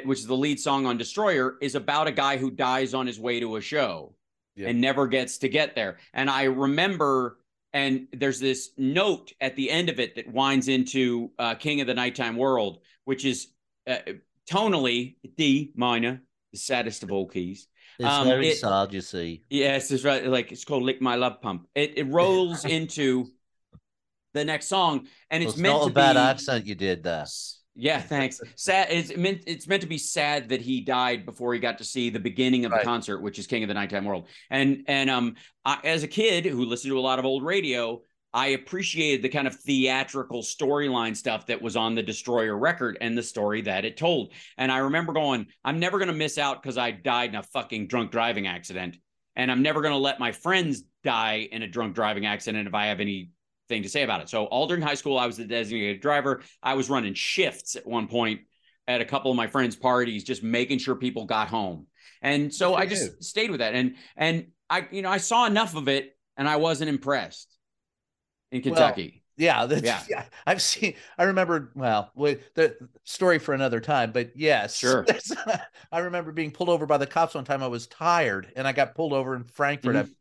which 0.06 0.20
is 0.20 0.28
the 0.28 0.36
lead 0.38 0.60
song 0.60 0.86
on 0.86 0.98
Destroyer, 0.98 1.58
is 1.62 1.76
about 1.76 2.08
a 2.08 2.12
guy 2.12 2.38
who 2.38 2.50
dies 2.52 2.94
on 2.94 3.06
his 3.08 3.20
way 3.20 3.39
to 3.39 3.58
a 3.58 3.62
show 3.62 4.16
Yeah. 4.56 4.70
and 4.70 4.80
never 4.80 5.08
gets 5.08 5.38
to 5.39 5.50
get 5.50 5.76
there. 5.76 5.98
And 6.14 6.30
I 6.30 6.44
remember, 6.44 7.39
and 7.74 8.08
there's 8.14 8.39
this 8.39 8.72
note 8.78 9.34
at 9.42 9.56
the 9.56 9.70
end 9.70 9.89
of 9.89 10.00
it 10.00 10.16
that 10.16 10.32
winds 10.32 10.68
into 10.68 11.32
uh, 11.39 11.56
King 11.56 11.82
of 11.82 11.88
the 11.88 11.94
Nighttime 11.94 12.38
World, 12.38 12.80
which 13.06 13.26
is 13.26 13.48
uh, 13.88 13.98
tonally 14.50 15.16
D 15.38 15.72
minor, 15.76 16.22
the 16.52 16.58
saddest 16.58 17.04
of 17.04 17.12
all 17.12 17.28
keys. 17.28 17.68
It's 18.00 18.08
Um, 18.08 18.28
very 18.28 18.50
it- 18.50 18.58
sad, 18.58 18.94
you 18.94 19.02
see. 19.02 19.44
Yes, 19.50 19.92
it's 19.92 20.04
right. 20.04 20.26
Like 20.26 20.52
it's 20.52 20.64
called 20.66 20.84
"Lick 20.84 21.02
My 21.02 21.16
Love 21.16 21.42
Pump." 21.42 21.68
It 21.76 21.98
it 21.98 22.04
rolls 22.06 22.66
into 22.78 23.28
the 24.34 24.46
next 24.46 24.68
song, 24.68 25.08
and 25.30 25.44
it's, 25.44 25.54
it's 25.54 25.62
meant 25.62 25.76
not 25.76 25.84
to 25.86 25.89
a 25.92 25.94
bad 25.94 26.14
be 26.14 26.20
accent 26.20 26.66
you 26.66 26.76
did 26.76 27.04
there. 27.04 27.26
Yeah, 27.82 27.99
thanks. 27.99 28.39
Sad. 28.55 28.88
It's 28.91 29.17
meant. 29.17 29.41
It's 29.47 29.67
meant 29.67 29.82
to 29.82 29.88
be 29.88 29.97
sad 29.97 30.49
that 30.49 30.61
he 30.61 30.82
died 30.82 31.25
before 31.25 31.51
he 31.53 31.59
got 31.59 31.79
to 31.79 31.84
see 31.84 32.11
the 32.11 32.19
beginning 32.19 32.63
of 32.65 32.71
Right. 32.71 32.82
the 32.82 32.86
concert, 32.86 33.21
which 33.21 33.39
is 33.39 33.47
King 33.47 33.63
of 33.63 33.67
the 33.69 33.73
Nighttime 33.73 34.05
World. 34.05 34.27
And 34.51 34.84
and 34.88 35.09
um, 35.09 35.36
I, 35.65 35.79
as 35.84 36.03
a 36.03 36.07
kid 36.07 36.45
who 36.45 36.65
listened 36.65 36.91
to 36.91 36.99
a 36.99 37.01
lot 37.01 37.17
of 37.17 37.25
old 37.25 37.43
radio, 37.43 38.01
I 38.34 38.49
appreciated 38.49 39.23
the 39.23 39.29
kind 39.29 39.47
of 39.47 39.55
theatrical 39.55 40.43
storyline 40.43 41.17
stuff 41.17 41.47
that 41.47 41.59
was 41.59 41.75
on 41.75 41.95
the 41.95 42.03
Destroyer 42.03 42.55
record 42.55 42.99
and 43.01 43.17
the 43.17 43.23
story 43.23 43.61
that 43.63 43.84
it 43.84 43.97
told. 43.97 44.34
And 44.59 44.71
I 44.71 44.77
remember 44.77 45.11
going, 45.11 45.47
I'm 45.65 45.79
never 45.79 45.97
gonna 45.97 46.13
miss 46.13 46.38
out 46.38 46.61
because 46.61 46.77
I 46.77 46.91
died 46.91 47.32
in 47.32 47.36
a 47.38 47.43
fucking 47.43 47.88
drunk 47.88 48.11
driving 48.11 48.45
accident, 48.45 48.97
and 49.36 49.51
I'm 49.51 49.63
never 49.63 49.82
gonna 49.82 49.97
let 49.97 50.19
my 50.19 50.32
friends 50.32 50.84
die 51.03 51.49
in 51.51 51.63
a 51.63 51.67
drunk 51.67 51.95
driving 51.95 52.27
accident 52.27 52.67
if 52.67 52.75
I 52.75 52.86
have 52.86 52.99
any 52.99 53.32
thing 53.72 53.84
to 53.84 53.89
say 53.89 54.03
about 54.03 54.22
it. 54.22 54.30
So 54.30 54.45
all 54.45 54.67
during 54.67 54.84
high 54.84 54.95
school, 54.95 55.17
I 55.17 55.26
was 55.26 55.38
the 55.38 55.45
designated 55.45 56.01
driver. 56.01 56.41
I 56.61 56.76
was 56.76 56.89
running 56.89 57.13
shifts 57.13 57.76
at 57.76 57.88
one 57.88 58.07
point 58.07 58.41
at 58.88 59.01
a 59.01 59.05
couple 59.05 59.32
of 59.32 59.38
my 59.38 59.47
friends' 59.47 59.76
parties, 59.76 60.24
just 60.24 60.43
making 60.43 60.80
sure 60.80 60.95
people 60.95 61.26
got 61.26 61.47
home. 61.47 61.88
And 62.22 62.53
so 62.53 62.76
I 62.76 62.86
just 62.86 63.24
stayed 63.24 63.49
with 63.49 63.61
that. 63.61 63.74
And 63.74 63.95
and 64.15 64.47
I, 64.69 64.88
you 64.91 65.01
know, 65.01 65.09
I 65.09 65.17
saw 65.17 65.45
enough 65.45 65.76
of 65.76 65.88
it 65.88 66.15
and 66.38 66.47
I 66.47 66.57
wasn't 66.57 66.89
impressed 66.89 67.57
in 68.51 68.61
Well, 68.61 68.76
Kentucky. 68.76 69.24
Yeah, 69.38 69.65
yeah, 69.65 70.03
yeah. 70.07 70.26
I've 70.45 70.61
seen. 70.61 70.93
I 71.17 71.24
remember. 71.24 71.72
Well, 71.74 72.11
the 72.53 72.76
story 73.05 73.39
for 73.39 73.53
another 73.53 73.80
time, 73.80 74.11
but 74.11 74.32
yes, 74.36 74.78
sure. 74.78 75.05
I 75.91 75.99
remember 75.99 76.32
being 76.32 76.51
pulled 76.51 76.69
over 76.69 76.86
by 76.86 76.97
the 76.97 77.07
cops 77.07 77.34
one 77.34 77.45
time. 77.45 77.63
I 77.63 77.67
was 77.67 77.88
tired, 77.88 78.51
and 78.55 78.67
I 78.67 78.72
got 78.72 78.93
pulled 78.93 79.13
over 79.13 79.36
in 79.36 79.45
Frankfort. 79.45 79.95
Mm-hmm. 79.95 80.09
I'm 80.09 80.15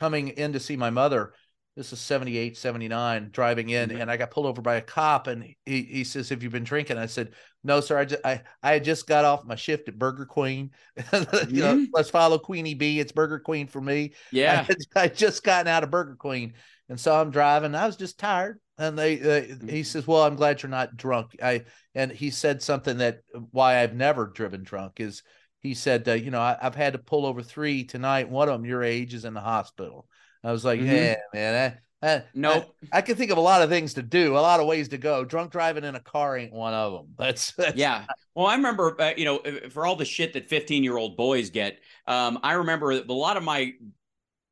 coming 0.00 0.28
in 0.28 0.54
to 0.54 0.60
see 0.60 0.76
my 0.76 0.88
mother. 0.88 1.34
This 1.74 1.90
is 1.90 2.00
78, 2.00 2.58
79, 2.58 3.30
driving 3.32 3.70
in, 3.70 3.88
mm-hmm. 3.88 4.00
and 4.02 4.10
I 4.10 4.18
got 4.18 4.30
pulled 4.30 4.44
over 4.44 4.60
by 4.60 4.74
a 4.74 4.82
cop, 4.82 5.26
and 5.26 5.54
he, 5.64 5.82
he 5.82 6.04
says, 6.04 6.28
"Have 6.28 6.42
you 6.42 6.50
been 6.50 6.64
drinking?" 6.64 6.98
I 6.98 7.06
said, 7.06 7.30
"No, 7.64 7.80
sir. 7.80 7.96
I 7.96 8.04
just 8.04 8.20
I 8.26 8.42
I 8.62 8.74
had 8.74 8.84
just 8.84 9.06
got 9.06 9.24
off 9.24 9.46
my 9.46 9.54
shift 9.54 9.88
at 9.88 9.98
Burger 9.98 10.26
Queen. 10.26 10.72
mm-hmm. 10.98 11.54
you 11.54 11.62
know, 11.62 11.86
let's 11.94 12.10
follow 12.10 12.38
Queenie 12.38 12.74
B. 12.74 13.00
It's 13.00 13.12
Burger 13.12 13.38
Queen 13.38 13.66
for 13.66 13.80
me. 13.80 14.12
Yeah, 14.32 14.66
I, 14.94 15.04
I 15.04 15.08
just 15.08 15.44
gotten 15.44 15.68
out 15.68 15.82
of 15.82 15.90
Burger 15.90 16.16
Queen." 16.16 16.54
And 16.90 17.00
so 17.00 17.18
I'm 17.18 17.30
driving. 17.30 17.74
I 17.74 17.86
was 17.86 17.96
just 17.96 18.18
tired. 18.18 18.60
And 18.76 18.98
they, 18.98 19.16
they 19.16 19.46
he 19.46 19.52
mm-hmm. 19.52 19.82
says, 19.82 20.06
"Well, 20.06 20.24
I'm 20.24 20.36
glad 20.36 20.62
you're 20.62 20.68
not 20.68 20.98
drunk." 20.98 21.36
I 21.42 21.64
and 21.94 22.12
he 22.12 22.28
said 22.28 22.60
something 22.60 22.98
that 22.98 23.20
why 23.50 23.82
I've 23.82 23.94
never 23.94 24.26
driven 24.26 24.62
drunk 24.62 25.00
is 25.00 25.22
he 25.60 25.72
said, 25.72 26.06
uh, 26.06 26.12
"You 26.12 26.30
know, 26.30 26.40
I, 26.40 26.58
have 26.60 26.74
had 26.74 26.92
to 26.92 26.98
pull 26.98 27.24
over 27.24 27.42
three 27.42 27.84
tonight. 27.84 28.28
One 28.28 28.50
of 28.50 28.54
them, 28.54 28.66
your 28.66 28.82
age, 28.82 29.14
is 29.14 29.24
in 29.24 29.32
the 29.32 29.40
hospital." 29.40 30.06
I 30.44 30.52
was 30.52 30.64
like, 30.64 30.80
mm-hmm. 30.80 30.88
"Yeah, 30.88 31.16
man." 31.32 31.72
I, 31.72 31.78
I, 32.04 32.24
nope. 32.34 32.74
I, 32.92 32.98
I, 32.98 33.00
can 33.00 33.14
think 33.14 33.30
of 33.30 33.38
a 33.38 33.42
lot 33.42 33.62
of 33.62 33.70
things 33.70 33.94
to 33.94 34.02
do, 34.02 34.36
a 34.36 34.40
lot 34.40 34.58
of 34.58 34.66
ways 34.66 34.88
to 34.88 34.98
go. 34.98 35.24
Drunk 35.24 35.52
driving 35.52 35.84
in 35.84 35.94
a 35.94 36.00
car 36.00 36.36
ain't 36.36 36.52
one 36.52 36.74
of 36.74 36.92
them. 36.92 37.06
That's, 37.18 37.52
that's 37.52 37.76
yeah. 37.76 38.06
Well, 38.34 38.46
I 38.46 38.56
remember, 38.56 39.00
uh, 39.00 39.12
you 39.16 39.24
know, 39.24 39.40
for 39.70 39.86
all 39.86 39.94
the 39.94 40.04
shit 40.04 40.32
that 40.32 40.48
15 40.48 40.82
year 40.82 40.96
old 40.96 41.16
boys 41.16 41.50
get, 41.50 41.78
um, 42.08 42.40
I 42.42 42.54
remember 42.54 42.90
a 42.90 43.02
lot 43.04 43.36
of 43.36 43.44
my 43.44 43.74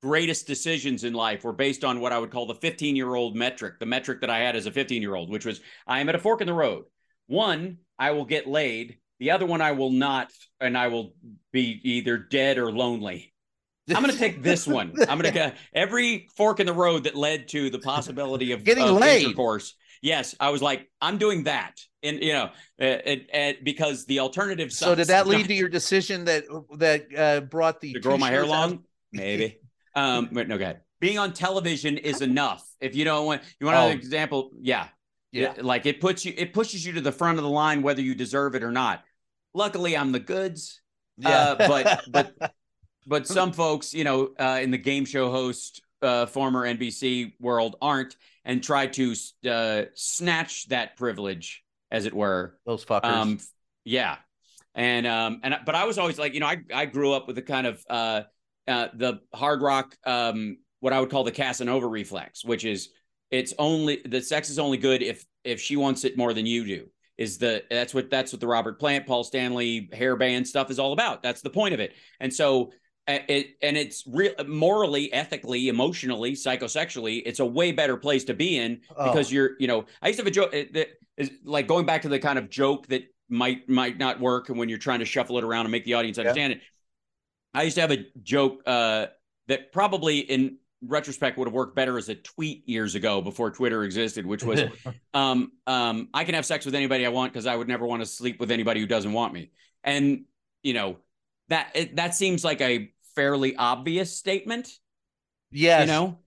greatest 0.03 0.47
decisions 0.47 1.05
in 1.05 1.13
life 1.13 1.45
were 1.45 1.53
based 1.53 1.85
on 1.85 2.01
what 2.01 2.13
I 2.13 2.19
would 2.19 2.31
call 2.31 2.47
the 2.47 2.55
15 2.55 2.95
year 2.95 3.15
old 3.15 3.37
metric, 3.37 3.81
the 3.81 3.87
metric 3.87 4.21
that 4.21 4.31
I 4.31 4.39
had 4.39 4.55
as 4.55 4.67
a 4.67 4.73
15 4.73 5.03
year 5.03 5.15
old, 5.15 5.31
which 5.31 5.45
was 5.45 5.61
I 5.87 6.01
am 6.01 6.09
at 6.09 6.15
a 6.15 6.19
fork 6.19 6.41
in 6.41 6.47
the 6.47 6.55
road. 6.55 6.85
One, 7.27 7.79
I 7.99 8.13
will 8.13 8.25
get 8.25 8.47
laid. 8.47 8.99
The 9.19 9.33
other 9.33 9.47
one, 9.47 9.61
I 9.61 9.73
will 9.73 9.91
not, 9.91 10.31
and 10.61 10.79
I 10.79 10.89
will 10.89 11.15
be 11.53 11.81
either 11.85 12.17
dead 12.17 12.59
or 12.59 12.73
lonely. 12.73 13.35
I'm 13.95 14.03
going 14.03 14.13
to 14.13 14.19
take 14.19 14.43
this 14.43 14.67
one. 14.67 14.95
I'm 15.09 15.19
going 15.19 15.33
to 15.35 15.55
every 15.75 16.29
fork 16.37 16.61
in 16.61 16.67
the 16.67 16.73
road 16.73 17.05
that 17.05 17.17
led 17.17 17.49
to 17.49 17.71
the 17.71 17.79
possibility 17.79 18.53
of 18.53 18.65
getting 18.65 18.85
of 18.85 18.97
laid. 18.97 19.25
Intercourse. 19.25 19.75
Yes, 20.03 20.35
I 20.41 20.51
was 20.51 20.63
like, 20.63 20.89
I'm 21.01 21.19
doing 21.19 21.45
that, 21.45 21.79
and 22.03 22.23
you 22.23 22.33
know, 22.33 22.51
it, 22.79 23.29
it, 23.33 23.65
because 23.65 24.07
the 24.07 24.21
alternative. 24.21 24.73
So 24.73 24.95
did 24.95 25.09
that 25.09 25.27
lead 25.27 25.47
to 25.49 25.55
your 25.55 25.69
decision 25.69 26.25
that 26.25 26.45
that 26.79 27.07
uh, 27.17 27.41
brought 27.41 27.81
the 27.81 27.93
to 27.95 28.01
grow 28.01 28.17
my 28.17 28.31
hair 28.31 28.47
long? 28.47 28.85
Maybe. 29.13 29.59
Um, 29.95 30.29
but 30.33 30.49
no, 30.49 30.57
go 30.57 30.65
ahead. 30.65 30.81
Being 31.01 31.19
on 31.19 31.33
television 31.33 31.99
is 31.99 32.21
enough. 32.23 32.67
If 32.81 32.95
you 32.97 33.05
don't 33.05 33.27
want, 33.27 33.43
you 33.59 33.67
want 33.67 33.79
oh. 33.79 33.87
an 33.89 33.93
example? 33.93 34.53
Yeah, 34.59 34.89
yeah. 35.33 35.53
It, 35.57 35.65
like 35.65 35.85
it 35.85 36.01
puts 36.01 36.25
you, 36.25 36.33
it 36.37 36.55
pushes 36.55 36.87
you 36.87 36.95
to 36.95 37.01
the 37.03 37.13
front 37.13 37.39
of 37.39 37.45
the 37.45 37.51
line, 37.51 37.83
whether 37.83 38.01
you 38.01 38.15
deserve 38.15 38.55
it 38.55 38.63
or 38.63 38.73
not. 38.73 39.05
Luckily, 39.53 39.97
I'm 39.97 40.13
the 40.13 40.21
goods. 40.21 40.81
Yeah, 41.19 41.29
uh, 41.29 41.69
but 41.69 42.05
but 42.11 42.55
but 43.11 43.27
some 43.27 43.53
folks, 43.53 43.93
you 43.93 44.05
know, 44.05 44.31
uh, 44.39 44.61
in 44.63 44.71
the 44.71 44.79
game 44.79 45.05
show 45.05 45.31
host, 45.31 45.83
uh, 46.01 46.27
former 46.27 46.65
NBC 46.65 47.35
world 47.41 47.77
aren't, 47.83 48.17
and 48.45 48.63
try 48.63 48.87
to 48.87 49.15
uh, 49.51 49.83
snatch 49.95 50.69
that 50.69 50.97
privilege, 50.97 51.63
as 51.91 52.07
it 52.07 52.15
were. 52.15 52.57
Those 52.65 52.85
fuckers. 52.85 53.05
Um, 53.05 53.39
yeah, 53.85 54.17
and 54.75 55.07
um, 55.07 55.41
and 55.43 55.59
but 55.67 55.75
I 55.75 55.85
was 55.85 55.99
always 55.99 56.19
like, 56.19 56.35
you 56.35 56.41
know, 56.41 56.47
I 56.47 56.63
I 56.73 56.87
grew 56.87 57.13
up 57.13 57.27
with 57.27 57.37
the 57.37 57.43
kind 57.43 57.67
of 57.67 57.85
uh 57.91 58.23
uh, 58.69 58.89
the 58.95 59.21
hard 59.35 59.63
rock, 59.63 59.97
um, 60.07 60.59
what 60.79 60.93
I 60.93 61.01
would 61.01 61.11
call 61.11 61.25
the 61.25 61.33
Casanova 61.33 61.89
reflex, 61.89 62.45
which 62.45 62.65
is 62.65 62.91
it's 63.31 63.53
only 63.59 64.01
the 64.05 64.23
sex 64.23 64.49
is 64.49 64.59
only 64.59 64.79
good 64.79 65.03
if 65.03 65.25
if 65.45 65.61
she 65.61 65.77
wants 65.77 66.05
it 66.05 66.17
more 66.17 66.33
than 66.33 66.47
you 66.47 66.65
do. 66.65 66.87
Is 67.19 67.39
the 67.39 67.65
that's 67.69 67.93
what 67.93 68.11
that's 68.11 68.33
what 68.33 68.41
the 68.41 68.47
Robert 68.47 68.79
Plant, 68.79 69.07
Paul 69.07 69.25
Stanley 69.25 69.91
hairband 69.93 70.47
stuff 70.47 70.71
is 70.71 70.79
all 70.79 70.93
about. 70.93 71.23
That's 71.23 71.43
the 71.43 71.51
point 71.51 71.75
of 71.75 71.81
it. 71.81 71.95
And 72.21 72.33
so 72.33 72.73
it 73.07 73.57
and 73.63 73.77
it's 73.77 74.05
real 74.07 74.33
morally, 74.47 75.13
ethically, 75.13 75.69
emotionally, 75.69 76.33
psychosexually, 76.33 77.23
it's 77.25 77.41
a 77.41 77.47
way 77.47 77.73
better 77.73 77.97
place 77.97 78.25
to 78.25 78.35
be 78.35 78.59
in 78.59 78.81
because 78.89 79.31
oh. 79.31 79.35
you're, 79.35 79.51
you 79.59 79.67
know, 79.67 79.87
I 80.01 80.09
used 80.09 80.19
to 80.19 80.25
have 80.25 80.29
a 80.29 80.35
joke 80.35 80.53
that 80.53 80.89
is 81.17 81.31
like 81.45 81.67
going 81.67 81.87
back 81.87 82.03
to 82.03 82.09
the 82.09 82.19
kind 82.19 82.39
of 82.39 82.51
joke 82.51 82.87
that 82.89 83.05
might 83.29 83.69
might 83.69 83.99
not 83.99 84.21
work 84.21 84.49
and 84.49 84.59
when 84.59 84.69
you're 84.69 84.79
trying 84.79 84.99
to 85.01 85.05
shuffle 85.05 85.39
it 85.39 85.45
around 85.45 85.67
and 85.67 85.73
make 85.73 85.85
the 85.85 85.95
audience 85.95 86.19
understand 86.19 86.53
yeah. 86.53 86.57
it 86.57 86.63
I 87.55 87.63
used 87.65 87.77
to 87.77 87.81
have 87.81 87.91
a 87.91 88.07
joke 88.23 88.63
uh, 88.67 89.07
that 89.49 89.73
probably 89.73 90.19
in 90.19 90.59
retrospect 90.83 91.37
would 91.37 91.49
have 91.49 91.53
worked 91.53 91.75
better 91.75 91.99
as 91.99 92.09
a 92.09 92.15
tweet 92.15 92.69
years 92.69 92.95
ago 92.95 93.21
before 93.21 93.51
Twitter 93.51 93.83
existed, 93.83 94.25
which 94.25 94.45
was, 94.45 94.63
um, 95.15 95.53
um, 95.67 96.09
I 96.15 96.25
can 96.25 96.37
have 96.37 96.47
sex 96.47 96.65
with 96.65 96.77
anybody 96.77 97.05
I 97.05 97.09
want 97.09 97.33
because 97.33 97.47
I 97.47 97.57
would 97.57 97.69
never 97.69 97.87
want 97.87 98.03
to 98.03 98.07
sleep 98.07 98.39
with 98.39 98.53
anybody 98.53 98.81
who 98.81 98.87
doesn't 98.87 99.13
want 99.13 99.35
me. 99.35 99.51
And 99.83 100.25
you 100.63 100.75
know 100.75 100.99
that 101.51 101.71
it, 101.75 101.97
that 101.97 102.15
seems 102.15 102.43
like 102.43 102.61
a 102.61 102.93
fairly 103.15 103.55
obvious 103.55 104.17
statement. 104.17 104.69
Yes. 105.53 105.83
You 105.83 105.87
know, 105.93 106.19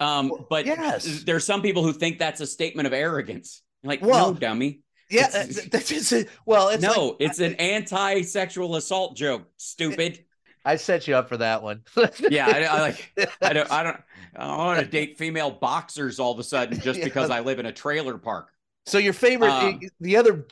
um, 0.00 0.32
but 0.48 0.66
yes. 0.66 1.22
there's 1.24 1.44
some 1.44 1.62
people 1.62 1.82
who 1.82 1.92
think 1.92 2.18
that's 2.18 2.40
a 2.40 2.46
statement 2.46 2.86
of 2.86 2.92
arrogance. 2.92 3.62
Like, 3.82 4.02
well, 4.02 4.32
no, 4.32 4.38
dummy. 4.38 4.82
Yeah, 5.10 5.28
that's 5.28 5.88
just 5.88 6.12
a, 6.12 6.26
well, 6.44 6.68
it's 6.68 6.82
no, 6.82 7.06
like, 7.06 7.16
it's 7.20 7.38
an 7.38 7.54
anti-sexual 7.54 8.76
assault 8.76 9.16
joke. 9.16 9.48
Stupid. 9.56 10.24
I 10.64 10.76
set 10.76 11.08
you 11.08 11.16
up 11.16 11.28
for 11.28 11.38
that 11.38 11.62
one. 11.62 11.82
yeah, 12.28 12.46
I, 12.46 12.64
I, 12.64 12.80
like. 12.80 13.30
I 13.40 13.52
don't. 13.54 13.72
I 13.72 13.82
don't. 13.82 13.96
I 14.36 14.46
don't 14.46 14.58
want 14.58 14.80
to 14.80 14.86
date 14.86 15.16
female 15.16 15.50
boxers 15.50 16.20
all 16.20 16.32
of 16.32 16.38
a 16.38 16.44
sudden 16.44 16.78
just 16.80 16.98
yeah. 16.98 17.06
because 17.06 17.30
I 17.30 17.40
live 17.40 17.58
in 17.58 17.66
a 17.66 17.72
trailer 17.72 18.18
park. 18.18 18.50
So 18.86 18.96
your 18.96 19.12
favorite, 19.12 19.50
um, 19.50 19.80
the 20.00 20.16
other 20.16 20.46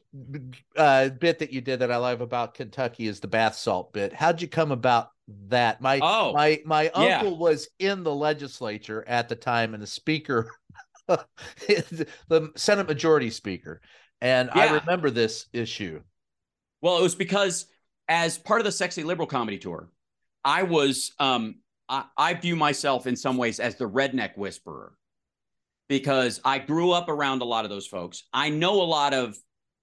uh, 0.77 1.09
bit 1.09 1.39
that 1.39 1.53
you 1.53 1.63
did 1.63 1.79
that 1.79 1.91
I 1.91 1.97
love 1.97 2.21
about 2.21 2.55
Kentucky 2.55 3.07
is 3.07 3.19
the 3.21 3.29
bath 3.29 3.55
salt 3.55 3.95
bit. 3.95 4.13
How'd 4.13 4.43
you 4.43 4.49
come 4.49 4.73
about 4.73 5.11
that? 5.49 5.81
My 5.81 6.01
oh, 6.03 6.35
my 6.35 6.61
my 6.67 6.89
uncle 6.89 7.33
yeah. 7.33 7.39
was 7.39 7.69
in 7.79 8.03
the 8.03 8.15
legislature 8.15 9.05
at 9.09 9.31
the 9.31 9.37
time 9.37 9.73
and 9.73 9.83
the 9.83 9.87
speaker, 9.87 10.51
the 11.09 12.53
Senate 12.57 12.87
Majority 12.87 13.31
Speaker, 13.31 13.81
and 14.21 14.51
yeah. 14.55 14.63
I 14.63 14.73
remember 14.75 15.09
this 15.09 15.47
issue. 15.55 16.03
Well, 16.83 16.99
it 16.99 17.03
was 17.03 17.15
because 17.15 17.67
as 18.07 18.37
part 18.37 18.61
of 18.61 18.67
the 18.67 18.73
Sexy 18.73 19.03
Liberal 19.03 19.27
Comedy 19.27 19.59
Tour, 19.59 19.89
I 20.45 20.63
was 20.65 21.13
um, 21.19 21.57
I, 21.89 22.05
I 22.17 22.35
view 22.35 22.55
myself 22.55 23.07
in 23.07 23.17
some 23.17 23.39
ways 23.39 23.61
as 23.61 23.77
the 23.77 23.89
redneck 23.89 24.37
whisperer 24.37 24.93
because 25.89 26.41
I 26.45 26.59
grew 26.59 26.93
up 26.93 27.09
around 27.09 27.43
a 27.43 27.45
lot 27.45 27.65
of 27.65 27.71
those 27.71 27.87
folks. 27.87 28.25
I 28.33 28.49
know 28.49 28.83
a 28.83 28.85
lot 28.85 29.15
of 29.15 29.37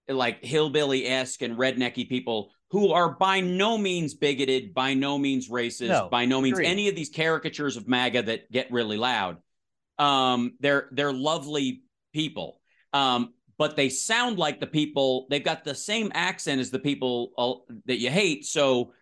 like 0.08 0.44
hillbilly 0.44 1.08
esque 1.08 1.42
and 1.42 1.58
rednecky 1.58 2.08
people 2.08 2.52
who 2.72 2.92
are 2.92 3.16
by 3.16 3.40
no 3.40 3.78
means 3.78 4.16
bigoted, 4.16 4.74
by 4.74 4.96
no 4.96 5.18
means 5.18 5.48
racist, 5.48 5.90
no, 5.90 6.10
by 6.10 6.26
no 6.26 6.42
means 6.42 6.60
any 6.60 6.90
of 6.90 6.96
these 6.96 7.10
caricatures 7.10 7.78
of 7.78 7.88
MAGA 7.88 8.24
that 8.24 8.52
get 8.52 8.72
really 8.72 8.98
loud. 8.98 9.38
Um, 10.00 10.54
they're 10.60 10.90
they're 10.92 11.14
lovely 11.14 11.84
people, 12.14 12.60
um, 12.92 13.34
but 13.60 13.76
they 13.76 13.90
sound 13.90 14.40
like 14.40 14.60
the 14.60 14.68
people. 14.68 15.28
They've 15.30 15.44
got 15.44 15.64
the 15.64 15.76
same 15.76 16.12
accent 16.16 16.60
as 16.60 16.72
the 16.72 16.80
people 16.80 17.32
uh, 17.38 17.74
that 17.86 18.00
you 18.00 18.10
hate. 18.10 18.46
So 18.46 18.94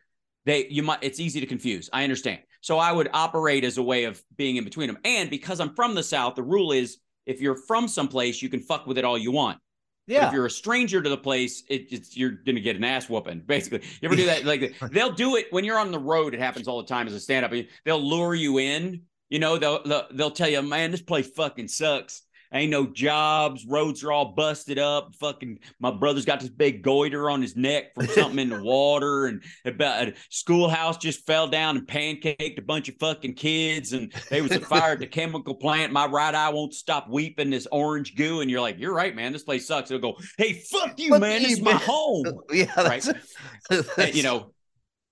they 0.45 0.68
you 0.68 0.84
might 0.84 0.99
it's 1.02 1.20
easy 1.22 1.39
to 1.39 1.47
confuse. 1.47 1.89
I 1.93 2.04
understand. 2.04 2.39
So 2.62 2.78
I 2.78 2.91
would 2.91 3.09
operate 3.14 3.64
as 3.64 3.78
a 3.78 3.84
way 3.84 4.05
of 4.05 4.22
being 4.38 4.55
in 4.55 4.64
between 4.64 4.88
them. 4.88 4.99
And 5.03 5.30
because 5.30 5.59
I'm 5.59 5.74
from 5.76 5.95
the 5.95 6.03
South, 6.03 6.36
the 6.36 6.43
rule 6.43 6.72
is 6.72 6.97
if 7.26 7.41
you're 7.41 7.55
from 7.55 7.88
someplace, 7.88 8.41
you 8.41 8.49
can 8.49 8.62
fuck 8.62 8.88
with 8.88 8.97
it 8.97 9.05
all 9.05 9.18
you 9.18 9.32
want. 9.32 9.59
Yeah. 10.07 10.22
But 10.22 10.28
if 10.28 10.34
you're 10.34 10.45
a 10.45 10.51
stranger 10.51 11.01
to 11.01 11.09
the 11.09 11.18
place, 11.18 11.64
it, 11.70 11.91
it's 11.91 12.18
you're 12.18 12.32
gonna 12.32 12.59
get 12.59 12.76
an 12.76 12.84
ass 12.84 13.09
whooping. 13.09 13.39
Basically, 13.45 13.82
you 14.01 14.07
ever 14.07 14.16
do 14.16 14.26
that? 14.26 14.45
Like 14.45 14.76
they'll 14.91 15.12
do 15.12 15.36
it 15.36 15.47
when 15.51 15.64
you're 15.64 15.80
on 15.80 15.91
the 15.91 15.99
road. 15.99 16.34
It 16.34 16.39
happens 16.39 16.68
all 16.68 16.82
the 16.82 16.88
time 16.88 17.07
as 17.07 17.14
a 17.14 17.20
stand 17.20 17.45
up. 17.45 17.51
They'll 17.86 18.01
lure 18.01 18.36
you 18.36 18.59
in. 18.59 19.03
You 19.30 19.39
know, 19.39 19.57
they'll, 19.57 19.82
they'll 19.84 20.07
they'll 20.12 20.32
tell 20.32 20.49
you, 20.49 20.62
man, 20.62 20.91
this 20.91 21.01
place 21.01 21.30
fucking 21.30 21.70
sucks. 21.70 22.24
Ain't 22.54 22.71
no 22.71 22.86
jobs. 22.86 23.66
Roads 23.66 24.04
are 24.04 24.12
all 24.12 24.34
busted 24.34 24.78
up. 24.78 25.16
Fucking 25.16 25.59
my 25.80 25.92
brother's 25.92 26.25
got 26.25 26.42
this 26.42 26.50
big 26.50 26.82
goiter 26.82 27.30
on 27.30 27.42
his 27.42 27.55
neck 27.55 27.96
from 27.96 28.08
something 28.08 28.39
in 28.39 28.50
the 28.50 28.62
water, 28.63 29.28
and 29.28 29.42
about 29.66 30.09
a 30.09 30.13
schoolhouse 30.30 30.97
just 30.97 31.25
fell 31.25 31.47
down 31.47 31.78
and 31.78 31.88
pancaked 31.88 32.58
a 32.58 32.62
bunch 32.62 32.89
of 32.89 32.96
fucking 33.00 33.36
kids, 33.36 33.93
and 33.93 34.13
there 34.30 34.43
was 34.43 34.51
a 34.51 34.59
fire 34.59 34.93
at 34.93 35.00
the 35.00 35.08
chemical 35.21 35.55
plant. 35.55 35.93
My 35.93 36.05
right 36.08 36.36
eye 36.36 36.50
won't 36.50 36.74
stop 36.74 37.09
weeping 37.09 37.50
this 37.50 37.67
orange 37.71 38.16
goo, 38.16 38.42
and 38.42 38.51
you're 38.51 38.62
like, 38.62 38.78
you're 38.78 38.93
right, 38.93 39.16
man. 39.16 39.32
This 39.32 39.43
place 39.43 39.66
sucks. 39.66 39.89
It'll 39.89 40.01
go, 40.12 40.20
hey, 40.38 40.54
fuck 40.54 41.00
you, 41.00 41.12
fuck 41.12 41.21
man. 41.21 41.42
You, 41.42 41.47
this 41.47 41.58
is 41.58 41.63
my 41.63 41.74
home. 41.74 42.25
Yeah, 42.51 42.82
right. 42.82 43.08
That's... 43.70 44.16
you 44.16 44.24
know, 44.24 44.51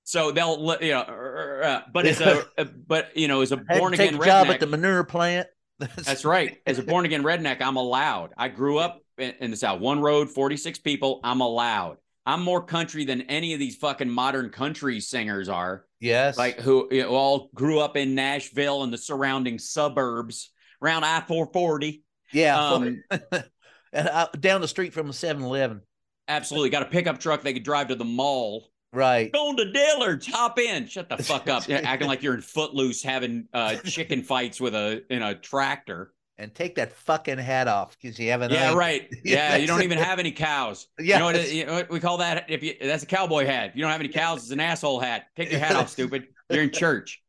so 0.03 0.31
they'll 0.31 0.59
you 0.81 0.91
know, 0.91 1.01
uh, 1.01 1.63
uh, 1.63 1.67
uh 1.67 1.81
but 1.93 2.05
as 2.05 2.19
a 2.19 2.43
uh, 2.57 2.65
but 2.87 3.15
you 3.15 3.27
know 3.27 3.41
as 3.41 3.51
a 3.51 3.57
born 3.57 3.93
again 3.93 4.19
job 4.19 4.47
at 4.47 4.59
the 4.59 4.67
manure 4.67 5.03
plant. 5.03 5.47
That's 5.79 6.25
right. 6.25 6.57
As 6.65 6.77
a 6.77 6.83
born 6.83 7.05
again 7.05 7.23
redneck, 7.23 7.61
I'm 7.61 7.77
allowed. 7.77 8.31
I 8.37 8.49
grew 8.49 8.77
up 8.77 9.01
in, 9.17 9.51
the 9.51 9.57
South. 9.57 9.79
One 9.79 10.01
road, 10.01 10.29
46 10.29 10.79
people. 10.79 11.19
I'm 11.23 11.41
allowed. 11.41 11.97
I'm 12.25 12.43
more 12.43 12.61
country 12.63 13.05
than 13.05 13.21
any 13.23 13.53
of 13.53 13.59
these 13.59 13.75
fucking 13.77 14.09
modern 14.09 14.49
country 14.49 14.99
singers 14.99 15.49
are. 15.49 15.85
Yes. 15.99 16.37
Like 16.37 16.59
who 16.59 16.87
you 16.91 17.03
know, 17.03 17.09
all 17.09 17.49
grew 17.55 17.79
up 17.79 17.97
in 17.97 18.13
Nashville 18.13 18.83
and 18.83 18.93
the 18.93 18.97
surrounding 18.97 19.57
suburbs 19.57 20.51
around 20.81 21.05
I 21.05 21.21
440. 21.21 22.03
Yeah. 22.31 22.59
Um, 22.59 23.03
and 23.91 24.07
uh, 24.07 24.27
down 24.39 24.61
the 24.61 24.67
street 24.67 24.93
from 24.93 25.09
a 25.09 25.13
7-Eleven. 25.13 25.81
Absolutely. 26.27 26.69
Got 26.69 26.83
a 26.83 26.87
pickup 26.87 27.19
truck 27.19 27.41
they 27.41 27.53
could 27.53 27.63
drive 27.63 27.87
to 27.87 27.95
the 27.95 28.05
mall. 28.05 28.69
Right. 28.91 29.31
Going 29.31 29.57
to 29.57 29.71
Dillard's, 29.71 30.27
hop 30.27 30.57
in. 30.57 30.87
Shut 30.87 31.09
the 31.09 31.17
fuck 31.17 31.47
up. 31.47 31.69
Acting 31.69 32.07
like 32.07 32.23
you're 32.23 32.33
in 32.33 32.41
Footloose 32.41 33.03
having 33.03 33.47
uh, 33.53 33.75
chicken 33.85 34.23
fights 34.23 34.59
with 34.59 34.73
a 34.73 35.03
in 35.13 35.21
a 35.21 35.35
tractor. 35.35 36.13
And 36.37 36.55
take 36.55 36.75
that 36.75 36.93
fucking 36.93 37.37
hat 37.37 37.67
off 37.67 37.97
because 38.01 38.17
you 38.17 38.29
haven't. 38.29 38.51
Yeah, 38.51 38.73
right. 38.73 39.13
Yeah, 39.25 39.57
you 39.57 39.67
don't 39.67 39.83
even 39.83 39.97
have 39.97 40.19
any 40.19 40.31
cows. 40.31 40.87
Yeah, 40.97 41.15
you 41.15 41.19
know, 41.19 41.25
what, 41.25 41.51
you 41.51 41.65
know 41.65 41.73
what 41.73 41.89
we 41.89 41.99
call 41.99 42.17
that? 42.17 42.45
If 42.49 42.63
you 42.63 42.75
that's 42.81 43.03
a 43.03 43.05
cowboy 43.05 43.45
hat. 43.45 43.69
If 43.69 43.75
you 43.75 43.81
don't 43.81 43.91
have 43.91 43.99
any 43.99 44.09
cows, 44.09 44.43
it's 44.43 44.51
an 44.51 44.61
asshole 44.61 45.01
hat. 45.01 45.25
Take 45.35 45.51
your 45.51 45.59
hat 45.59 45.75
off, 45.75 45.89
stupid. 45.89 46.27
You're 46.49 46.63
in 46.63 46.71
church. 46.71 47.21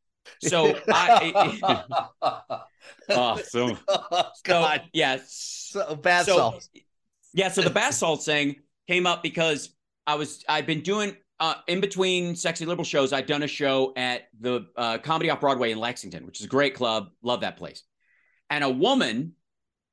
So 0.42 0.78
I. 0.88 1.90
oh, 3.10 3.36
so, 3.42 3.76
oh, 3.88 4.30
God. 4.44 4.80
So, 4.84 4.88
yeah. 4.92 5.18
So 5.26 5.96
bath 5.96 6.26
so, 6.26 6.36
salts. 6.36 6.70
Yeah, 7.34 7.48
so 7.50 7.62
the 7.62 7.70
bath 7.70 7.94
salts 7.94 8.24
thing 8.24 8.56
came 8.88 9.06
up 9.06 9.22
because 9.22 9.74
I 10.06 10.14
was 10.14 10.44
I've 10.48 10.66
been 10.66 10.82
doing 10.82 11.16
uh, 11.40 11.54
in 11.66 11.80
between 11.80 12.36
sexy 12.36 12.66
liberal 12.66 12.84
shows. 12.84 13.12
I'd 13.12 13.26
done 13.26 13.42
a 13.42 13.48
show 13.48 13.92
at 13.96 14.28
the 14.38 14.66
uh, 14.76 14.98
Comedy 14.98 15.30
Off 15.30 15.40
Broadway 15.40 15.72
in 15.72 15.78
Lexington, 15.78 16.26
which 16.26 16.40
is 16.40 16.46
a 16.46 16.48
great 16.48 16.74
club. 16.74 17.08
Love 17.22 17.40
that 17.40 17.56
place. 17.56 17.82
And 18.50 18.62
a 18.62 18.68
woman 18.68 19.32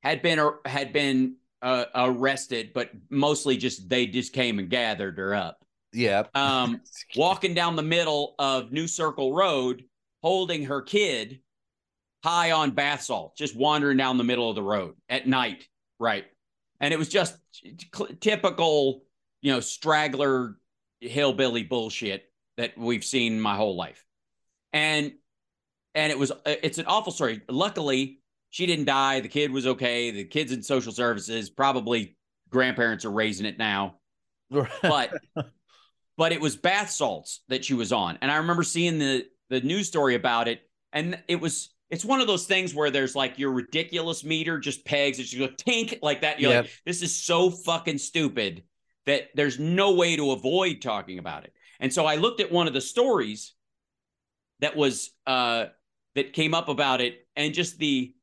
had 0.03 0.21
been 0.21 0.39
had 0.65 0.91
been 0.91 1.37
uh, 1.61 1.85
arrested, 1.95 2.71
but 2.73 2.91
mostly 3.09 3.57
just 3.57 3.89
they 3.89 4.05
just 4.07 4.33
came 4.33 4.59
and 4.59 4.69
gathered 4.69 5.17
her 5.17 5.33
up. 5.33 5.65
Yeah. 5.93 6.23
Um, 6.35 6.81
walking 7.15 7.53
down 7.53 7.75
the 7.75 7.83
middle 7.83 8.35
of 8.37 8.71
New 8.71 8.87
Circle 8.87 9.33
Road, 9.33 9.83
holding 10.21 10.65
her 10.65 10.81
kid 10.81 11.39
high 12.23 12.51
on 12.51 12.71
bath 12.71 13.03
salt, 13.03 13.37
just 13.37 13.55
wandering 13.55 13.97
down 13.97 14.17
the 14.17 14.23
middle 14.23 14.49
of 14.49 14.55
the 14.55 14.61
road 14.61 14.95
at 15.07 15.27
night. 15.27 15.65
Right. 15.99 16.25
And 16.79 16.93
it 16.93 16.97
was 16.97 17.09
just 17.09 17.37
typical, 18.19 19.03
you 19.41 19.53
know, 19.53 19.61
straggler 19.61 20.57
hillbilly 20.99 21.63
bullshit 21.63 22.25
that 22.57 22.77
we've 22.77 23.03
seen 23.03 23.39
my 23.39 23.55
whole 23.55 23.75
life. 23.75 24.03
And 24.73 25.13
and 25.95 26.11
it 26.11 26.19
was 26.19 26.31
it's 26.45 26.77
an 26.77 26.85
awful 26.85 27.11
story. 27.11 27.41
Luckily, 27.49 28.19
she 28.49 28.65
didn't 28.65 28.85
die. 28.85 29.19
The 29.19 29.27
kid 29.27 29.51
was 29.51 29.67
okay. 29.67 30.11
The 30.11 30.25
kid's 30.25 30.51
in 30.51 30.61
social 30.63 30.91
services. 30.91 31.49
Probably 31.49 32.17
grandparents 32.49 33.05
are 33.05 33.11
raising 33.11 33.45
it 33.45 33.57
now. 33.57 33.95
but 34.81 35.13
but 36.17 36.31
it 36.31 36.41
was 36.41 36.55
bath 36.55 36.89
salts 36.89 37.41
that 37.49 37.65
she 37.65 37.73
was 37.73 37.91
on. 37.91 38.17
And 38.21 38.31
I 38.31 38.37
remember 38.37 38.63
seeing 38.63 38.99
the 38.99 39.25
the 39.49 39.61
news 39.61 39.87
story 39.87 40.15
about 40.15 40.47
it 40.47 40.61
and 40.93 41.21
it 41.27 41.39
was 41.39 41.69
it's 41.89 42.03
one 42.03 42.19
of 42.19 42.27
those 42.27 42.45
things 42.45 42.75
where 42.75 42.91
there's 42.91 43.15
like 43.15 43.39
your 43.39 43.51
ridiculous 43.51 44.23
meter 44.23 44.59
just 44.59 44.85
pegs. 44.85 45.19
It's 45.19 45.29
just 45.29 45.39
go 45.39 45.71
tink 45.71 45.99
like 46.01 46.21
that. 46.21 46.39
You're 46.39 46.51
yep. 46.51 46.65
like, 46.65 46.81
this 46.85 47.01
is 47.01 47.15
so 47.15 47.49
fucking 47.49 47.97
stupid 47.97 48.63
that 49.07 49.29
there's 49.33 49.57
no 49.57 49.93
way 49.93 50.15
to 50.15 50.31
avoid 50.31 50.81
talking 50.81 51.17
about 51.17 51.45
it. 51.45 51.53
And 51.79 51.91
so 51.91 52.05
I 52.05 52.15
looked 52.15 52.41
at 52.41 52.51
one 52.51 52.67
of 52.67 52.73
the 52.73 52.81
stories 52.81 53.53
that 54.59 54.75
was 54.75 55.11
uh 55.25 55.65
that 56.15 56.33
came 56.33 56.53
up 56.53 56.67
about 56.67 57.01
it 57.01 57.27
and 57.35 57.53
just 57.53 57.77
the 57.77 58.13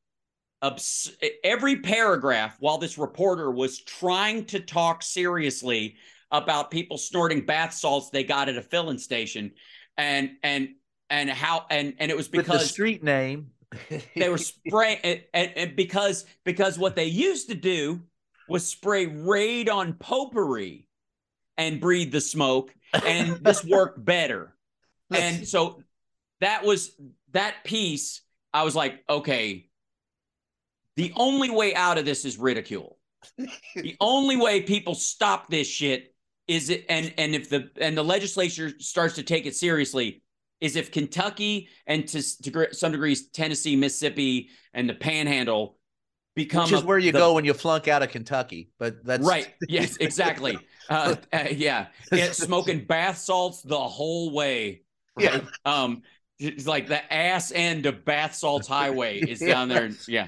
abs- 0.61 1.11
every 1.43 1.77
paragraph 1.77 2.57
while 2.59 2.77
this 2.77 2.97
reporter 2.97 3.49
was 3.49 3.79
trying 3.79 4.45
to 4.45 4.59
talk 4.59 5.01
seriously 5.01 5.95
about 6.31 6.71
people 6.71 6.97
snorting 6.97 7.45
bath 7.45 7.73
salts 7.73 8.09
they 8.09 8.23
got 8.23 8.49
at 8.49 8.57
a 8.57 8.61
filling 8.61 8.97
station 8.97 9.51
and 9.97 10.31
and 10.43 10.69
and 11.09 11.29
how 11.29 11.65
and 11.69 11.93
and 11.99 12.11
it 12.11 12.17
was 12.17 12.27
because 12.27 12.49
With 12.49 12.61
the 12.61 12.67
street 12.67 13.03
name 13.03 13.51
they 14.15 14.29
were 14.29 14.37
spraying 14.37 14.99
and, 15.03 15.19
eh, 15.19 15.23
and, 15.33 15.47
eh, 15.47 15.53
and, 15.55 15.71
eh, 15.71 15.73
because 15.73 16.25
because 16.43 16.77
what 16.77 16.95
they 16.95 17.05
used 17.05 17.49
to 17.49 17.55
do 17.55 18.01
was 18.47 18.67
spray 18.67 19.05
raid 19.05 19.69
on 19.69 19.93
potpourri 19.93 20.87
and 21.57 21.79
breathe 21.79 22.11
the 22.11 22.21
smoke 22.21 22.73
and 22.93 23.35
this 23.43 23.63
worked 23.63 24.03
better. 24.03 24.55
And 25.11 25.47
so 25.47 25.81
that 26.41 26.63
was 26.63 26.91
that 27.31 27.63
piece 27.63 28.21
i 28.53 28.63
was 28.63 28.75
like 28.75 29.03
okay 29.09 29.67
the 30.95 31.11
only 31.15 31.49
way 31.49 31.75
out 31.75 31.97
of 31.97 32.05
this 32.05 32.25
is 32.25 32.37
ridicule. 32.37 32.97
The 33.75 33.97
only 33.99 34.37
way 34.37 34.61
people 34.61 34.95
stop 34.95 35.49
this 35.49 35.67
shit 35.67 36.13
is 36.47 36.69
it 36.69 36.85
and 36.89 37.13
and 37.17 37.33
if 37.33 37.49
the 37.49 37.69
and 37.81 37.97
the 37.97 38.03
legislature 38.03 38.71
starts 38.79 39.15
to 39.15 39.23
take 39.23 39.45
it 39.45 39.55
seriously 39.55 40.21
is 40.61 40.75
if 40.75 40.91
Kentucky 40.91 41.67
and 41.85 42.07
to, 42.07 42.21
to 42.43 42.73
some 42.73 42.91
degrees 42.91 43.29
Tennessee, 43.29 43.75
Mississippi, 43.75 44.49
and 44.73 44.87
the 44.87 44.93
Panhandle 44.93 45.77
become 46.35 46.63
which 46.63 46.73
is 46.73 46.83
a, 46.83 46.85
where 46.85 46.99
you 46.99 47.11
the, 47.11 47.19
go 47.19 47.33
when 47.33 47.45
you 47.45 47.53
flunk 47.53 47.87
out 47.87 48.03
of 48.03 48.09
Kentucky. 48.09 48.69
But 48.77 49.03
that's 49.05 49.25
right. 49.25 49.53
Yes, 49.69 49.97
exactly. 49.97 50.57
uh, 50.89 51.15
uh, 51.33 51.45
yeah, 51.51 51.87
yeah, 52.11 52.31
smoking 52.31 52.85
bath 52.85 53.17
salts 53.17 53.61
the 53.61 53.79
whole 53.79 54.31
way. 54.33 54.81
Right? 55.17 55.33
Yeah. 55.33 55.41
Um, 55.65 56.03
it's 56.37 56.67
like 56.67 56.87
the 56.87 57.13
ass 57.13 57.53
end 57.55 57.85
of 57.85 58.03
Bath 58.03 58.35
Salts 58.35 58.67
Highway 58.67 59.19
is 59.27 59.39
down 59.39 59.69
there. 59.69 59.89
Yeah. 60.05 60.27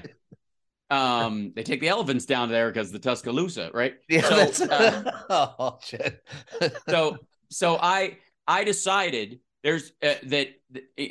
Um, 0.90 1.52
they 1.54 1.62
take 1.62 1.80
the 1.80 1.88
elephants 1.88 2.24
down 2.24 2.48
there 2.48 2.70
because 2.70 2.90
the 2.90 2.98
Tuscaloosa, 2.98 3.70
right? 3.74 3.96
Yeah. 4.08 4.46
So, 4.46 4.64
uh, 4.64 5.10
oh 5.58 5.78
shit. 5.82 6.24
so 6.88 7.18
so 7.50 7.78
I 7.80 8.16
I 8.46 8.64
decided 8.64 9.40
there's 9.62 9.92
uh, 10.02 10.14
that 10.24 10.48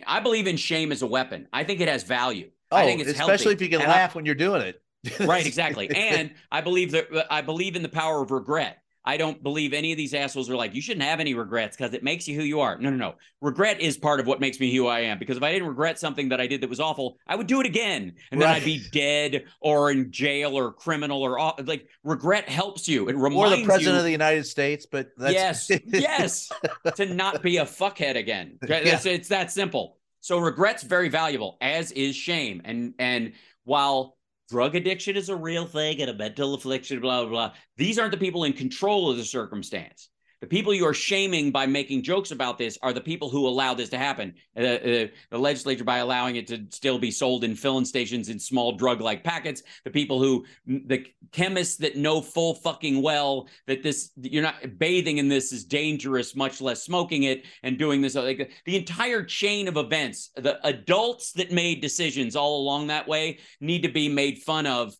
I 0.07 0.19
believe 0.19 0.47
in 0.47 0.57
shame 0.57 0.91
as 0.91 1.03
a 1.03 1.07
weapon. 1.07 1.47
I 1.53 1.63
think 1.63 1.79
it 1.79 1.87
has 1.87 2.01
value. 2.01 2.49
Oh, 2.71 2.77
I 2.77 2.85
think 2.85 3.01
it's 3.01 3.11
especially 3.11 3.51
healthy. 3.51 3.53
if 3.53 3.61
you 3.61 3.69
can 3.69 3.81
and 3.81 3.89
laugh 3.89 4.11
I, 4.11 4.13
when 4.15 4.25
you're 4.25 4.35
doing 4.35 4.61
it. 4.61 4.81
Right, 5.19 5.45
exactly. 5.45 5.89
And 5.89 6.31
I 6.51 6.61
believe 6.61 6.91
that 6.91 7.13
uh, 7.13 7.23
I 7.29 7.41
believe 7.41 7.75
in 7.75 7.81
the 7.81 7.89
power 7.89 8.21
of 8.21 8.31
regret. 8.31 8.81
I 9.07 9.15
don't 9.15 9.41
believe 9.41 9.71
any 9.71 9.93
of 9.93 9.97
these 9.97 10.13
assholes 10.13 10.49
are 10.49 10.57
like, 10.57 10.75
you 10.75 10.81
shouldn't 10.81 11.05
have 11.05 11.21
any 11.21 11.33
regrets 11.33 11.77
because 11.77 11.93
it 11.93 12.03
makes 12.03 12.27
you 12.27 12.35
who 12.35 12.43
you 12.43 12.59
are. 12.59 12.77
No, 12.77 12.89
no, 12.89 12.97
no. 12.97 13.15
Regret 13.39 13.79
is 13.79 13.97
part 13.97 14.19
of 14.19 14.27
what 14.27 14.41
makes 14.41 14.59
me 14.59 14.75
who 14.75 14.85
I 14.87 14.99
am. 14.99 15.17
Because 15.17 15.37
if 15.37 15.43
I 15.43 15.53
didn't 15.53 15.69
regret 15.69 15.97
something 15.97 16.27
that 16.27 16.41
I 16.41 16.47
did 16.47 16.59
that 16.59 16.69
was 16.69 16.81
awful, 16.81 17.17
I 17.25 17.37
would 17.37 17.47
do 17.47 17.61
it 17.61 17.65
again. 17.65 18.15
And 18.31 18.41
right. 18.41 18.47
then 18.47 18.55
I'd 18.57 18.65
be 18.65 18.83
dead 18.91 19.45
or 19.61 19.91
in 19.91 20.11
jail 20.11 20.57
or 20.57 20.73
criminal 20.73 21.21
or 21.21 21.39
off. 21.39 21.57
like 21.63 21.87
regret 22.03 22.49
helps 22.49 22.89
you. 22.89 23.07
It 23.07 23.15
reminds 23.15 23.53
Or 23.53 23.55
the 23.55 23.63
president 23.63 23.93
you, 23.93 23.99
of 23.99 24.03
the 24.03 24.11
United 24.11 24.45
States, 24.45 24.85
but 24.85 25.11
yes, 25.17 25.71
yes, 25.85 26.51
to 26.95 27.05
not 27.05 27.41
be 27.41 27.57
a 27.57 27.65
fuckhead 27.65 28.17
again. 28.17 28.59
It's, 28.67 29.05
yeah. 29.05 29.13
it's 29.13 29.29
that 29.29 29.51
simple. 29.53 29.97
So 30.19 30.39
regret's 30.39 30.83
very 30.83 31.07
valuable, 31.07 31.57
as 31.61 31.93
is 31.93 32.15
shame. 32.15 32.61
And 32.65 32.93
and 32.99 33.31
while 33.63 34.16
drug 34.49 34.75
addiction 34.75 35.15
is 35.15 35.29
a 35.29 35.35
real 35.35 35.65
thing 35.65 36.01
and 36.01 36.09
a 36.09 36.13
mental 36.13 36.53
affliction, 36.53 36.99
blah, 36.99 37.21
blah, 37.21 37.29
blah. 37.29 37.53
These 37.75 37.99
aren't 37.99 38.11
the 38.11 38.17
people 38.17 38.43
in 38.43 38.53
control 38.53 39.09
of 39.11 39.17
the 39.17 39.25
circumstance. 39.25 40.09
The 40.41 40.47
people 40.47 40.73
you 40.73 40.85
are 40.85 40.93
shaming 40.93 41.51
by 41.51 41.65
making 41.65 42.03
jokes 42.03 42.29
about 42.29 42.59
this 42.59 42.77
are 42.83 42.93
the 42.93 43.01
people 43.01 43.29
who 43.29 43.47
allow 43.47 43.73
this 43.73 43.89
to 43.89 43.97
happen. 43.97 44.35
Uh, 44.55 44.61
uh, 44.61 45.07
the 45.31 45.37
legislature 45.39 45.83
by 45.83 45.97
allowing 45.97 46.35
it 46.35 46.47
to 46.47 46.65
still 46.69 46.99
be 46.99 47.09
sold 47.09 47.43
in 47.43 47.55
filling 47.55 47.85
stations 47.85 48.29
in 48.29 48.37
small 48.37 48.73
drug-like 48.73 49.23
packets. 49.23 49.63
The 49.83 49.89
people 49.89 50.21
who, 50.21 50.45
the 50.67 51.07
chemists 51.31 51.77
that 51.77 51.95
know 51.95 52.21
full 52.21 52.53
fucking 52.53 53.01
well 53.01 53.47
that 53.65 53.81
this 53.81 54.11
you're 54.21 54.43
not 54.43 54.77
bathing 54.77 55.17
in 55.17 55.27
this 55.27 55.51
is 55.51 55.65
dangerous, 55.65 56.35
much 56.35 56.61
less 56.61 56.83
smoking 56.83 57.23
it 57.23 57.45
and 57.63 57.79
doing 57.79 58.01
this. 58.01 58.13
Like 58.13 58.51
the 58.65 58.77
entire 58.77 59.23
chain 59.23 59.67
of 59.67 59.77
events, 59.77 60.29
the 60.35 60.63
adults 60.67 61.31
that 61.33 61.51
made 61.51 61.81
decisions 61.81 62.35
all 62.35 62.61
along 62.61 62.87
that 62.87 63.07
way 63.07 63.39
need 63.59 63.81
to 63.83 63.89
be 63.89 64.07
made 64.07 64.37
fun 64.39 64.67
of. 64.67 64.95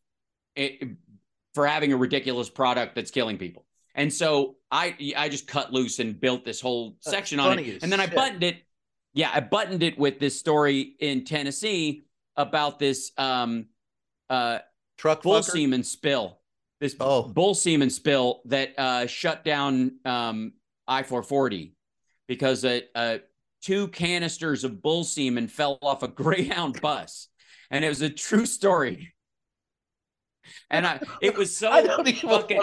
Eh, 0.55 0.77
for 1.53 1.65
having 1.65 1.91
a 1.91 1.97
ridiculous 1.97 2.51
product 2.51 2.93
that's 2.93 3.09
killing 3.09 3.39
people. 3.39 3.66
And 3.97 4.13
so 4.13 4.55
I 4.71 4.95
I 5.17 5.27
just 5.27 5.47
cut 5.47 5.73
loose 5.73 5.99
and 5.99 6.17
built 6.19 6.45
this 6.45 6.61
whole 6.61 6.95
section 7.01 7.39
on 7.39 7.57
it. 7.59 7.81
And 7.83 7.91
then 7.91 7.99
I 7.99 8.05
buttoned 8.05 8.43
it. 8.43 8.57
Yeah, 9.13 9.31
I 9.33 9.39
buttoned 9.39 9.81
it 9.81 9.97
with 9.97 10.19
this 10.19 10.39
story 10.39 10.95
in 10.99 11.25
Tennessee 11.25 12.05
about 12.35 12.77
this 12.77 13.11
um 13.17 13.65
uh 14.29 14.59
truck 14.97 15.23
bull 15.23 15.39
fucker? 15.39 15.51
semen 15.51 15.83
spill. 15.83 16.39
This 16.79 16.95
oh. 16.99 17.23
bull 17.23 17.55
semen 17.55 17.89
spill 17.89 18.41
that 18.45 18.77
uh 18.77 19.07
shut 19.07 19.43
down 19.43 19.93
um 20.05 20.53
I-440 20.87 21.73
because 22.27 22.63
uh, 22.63 22.81
uh 22.93 23.17
two 23.63 23.87
canisters 23.87 24.63
of 24.63 24.83
bull 24.83 25.03
semen 25.03 25.47
fell 25.47 25.79
off 25.81 26.03
a 26.03 26.07
Greyhound 26.23 26.79
bus. 26.81 27.29
And 27.71 27.83
it 27.83 27.89
was 27.89 28.01
a 28.01 28.09
true 28.09 28.45
story 28.45 29.13
and 30.69 30.85
I 30.85 30.99
it 31.21 31.37
was 31.37 31.55
so 31.55 31.69
I 31.71 31.81
don't 31.81 32.07
even 32.07 32.29
fucking 32.29 32.61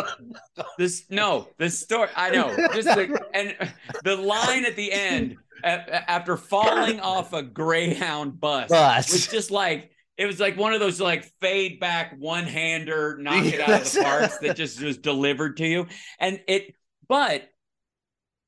this 0.79 1.05
no 1.11 1.49
the 1.59 1.71
story 1.71 2.09
I 2.17 2.31
know 2.31 2.55
just 2.75 2.89
the, 2.89 3.27
and 3.35 3.73
the 4.05 4.17
line 4.17 4.65
at 4.65 4.77
the 4.77 4.93
end 4.93 5.37
after 5.63 6.37
falling 6.37 7.01
off 7.01 7.33
a 7.33 7.43
Greyhound 7.43 8.39
bus, 8.39 8.69
bus 8.69 9.13
was 9.13 9.27
just 9.27 9.51
like 9.51 9.91
it 10.17 10.27
was 10.27 10.39
like 10.39 10.57
one 10.57 10.75
of 10.75 10.81
those 10.81 11.01
like 11.01 11.25
fade 11.41 11.81
back 11.81 12.15
one 12.19 12.45
hander 12.45 13.17
knock 13.19 13.45
it 13.45 13.61
out 13.61 13.83
of 13.83 13.93
the 13.93 14.03
parks 14.03 14.39
that 14.39 14.57
just 14.57 14.81
was 14.83 14.99
delivered 14.99 15.57
to 15.57 15.67
you 15.67 15.87
and 16.19 16.41
it 16.47 16.75
but 17.09 17.49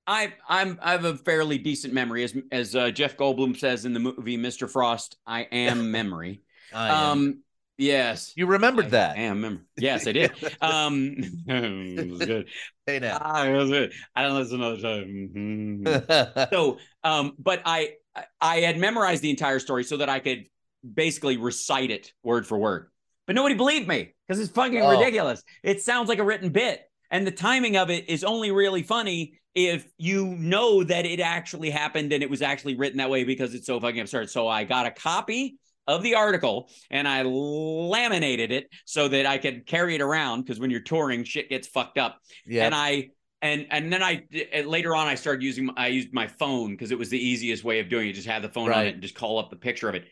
I 0.07 0.35
I'm 0.49 0.79
I 0.83 0.93
have 0.93 1.05
a 1.05 1.17
fairly 1.17 1.59
decent 1.59 1.93
memory 1.93 2.23
as 2.23 2.37
as 2.53 2.77
uh, 2.77 2.91
Jeff 2.91 3.17
Goldblum 3.17 3.59
says 3.59 3.85
in 3.85 3.93
the 3.93 4.01
movie 4.01 4.39
Mr. 4.39 4.71
Frost 4.71 5.17
I 5.27 5.43
am 5.43 5.91
memory. 5.91 6.43
Am. 6.73 6.91
Um 6.91 7.43
Yes. 7.79 8.33
You 8.37 8.47
remembered 8.47 8.87
I, 8.87 8.91
that. 8.91 9.19
I 9.19 9.27
remember. 9.29 9.63
Yes, 9.77 10.07
I 10.07 10.13
did. 10.13 10.33
um, 10.61 11.15
it 11.47 12.11
was 12.11 12.21
good. 12.25 12.49
Hey 12.87 12.99
now. 13.01 13.19
Ah, 13.21 13.45
it 13.45 13.53
was 13.57 13.69
good. 13.71 13.93
I 14.15 14.23
don't 14.23 14.37
listen 14.37 14.63
all 14.63 14.77
the 14.77 14.83
time. 14.83 15.31
Mhm. 15.35 16.51
so, 16.51 16.79
um, 17.05 17.33
but 17.39 17.63
I 17.65 17.95
I 18.41 18.61
had 18.61 18.79
memorized 18.79 19.23
the 19.23 19.31
entire 19.31 19.59
story 19.59 19.85
so 19.85 19.99
that 19.99 20.09
I 20.09 20.21
could 20.21 20.47
basically 20.95 21.37
recite 21.37 21.91
it 21.91 22.13
word 22.23 22.47
for 22.47 22.57
word. 22.57 22.89
But 23.27 23.35
nobody 23.35 23.55
believed 23.55 23.89
me 23.89 24.15
because 24.27 24.41
it's 24.41 24.53
fucking 24.53 24.81
Oh. 24.81 24.91
ridiculous. 24.91 25.43
It 25.63 25.83
sounds 25.83 26.09
like 26.09 26.19
a 26.19 26.25
written 26.25 26.51
bit. 26.51 26.83
And 27.11 27.27
the 27.27 27.33
timing 27.33 27.77
of 27.77 27.91
it 27.91 28.09
is 28.09 28.25
only 28.25 28.51
really 28.53 28.83
funny 28.83 29.39
if 29.55 29.87
you 29.99 30.27
know 30.27 30.85
that 30.85 31.07
it 31.07 31.19
actually 31.21 31.71
happened 31.71 32.13
and 32.13 32.23
it 32.23 32.31
was 32.31 32.43
actually 32.43 32.77
written 32.77 32.99
that 32.99 33.11
way 33.11 33.25
because 33.25 33.55
it's 33.55 33.67
so 33.67 33.81
fucking 33.81 34.01
absurd. 34.01 34.31
So 34.31 34.47
I 34.49 34.65
got 34.65 34.87
a 34.87 34.91
copy 34.91 35.59
of 35.87 36.03
the 36.03 36.15
article 36.15 36.69
and 36.91 37.07
I 37.07 37.23
laminated 37.23 38.53
it 38.53 38.69
so 38.85 39.09
that 39.09 39.27
I 39.27 39.39
could 39.39 39.67
carry 39.67 39.95
it 39.95 40.01
around 40.01 40.43
because 40.43 40.59
when 40.59 40.71
you're 40.71 40.81
touring, 40.81 41.25
shit 41.25 41.49
gets 41.49 41.69
fucked 41.69 41.99
up. 41.99 42.19
yeah. 42.47 42.67
And 42.67 42.75
I 42.75 43.11
and 43.43 43.67
and 43.71 43.93
then 43.93 44.03
I 44.03 44.25
and 44.53 44.67
later 44.67 44.95
on 44.95 45.07
I 45.07 45.15
started 45.15 45.43
using 45.43 45.71
I 45.77 45.89
used 45.89 46.13
my 46.13 46.27
phone 46.27 46.71
because 46.71 46.91
it 46.91 46.99
was 46.99 47.11
the 47.11 47.19
easiest 47.19 47.65
way 47.65 47.81
of 47.81 47.89
doing 47.89 48.09
it. 48.09 48.15
Just 48.15 48.27
have 48.27 48.43
the 48.43 48.49
phone 48.49 48.73
on 48.73 48.87
it 48.87 48.95
and 48.95 49.03
just 49.03 49.15
call 49.15 49.39
up 49.39 49.51
the 49.51 49.57
picture 49.57 49.89
of 49.89 49.95
it. 49.95 50.05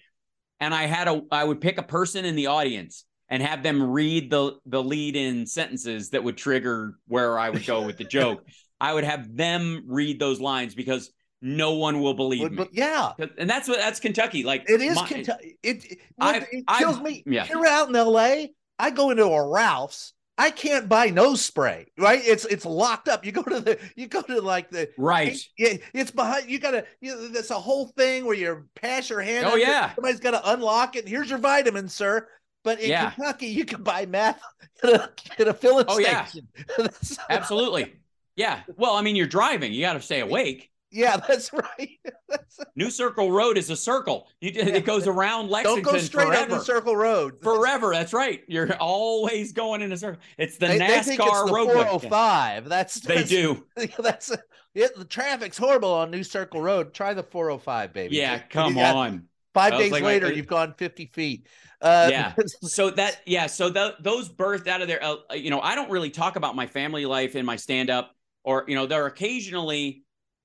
And 0.61 0.75
I 0.75 0.85
had 0.85 1.09
a 1.09 1.23
I 1.31 1.45
would 1.45 1.61
pick 1.61 1.79
a 1.79 1.83
person 1.83 2.25
in 2.25 2.37
the 2.37 2.47
audience 2.47 3.05
and 3.29 3.43
have 3.43 3.63
them 3.63 3.83
read 3.91 4.31
the 4.31 4.57
the 4.67 4.83
lead 4.83 5.17
in 5.17 5.47
sentences 5.47 6.11
that 6.11 6.23
would 6.23 6.37
trigger 6.37 6.99
where 7.09 7.39
I 7.39 7.51
would 7.51 7.67
go 7.67 7.83
with 7.85 7.97
the 7.99 8.05
joke. 8.05 8.47
I 8.81 8.93
would 8.93 9.05
have 9.05 9.35
them 9.35 9.85
read 9.87 10.21
those 10.21 10.41
lines 10.41 10.75
because 10.75 11.11
no 11.45 11.75
one 11.75 12.01
will 12.01 12.15
believe 12.15 12.43
But- 12.43 12.51
me. 12.53 12.57
but 12.57 12.69
yeah. 12.75 13.12
And 13.39 13.49
that's 13.49 13.69
what 13.69 13.79
that's 13.79 14.01
Kentucky. 14.01 14.43
Like 14.43 14.69
It 14.69 14.81
is 14.81 14.97
my- 14.97 15.07
Kentucky. 15.07 15.59
It, 15.62 15.85
it, 15.93 15.99
I- 16.19 16.39
it 16.51 16.65
I- 16.66 16.79
kills 16.79 17.01
me. 17.01 17.23
yeah. 17.27 17.45
Here 17.45 17.65
out 17.66 17.89
in 17.89 17.95
LA, 17.95 18.47
I 18.79 18.91
go 18.91 19.11
into 19.11 19.25
a 19.25 19.49
Ralph's. 19.49 20.12
I 20.37 20.51
can't 20.51 20.89
buy 20.89 21.11
nose 21.11 21.45
spray, 21.45 21.87
right? 21.97 22.21
It's 22.25 22.45
it's 22.47 22.65
locked 22.66 23.09
up. 23.09 23.25
You 23.25 23.31
go 23.31 23.43
to 23.45 23.61
the 23.61 23.79
you 23.95 24.09
go 24.09 24.21
to 24.23 24.41
like 24.41 24.69
the 24.71 24.89
Right. 24.99 25.39
Yeah, 25.57 25.75
it's 25.93 26.11
behind. 26.11 26.51
You 26.51 26.59
gotta. 26.59 26.87
You, 27.01 27.29
that's 27.29 27.51
a 27.51 27.55
whole 27.61 27.87
thing 27.87 28.25
where 28.25 28.35
you 28.35 28.65
pass 28.75 29.09
your 29.11 29.21
hand. 29.21 29.47
Oh, 29.47 29.55
yeah. 29.55 29.95
somebody's 29.95 30.19
got 30.19 30.33
to 30.33 30.53
unlock 30.53 30.97
it. 30.97 31.07
Here's 31.07 31.31
your 31.31 31.39
vitamins, 31.39 31.95
sir. 31.95 32.27
But 32.65 32.81
in 32.81 32.91
Yeah. 32.91 33.11
Kentucky, 33.11 33.47
you 33.47 33.65
can 33.65 33.85
buy 33.85 34.07
meth 34.07 34.41
at 34.83 34.91
a, 34.91 35.11
at 35.39 35.47
a 35.49 35.55
filling 35.55 35.85
Oh, 35.87 36.01
yeah. 36.01 36.25
station. 36.25 36.49
That's- 36.79 37.16
Absolutely. 37.31 37.95
Yeah. 38.35 38.62
Well, 38.77 38.95
I 38.95 39.03
mean, 39.03 39.15
you're 39.15 39.29
driving. 39.29 39.73
You 39.73 39.83
got 39.83 39.93
to 39.93 40.01
stay 40.01 40.19
awake. 40.19 40.69
Yeah, 40.95 41.16
that's 41.29 41.53
right. 41.53 41.91
That's, 42.29 42.59
New 42.77 42.91
Circle 42.91 43.31
Road 43.31 43.59
is 43.59 43.69
a 43.71 43.77
circle. 43.77 44.29
You, 44.41 44.51
It 44.55 44.85
goes 44.85 45.07
around 45.07 45.51
Lexington. 45.51 45.85
don't 45.85 45.95
go 45.95 46.01
straight 46.01 46.27
forever. 46.29 46.53
on 46.53 46.59
the 46.59 46.65
Circle 46.65 46.97
Road. 46.97 47.35
Forever. 47.43 47.93
That's 47.93 48.12
right. 48.12 48.41
You're 48.49 48.75
always 48.77 49.53
going 49.53 49.83
in 49.83 49.93
a 49.93 49.97
circle. 49.97 50.21
It's 50.39 50.57
the 50.57 50.69
They, 50.69 50.79
they 50.79 50.87
think 51.03 51.21
it's 51.21 51.29
NASCAR 51.31 51.47
the 51.47 51.53
road. 51.53 51.73
405. 51.73 52.69
That's 52.69 52.95
They 53.01 53.25
do. 53.25 53.65
That's 53.99 54.33
it, 54.75 54.97
the 54.97 55.05
traffic's 55.05 55.59
horrible 55.59 55.93
on 55.93 56.11
New 56.11 56.25
Circle 56.25 56.61
Road. 56.61 56.95
Try 56.95 57.15
the 57.15 57.23
405, 57.23 57.93
baby. 57.93 58.16
Yeah. 58.16 58.39
Come 58.51 58.75
got- 58.75 58.97
on. 58.97 59.25
Five 59.53 59.79
days 59.79 59.93
like, 59.93 60.03
later, 60.03 60.27
like- 60.27 60.37
you've 60.37 60.49
gone 60.49 60.75
50 60.77 61.07
feet. 61.12 61.47
Uh, 61.81 62.09
Yeah. 62.11 62.33
So 62.62 62.91
that, 62.91 63.21
yeah. 63.27 63.47
So 63.47 63.69
tho- 63.69 63.95
those 64.01 64.29
birthed 64.29 64.66
out 64.66 64.83
of 64.83 64.89
there, 64.89 65.03
uh, 65.05 65.16
you 65.35 65.51
know, 65.51 65.61
I 65.61 65.75
don't 65.77 65.91
really 65.91 66.11
talk 66.11 66.35
about 66.37 66.57
my 66.57 66.66
family 66.66 67.07
life 67.07 67.37
in 67.37 67.45
my 67.47 67.57
stand 67.57 67.91
up 67.91 68.16
or, 68.43 68.65
you 68.66 68.75
know, 68.75 68.87
there 68.87 69.05
are 69.05 69.07
occasionally, 69.07 70.04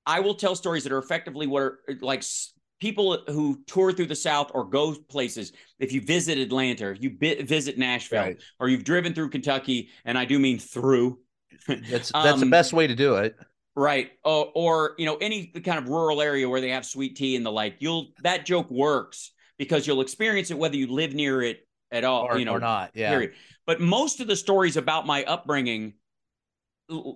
I 0.09 0.19
will 0.21 0.33
tell 0.35 0.55
stories 0.55 0.83
that 0.83 0.91
are 0.91 0.97
effectively 0.97 1.45
what 1.47 1.61
are 1.61 1.79
like 2.01 2.23
people 2.81 3.19
who 3.27 3.61
tour 3.67 3.91
through 3.91 4.07
the 4.07 4.15
South 4.15 4.51
or 4.53 4.63
go 4.65 4.95
places. 5.07 5.51
If 5.79 5.91
you 5.91 6.01
visit 6.01 6.37
Atlanta, 6.37 6.85
or 6.87 6.91
if 6.93 7.03
you 7.03 7.11
bi- 7.11 7.43
visit 7.43 7.77
Nashville, 7.77 8.21
Right. 8.23 8.41
or 8.59 8.69
you've 8.69 8.83
driven 8.83 9.13
through 9.13 9.29
Kentucky, 9.29 9.89
and 10.05 10.17
I 10.17 10.25
do 10.25 10.39
mean 10.39 10.57
through, 10.59 11.19
that's 11.67 12.11
that's 12.11 12.39
the 12.39 12.45
Um, 12.45 12.49
best 12.49 12.73
way 12.73 12.87
to 12.87 12.95
do 12.95 13.15
it. 13.15 13.35
right? 13.75 14.11
Or, 14.23 14.51
or 14.55 14.95
you 14.97 15.05
know, 15.05 15.17
any 15.17 15.47
kind 15.47 15.77
of 15.77 15.87
rural 15.89 16.21
area 16.21 16.49
where 16.49 16.61
they 16.61 16.69
have 16.69 16.85
sweet 16.85 17.15
tea 17.15 17.35
and 17.35 17.45
the 17.45 17.51
like. 17.51 17.75
You'll 17.79 18.07
that 18.23 18.45
joke 18.45 18.69
works 18.71 19.31
because 19.57 19.85
you'll 19.85 20.01
experience 20.01 20.49
it 20.51 20.57
whether 20.57 20.75
you 20.77 20.87
live 20.87 21.13
near 21.13 21.41
it 21.43 21.67
at 21.91 22.03
all, 22.03 22.23
Or, 22.29 22.37
you 22.39 22.45
know, 22.45 22.53
or 22.53 22.59
not. 22.59 22.91
Yeah. 22.93 23.09
period. 23.11 23.33
But 23.67 23.81
most 23.81 24.19
of 24.21 24.27
the 24.27 24.35
stories 24.35 24.77
about 24.77 25.05
my 25.05 25.23
upbringing, 25.25 25.93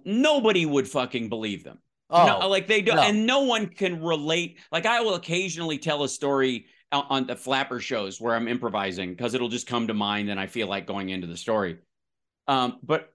nobody 0.06 0.66
would 0.66 0.88
fucking 0.88 1.30
believe 1.30 1.64
them. 1.64 1.80
Oh, 2.10 2.40
no, 2.42 2.48
like 2.48 2.68
they 2.68 2.82
don't, 2.82 2.98
no. 2.98 3.02
and 3.04 3.26
no 3.26 3.42
one 3.42 3.68
can 3.68 4.02
relate. 4.04 4.60
Like 4.72 4.86
I 4.86 5.02
will 5.02 5.16
occasionally 5.16 5.78
tell 5.80 6.04
a 6.04 6.10
story 6.10 6.68
on, 6.92 7.26
the 7.26 7.36
flapper 7.36 7.80
shows 7.80 8.22
where 8.22 8.36
I'm 8.36 8.48
improvising 8.48 9.12
because 9.12 9.34
it'll 9.34 9.50
just 9.50 9.66
come 9.66 9.88
to 9.88 9.94
mind 9.96 10.30
and 10.30 10.40
I 10.40 10.46
feel 10.48 10.68
like 10.68 10.86
going 10.86 11.10
into 11.10 11.26
the 11.28 11.38
story. 11.38 11.78
Um, 12.48 12.78
but 12.84 13.12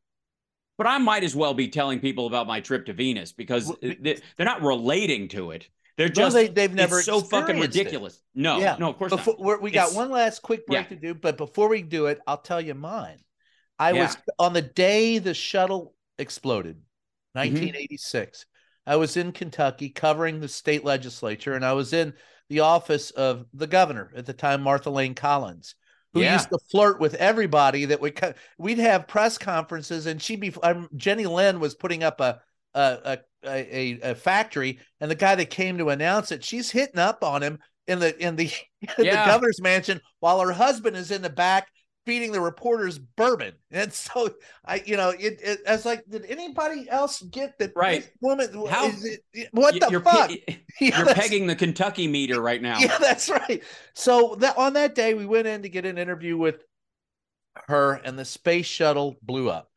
but 0.79 0.87
I 0.87 0.99
might 0.99 1.23
as 1.25 1.35
well 1.37 1.55
be 1.55 1.69
telling 1.69 2.01
people 2.01 2.27
about 2.27 2.47
my 2.47 2.61
trip 2.61 2.87
to 2.87 2.93
Venus 2.93 3.33
because 3.33 3.73
they, 3.83 4.21
they're 4.37 4.47
not 4.47 4.63
relating 4.63 5.29
to 5.29 5.51
it. 5.51 5.69
They're 5.97 6.07
No, 6.09 6.15
just 6.15 6.35
they, 6.35 6.47
they've 6.49 6.73
never 6.73 6.99
it's 6.99 7.07
so 7.07 7.21
fucking 7.21 7.57
experienced 7.57 7.77
it. 7.77 7.79
ridiculous. 7.81 8.23
No, 8.35 8.59
Yeah. 8.59 8.77
no, 8.79 8.91
of 8.91 8.97
course 8.99 9.11
Before, 9.11 9.35
not. 9.35 9.45
we're, 9.45 9.59
we 9.61 9.71
got 9.73 9.89
It's- 9.89 9.97
one 9.97 10.11
last 10.11 10.43
quick 10.43 10.65
break 10.67 10.83
yeah. 10.85 10.89
to 10.89 10.97
do, 10.97 11.15
but 11.15 11.37
before 11.37 11.69
we 11.69 11.83
do 11.83 12.07
it, 12.07 12.21
I'll 12.29 12.39
tell 12.39 12.61
you 12.61 12.75
mine. 12.75 13.19
I 13.79 13.91
Yeah. 13.93 14.05
was 14.05 14.17
on 14.39 14.53
the 14.53 14.63
day 14.63 15.19
the 15.19 15.35
shuttle 15.35 15.95
exploded, 16.19 16.81
Mm-hmm. 17.37 17.95
1986. 18.89 18.93
I 18.93 18.97
was 18.97 19.17
in 19.17 19.33
Kentucky 19.33 19.89
covering 19.91 20.41
the 20.41 20.49
state 20.49 20.85
legislature, 20.85 21.55
and 21.55 21.65
I 21.65 21.73
was 21.73 21.93
in 21.93 22.15
the 22.49 22.61
office 22.61 23.11
of 23.11 23.47
the 23.53 23.67
governor 23.67 24.11
at 24.17 24.27
the 24.27 24.33
time, 24.33 24.63
Martha 24.63 24.91
Layne 24.91 25.15
Collins, 25.15 25.75
who 26.15 26.21
Yeah. 26.23 26.33
used 26.35 26.49
to 26.51 26.59
flirt 26.71 26.99
with 27.01 27.15
everybody 27.15 27.85
that 27.87 28.01
would 28.01 28.17
co- 28.17 28.35
we'd 28.57 28.79
have 28.79 29.07
press 29.09 29.37
conferences, 29.39 30.07
and 30.07 30.21
she'd 30.21 30.41
be 30.41 30.55
um, 30.63 30.89
Jenny 30.97 31.27
Lynn 31.27 31.61
was 31.61 31.75
putting 31.75 32.03
up 32.03 32.21
a 32.21 32.41
a, 32.75 33.19
a 33.45 33.49
a 33.49 34.11
a 34.11 34.15
factory, 34.15 34.79
and 35.01 35.11
the 35.11 35.15
guy 35.15 35.35
that 35.35 35.51
came 35.51 35.79
to 35.79 35.91
announce 35.91 36.33
it, 36.33 36.45
she's 36.45 36.71
hitting 36.71 36.99
up 36.99 37.23
on 37.25 37.43
him 37.43 37.59
in 37.87 37.99
the 37.99 38.17
in 38.23 38.37
the, 38.37 38.45
in 38.99 39.05
Yeah. 39.05 39.25
the 39.25 39.31
governor's 39.31 39.61
mansion 39.61 40.01
while 40.21 40.41
her 40.41 40.53
husband 40.53 40.97
is 40.97 41.11
in 41.11 41.23
the 41.23 41.31
back 41.31 41.69
feeding 42.09 42.33
the 42.33 42.41
reporters 42.41 42.99
bourbon. 42.99 43.53
And 43.71 43.93
so 43.93 44.31
I, 44.65 44.83
you 44.87 44.97
know, 44.97 45.11
it, 45.11 45.41
it 45.43 45.61
I 45.69 45.73
was 45.73 45.85
like, 45.85 46.05
did 46.09 46.25
anybody 46.25 46.89
else 46.89 47.21
get 47.23 47.59
that? 47.59 47.73
Right. 47.77 48.11
Woman, 48.23 48.49
How- 48.69 48.87
is 48.89 49.05
it, 49.33 49.49
what 49.53 49.75
Y- 49.75 49.81
the 49.81 49.89
you're, 49.91 50.01
fuck? 50.01 50.31
pe- 50.31 50.57
Yeah, 50.81 50.99
you're 51.05 51.15
pegging 51.15 51.47
the 51.47 51.55
Kentucky 51.57 52.09
meter 52.09 52.41
right 52.41 52.63
now. 52.63 52.79
Yeah, 52.79 52.97
that's 53.01 53.29
right. 53.29 53.63
So 53.95 54.37
that 54.41 54.57
on 54.57 54.73
that 54.73 54.95
day, 54.95 55.13
we 55.15 55.27
went 55.27 55.47
in 55.47 55.63
to 55.63 55.69
get 55.69 55.85
an 55.85 55.99
interview 55.99 56.37
with 56.39 56.65
her, 57.67 57.95
and 57.95 58.19
the 58.19 58.25
space 58.25 58.67
shuttle 58.67 59.17
blew 59.23 59.51
up. 59.51 59.71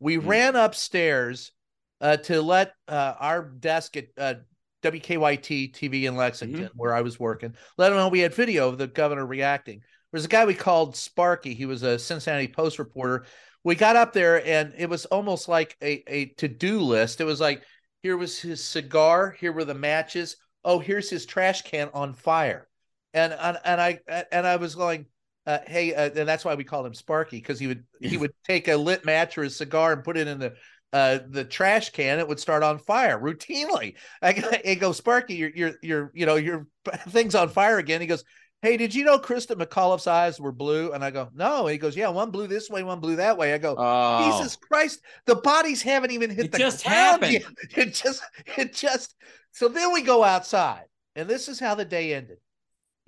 We 0.00 0.16
Hmm. 0.16 0.28
ran 0.28 0.56
upstairs 0.56 1.52
uh, 2.00 2.16
to 2.18 2.42
let 2.42 2.74
uh, 2.86 3.14
our 3.18 3.42
desk 3.42 3.96
at 3.96 4.06
uh, 4.16 4.34
WKYT 4.82 5.72
TV 5.74 6.04
in 6.04 6.16
Lexington, 6.16 6.64
Mm-hmm. 6.66 6.78
where 6.78 6.94
I 6.94 7.00
was 7.00 7.18
working, 7.18 7.54
let 7.76 7.88
them 7.88 7.98
know 7.98 8.08
we 8.08 8.20
had 8.20 8.34
video 8.34 8.68
of 8.68 8.78
the 8.78 8.86
governor 8.86 9.26
reacting. 9.26 9.80
There's 10.12 10.24
a 10.24 10.28
guy 10.28 10.44
we 10.44 10.54
called 10.54 10.96
Sparky. 10.96 11.54
He 11.54 11.66
was 11.66 11.82
a 11.82 11.98
Cincinnati 11.98 12.48
Post 12.48 12.78
reporter. 12.78 13.26
We 13.64 13.74
got 13.74 13.96
up 13.96 14.12
there, 14.12 14.44
and 14.46 14.72
it 14.78 14.88
was 14.88 15.04
almost 15.06 15.48
like 15.48 15.76
a, 15.82 16.02
a 16.06 16.26
to 16.36 16.48
do 16.48 16.80
list. 16.80 17.20
It 17.20 17.24
was 17.24 17.40
like, 17.40 17.62
here 18.02 18.16
was 18.16 18.38
his 18.38 18.64
cigar, 18.64 19.36
here 19.38 19.52
were 19.52 19.64
the 19.64 19.74
matches. 19.74 20.36
Oh, 20.64 20.78
here's 20.78 21.10
his 21.10 21.26
trash 21.26 21.62
can 21.62 21.90
on 21.92 22.14
fire. 22.14 22.68
And 23.12 23.32
and, 23.32 23.58
and 23.64 23.80
I 23.80 24.00
and 24.30 24.46
I 24.46 24.56
was 24.56 24.74
going, 24.74 25.06
uh, 25.46 25.58
hey, 25.66 25.94
uh, 25.94 26.10
and 26.14 26.28
that's 26.28 26.44
why 26.44 26.54
we 26.54 26.64
called 26.64 26.86
him 26.86 26.94
Sparky 26.94 27.38
because 27.38 27.58
he 27.58 27.66
would 27.66 27.84
he 28.00 28.16
would 28.16 28.32
take 28.44 28.68
a 28.68 28.76
lit 28.76 29.04
match 29.04 29.36
or 29.36 29.42
a 29.42 29.50
cigar 29.50 29.92
and 29.92 30.04
put 30.04 30.16
it 30.16 30.28
in 30.28 30.38
the 30.38 30.54
uh 30.92 31.18
the 31.28 31.44
trash 31.44 31.90
can. 31.90 32.18
It 32.18 32.28
would 32.28 32.40
start 32.40 32.62
on 32.62 32.78
fire 32.78 33.18
routinely. 33.18 33.96
I, 34.22 34.60
I 34.66 34.74
go, 34.74 34.92
Sparky, 34.92 35.34
your 35.34 35.50
your 35.50 35.72
your 35.82 36.12
you 36.14 36.26
know 36.26 36.36
your 36.36 36.66
thing's 37.08 37.34
on 37.34 37.48
fire 37.48 37.78
again. 37.78 38.00
He 38.00 38.06
goes, 38.06 38.24
hey, 38.62 38.76
did 38.76 38.94
you 38.94 39.04
know 39.04 39.18
Christa 39.18 39.54
McAuliffe's 39.56 40.06
eyes 40.06 40.40
were 40.40 40.52
blue? 40.52 40.92
And 40.92 41.04
I 41.04 41.10
go, 41.10 41.28
no. 41.34 41.66
And 41.66 41.72
he 41.72 41.78
goes, 41.78 41.96
yeah, 41.96 42.08
one 42.08 42.30
blew 42.30 42.46
this 42.46 42.68
way, 42.68 42.82
one 42.82 43.00
blew 43.00 43.16
that 43.16 43.38
way. 43.38 43.54
I 43.54 43.58
go, 43.58 43.74
Oh. 43.78 44.32
Jesus 44.32 44.56
Christ, 44.56 45.00
the 45.26 45.36
bodies 45.36 45.80
haven't 45.82 46.10
even 46.10 46.30
hit 46.30 46.46
It 46.46 46.52
the 46.52 46.58
just 46.58 46.84
ground 46.84 47.22
happened. 47.24 47.32
yet. 47.32 47.44
It 47.76 47.94
just, 47.94 48.22
it 48.56 48.74
just. 48.74 49.14
So 49.52 49.68
then 49.68 49.92
we 49.92 50.02
go 50.02 50.24
outside, 50.24 50.84
and 51.16 51.28
this 51.28 51.48
is 51.48 51.60
how 51.60 51.74
the 51.74 51.84
day 51.84 52.14
ended. 52.14 52.38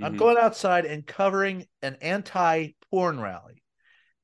I'm 0.03 0.15
Mhm. 0.15 0.19
going 0.19 0.37
outside 0.39 0.87
and 0.87 1.07
covering 1.07 1.67
an 1.83 1.97
anti-porn 2.01 3.21
rally, 3.21 3.63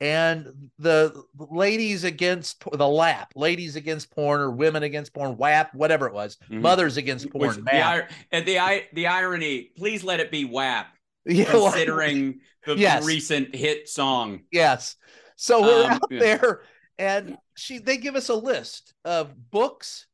and 0.00 0.70
the 0.78 1.22
ladies 1.38 2.04
against 2.04 2.62
the 2.72 2.88
lap, 2.88 3.32
ladies 3.36 3.76
against 3.76 4.10
porn 4.10 4.40
or 4.40 4.50
women 4.50 4.82
against 4.82 5.12
porn, 5.12 5.36
WAP, 5.36 5.74
whatever 5.74 6.06
it 6.06 6.14
was, 6.14 6.36
Mhm. 6.50 6.60
mothers 6.62 6.96
against 6.96 7.30
porn, 7.30 7.48
Which, 7.48 7.56
the, 7.64 8.06
and 8.32 8.46
the 8.46 8.58
i- 8.58 8.88
the 8.92 9.06
irony. 9.08 9.70
Please 9.76 10.02
let 10.04 10.20
it 10.20 10.30
be 10.30 10.44
WAP, 10.44 10.86
Yeah, 11.26 11.44
considering 11.50 12.40
the 12.64 12.76
Yes. 12.76 13.04
recent 13.04 13.54
hit 13.54 13.88
song. 13.88 14.42
Yes. 14.50 14.96
So 15.36 15.62
we're 15.62 15.84
Um, 15.84 15.90
out 15.90 16.02
yeah. 16.10 16.18
there 16.20 16.62
and 16.98 17.36
she 17.56 17.78
they 17.78 17.96
give 17.96 18.16
us 18.16 18.28
a 18.28 18.34
list 18.34 18.94
of 19.04 19.34
books 19.50 20.06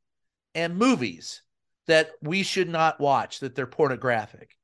and 0.55 0.77
movies 0.77 1.43
that 1.87 2.11
we 2.23 2.43
should 2.43 2.69
not 2.69 3.01
watch 3.01 3.41
that 3.41 3.55
they're 3.55 3.67
pornographic. 3.67 4.57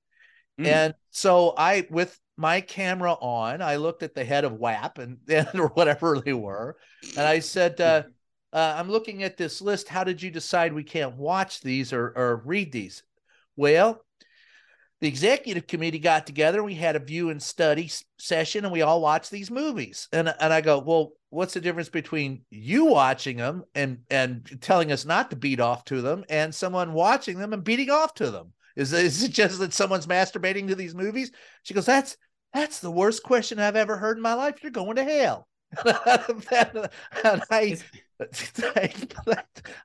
Mm. 0.61 0.67
And 0.67 0.95
so 1.11 1.55
I 1.57 1.87
with 1.91 2.19
my 2.37 2.61
camera 2.61 3.13
on. 3.13 3.63
I 3.63 3.77
looked 3.77 4.03
at 4.03 4.15
the 4.15 4.25
head 4.25 4.45
of 4.45 4.53
WAP 4.55 4.99
and, 4.99 5.19
and 5.29 5.61
or 5.61 5.69
whatever 5.69 6.21
they 6.21 6.33
were, 6.33 6.77
and 7.17 7.27
I 7.27 7.41
said, 7.41 7.81
uh, 7.81 8.05
uh, 8.53 8.75
"I'm 8.77 8.91
looking 8.91 9.23
at 9.23 9.37
this 9.37 9.61
list. 9.61 9.89
How 9.89 10.05
did 10.05 10.23
you 10.23 10.31
decide 10.31 10.73
we 10.73 10.85
can't 10.85 11.17
watch 11.17 11.61
these 11.61 11.93
or 11.93 12.13
or 12.17 12.43
read 12.45 12.73
these?" 12.73 13.03
Well, 13.57 14.05
the 15.01 15.09
executive 15.09 15.67
committee 15.67 15.99
got 15.99 16.27
together. 16.27 16.63
We 16.63 16.75
had 16.75 16.97
a 16.97 17.01
view 17.01 17.31
and 17.31 17.43
study 17.43 17.91
session, 18.19 18.65
and 18.65 18.73
we 18.73 18.83
all 18.83 19.01
watched 19.01 19.31
these 19.31 19.51
movies. 19.51 20.09
And 20.13 20.33
and 20.41 20.53
I 20.53 20.61
go, 20.61 20.79
well, 20.79 21.13
what's 21.31 21.55
the 21.55 21.61
difference 21.61 21.89
between 21.89 22.43
you 22.51 22.87
watching 22.87 23.37
them 23.37 23.65
and 23.75 23.99
and 24.11 24.59
telling 24.61 24.91
us 24.93 25.05
not 25.05 25.31
to 25.31 25.37
beat 25.37 25.61
off 25.61 25.85
to 25.87 26.03
them, 26.03 26.25
and 26.29 26.55
someone 26.55 26.93
watching 26.93 27.39
them 27.39 27.53
and 27.53 27.65
beating 27.65 27.91
off 27.91 28.15
to 28.15 28.31
them? 28.31 28.53
Is 28.77 28.93
is 28.93 29.23
it 29.23 29.33
just 29.33 29.59
that 29.61 29.73
someone's 29.73 30.07
masturbating 30.07 30.69
to 30.69 30.75
these 30.75 30.95
movies? 30.95 31.33
She 31.63 31.75
goes, 31.75 31.87
that's 31.87 32.17
that's 32.53 32.81
the 32.81 32.91
worst 32.91 33.23
question 33.23 33.59
I've 33.59 33.77
ever 33.77 33.97
heard 33.97 34.17
in 34.17 34.23
my 34.23 34.35
life. 34.35 34.63
You're 34.63 34.73
going 34.73 34.97
to 34.97 35.05
hell. 35.05 35.47
and 37.25 37.43
I, 37.51 37.77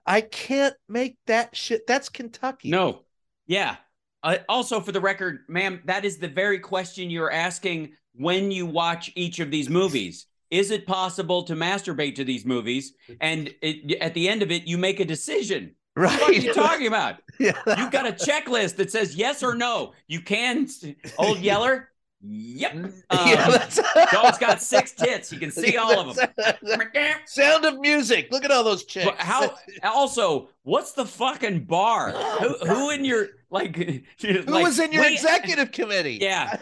I 0.06 0.22
can't 0.22 0.76
make 0.88 1.18
that 1.28 1.56
shit. 1.56 1.86
That's 1.88 2.10
Kentucky. 2.10 2.70
No. 2.70 3.02
Yeah. 3.46 3.76
Uh, 4.24 4.38
also, 4.48 4.80
for 4.80 4.92
the 4.92 5.02
record, 5.02 5.40
ma'am, 5.48 5.82
that 5.86 6.06
is 6.06 6.18
the 6.18 6.28
very 6.28 6.60
question 6.60 7.10
you're 7.10 7.32
asking 7.32 7.92
when 8.16 8.52
you 8.52 8.66
watch 8.66 9.12
each 9.16 9.40
of 9.40 9.52
these 9.52 9.70
movies. 9.70 10.28
Is 10.50 10.72
it 10.72 10.86
possible 10.86 11.44
to 11.44 11.56
masturbate 11.56 12.16
to 12.16 12.24
these 12.24 12.46
movies? 12.46 12.94
And 13.20 13.54
it, 13.62 13.98
at 14.00 14.14
the 14.14 14.30
end 14.30 14.44
of 14.44 14.52
it, 14.52 14.68
you 14.68 14.78
make 14.78 15.00
a 15.00 15.06
decision. 15.06 15.76
Right. 15.96 16.20
What 16.22 16.30
are 16.30 16.34
you 16.34 16.54
talking 16.56 16.88
about? 16.88 17.18
yeah. 17.40 17.54
You've 17.78 17.92
got 17.92 18.08
a 18.08 18.14
checklist 18.14 18.76
that 18.78 18.92
says 18.92 19.16
yes 19.16 19.44
or 19.44 19.56
no. 19.56 19.94
You 20.08 20.22
can, 20.22 20.68
old 21.18 21.40
Yeller. 21.40 21.90
Yep. 22.26 22.74
Um, 23.10 23.28
yeah, 23.28 23.70
dog's 24.12 24.40
got 24.40 24.60
six 24.60 24.92
tits. 24.98 25.32
You 25.32 25.38
can 25.38 25.52
see 25.52 25.78
all 25.78 26.10
of 26.10 26.16
them. 26.16 26.30
Sound 27.26 27.66
of 27.66 27.80
music. 27.80 28.30
Look 28.32 28.44
at 28.44 28.50
all 28.50 28.64
those 28.64 28.86
chicks. 28.86 29.06
But 29.06 29.18
how? 29.18 29.56
Also, 29.84 30.50
what's 30.64 30.94
the 30.94 31.06
fucking 31.06 31.66
bar? 31.66 32.12
Who, 32.12 32.58
who 32.66 32.90
in 32.90 33.06
your 33.06 33.28
like? 33.52 33.76
Who 33.76 34.32
like, 34.48 34.64
was 34.64 34.80
in 34.80 34.92
your 34.92 35.04
we, 35.04 35.14
executive 35.14 35.72
committee? 35.72 36.18
Yeah. 36.20 36.58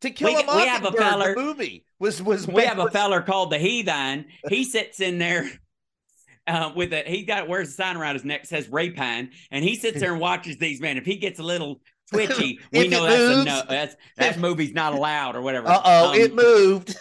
to 0.00 0.10
kill 0.10 0.34
we, 0.34 0.42
a 0.42 0.44
mockingbird. 0.44 0.62
We 0.62 0.68
have 0.68 0.84
a 0.84 0.92
feller. 0.92 1.34
The 1.34 1.40
movie 1.40 1.84
was 1.98 2.22
was. 2.22 2.46
We 2.46 2.64
have 2.64 2.78
a 2.78 2.90
feller 2.90 3.22
called 3.22 3.50
the 3.50 3.58
Heathen. 3.58 4.26
He 4.50 4.64
sits 4.64 5.00
in 5.00 5.18
there 5.18 5.48
uh, 6.46 6.72
with 6.74 6.92
a 6.92 7.04
he 7.06 7.24
got 7.24 7.48
wears 7.48 7.68
a 7.68 7.72
sign 7.72 7.96
around 7.96 8.14
his 8.14 8.24
neck 8.24 8.44
says 8.44 8.68
Rapine, 8.68 9.30
and 9.50 9.64
he 9.64 9.76
sits 9.76 10.00
there 10.00 10.12
and 10.12 10.20
watches 10.20 10.58
these 10.58 10.80
men. 10.80 10.96
If 10.98 11.06
he 11.06 11.16
gets 11.16 11.38
a 11.38 11.42
little 11.44 11.80
twitchy, 12.10 12.60
we 12.72 12.88
know 12.88 13.04
that's 13.04 13.18
moves. 13.18 13.40
a 13.40 13.44
no. 13.44 13.62
That's 13.68 13.96
that 14.16 14.38
movie's 14.38 14.72
not 14.72 14.94
allowed 14.94 15.36
or 15.36 15.42
whatever. 15.42 15.68
Uh 15.68 15.80
oh, 15.84 16.10
um, 16.10 16.14
it 16.16 16.34
moved. 16.34 16.96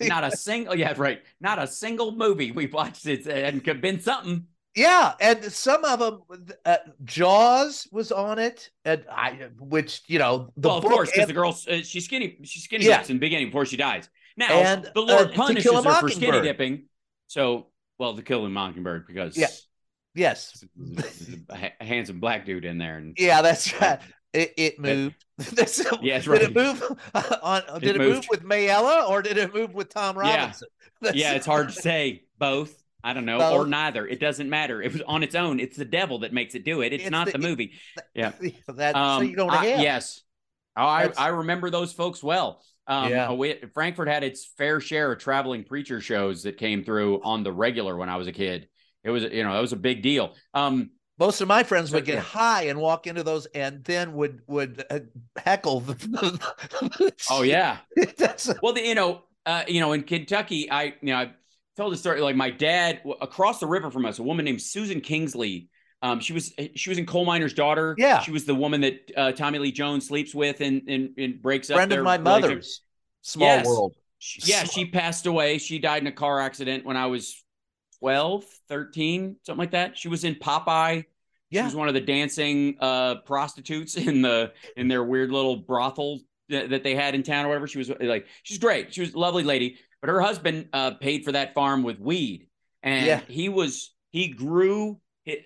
not 0.00 0.24
a 0.24 0.36
single. 0.36 0.74
Yeah, 0.74 0.94
right. 0.96 1.22
Not 1.40 1.58
a 1.58 1.66
single 1.66 2.12
movie 2.12 2.52
we've 2.52 2.72
watched 2.72 3.06
it 3.06 3.26
and 3.26 3.62
could 3.64 3.80
been 3.80 4.00
something. 4.00 4.46
Yeah, 4.76 5.14
and 5.20 5.42
some 5.44 5.84
of 5.84 5.98
them, 5.98 6.22
uh, 6.64 6.76
Jaws 7.02 7.88
was 7.90 8.12
on 8.12 8.38
it, 8.38 8.70
and 8.84 9.04
I, 9.10 9.48
which 9.58 10.02
you 10.06 10.20
know, 10.20 10.52
the 10.56 10.68
well, 10.68 10.78
of 10.78 10.84
course, 10.84 11.10
because 11.10 11.26
the 11.26 11.32
girl, 11.32 11.58
uh, 11.68 11.78
she's 11.82 12.04
skinny, 12.04 12.38
she's 12.44 12.62
skinny 12.62 12.84
yeah. 12.84 13.00
in 13.00 13.06
the 13.08 13.18
beginning 13.18 13.48
before 13.48 13.66
she 13.66 13.76
dies. 13.76 14.08
Now, 14.36 14.52
and, 14.52 14.88
the 14.94 15.00
Lord 15.00 15.30
uh, 15.30 15.32
punishes 15.32 15.72
her 15.72 16.00
for 16.00 16.08
skinny 16.08 16.40
dipping. 16.40 16.84
So 17.26 17.66
well, 17.98 18.14
to 18.14 18.22
kill 18.22 18.44
a 18.46 18.48
mockingbird 18.48 19.06
because 19.08 19.36
yeah, 19.36 19.48
yes, 20.14 20.64
a 21.50 21.84
handsome 21.84 22.20
black 22.20 22.46
dude 22.46 22.64
in 22.64 22.78
there, 22.78 22.96
and 22.96 23.14
yeah, 23.18 23.42
that's 23.42 23.78
right. 23.80 23.98
It, 24.32 24.54
it 24.56 24.78
moved. 24.78 25.24
yeah, 25.38 26.18
that's 26.18 26.26
right. 26.26 26.40
Did 26.40 26.50
it 26.50 26.54
move 26.54 26.82
on? 27.42 27.62
Did 27.80 27.96
it, 27.96 27.96
it 27.96 27.98
move 27.98 28.26
with 28.30 28.42
Mayella 28.42 29.08
or 29.08 29.22
did 29.22 29.38
it 29.38 29.54
move 29.54 29.74
with 29.74 29.88
Tom 29.88 30.16
Robinson? 30.16 30.68
Yeah, 31.02 31.12
yeah 31.14 31.32
it's 31.32 31.46
hard 31.46 31.68
to 31.70 31.74
say. 31.74 32.24
Both. 32.38 32.76
I 33.02 33.14
don't 33.14 33.24
know, 33.24 33.38
Both. 33.38 33.54
or 33.54 33.66
neither. 33.66 34.06
It 34.06 34.20
doesn't 34.20 34.50
matter. 34.50 34.82
It 34.82 34.92
was 34.92 35.00
on 35.00 35.22
its 35.22 35.34
own. 35.34 35.58
It's 35.58 35.78
the 35.78 35.86
devil 35.86 36.18
that 36.18 36.34
makes 36.34 36.54
it 36.54 36.62
do 36.62 36.82
it. 36.82 36.92
It's, 36.92 37.04
it's 37.04 37.10
not 37.10 37.24
the, 37.24 37.32
the, 37.32 37.38
movie. 37.38 37.72
yeah. 38.12 38.32
That, 38.68 38.94
um, 38.94 39.22
so 39.22 39.30
you 39.30 39.34
going 39.34 39.50
to 39.50 39.56
hell. 39.56 39.82
Yes. 39.82 40.20
Oh, 40.76 40.84
I, 40.84 41.10
I 41.16 41.28
remember 41.28 41.70
those 41.70 41.94
folks 41.94 42.22
well. 42.22 42.60
Um, 42.86 43.10
yeah. 43.10 43.32
We, 43.32 43.54
Frankfort 43.72 44.08
had 44.08 44.22
its 44.22 44.44
fair 44.58 44.78
share 44.78 45.12
of 45.12 45.18
traveling 45.18 45.64
preacher 45.64 46.02
shows 46.02 46.42
that 46.42 46.58
came 46.58 46.84
through 46.84 47.22
on 47.22 47.44
the 47.44 47.52
regular 47.52 47.96
when 47.96 48.10
I 48.10 48.16
was 48.16 48.26
a 48.26 48.32
kid. 48.32 48.68
It 49.04 49.10
was, 49.10 49.22
you 49.22 49.42
know, 49.42 49.54
that 49.54 49.60
was 49.60 49.72
a 49.72 49.76
big 49.76 50.02
deal. 50.02 50.34
Um, 50.52 50.90
most 51.20 51.42
of 51.42 51.48
my 51.48 51.62
friends 51.62 51.92
would 51.92 52.06
get 52.06 52.18
high 52.18 52.64
and 52.64 52.80
walk 52.80 53.06
into 53.06 53.22
those, 53.22 53.44
and 53.54 53.84
then 53.84 54.14
would 54.14 54.40
would 54.46 54.84
uh, 54.90 55.00
heckle. 55.36 55.80
The, 55.80 57.12
oh 57.30 57.42
yeah. 57.42 57.76
well, 58.62 58.72
the, 58.72 58.80
you 58.80 58.94
know, 58.94 59.22
uh, 59.44 59.64
you 59.68 59.80
know, 59.80 59.92
in 59.92 60.02
Kentucky, 60.02 60.70
I 60.70 60.84
you 60.84 60.94
know 61.02 61.16
I 61.16 61.32
told 61.76 61.92
the 61.92 61.98
story 61.98 62.22
like 62.22 62.36
my 62.36 62.50
dad 62.50 63.02
across 63.20 63.60
the 63.60 63.66
river 63.66 63.90
from 63.90 64.06
us, 64.06 64.18
a 64.18 64.22
woman 64.22 64.46
named 64.46 64.62
Susan 64.62 65.02
Kingsley. 65.02 65.68
Um, 66.02 66.20
she 66.20 66.32
was 66.32 66.54
she 66.74 66.88
was 66.88 66.98
in 66.98 67.04
Coal 67.04 67.26
Miner's 67.26 67.52
Daughter. 67.52 67.94
Yeah, 67.98 68.20
she 68.20 68.32
was 68.32 68.46
the 68.46 68.54
woman 68.54 68.80
that 68.80 69.10
uh, 69.14 69.32
Tommy 69.32 69.58
Lee 69.58 69.72
Jones 69.72 70.08
sleeps 70.08 70.34
with 70.34 70.62
and 70.62 70.88
and, 70.88 71.10
and 71.18 71.42
breaks 71.42 71.68
up. 71.68 71.76
Friend 71.76 71.92
of 71.92 72.02
my 72.02 72.16
mother's. 72.16 72.80
Small 73.22 73.48
yes. 73.48 73.66
world. 73.66 73.94
Yeah, 74.38 74.64
she 74.64 74.86
passed 74.86 75.26
away. 75.26 75.58
She 75.58 75.78
died 75.78 76.02
in 76.02 76.06
a 76.06 76.12
car 76.12 76.40
accident 76.40 76.86
when 76.86 76.96
I 76.96 77.06
was 77.06 77.44
12, 78.00 78.44
13, 78.68 79.36
something 79.44 79.58
like 79.58 79.70
that. 79.72 79.96
She 79.96 80.08
was 80.08 80.24
in 80.24 80.34
Popeye. 80.34 81.04
Yeah. 81.50 81.62
She 81.62 81.64
was 81.64 81.76
one 81.76 81.88
of 81.88 81.94
the 81.94 82.00
dancing 82.00 82.76
uh, 82.80 83.16
prostitutes 83.26 83.96
in 83.96 84.22
the 84.22 84.52
in 84.76 84.88
their 84.88 85.04
weird 85.04 85.30
little 85.30 85.56
brothel 85.56 86.20
that, 86.48 86.70
that 86.70 86.84
they 86.84 86.94
had 86.94 87.14
in 87.14 87.22
town 87.22 87.44
or 87.44 87.48
whatever. 87.48 87.66
She 87.66 87.78
was 87.78 87.90
like, 88.00 88.26
she's 88.42 88.58
great. 88.58 88.92
She 88.92 89.00
was 89.00 89.14
a 89.14 89.18
lovely 89.18 89.44
lady. 89.44 89.78
But 90.00 90.10
her 90.10 90.20
husband 90.20 90.68
uh, 90.72 90.92
paid 90.92 91.24
for 91.24 91.32
that 91.32 91.54
farm 91.54 91.82
with 91.82 92.00
weed. 92.00 92.48
And 92.82 93.06
yeah. 93.06 93.20
he 93.28 93.48
was 93.48 93.94
he 94.10 94.28
grew 94.28 94.98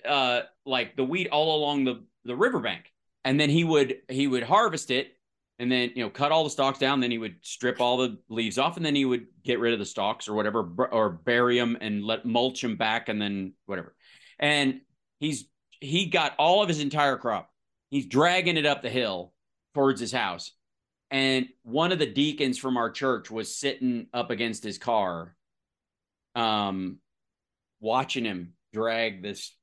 uh, 0.06 0.42
like 0.64 0.96
the 0.96 1.04
weed 1.04 1.28
all 1.28 1.56
along 1.56 1.84
the 1.84 2.04
the 2.24 2.36
riverbank. 2.36 2.92
And 3.24 3.40
then 3.40 3.50
he 3.50 3.64
would 3.64 3.96
he 4.08 4.26
would 4.26 4.42
harvest 4.42 4.90
it 4.90 5.16
and 5.58 5.70
then 5.70 5.90
you 5.94 6.02
know 6.02 6.10
cut 6.10 6.32
all 6.32 6.44
the 6.44 6.50
stalks 6.50 6.78
down 6.78 7.00
then 7.00 7.10
he 7.10 7.18
would 7.18 7.36
strip 7.42 7.80
all 7.80 7.96
the 7.96 8.18
leaves 8.28 8.58
off 8.58 8.76
and 8.76 8.84
then 8.84 8.94
he 8.94 9.04
would 9.04 9.26
get 9.44 9.60
rid 9.60 9.72
of 9.72 9.78
the 9.78 9.86
stalks 9.86 10.28
or 10.28 10.34
whatever 10.34 10.60
or 10.90 11.10
bury 11.10 11.58
them 11.58 11.76
and 11.80 12.04
let 12.04 12.26
mulch 12.26 12.60
them 12.60 12.76
back 12.76 13.08
and 13.08 13.20
then 13.20 13.52
whatever. 13.66 13.94
And 14.38 14.80
he's 15.20 15.46
he 15.80 16.06
got 16.06 16.34
all 16.38 16.62
of 16.62 16.68
his 16.68 16.80
entire 16.80 17.16
crop. 17.16 17.50
He's 17.90 18.06
dragging 18.06 18.56
it 18.56 18.66
up 18.66 18.82
the 18.82 18.90
hill 18.90 19.32
towards 19.74 20.00
his 20.00 20.12
house. 20.12 20.52
And 21.10 21.46
one 21.62 21.92
of 21.92 21.98
the 21.98 22.06
deacons 22.06 22.58
from 22.58 22.76
our 22.76 22.90
church 22.90 23.30
was 23.30 23.56
sitting 23.56 24.06
up 24.12 24.30
against 24.30 24.64
his 24.64 24.78
car 24.78 25.36
um 26.34 26.98
watching 27.78 28.24
him 28.24 28.54
drag 28.72 29.22
this 29.22 29.56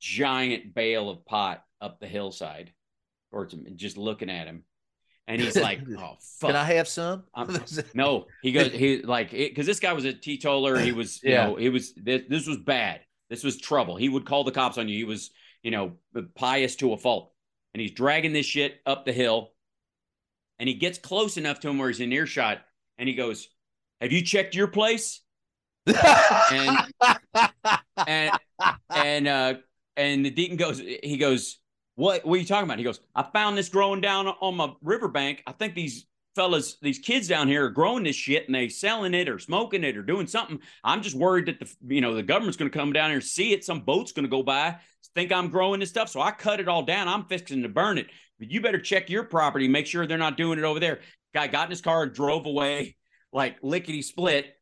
giant 0.00 0.74
bale 0.74 1.08
of 1.08 1.24
pot 1.24 1.62
up 1.80 2.00
the 2.00 2.06
hillside 2.08 2.72
towards 3.30 3.54
him 3.54 3.64
and 3.66 3.76
just 3.76 3.96
looking 3.96 4.28
at 4.28 4.48
him 4.48 4.64
and 5.26 5.40
he's 5.40 5.56
like, 5.56 5.80
"Oh 5.98 6.16
fuck, 6.20 6.50
can 6.50 6.56
I 6.56 6.64
have 6.64 6.88
some?" 6.88 7.24
no, 7.94 8.26
he 8.42 8.52
goes, 8.52 8.72
he 8.72 9.02
like 9.02 9.30
because 9.30 9.66
this 9.66 9.80
guy 9.80 9.92
was 9.92 10.04
a 10.04 10.12
teetotaler. 10.12 10.78
He 10.78 10.92
was, 10.92 11.22
you 11.22 11.32
yeah. 11.32 11.46
know, 11.46 11.56
he 11.56 11.68
was 11.68 11.92
this, 11.94 12.22
this 12.28 12.46
was 12.46 12.58
bad. 12.58 13.00
This 13.30 13.42
was 13.42 13.58
trouble. 13.58 13.96
He 13.96 14.08
would 14.08 14.24
call 14.24 14.44
the 14.44 14.52
cops 14.52 14.78
on 14.78 14.88
you. 14.88 14.96
He 14.96 15.04
was, 15.04 15.30
you 15.62 15.70
know, 15.70 15.92
pious 16.34 16.76
to 16.76 16.92
a 16.92 16.96
fault. 16.96 17.32
And 17.74 17.80
he's 17.80 17.90
dragging 17.90 18.32
this 18.32 18.46
shit 18.46 18.80
up 18.86 19.04
the 19.04 19.12
hill, 19.12 19.52
and 20.58 20.68
he 20.68 20.74
gets 20.74 20.98
close 20.98 21.36
enough 21.36 21.60
to 21.60 21.68
him 21.68 21.78
where 21.78 21.88
he's 21.88 22.00
in 22.00 22.12
earshot, 22.12 22.62
and 22.96 23.08
he 23.08 23.14
goes, 23.14 23.48
"Have 24.00 24.12
you 24.12 24.22
checked 24.22 24.54
your 24.54 24.68
place?" 24.68 25.20
and 26.50 26.78
and 28.06 28.38
and 28.90 29.28
uh 29.28 29.54
and 29.96 30.24
the 30.24 30.30
deacon 30.30 30.56
goes, 30.56 30.78
he 30.78 31.16
goes, 31.16 31.58
what, 31.96 32.24
what 32.24 32.34
are 32.34 32.40
you 32.40 32.46
talking 32.46 32.64
about? 32.64 32.78
He 32.78 32.84
goes, 32.84 33.00
I 33.14 33.24
found 33.24 33.58
this 33.58 33.68
growing 33.68 34.00
down 34.00 34.28
on 34.28 34.56
my 34.56 34.72
riverbank. 34.82 35.42
I 35.46 35.52
think 35.52 35.74
these 35.74 36.06
fellas, 36.34 36.76
these 36.80 36.98
kids 36.98 37.26
down 37.26 37.48
here 37.48 37.64
are 37.64 37.70
growing 37.70 38.04
this 38.04 38.16
shit 38.16 38.46
and 38.46 38.54
they 38.54 38.68
selling 38.68 39.14
it 39.14 39.28
or 39.28 39.38
smoking 39.38 39.82
it 39.82 39.96
or 39.96 40.02
doing 40.02 40.26
something. 40.26 40.60
I'm 40.84 41.02
just 41.02 41.16
worried 41.16 41.46
that 41.46 41.58
the 41.58 41.94
you 41.94 42.00
know 42.00 42.14
the 42.14 42.22
government's 42.22 42.58
going 42.58 42.70
to 42.70 42.78
come 42.78 42.92
down 42.92 43.10
here 43.10 43.18
and 43.18 43.24
see 43.24 43.52
it. 43.52 43.64
Some 43.64 43.80
boat's 43.80 44.12
going 44.12 44.26
to 44.26 44.30
go 44.30 44.42
by, 44.42 44.76
think 45.16 45.32
I'm 45.32 45.48
growing 45.48 45.80
this 45.80 45.88
stuff, 45.88 46.10
so 46.10 46.20
I 46.20 46.30
cut 46.30 46.60
it 46.60 46.68
all 46.68 46.82
down. 46.82 47.08
I'm 47.08 47.24
fixing 47.24 47.62
to 47.62 47.68
burn 47.68 47.98
it. 47.98 48.06
But 48.38 48.50
you 48.50 48.60
better 48.60 48.78
check 48.78 49.08
your 49.08 49.24
property, 49.24 49.66
make 49.66 49.86
sure 49.86 50.06
they're 50.06 50.18
not 50.18 50.36
doing 50.36 50.58
it 50.58 50.64
over 50.64 50.78
there. 50.78 51.00
Guy 51.34 51.46
got 51.48 51.64
in 51.64 51.70
his 51.70 51.80
car 51.80 52.04
and 52.04 52.12
drove 52.12 52.46
away 52.46 52.96
like 53.32 53.56
lickety 53.62 54.02
split. 54.02 54.54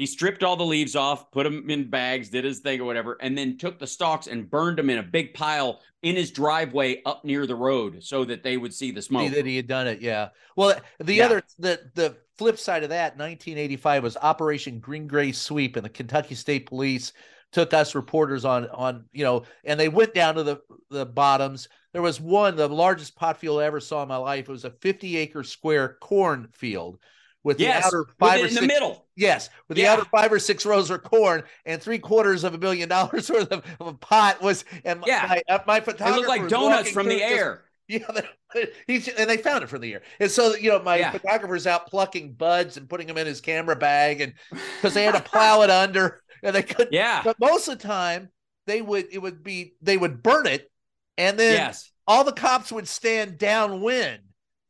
He 0.00 0.06
stripped 0.06 0.42
all 0.42 0.56
the 0.56 0.64
leaves 0.64 0.96
off, 0.96 1.30
put 1.30 1.44
them 1.44 1.68
in 1.68 1.90
bags, 1.90 2.30
did 2.30 2.42
his 2.42 2.60
thing 2.60 2.80
or 2.80 2.86
whatever, 2.86 3.18
and 3.20 3.36
then 3.36 3.58
took 3.58 3.78
the 3.78 3.86
stalks 3.86 4.28
and 4.28 4.48
burned 4.48 4.78
them 4.78 4.88
in 4.88 4.96
a 4.96 5.02
big 5.02 5.34
pile 5.34 5.82
in 6.00 6.16
his 6.16 6.30
driveway 6.30 7.02
up 7.04 7.22
near 7.22 7.46
the 7.46 7.54
road 7.54 8.02
so 8.02 8.24
that 8.24 8.42
they 8.42 8.56
would 8.56 8.72
see 8.72 8.92
the 8.92 9.02
smoke. 9.02 9.28
See 9.28 9.34
that 9.34 9.44
he 9.44 9.56
had 9.56 9.66
done 9.66 9.86
it, 9.86 10.00
yeah. 10.00 10.30
Well, 10.56 10.80
the 11.00 11.16
yeah. 11.16 11.26
other 11.26 11.42
the 11.58 11.90
the 11.94 12.16
flip 12.38 12.58
side 12.58 12.82
of 12.82 12.88
that, 12.88 13.18
1985 13.18 14.02
was 14.02 14.16
Operation 14.16 14.78
Green 14.78 15.06
Gray 15.06 15.32
Sweep, 15.32 15.76
and 15.76 15.84
the 15.84 15.90
Kentucky 15.90 16.34
State 16.34 16.64
Police 16.64 17.12
took 17.52 17.74
us 17.74 17.94
reporters 17.94 18.46
on 18.46 18.70
on 18.70 19.04
you 19.12 19.22
know, 19.22 19.42
and 19.64 19.78
they 19.78 19.90
went 19.90 20.14
down 20.14 20.34
to 20.36 20.42
the 20.42 20.62
the 20.88 21.04
bottoms. 21.04 21.68
There 21.92 22.00
was 22.00 22.22
one, 22.22 22.56
the 22.56 22.70
largest 22.70 23.16
pot 23.16 23.36
field 23.36 23.60
I 23.60 23.66
ever 23.66 23.80
saw 23.80 24.00
in 24.02 24.08
my 24.08 24.16
life. 24.16 24.48
It 24.48 24.52
was 24.52 24.64
a 24.64 24.70
50 24.70 25.18
acre 25.18 25.44
square 25.44 25.98
cornfield 26.00 27.00
with 27.42 27.58
yes, 27.60 27.82
the 27.82 27.86
outer 27.98 28.06
five 28.18 28.40
or 28.40 28.44
in 28.44 28.50
six, 28.50 28.60
the 28.60 28.66
middle. 28.66 29.06
Yes, 29.16 29.48
with 29.68 29.76
the 29.76 29.86
outer 29.86 30.04
five 30.06 30.32
or 30.32 30.38
six 30.38 30.64
rows 30.66 30.90
of 30.90 31.02
corn 31.02 31.42
and 31.64 31.82
three 31.82 31.98
quarters 31.98 32.44
of 32.44 32.54
a 32.54 32.58
million 32.58 32.88
dollars 32.88 33.30
worth 33.30 33.50
of, 33.52 33.64
of 33.80 33.86
a 33.86 33.94
pot 33.94 34.42
was 34.42 34.64
and 34.84 35.02
Yeah. 35.06 35.26
my, 35.28 35.54
uh, 35.54 35.58
my 35.66 35.76
It 35.78 35.84
photographer 35.84 36.16
looked 36.16 36.28
like 36.28 36.48
donuts 36.48 36.90
from 36.90 37.06
the 37.06 37.18
through 37.18 37.18
this- 37.28 37.38
air. 37.38 37.64
yeah, 37.88 38.10
they- 38.54 38.68
he's 38.86 39.08
and 39.08 39.28
they 39.28 39.36
found 39.36 39.64
it 39.64 39.68
from 39.68 39.80
the 39.80 39.94
air, 39.94 40.02
and 40.20 40.30
so 40.30 40.54
you 40.54 40.70
know 40.70 40.80
my 40.82 40.96
Yeah. 40.98 41.10
photographer's 41.12 41.66
out 41.66 41.86
plucking 41.88 42.34
buds 42.34 42.76
and 42.76 42.88
putting 42.88 43.06
them 43.06 43.16
in 43.18 43.26
his 43.26 43.40
camera 43.40 43.74
bag, 43.76 44.20
and 44.20 44.34
because 44.50 44.94
they 44.94 45.04
had 45.04 45.14
to 45.14 45.20
plow 45.30 45.62
it 45.62 45.70
under, 45.70 46.20
and 46.42 46.54
they 46.54 46.62
couldn't. 46.62 46.92
Yeah. 46.92 47.22
But 47.24 47.36
most 47.40 47.68
of 47.68 47.78
the 47.78 47.88
time, 47.88 48.28
they 48.66 48.80
would 48.82 49.06
it 49.10 49.18
would 49.18 49.42
be 49.42 49.74
they 49.82 49.96
would 49.96 50.22
burn 50.22 50.46
it, 50.46 50.70
and 51.18 51.38
then 51.38 51.54
Yes. 51.54 51.90
all 52.06 52.22
the 52.24 52.32
cops 52.32 52.70
would 52.70 52.86
stand 52.86 53.38
downwind 53.38 54.20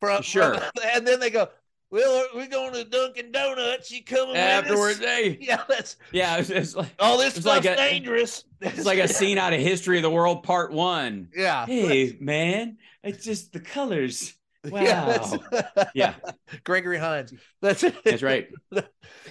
from 0.01 0.23
Sure. 0.23 0.55
from- 0.55 0.71
and 0.95 1.07
then 1.07 1.21
they 1.21 1.29
go, 1.31 1.49
"Well, 1.91 2.27
we're 2.35 2.47
going 2.49 2.73
to 2.75 2.85
Dunkin' 2.85 3.33
Donuts. 3.33 3.91
You 3.91 4.05
coming 4.05 4.29
with 4.29 4.37
us?" 4.37 4.43
Afterwards, 4.65 4.99
hey. 4.99 5.39
Yeah, 5.41 5.63
that's 5.69 5.97
Yeah, 6.13 6.37
it's, 6.39 6.51
it's 6.51 6.75
like 6.77 6.91
all 6.99 7.19
this 7.19 7.37
It's 7.37 7.47
like 7.47 7.63
stuff's 7.63 7.81
a- 7.81 7.91
dangerous. 7.91 8.45
it's 8.61 8.85
like 8.85 8.99
a 8.99 9.09
scene 9.19 9.39
out 9.39 9.53
of 9.53 9.61
History 9.61 9.97
of 9.97 10.03
the 10.03 10.11
World 10.11 10.43
Part 10.43 10.73
One. 10.73 11.29
yeah. 11.37 11.67
Hey, 11.67 12.17
man, 12.21 12.79
it's 13.03 13.25
just 13.25 13.53
the 13.53 13.61
colors. 13.61 14.35
Wow. 14.63 14.83
Yeah, 14.83 15.87
Yeah, 15.95 16.15
Gregory 16.65 16.99
Hines. 16.99 17.33
That's 17.63 17.83
it. 17.83 17.95
that's 18.05 18.23
right. 18.23 18.49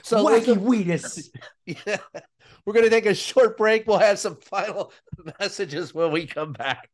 So 0.02 0.26
Wacky 0.26 0.58
Wheatus. 0.58 1.30
Yeah. 1.68 1.98
We're 2.66 2.74
going 2.74 2.86
to 2.86 2.90
take 2.90 3.06
a 3.06 3.14
short 3.14 3.56
break. 3.56 3.86
We'll 3.86 4.00
have 4.00 4.18
some 4.18 4.38
final 4.38 4.92
messages 5.40 5.94
when 5.94 6.12
we 6.12 6.26
come 6.26 6.54
back. 6.54 6.90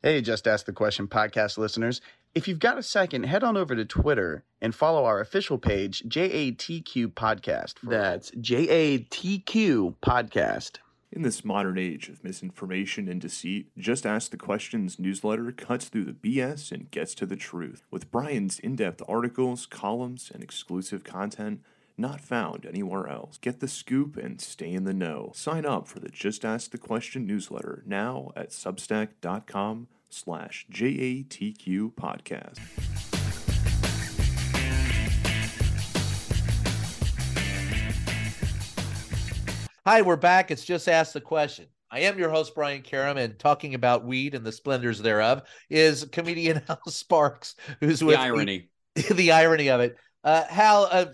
Hey, 0.00 0.20
Just 0.20 0.46
Ask 0.46 0.64
the 0.64 0.72
Question 0.72 1.08
podcast 1.08 1.58
listeners. 1.58 2.00
If 2.32 2.46
you've 2.46 2.60
got 2.60 2.78
a 2.78 2.84
second, 2.84 3.24
head 3.24 3.42
on 3.42 3.56
over 3.56 3.74
to 3.74 3.84
Twitter 3.84 4.44
and 4.60 4.72
follow 4.72 5.04
our 5.04 5.18
official 5.18 5.58
page, 5.58 6.04
JATQ 6.06 7.14
Podcast. 7.14 7.74
That's 7.82 8.30
JATQ 8.30 9.96
Podcast. 10.00 10.76
In 11.10 11.22
this 11.22 11.44
modern 11.44 11.78
age 11.78 12.08
of 12.08 12.22
misinformation 12.22 13.08
and 13.08 13.20
deceit, 13.20 13.72
Just 13.76 14.06
Ask 14.06 14.30
the 14.30 14.36
Questions 14.36 15.00
newsletter 15.00 15.50
cuts 15.50 15.86
through 15.86 16.04
the 16.04 16.12
BS 16.12 16.70
and 16.70 16.88
gets 16.92 17.12
to 17.16 17.26
the 17.26 17.34
truth. 17.34 17.82
With 17.90 18.12
Brian's 18.12 18.60
in 18.60 18.76
depth 18.76 19.02
articles, 19.08 19.66
columns, 19.66 20.30
and 20.32 20.44
exclusive 20.44 21.02
content 21.02 21.62
not 21.98 22.20
found 22.20 22.64
anywhere 22.64 23.08
else. 23.08 23.38
Get 23.38 23.60
the 23.60 23.68
scoop 23.68 24.16
and 24.16 24.40
stay 24.40 24.72
in 24.72 24.84
the 24.84 24.94
know. 24.94 25.32
Sign 25.34 25.66
up 25.66 25.88
for 25.88 25.98
the 26.00 26.08
Just 26.08 26.44
Ask 26.44 26.70
the 26.70 26.78
Question 26.78 27.26
newsletter 27.26 27.82
now 27.86 28.30
at 28.36 28.50
substack.com 28.50 29.88
slash 30.10 30.66
JATQ 30.72 31.92
podcast. 31.94 32.58
Hi, 39.86 40.02
we're 40.02 40.16
back. 40.16 40.50
It's 40.50 40.64
just 40.64 40.86
ask 40.88 41.12
the 41.14 41.20
question. 41.20 41.66
I 41.90 42.00
am 42.00 42.18
your 42.18 42.28
host, 42.28 42.54
Brian 42.54 42.82
Karem, 42.82 43.16
and 43.16 43.38
talking 43.38 43.74
about 43.74 44.04
weed 44.04 44.34
and 44.34 44.44
the 44.44 44.52
splendors 44.52 45.00
thereof 45.00 45.42
is 45.70 46.04
comedian 46.12 46.62
Hal 46.68 46.80
Sparks, 46.88 47.56
who's 47.80 48.00
The 48.00 48.06
with 48.06 48.16
me. 48.18 48.22
irony. 48.22 48.68
the 49.12 49.32
irony 49.32 49.70
of 49.70 49.80
it. 49.80 49.96
Uh, 50.22 50.44
Hal, 50.44 50.88
uh, 50.90 51.06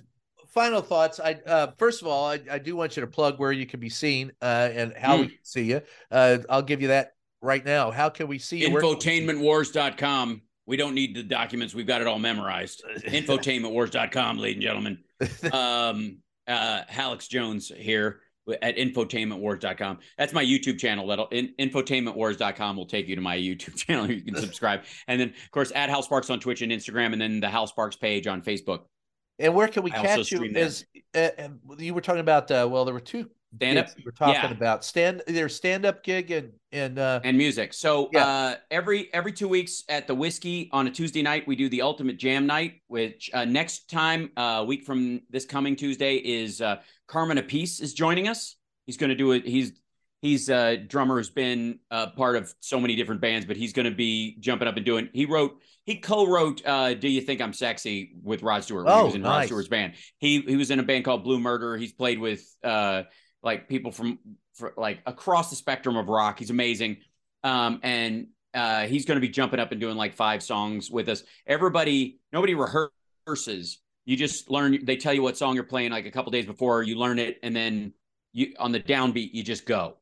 final 0.55 0.81
thoughts. 0.81 1.20
I 1.20 1.35
uh, 1.47 1.72
first 1.76 2.01
of 2.01 2.09
all, 2.09 2.26
I, 2.26 2.40
I 2.51 2.59
do 2.59 2.76
want 2.76 2.97
you 2.97 3.01
to 3.02 3.06
plug 3.06 3.39
where 3.39 3.52
you 3.52 3.66
can 3.66 3.81
be 3.81 3.89
seen 3.90 4.32
uh, 4.40 4.70
and 4.72 4.94
how 4.97 5.16
Hmm. 5.16 5.22
we 5.22 5.28
can 5.28 5.39
see 5.43 5.64
you. 5.64 5.82
Uh, 6.10 6.39
I'll 6.48 6.62
give 6.62 6.81
you 6.81 6.89
that 6.89 7.14
right 7.43 7.64
now. 7.64 7.90
How 7.90 8.09
can 8.09 8.28
we 8.28 8.39
see 8.39 8.59
you? 8.60 8.68
Infotainmentwars.com. 8.70 10.43
We 10.66 10.76
don't 10.78 10.94
need 10.94 11.14
the 11.14 11.22
documents. 11.22 11.74
We've 11.74 11.86
got 11.86 12.01
it 12.01 12.06
all 12.06 12.18
memorized. 12.18 12.82
Infotainmentwars.com, 13.05 14.39
ladies 14.39 14.55
and 14.56 14.62
gentlemen. 14.62 14.98
Um, 15.52 16.18
uh, 16.47 16.82
Alex 16.90 17.28
Jones 17.28 17.70
here 17.74 18.20
at 18.60 18.76
infotainmentwars.com. 18.76 19.98
That's 20.18 20.32
my 20.35 20.44
YouTube 20.44 20.78
channel. 20.78 21.06
That'll 21.06 21.28
in, 21.28 21.55
infotainmentwars.com 21.59 22.76
will 22.76 22.85
take 22.86 23.09
you 23.09 23.14
to 23.16 23.22
my 23.22 23.36
YouTube 23.39 23.74
channel. 23.86 24.10
You 24.10 24.20
can 24.22 24.35
subscribe. 24.36 24.82
And 25.09 25.18
then, 25.20 25.28
of 25.31 25.51
course, 25.51 25.72
at 25.74 25.89
Hal 25.89 26.02
Sparks 26.02 26.28
on 26.31 26.40
Twitch 26.40 26.60
and 26.62 26.70
Instagram, 26.70 27.12
and 27.12 27.20
then 27.22 27.40
the 27.40 27.48
Hal 27.48 27.66
Sparks 27.66 27.97
page 27.97 28.26
on 28.26 28.43
Facebook. 28.43 28.81
And 29.39 29.55
where 29.55 29.69
can 29.69 29.82
we 29.82 29.90
I 29.90 30.01
catch 30.01 30.31
you? 30.31 30.44
As 30.55 30.85
uh, 31.15 31.28
uh, 31.39 31.48
you 31.78 31.93
were 31.94 32.01
talking 32.01 32.20
about, 32.20 32.51
uh, 32.51 32.69
well, 32.70 32.85
there 32.85 32.94
were 32.94 33.01
two 33.01 33.28
Stand 33.56 33.78
up. 33.78 33.89
were 34.05 34.12
talking 34.12 34.35
Yeah. 34.35 34.51
about 34.51 34.85
stand 34.85 35.23
there's 35.28 35.55
stand 35.55 35.85
up 35.86 36.02
gig 36.02 36.31
and 36.32 36.52
and 36.73 36.98
uh, 36.98 37.20
and 37.23 37.39
music. 37.39 37.73
So 37.73 38.11
Yeah. 38.12 38.27
uh, 38.27 38.55
every 38.70 39.12
every 39.15 39.32
two 39.32 39.47
weeks 39.47 39.85
at 39.89 40.09
the 40.09 40.15
whiskey 40.15 40.69
on 40.73 40.89
a 40.89 40.90
Tuesday 40.90 41.23
night, 41.23 41.47
we 41.47 41.55
do 41.55 41.69
the 41.69 41.82
ultimate 41.82 42.19
jam 42.19 42.47
night. 42.47 42.81
Which 42.89 43.31
uh, 43.32 43.44
next 43.44 43.89
time, 43.89 44.31
a 44.36 44.40
uh, 44.40 44.65
week 44.65 44.85
from 44.85 45.20
this 45.31 45.44
coming 45.44 45.77
Tuesday, 45.77 46.16
is 46.16 46.61
uh, 46.61 46.81
Carmine 47.06 47.39
Appice 47.39 47.81
is 47.81 47.94
joining 47.94 48.27
us. 48.27 48.56
He's 48.86 48.97
going 48.97 49.11
to 49.11 49.16
do 49.16 49.32
it. 49.32 49.47
He's 49.47 49.73
he's 50.24 50.48
a 50.48 50.78
drummer 50.78 51.16
who's 51.18 51.28
been 51.30 51.78
uh, 51.90 52.06
part 52.09 52.34
of 52.36 52.52
so 52.60 52.80
many 52.80 52.96
different 52.96 53.20
bands, 53.20 53.44
but 53.46 53.56
he's 53.56 53.72
going 53.74 53.84
to 53.84 53.94
be 53.94 54.36
jumping 54.40 54.66
up 54.66 54.76
and 54.76 54.84
doing. 54.84 55.09
He 55.12 55.26
wrote. 55.26 55.60
He 55.86 55.96
co-wrote 55.96 56.62
uh, 56.66 56.94
"Do 56.94 57.09
You 57.09 57.20
Think 57.20 57.42
I'm 57.42 57.52
Sexy" 57.52 58.14
with 58.22 58.42
Rod 58.42 58.64
Stewart. 58.64 58.86
when 58.86 58.94
he 58.94 59.01
Oh, 59.01 59.05
was 59.05 59.14
in 59.14 59.22
Rod. 59.22 59.44
Stewart's 59.44 59.68
band. 59.68 59.92
He 60.18 60.40
he 60.40 60.56
was 60.56 60.70
in 60.70 60.80
a 60.80 60.82
band 60.82 61.05
called 61.05 61.24
Blue 61.24 61.38
Murder. 61.38 61.76
He's 61.76 61.92
played 61.92 62.18
with 62.18 62.42
uh, 62.64 63.02
like 63.42 63.68
people 63.68 63.92
from 63.92 64.18
for, 64.55 64.72
like 64.78 65.01
across 65.05 65.51
the 65.51 65.56
spectrum 65.56 65.96
of 65.96 66.09
rock. 66.09 66.38
He's 66.38 66.48
amazing. 66.48 66.96
Um, 67.42 67.80
and 67.82 68.28
uh, 68.55 68.86
he's 68.86 69.05
going 69.05 69.16
to 69.16 69.20
be 69.20 69.28
jumping 69.28 69.60
up 69.60 69.72
and 69.72 69.80
doing 69.80 69.96
like 69.96 70.14
five 70.14 70.42
songs 70.42 70.90
with 70.90 71.10
us. 71.10 71.22
Everybody, 71.46 72.18
nobody 72.32 72.55
rehearses. 72.55 73.76
You 74.06 74.16
just 74.16 74.51
learn. 74.51 74.86
They 74.86 74.96
tell 74.96 75.12
you 75.12 75.20
what 75.22 75.36
song 75.36 75.55
you're 75.55 75.64
playing 75.64 75.90
like 75.92 76.06
a 76.06 76.10
couple 76.10 76.32
days 76.32 76.46
before. 76.46 76.82
You 76.82 76.96
learn 76.96 77.18
it, 77.18 77.40
and 77.42 77.55
then 77.55 77.92
you 78.32 78.55
on 78.59 78.72
the 78.72 78.80
downbeat 78.80 79.34
you 79.34 79.42
just 79.42 79.66
go. 79.66 79.98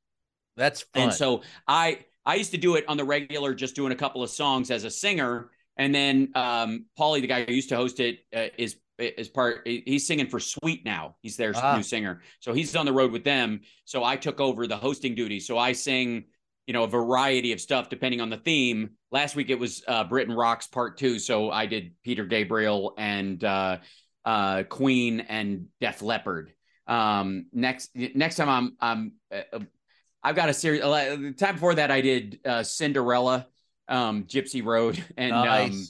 That's 0.56 0.82
fun. 0.82 1.04
And 1.04 1.12
so 1.12 1.42
I 1.66 2.00
I 2.24 2.36
used 2.36 2.52
to 2.52 2.58
do 2.58 2.76
it 2.76 2.84
on 2.88 2.96
the 2.96 3.04
regular, 3.04 3.54
just 3.54 3.74
doing 3.74 3.92
a 3.92 3.96
couple 3.96 4.22
of 4.22 4.30
songs 4.30 4.70
as 4.70 4.84
a 4.84 4.90
singer, 4.90 5.50
and 5.76 5.94
then 5.94 6.30
um, 6.34 6.86
Paulie, 6.98 7.20
the 7.20 7.26
guy 7.26 7.44
who 7.44 7.52
used 7.52 7.68
to 7.70 7.76
host 7.76 8.00
it, 8.00 8.20
uh, 8.34 8.46
is 8.58 8.76
is 8.98 9.28
part. 9.28 9.66
He's 9.66 10.06
singing 10.06 10.28
for 10.28 10.38
Sweet 10.38 10.84
now. 10.84 11.16
He's 11.22 11.36
their 11.36 11.52
Ah. 11.56 11.76
new 11.76 11.82
singer, 11.82 12.22
so 12.40 12.52
he's 12.52 12.76
on 12.76 12.86
the 12.86 12.92
road 12.92 13.10
with 13.10 13.24
them. 13.24 13.62
So 13.84 14.04
I 14.04 14.16
took 14.16 14.40
over 14.40 14.66
the 14.66 14.76
hosting 14.76 15.14
duty. 15.14 15.40
So 15.40 15.58
I 15.58 15.72
sing, 15.72 16.24
you 16.66 16.72
know, 16.72 16.84
a 16.84 16.88
variety 16.88 17.52
of 17.52 17.60
stuff 17.60 17.88
depending 17.88 18.20
on 18.20 18.30
the 18.30 18.36
theme. 18.36 18.90
Last 19.10 19.34
week 19.34 19.50
it 19.50 19.58
was 19.58 19.82
uh, 19.88 20.04
Britain 20.04 20.34
Rocks 20.34 20.68
Part 20.68 20.98
Two, 20.98 21.18
so 21.18 21.50
I 21.50 21.66
did 21.66 21.94
Peter 22.04 22.24
Gabriel 22.24 22.94
and 22.96 23.42
uh, 23.42 23.78
uh, 24.24 24.62
Queen 24.64 25.20
and 25.20 25.66
Def 25.80 26.02
Leppard. 26.02 26.52
Um, 26.86 27.46
next 27.52 27.90
next 27.96 28.36
time 28.36 28.48
I'm 28.48 28.76
I'm 28.80 29.12
uh, 29.52 29.58
I've 30.22 30.36
got 30.36 30.48
a 30.48 30.54
series. 30.54 30.82
uh, 30.82 31.16
The 31.20 31.32
time 31.32 31.54
before 31.54 31.74
that, 31.74 31.90
I 31.90 32.00
did 32.00 32.40
uh, 32.44 32.62
Cinderella, 32.62 33.46
um, 33.88 34.24
Gypsy 34.24 34.64
Road, 34.64 35.02
and 35.16 35.32
um, 35.34 35.86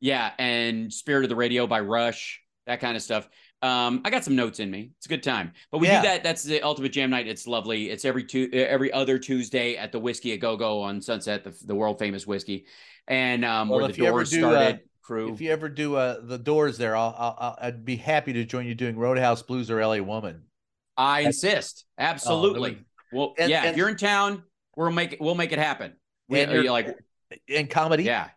yeah, 0.00 0.32
and 0.38 0.92
Spirit 0.92 1.24
of 1.24 1.28
the 1.28 1.36
Radio 1.36 1.66
by 1.66 1.80
Rush, 1.80 2.40
that 2.66 2.80
kind 2.80 2.96
of 2.96 3.02
stuff. 3.02 3.28
Um, 3.62 4.00
I 4.06 4.10
got 4.10 4.24
some 4.24 4.36
notes 4.36 4.58
in 4.58 4.70
me. 4.70 4.92
It's 4.96 5.04
a 5.06 5.08
good 5.10 5.22
time. 5.22 5.52
But 5.70 5.78
we 5.78 5.86
Yeah. 5.88 6.00
do 6.00 6.08
that. 6.08 6.22
That's 6.24 6.42
the 6.42 6.62
ultimate 6.62 6.92
jam 6.92 7.10
night. 7.10 7.28
It's 7.28 7.46
lovely. 7.46 7.90
It's 7.90 8.06
every 8.06 8.24
two, 8.24 8.48
every 8.52 8.90
other 8.90 9.18
Tuesday 9.18 9.76
at 9.76 9.92
the 9.92 9.98
Whiskey 10.00 10.32
a 10.32 10.38
Go 10.38 10.56
Go 10.56 10.80
on 10.80 11.02
Sunset, 11.02 11.44
the, 11.44 11.54
the 11.66 11.74
world 11.74 11.98
famous 11.98 12.26
whiskey, 12.26 12.64
and 13.06 13.44
um, 13.44 13.68
Well, 13.68 13.80
where 13.80 13.88
the 13.88 13.92
if 13.92 13.98
you 13.98 14.04
ever 14.06 14.12
doors 14.20 14.30
do, 14.30 14.46
uh, 14.46 14.50
started. 14.52 14.80
crew. 15.02 15.32
if 15.34 15.42
you 15.42 15.50
ever 15.52 15.68
do 15.68 15.94
uh, 15.96 16.20
the 16.22 16.38
doors 16.38 16.78
there, 16.78 16.96
I'll, 16.96 17.14
I'll 17.18 17.36
I'll- 17.38 17.58
I'd 17.60 17.84
be 17.84 17.96
happy 17.96 18.32
to 18.32 18.44
join 18.46 18.66
you 18.66 18.74
doing 18.74 18.96
Roadhouse 18.96 19.42
Blues 19.42 19.70
or 19.70 19.78
LA 19.84 19.98
Woman. 19.98 20.44
I 20.96 21.20
insist. 21.20 21.84
Absolutely. 21.98 22.78
Well, 23.12 23.34
and- 23.38 23.50
yeah. 23.50 23.60
and- 23.62 23.70
if 23.70 23.76
you're 23.76 23.88
in 23.88 23.96
town, 23.96 24.42
we'll 24.76 24.90
make 24.90 25.12
it. 25.14 25.20
We'll 25.20 25.34
make 25.34 25.52
it 25.52 25.58
happen. 25.58 25.94
We, 26.28 26.40
And 26.40 26.52
you're- 26.52 26.68
uh, 26.68 26.72
like 26.72 26.98
in 27.48 27.66
comedy. 27.66 28.04
Yeah. 28.04 28.28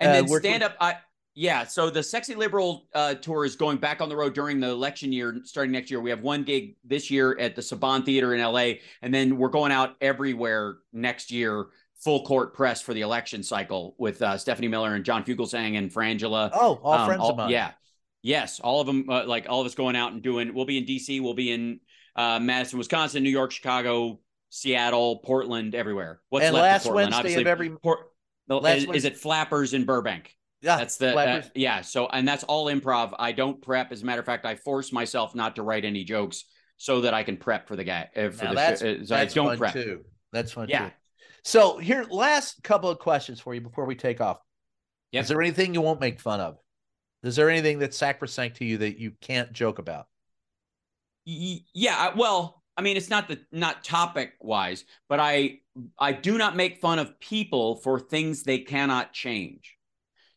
And 0.00 0.10
Uh, 0.10 0.12
then 0.14 0.40
stand 0.40 0.62
up. 0.62 0.76
I 0.80 0.96
yeah. 1.34 1.64
So 1.64 1.90
the 1.90 2.02
Sexy 2.02 2.34
Liberal 2.34 2.86
uh, 2.94 3.14
tour 3.14 3.44
is 3.44 3.56
going 3.56 3.78
back 3.78 4.00
on 4.00 4.08
the 4.08 4.16
road 4.16 4.34
during 4.34 4.60
the 4.60 4.68
election 4.68 5.12
year, 5.12 5.40
starting 5.44 5.72
next 5.72 5.90
year. 5.90 6.00
We 6.00 6.10
have 6.10 6.20
one 6.22 6.42
gig 6.44 6.76
this 6.84 7.10
year 7.10 7.36
at 7.38 7.54
the 7.56 7.62
Saban 7.62 8.04
Theater 8.04 8.34
in 8.34 8.40
LA, 8.40 8.74
and 9.02 9.12
then 9.14 9.38
we're 9.38 9.48
going 9.48 9.72
out 9.72 9.96
everywhere 10.00 10.78
next 10.92 11.30
year, 11.30 11.66
full 11.96 12.24
court 12.24 12.54
press 12.54 12.80
for 12.80 12.94
the 12.94 13.00
election 13.02 13.42
cycle 13.42 13.94
with 13.98 14.20
uh, 14.22 14.36
Stephanie 14.38 14.68
Miller 14.68 14.94
and 14.94 15.04
John 15.04 15.24
Fugelsang 15.24 15.76
and 15.78 15.92
Frangela. 15.92 16.50
Oh, 16.52 16.80
all 16.82 16.92
Um, 16.92 17.06
friends 17.06 17.20
all- 17.22 17.30
of 17.30 17.36
mine. 17.36 17.50
Yeah. 17.50 17.72
Yes, 18.22 18.58
all 18.58 18.80
of 18.80 18.86
them. 18.88 19.08
Uh, 19.08 19.24
like 19.26 19.46
all 19.48 19.60
of 19.60 19.66
us 19.66 19.76
going 19.76 19.94
out 19.94 20.12
and 20.12 20.20
doing. 20.22 20.52
We'll 20.52 20.64
be 20.64 20.76
in 20.78 20.84
DC. 20.86 21.20
We'll 21.20 21.34
be 21.34 21.52
in 21.52 21.78
uh, 22.18 22.38
Madison, 22.40 22.78
Wisconsin, 22.78 23.22
New 23.22 23.30
York, 23.30 23.50
Chicago, 23.52 24.20
Seattle, 24.50 25.18
Portland, 25.18 25.74
everywhere. 25.74 26.20
What's 26.28 26.44
And 26.44 26.54
left 26.54 26.62
last 26.62 26.86
of 26.86 26.92
Portland? 26.92 27.14
Wednesday 27.14 27.40
of 27.40 27.46
every- 27.46 27.70
Port, 27.70 28.00
no, 28.48 28.58
last 28.58 28.84
is, 28.84 28.96
is 28.96 29.04
it 29.04 29.16
Flappers 29.16 29.72
in 29.74 29.84
Burbank? 29.84 30.34
Yeah, 30.60 30.76
that's 30.76 30.96
the 30.96 31.14
uh, 31.16 31.42
yeah. 31.54 31.82
So 31.82 32.08
and 32.08 32.26
that's 32.26 32.42
all 32.44 32.66
improv. 32.66 33.14
I 33.18 33.30
don't 33.30 33.62
prep. 33.62 33.92
As 33.92 34.02
a 34.02 34.04
matter 34.04 34.18
of 34.20 34.26
fact, 34.26 34.44
I 34.44 34.56
force 34.56 34.92
myself 34.92 35.34
not 35.36 35.54
to 35.56 35.62
write 35.62 35.84
any 35.84 36.02
jokes 36.02 36.44
so 36.78 37.02
that 37.02 37.14
I 37.14 37.22
can 37.22 37.36
prep 37.36 37.68
for 37.68 37.76
the 37.76 37.84
guy. 37.84 38.08
Uh, 38.16 38.30
for 38.30 38.44
now 38.44 38.50
the 38.50 38.56
that's, 38.56 38.80
sh- 38.80 38.84
uh, 38.84 39.04
so 39.04 39.14
that's 39.14 39.32
I 39.32 39.34
don't 39.36 39.46
fun 39.48 39.58
prep. 39.58 39.72
too. 39.74 40.04
That's 40.32 40.50
fun 40.52 40.68
Yeah. 40.68 40.86
too. 40.88 40.94
So 41.44 41.78
here, 41.78 42.04
last 42.10 42.60
couple 42.64 42.90
of 42.90 42.98
questions 42.98 43.38
for 43.40 43.54
you 43.54 43.60
before 43.60 43.84
we 43.84 43.94
take 43.94 44.20
off. 44.20 44.38
Yep. 45.12 45.22
Is 45.22 45.28
there 45.28 45.40
anything 45.40 45.74
you 45.74 45.80
won't 45.80 46.00
make 46.00 46.20
fun 46.20 46.40
of? 46.40 46.56
Is 47.22 47.36
there 47.36 47.48
anything 47.50 47.78
that's 47.78 47.96
sacrosanct 47.96 48.56
to 48.56 48.64
you 48.64 48.78
that 48.78 48.98
you 48.98 49.12
can't 49.20 49.52
joke 49.52 49.78
about? 49.78 50.06
Yeah 51.74 52.14
well 52.16 52.62
i 52.76 52.82
mean 52.82 52.96
it's 52.96 53.10
not 53.10 53.28
the 53.28 53.38
not 53.52 53.84
topic 53.84 54.32
wise 54.40 54.84
but 55.08 55.20
i 55.20 55.58
i 55.98 56.12
do 56.12 56.38
not 56.38 56.56
make 56.56 56.80
fun 56.80 56.98
of 56.98 57.18
people 57.20 57.76
for 57.76 58.00
things 58.00 58.42
they 58.42 58.58
cannot 58.60 59.12
change. 59.12 59.76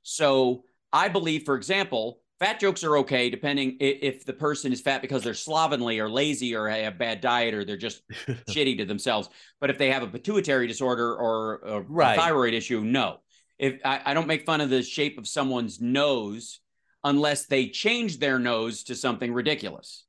So 0.03 0.63
i 0.91 1.07
believe 1.07 1.43
for 1.43 1.55
example 1.55 2.19
fat 2.39 2.59
jokes 2.59 2.83
are 2.83 2.97
okay 2.97 3.29
depending 3.29 3.77
if 3.79 4.25
the 4.25 4.33
person 4.33 4.73
is 4.73 4.81
fat 4.81 5.01
because 5.01 5.23
they're 5.23 5.33
slovenly 5.33 5.99
or 5.99 6.09
lazy 6.09 6.55
or 6.55 6.67
have 6.67 6.97
bad 6.97 7.21
diet 7.21 7.53
or 7.53 7.63
they're 7.63 7.77
just 7.77 8.01
shitty 8.49 8.77
to 8.79 8.85
themselves. 8.85 9.29
But 9.61 9.69
if 9.69 9.77
they 9.77 9.91
have 9.91 10.03
a 10.03 10.07
pituitary 10.07 10.67
disorder 10.67 11.15
or 11.15 11.61
a 11.63 11.81
Right. 11.87 12.17
thyroid 12.17 12.53
issue 12.55 12.81
no. 12.81 13.19
If 13.59 13.79
I, 13.85 14.01
I 14.07 14.13
don't 14.15 14.25
make 14.27 14.45
fun 14.45 14.59
of 14.59 14.71
the 14.71 14.81
shape 14.81 15.19
of 15.19 15.27
someone's 15.27 15.79
nose 15.79 16.59
unless 17.03 17.45
they 17.45 17.67
change 17.67 18.17
their 18.17 18.39
nose 18.39 18.83
to 18.85 18.95
something 18.95 19.31
ridiculous 19.31 20.05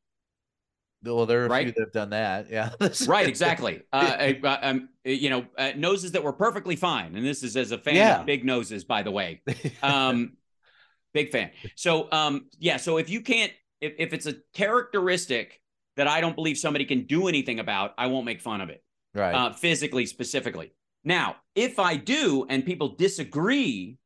Well, 1.05 1.27
there 1.27 1.43
are 1.43 1.47
a 1.47 1.62
few 1.62 1.73
that 1.73 1.81
have 1.81 1.93
done 1.93 2.11
that. 2.11 2.49
Yeah. 2.51 2.70
right 3.09 3.29
exactly 3.29 3.83
uh, 3.93 4.16
I- 4.19 4.41
I- 4.45 4.70
um, 4.70 4.89
you 5.05 5.31
know 5.31 5.47
uh, 5.59 5.73
noses 5.77 6.12
that 6.12 6.23
were 6.23 6.33
perfectly 6.33 6.77
fine 6.77 7.16
and 7.16 7.24
this 7.27 7.43
is 7.43 7.57
as 7.57 7.73
a 7.73 7.79
fan 7.79 7.97
Yeah. 7.97 8.20
of 8.20 8.27
big 8.27 8.45
noses 8.45 8.85
by 8.85 9.03
the 9.03 9.11
way 9.11 9.43
um 9.83 10.35
big 11.12 11.31
fan 11.31 11.51
so 11.74 12.09
um 12.12 12.47
yeah 12.59 12.77
so 12.77 12.99
if 12.99 13.11
you 13.11 13.20
can't 13.20 13.53
if, 13.81 13.93
if 13.99 14.12
it's 14.12 14.27
a 14.27 14.35
characteristic 14.55 15.61
that 15.97 16.07
i 16.09 16.20
don't 16.20 16.35
believe 16.37 16.57
somebody 16.57 16.85
can 16.85 17.05
do 17.07 17.29
anything 17.29 17.59
about 17.59 17.93
i 17.99 18.07
won't 18.07 18.24
make 18.24 18.41
fun 18.41 18.61
of 18.61 18.70
it 18.70 18.83
right. 19.15 19.35
uh, 19.35 19.53
physically 19.53 20.07
specifically 20.07 20.73
now 21.05 21.37
if 21.55 21.79
i 21.79 21.97
do 21.97 22.47
and 22.49 22.65
people 22.65 22.95
disagree 22.97 23.99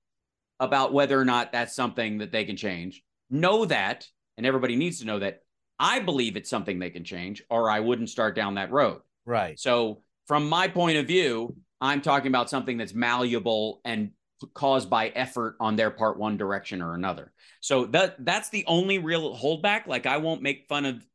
about 0.58 0.92
whether 0.92 1.20
or 1.20 1.24
not 1.24 1.52
that's 1.52 1.74
something 1.76 2.18
that 2.18 2.32
they 2.32 2.44
can 2.44 2.56
change 2.56 3.02
know 3.30 3.64
that 3.66 4.06
and 4.36 4.46
everybody 4.46 4.76
needs 4.76 4.98
to 5.00 5.04
know 5.06 5.18
that 5.18 5.40
i 5.78 5.98
believe 5.98 6.36
it's 6.36 6.50
something 6.50 6.78
they 6.78 6.90
can 6.90 7.04
change 7.04 7.42
or 7.50 7.70
i 7.70 7.80
wouldn't 7.80 8.10
start 8.10 8.34
down 8.34 8.54
that 8.54 8.70
road 8.70 9.00
right. 9.24 9.58
so, 9.58 10.02
from 10.26 10.48
my 10.48 10.66
point 10.66 10.98
of 10.98 11.06
view, 11.06 11.54
I'm 11.80 12.00
talking 12.00 12.28
about 12.28 12.50
something 12.50 12.76
that's 12.76 12.94
malleable 12.94 13.80
and 13.84 14.10
caused 14.54 14.90
by 14.90 15.08
effort 15.08 15.56
on 15.60 15.76
their 15.76 15.90
part, 15.90 16.18
one 16.18 16.36
direction 16.36 16.82
or 16.82 16.94
another. 16.94 17.32
So 17.60 17.86
that 17.86 18.24
that's 18.24 18.48
the 18.50 18.64
only 18.66 18.98
real 18.98 19.36
holdback. 19.36 19.86
Like 19.86 20.06
I 20.06 20.18
won't 20.18 20.42
make 20.42 20.66
fun 20.68 20.84
of, 20.84 21.06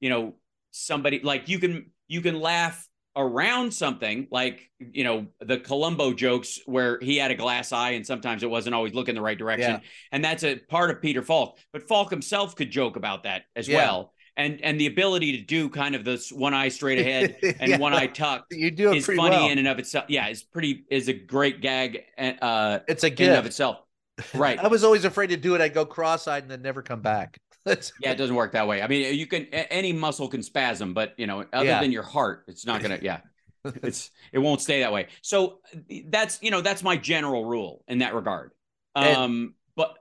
you 0.00 0.10
know, 0.10 0.34
somebody 0.70 1.20
like 1.22 1.48
you 1.48 1.58
can 1.58 1.90
you 2.08 2.20
can 2.20 2.40
laugh 2.40 2.87
around 3.18 3.74
something 3.74 4.28
like 4.30 4.70
you 4.78 5.04
know 5.04 5.26
the 5.40 5.58
Columbo 5.58 6.12
jokes 6.14 6.60
where 6.66 6.98
he 7.00 7.16
had 7.18 7.30
a 7.30 7.34
glass 7.34 7.72
eye 7.72 7.90
and 7.90 8.06
sometimes 8.06 8.42
it 8.44 8.48
wasn't 8.50 8.74
always 8.74 8.94
looking 8.94 9.14
the 9.16 9.20
right 9.20 9.36
direction 9.36 9.72
Yeah. 9.72 9.80
and 10.12 10.24
that's 10.24 10.44
a 10.44 10.56
part 10.56 10.90
of 10.90 11.02
Peter 11.02 11.20
Falk 11.20 11.58
but 11.72 11.86
Falk 11.88 12.10
himself 12.10 12.54
could 12.54 12.70
joke 12.70 12.96
about 12.96 13.24
that 13.24 13.42
as 13.56 13.68
Yeah. 13.68 13.78
well 13.78 14.14
and 14.36 14.60
and 14.62 14.80
the 14.80 14.86
ability 14.86 15.36
to 15.38 15.42
do 15.44 15.68
kind 15.68 15.96
of 15.96 16.04
this 16.04 16.30
one 16.30 16.54
eye 16.54 16.68
straight 16.68 17.00
ahead 17.00 17.36
and 17.58 17.70
Yeah. 17.70 17.78
one 17.78 17.92
eye 17.92 18.06
tucked 18.06 18.52
You 18.54 18.70
do 18.70 18.92
it 18.92 18.98
is 18.98 19.06
funny 19.06 19.18
well. 19.18 19.48
in 19.50 19.58
and 19.58 19.66
of 19.66 19.80
itself. 19.80 20.04
Yeah, 20.08 20.28
it's 20.28 20.44
pretty 20.44 20.84
is 20.88 21.08
a 21.08 21.12
great 21.12 21.60
gag 21.60 22.04
uh 22.16 22.78
it's 22.86 23.02
a 23.02 23.10
gift. 23.10 23.20
in 23.20 23.28
and 23.30 23.38
of 23.40 23.46
itself. 23.46 23.78
Right. 24.34 24.58
I 24.58 24.66
was 24.66 24.82
always 24.82 25.04
afraid 25.04 25.28
to 25.28 25.36
do 25.36 25.54
it. 25.54 25.60
I'd 25.60 25.74
go 25.74 25.84
cross-eyed 25.86 26.42
and 26.42 26.50
then 26.50 26.60
never 26.62 26.82
come 26.82 27.00
back. 27.02 27.38
Yeah, 28.00 28.12
it 28.12 28.16
doesn't 28.16 28.34
work 28.36 28.52
that 28.52 28.66
way. 28.68 28.82
I 28.82 28.86
mean, 28.88 29.14
you 29.18 29.26
can 29.26 29.44
any 29.52 29.92
muscle 29.92 30.28
can 30.28 30.42
spasm, 30.42 30.94
but 30.94 31.14
you 31.18 31.26
know, 31.26 31.44
other 31.52 31.64
Yeah. 31.66 31.80
than 31.80 31.92
your 31.92 32.02
heart, 32.02 32.44
it's 32.48 32.64
not 32.66 32.82
gonna. 32.82 32.98
Yeah, 33.02 33.20
it's 33.64 34.10
it 34.32 34.38
won't 34.38 34.60
stay 34.60 34.80
that 34.80 34.92
way. 34.92 35.08
So 35.22 35.60
that's 36.06 36.42
you 36.42 36.50
know 36.50 36.60
that's 36.60 36.82
my 36.82 36.96
general 36.96 37.44
rule 37.44 37.84
in 37.88 37.98
that 37.98 38.14
regard. 38.14 38.52
And- 38.94 39.16
Um, 39.16 39.54
but 39.76 39.96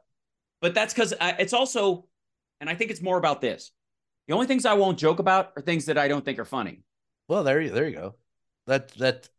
but 0.61 0.73
that's 0.73 0.94
because 0.94 1.14
it's 1.19 1.53
also, 1.53 2.07
and 2.61 2.69
I 2.69 2.76
think 2.76 2.91
it's 2.91 3.02
more 3.02 3.18
about 3.18 3.41
this. 3.41 3.72
The 4.27 4.34
only 4.34 4.48
things 4.48 4.65
I 4.65 4.73
won't 4.73 4.98
joke 4.99 5.19
about 5.19 5.53
are 5.56 5.61
things 5.61 5.85
that 5.85 5.98
I 5.98 6.07
don't 6.07 6.26
think 6.26 6.39
are 6.39 6.45
funny. 6.45 6.81
well, 7.30 7.44
there 7.44 7.61
you 7.61 7.69
there 7.72 7.88
you 7.88 7.95
go. 7.95 8.15
That 8.65 8.89
that, 8.95 9.30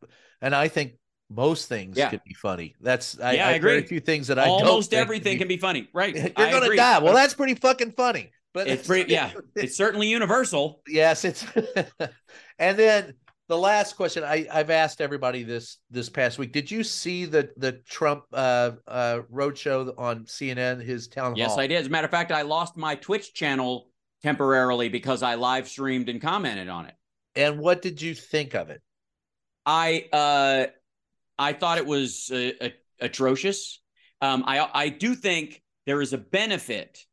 and 0.41 0.55
I 0.55 0.69
think 0.69 0.93
most 1.31 1.69
things 1.69 1.97
Yeah. 1.97 2.11
can 2.11 2.21
be 2.27 2.35
funny. 2.35 2.75
That's 2.81 3.19
I, 3.21 3.33
Yeah, 3.33 3.49
I 3.49 3.59
very 3.59 3.79
agree. 3.79 3.89
few 3.89 4.01
things 4.01 4.27
that 4.29 4.39
I 4.39 4.47
Almost 4.47 4.95
everything 4.95 5.39
can 5.39 5.49
be 5.49 5.57
funny. 5.59 5.89
Right. 5.93 6.15
You're 6.17 6.31
I 6.37 6.51
gonna 6.51 6.67
agree. 6.67 6.77
die. 6.77 6.99
Well, 7.01 7.15
that's 7.15 7.35
pretty 7.35 7.55
fucking 7.55 7.93
funny. 7.93 8.31
But 8.55 8.67
it's 8.69 8.87
pretty. 8.87 9.13
Yeah, 9.13 9.31
it's 9.55 9.77
certainly 9.77 10.09
universal. 10.09 10.81
yes, 10.89 11.25
it's. 11.25 11.45
and 12.59 12.79
then 12.79 13.15
the 13.49 13.59
last 13.59 13.95
question 13.97 14.25
I 14.25 14.47
I've 14.53 14.71
asked 14.71 15.01
everybody 15.01 15.43
this 15.43 15.79
this 15.91 16.09
past 16.09 16.39
week. 16.39 16.53
Did 16.53 16.71
you 16.71 16.83
see 16.83 17.25
the 17.27 17.51
the 17.57 17.73
Trump 17.73 18.25
uh 18.33 18.73
uh 18.87 19.21
roadshow 19.33 19.93
on 19.99 20.25
CNN? 20.25 20.83
His 20.83 21.09
town 21.09 21.33
hall. 21.33 21.39
Yes, 21.39 21.59
I 21.59 21.67
did. 21.67 21.77
As 21.77 21.87
a 21.87 21.91
matter 21.91 22.07
of 22.07 22.11
fact, 22.11 22.33
I 22.33 22.43
lost 22.43 22.77
my 22.77 22.95
Twitch 22.95 23.35
channel 23.35 23.91
temporarily 24.23 24.89
because 24.89 25.23
I 25.23 25.35
live 25.37 25.69
streamed 25.69 26.09
and 26.09 26.21
commented 26.21 26.69
on 26.69 26.87
it. 26.87 26.95
And 27.37 27.59
what 27.61 27.83
did 27.83 28.01
you 28.03 28.15
think 28.15 28.55
of 28.55 28.71
it? 28.71 28.83
I 29.65 30.09
uh, 30.13 30.67
I 31.39 31.53
thought 31.53 31.79
it 31.79 31.87
was 31.87 32.31
uh, 32.31 32.51
atrocious. 33.01 33.81
Um, 34.21 34.45
I 34.47 34.69
I 34.75 34.89
do 34.89 35.15
think 35.15 35.63
there 35.87 36.03
is 36.03 36.13
a 36.13 36.19
benefit 36.19 37.05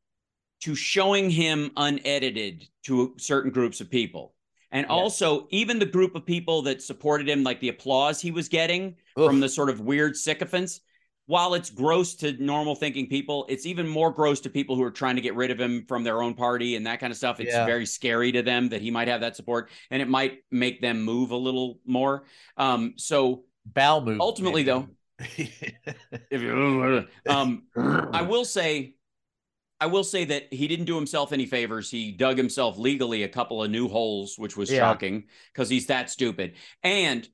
to 0.61 0.75
showing 0.75 1.29
him 1.29 1.71
unedited 1.77 2.67
to 2.83 3.13
certain 3.17 3.51
groups 3.51 3.81
of 3.81 3.89
people. 3.89 4.33
And 4.71 4.87
also, 4.87 5.47
even 5.51 5.79
the 5.79 5.85
group 5.85 6.15
of 6.15 6.25
people 6.25 6.63
that 6.63 6.81
supported 6.81 7.29
him, 7.29 7.43
like 7.43 7.59
the 7.61 7.69
applause 7.69 8.19
he 8.19 8.31
was 8.31 8.49
getting 8.49 8.95
from 9.15 9.39
the 9.39 9.47
sort 9.47 9.69
of 9.69 9.79
weird 9.79 10.17
sycophants, 10.17 10.81
while 11.27 11.53
it's 11.53 11.69
gross 11.69 12.15
to 12.15 12.33
normal 12.43 12.75
thinking 12.75 13.07
people, 13.07 13.45
it's 13.47 13.65
even 13.65 13.87
more 13.87 14.11
gross 14.11 14.39
to 14.41 14.49
people 14.49 14.75
who 14.75 14.83
are 14.83 14.91
trying 14.91 15.15
to 15.15 15.21
get 15.21 15.35
rid 15.35 15.49
of 15.51 15.59
him 15.59 15.85
from 15.87 16.03
their 16.03 16.21
own 16.21 16.33
party 16.33 16.75
and 16.75 16.85
that 16.87 16.99
kind 16.99 17.11
of 17.11 17.17
stuff. 17.17 17.39
It's 17.39 17.53
Yeah. 17.53 17.65
very 17.65 17.85
scary 17.85 18.31
to 18.33 18.41
them 18.41 18.69
that 18.69 18.81
he 18.81 18.91
might 18.91 19.07
have 19.07 19.21
that 19.21 19.35
support 19.35 19.69
and 19.91 20.01
it 20.01 20.07
might 20.07 20.43
make 20.51 20.81
them 20.81 21.03
move 21.03 21.31
a 21.31 21.37
little 21.37 21.79
more. 21.85 22.25
Um, 22.57 22.93
so 22.97 23.45
Bowel 23.65 24.01
movement. 24.01 24.21
ultimately, 24.21 24.63
though, 24.63 24.87
if 25.19 26.41
you, 26.41 27.05
um, 27.27 27.63
I 27.75 28.21
will 28.21 28.45
say, 28.45 28.95
I 29.79 29.87
will 29.87 30.03
say 30.03 30.25
that 30.25 30.53
he 30.53 30.67
didn't 30.67 30.85
do 30.85 30.95
himself 30.95 31.33
any 31.33 31.45
favors. 31.45 31.89
He 31.91 32.11
dug 32.11 32.37
himself 32.37 32.77
legally 32.77 33.23
a 33.23 33.27
couple 33.29 33.63
of 33.63 33.69
new 33.71 33.87
holes, 33.87 34.35
which 34.37 34.55
was 34.55 34.71
Yeah. 34.71 34.79
shocking 34.79 35.25
because 35.53 35.69
he's 35.69 35.87
that 35.87 36.09
stupid. 36.09 36.53
And 36.83 37.27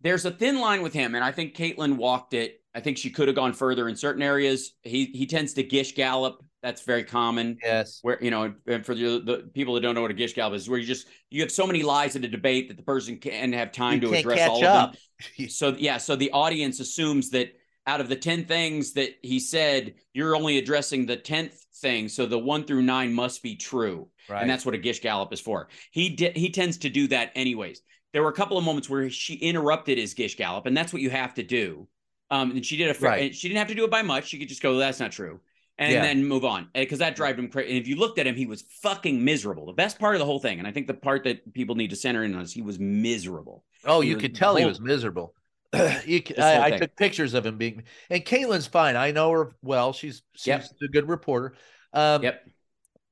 there's 0.00 0.24
a 0.24 0.30
thin 0.30 0.58
line 0.60 0.82
with 0.82 0.92
him, 0.92 1.14
and 1.14 1.22
I 1.24 1.32
think 1.32 1.54
Kaitlan 1.56 1.96
walked 1.96 2.34
it. 2.34 2.60
I 2.74 2.80
think 2.80 2.98
she 2.98 3.10
could 3.10 3.28
have 3.28 3.36
gone 3.36 3.52
further 3.52 3.88
in 3.88 3.96
certain 3.96 4.22
areas. 4.22 4.72
He 4.82 5.06
he 5.06 5.26
tends 5.26 5.54
to 5.54 5.62
gish 5.62 5.94
gallop. 5.94 6.42
That's 6.62 6.82
very 6.82 7.02
common. 7.04 7.58
yes. 7.62 7.98
Where 8.02 8.22
you 8.22 8.30
know, 8.30 8.54
and 8.66 8.86
for 8.86 8.94
the, 8.94 9.20
the 9.24 9.50
people 9.52 9.74
that 9.74 9.80
don't 9.80 9.94
know 9.94 10.02
what 10.02 10.10
a 10.12 10.14
gish 10.14 10.34
gallop 10.34 10.54
is, 10.54 10.68
where 10.68 10.78
you 10.78 10.86
just 10.86 11.06
you 11.30 11.40
have 11.42 11.50
so 11.50 11.66
many 11.66 11.82
lies 11.82 12.14
in 12.16 12.24
a 12.24 12.28
debate 12.28 12.68
that 12.68 12.76
the 12.76 12.82
person 12.84 13.18
can 13.18 13.52
have 13.52 13.72
time 13.72 13.94
You 14.02 14.08
to 14.10 14.14
address 14.14 14.48
all 14.48 14.64
up. 14.64 14.90
of 14.90 14.96
them. 15.38 15.48
So 15.48 15.74
yeah, 15.78 15.98
so 15.98 16.16
the 16.16 16.30
audience 16.32 16.80
assumes 16.80 17.30
that 17.30 17.52
out 17.86 18.00
of 18.00 18.08
the 18.08 18.16
10 18.16 18.44
things 18.44 18.92
that 18.92 19.10
he 19.22 19.40
said, 19.40 19.94
you're 20.12 20.36
only 20.36 20.58
addressing 20.58 21.04
the 21.06 21.16
10th 21.16 21.54
thing. 21.76 22.08
So 22.08 22.26
the 22.26 22.38
one 22.38 22.64
through 22.64 22.82
nine 22.82 23.12
must 23.12 23.42
be 23.42 23.56
true. 23.56 24.08
Right. 24.28 24.40
And 24.42 24.48
that's 24.50 24.64
what 24.64 24.74
a 24.74 24.78
gish 24.78 25.00
gallop 25.00 25.32
is 25.32 25.40
for. 25.40 25.68
He 25.90 26.10
did 26.10 26.36
he 26.36 26.50
tends 26.50 26.78
to 26.78 26.88
do 26.90 27.08
that 27.08 27.32
anyways. 27.34 27.82
There 28.12 28.22
were 28.22 28.28
a 28.28 28.34
couple 28.34 28.56
of 28.58 28.64
moments 28.64 28.88
where 28.90 29.08
she 29.10 29.34
interrupted 29.34 29.96
his 29.98 30.14
gish 30.14 30.36
gallop, 30.36 30.66
and 30.66 30.76
that's 30.76 30.92
what 30.92 31.02
you 31.02 31.10
have 31.10 31.34
to 31.34 31.42
do. 31.42 31.88
Um, 32.30 32.50
and 32.52 32.64
she 32.64 32.76
did 32.76 32.88
a 32.90 32.94
fair, 32.94 33.10
Right. 33.10 33.22
and 33.26 33.34
she 33.34 33.48
didn't 33.48 33.58
have 33.58 33.68
to 33.68 33.74
do 33.74 33.84
it 33.84 33.90
by 33.90 34.02
much. 34.02 34.26
She 34.28 34.38
could 34.38 34.48
just 34.48 34.62
go, 34.62 34.76
that's 34.76 35.00
not 35.00 35.10
true. 35.12 35.40
And 35.78 35.92
Yeah. 35.92 36.02
then 36.02 36.24
move 36.26 36.44
on. 36.44 36.68
Because 36.74 36.98
that 36.98 37.16
drove 37.16 37.38
him 37.38 37.48
crazy. 37.48 37.70
And 37.70 37.78
if 37.78 37.88
you 37.88 37.96
looked 37.96 38.18
at 38.18 38.26
him, 38.26 38.34
he 38.36 38.46
was 38.46 38.62
fucking 38.82 39.24
miserable. 39.24 39.66
The 39.66 39.72
best 39.72 39.98
part 39.98 40.14
of 40.14 40.18
the 40.18 40.26
whole 40.26 40.38
thing, 40.38 40.58
and 40.58 40.68
I 40.68 40.70
think 40.72 40.86
the 40.86 40.94
part 40.94 41.24
that 41.24 41.52
people 41.54 41.74
need 41.74 41.90
to 41.90 41.96
center 41.96 42.24
in 42.24 42.34
on 42.34 42.42
is 42.42 42.52
he 42.52 42.62
was 42.62 42.78
miserable. 42.78 43.64
Oh, 43.84 44.00
He 44.00 44.10
you 44.10 44.16
could 44.16 44.34
tell 44.34 44.54
he 44.56 44.64
was 44.64 44.80
miserable. 44.80 45.34
you 46.04 46.20
whole 46.20 46.38
I, 46.38 46.66
I 46.66 46.78
took 46.78 46.94
pictures 46.96 47.32
of 47.34 47.46
him 47.46 47.56
being, 47.56 47.84
and 48.10 48.24
Kaitlan's 48.24 48.66
fine. 48.66 48.94
I 48.94 49.10
know 49.10 49.30
her 49.30 49.56
well. 49.62 49.92
She's 49.94 50.22
she's 50.34 50.48
Yep. 50.48 50.66
a 50.82 50.88
good 50.88 51.08
reporter. 51.08 51.54
Um, 51.94 52.22
Yep. 52.22 52.48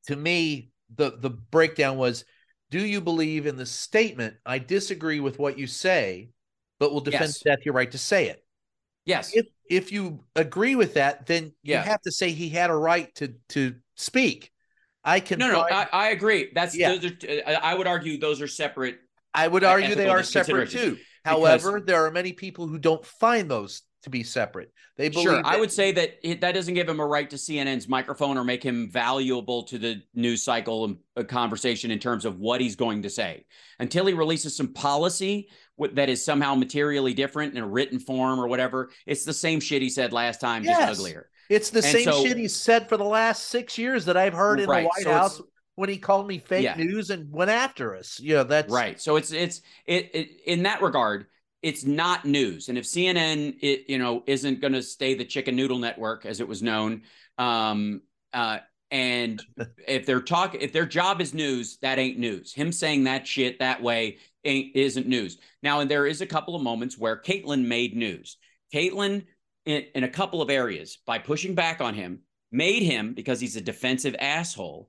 To 0.08 0.16
me, 0.16 0.70
the 0.94 1.16
the 1.18 1.30
breakdown 1.30 1.96
was: 1.96 2.24
Do 2.70 2.84
you 2.84 3.00
believe 3.00 3.46
in 3.46 3.56
the 3.56 3.66
statement? 3.66 4.36
I 4.44 4.58
disagree 4.58 5.20
with 5.20 5.38
what 5.38 5.58
you 5.58 5.66
say, 5.66 6.30
but 6.78 6.92
will 6.92 7.00
defend 7.00 7.28
Yes. 7.30 7.38
to 7.38 7.44
death 7.44 7.58
your 7.64 7.74
right 7.74 7.90
to 7.90 7.98
say 7.98 8.28
it. 8.28 8.44
Yes. 9.06 9.34
If 9.34 9.46
if 9.70 9.92
you 9.92 10.20
agree 10.36 10.74
with 10.74 10.94
that, 10.94 11.26
then 11.26 11.52
Yeah. 11.62 11.82
you 11.82 11.88
have 11.90 12.02
to 12.02 12.12
say 12.12 12.32
he 12.32 12.50
had 12.50 12.68
a 12.70 12.74
right 12.74 13.14
to 13.14 13.34
to 13.50 13.76
speak. 13.96 14.50
I 15.02 15.20
can 15.20 15.38
No, 15.38 15.50
no, 15.50 15.60
I, 15.60 15.88
I 15.90 16.08
agree. 16.10 16.50
That's 16.54 16.76
Yeah. 16.76 16.96
those 16.96 17.12
are. 17.12 17.16
I 17.46 17.54
I 17.54 17.74
would 17.74 17.86
argue 17.86 18.18
those 18.18 18.42
are 18.42 18.48
separate. 18.48 18.98
I 19.32 19.48
would 19.48 19.64
uh, 19.64 19.68
argue 19.68 19.94
they 19.94 20.08
are 20.08 20.22
separate 20.22 20.70
too. 20.70 20.98
However, 21.24 21.80
there 21.80 22.04
are 22.04 22.10
many 22.10 22.32
people 22.32 22.66
who 22.66 22.78
don't 22.78 23.04
find 23.06 23.50
those 23.50 23.82
to 24.02 24.10
be 24.10 24.22
separate. 24.22 24.72
They 24.96 25.10
believe 25.10 25.24
sure. 25.24 25.34
that- 25.36 25.46
I 25.46 25.58
would 25.58 25.70
say 25.70 25.92
that 25.92 26.14
it, 26.22 26.40
that 26.40 26.52
doesn't 26.52 26.72
give 26.74 26.88
him 26.88 27.00
a 27.00 27.06
right 27.06 27.28
to 27.30 27.36
CNN's 27.36 27.86
microphone 27.86 28.38
or 28.38 28.44
make 28.44 28.62
him 28.62 28.90
valuable 28.90 29.64
to 29.64 29.78
the 29.78 30.02
news 30.14 30.42
cycle 30.42 30.86
and 30.86 30.96
a 31.16 31.24
conversation 31.24 31.90
in 31.90 31.98
terms 31.98 32.24
of 32.24 32.38
what 32.38 32.62
he's 32.62 32.76
going 32.76 33.02
to 33.02 33.10
say 33.10 33.44
until 33.78 34.06
he 34.06 34.14
releases 34.14 34.56
some 34.56 34.72
policy 34.72 35.50
that 35.94 36.08
is 36.08 36.24
somehow 36.24 36.54
materially 36.54 37.14
different 37.14 37.54
in 37.56 37.62
a 37.62 37.66
written 37.66 37.98
form 37.98 38.38
or 38.38 38.46
whatever. 38.48 38.90
It's 39.06 39.24
the 39.24 39.32
same 39.32 39.60
shit 39.60 39.82
he 39.82 39.90
said 39.90 40.12
last 40.12 40.40
time, 40.40 40.64
Yes. 40.64 40.88
just 40.88 41.00
uglier. 41.00 41.28
It's 41.48 41.70
the 41.70 41.78
And 41.78 41.86
same 41.86 42.04
so- 42.04 42.24
shit 42.24 42.36
he 42.36 42.48
said 42.48 42.88
for 42.88 42.96
the 42.96 43.04
last 43.04 43.48
six 43.48 43.76
years 43.78 44.04
that 44.04 44.16
I've 44.16 44.34
heard 44.34 44.60
in 44.60 44.68
Right, 44.68 44.82
the 44.82 44.86
White 44.88 45.02
so 45.02 45.12
House 45.12 45.42
when 45.74 45.88
he 45.88 45.96
called 45.98 46.26
me 46.28 46.38
fake 46.38 46.64
Yeah. 46.64 46.76
news 46.76 47.10
and 47.10 47.32
went 47.32 47.50
after 47.50 47.96
us. 47.96 48.20
You 48.20 48.34
know, 48.36 48.44
that's 48.44 48.72
Right. 48.72 49.00
So 49.00 49.16
it's 49.16 49.32
it's 49.32 49.62
it, 49.86 50.10
it 50.14 50.28
in 50.46 50.62
that 50.64 50.82
regard, 50.82 51.26
it's 51.62 51.84
not 51.84 52.24
news. 52.24 52.68
And 52.68 52.78
if 52.78 52.84
CNN, 52.84 53.56
it, 53.60 53.84
you 53.88 53.98
know, 53.98 54.22
isn't 54.26 54.60
going 54.60 54.72
to 54.74 54.82
stay 54.82 55.14
the 55.14 55.24
chicken 55.24 55.56
noodle 55.56 55.78
network 55.78 56.24
as 56.26 56.40
it 56.40 56.48
was 56.48 56.62
known, 56.62 57.02
um, 57.38 58.02
uh, 58.32 58.58
and 58.90 59.42
if 59.88 60.06
they're 60.06 60.20
talking, 60.22 60.60
if 60.60 60.72
their 60.72 60.86
job 60.86 61.20
is 61.20 61.34
news, 61.34 61.78
that 61.82 61.98
ain't 61.98 62.18
news. 62.18 62.52
Him 62.52 62.72
saying 62.72 63.04
that 63.04 63.26
shit 63.26 63.58
that 63.58 63.82
way 63.82 64.18
isn't 64.44 65.06
news. 65.06 65.38
Now, 65.62 65.80
and 65.80 65.90
there 65.90 66.06
is 66.06 66.20
a 66.20 66.26
couple 66.26 66.54
of 66.56 66.62
moments 66.62 66.98
where 66.98 67.20
Kaitlan 67.20 67.66
made 67.66 67.96
news. 67.96 68.36
Kaitlan, 68.74 69.24
in, 69.66 69.84
in 69.94 70.04
a 70.04 70.08
couple 70.08 70.40
of 70.42 70.50
areas, 70.50 70.98
by 71.06 71.18
pushing 71.18 71.54
back 71.54 71.80
on 71.80 71.94
him, 71.94 72.20
made 72.52 72.82
him 72.82 73.14
because 73.14 73.40
he's 73.40 73.56
a 73.56 73.60
defensive 73.60 74.16
asshole. 74.18 74.88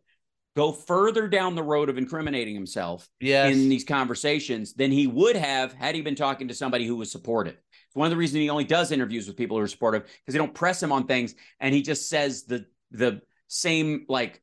Go 0.56 0.72
further 0.72 1.28
down 1.28 1.56
the 1.56 1.64
road 1.64 1.90
of 1.90 1.98
incriminating 1.98 2.56
himself 2.56 3.08
Yes. 3.22 3.54
in 3.54 3.70
these 3.70 3.86
conversations 3.86 4.74
than 4.74 4.92
he 4.92 5.08
would 5.08 5.36
have 5.38 5.72
had 5.74 5.96
he 5.96 6.02
been 6.02 6.16
talking 6.16 6.50
to 6.50 6.54
somebody 6.54 6.86
who 6.86 6.98
was 6.98 7.12
supportive. 7.12 7.54
It's 7.54 7.96
one 7.96 8.08
of 8.08 8.12
the 8.12 8.18
reasons 8.18 8.42
he 8.42 8.50
only 8.50 8.64
does 8.66 8.92
interviews 8.92 9.28
with 9.28 9.38
people 9.38 9.58
who 9.58 9.64
are 9.64 9.68
supportive 9.68 10.04
because 10.04 10.34
they 10.34 10.38
don't 10.38 10.54
press 10.54 10.82
him 10.82 10.92
on 10.92 11.08
things, 11.08 11.36
and 11.60 11.74
he 11.74 11.82
just 11.82 12.10
says 12.10 12.44
the 12.44 12.66
the 12.92 13.22
same 13.48 14.06
like 14.10 14.42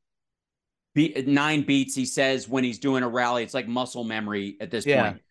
be, 0.99 1.25
nine 1.27 1.63
beats 1.63 1.95
he 1.95 2.05
says 2.05 2.49
when 2.49 2.65
he's 2.65 2.79
doing 2.79 3.03
a 3.03 3.09
rally. 3.09 3.43
It's 3.43 3.55
like 3.55 3.67
muscle 3.67 4.05
memory 4.05 4.57
at 4.61 4.71
this 4.71 4.85
Yeah. 4.87 5.11
point. 5.13 5.23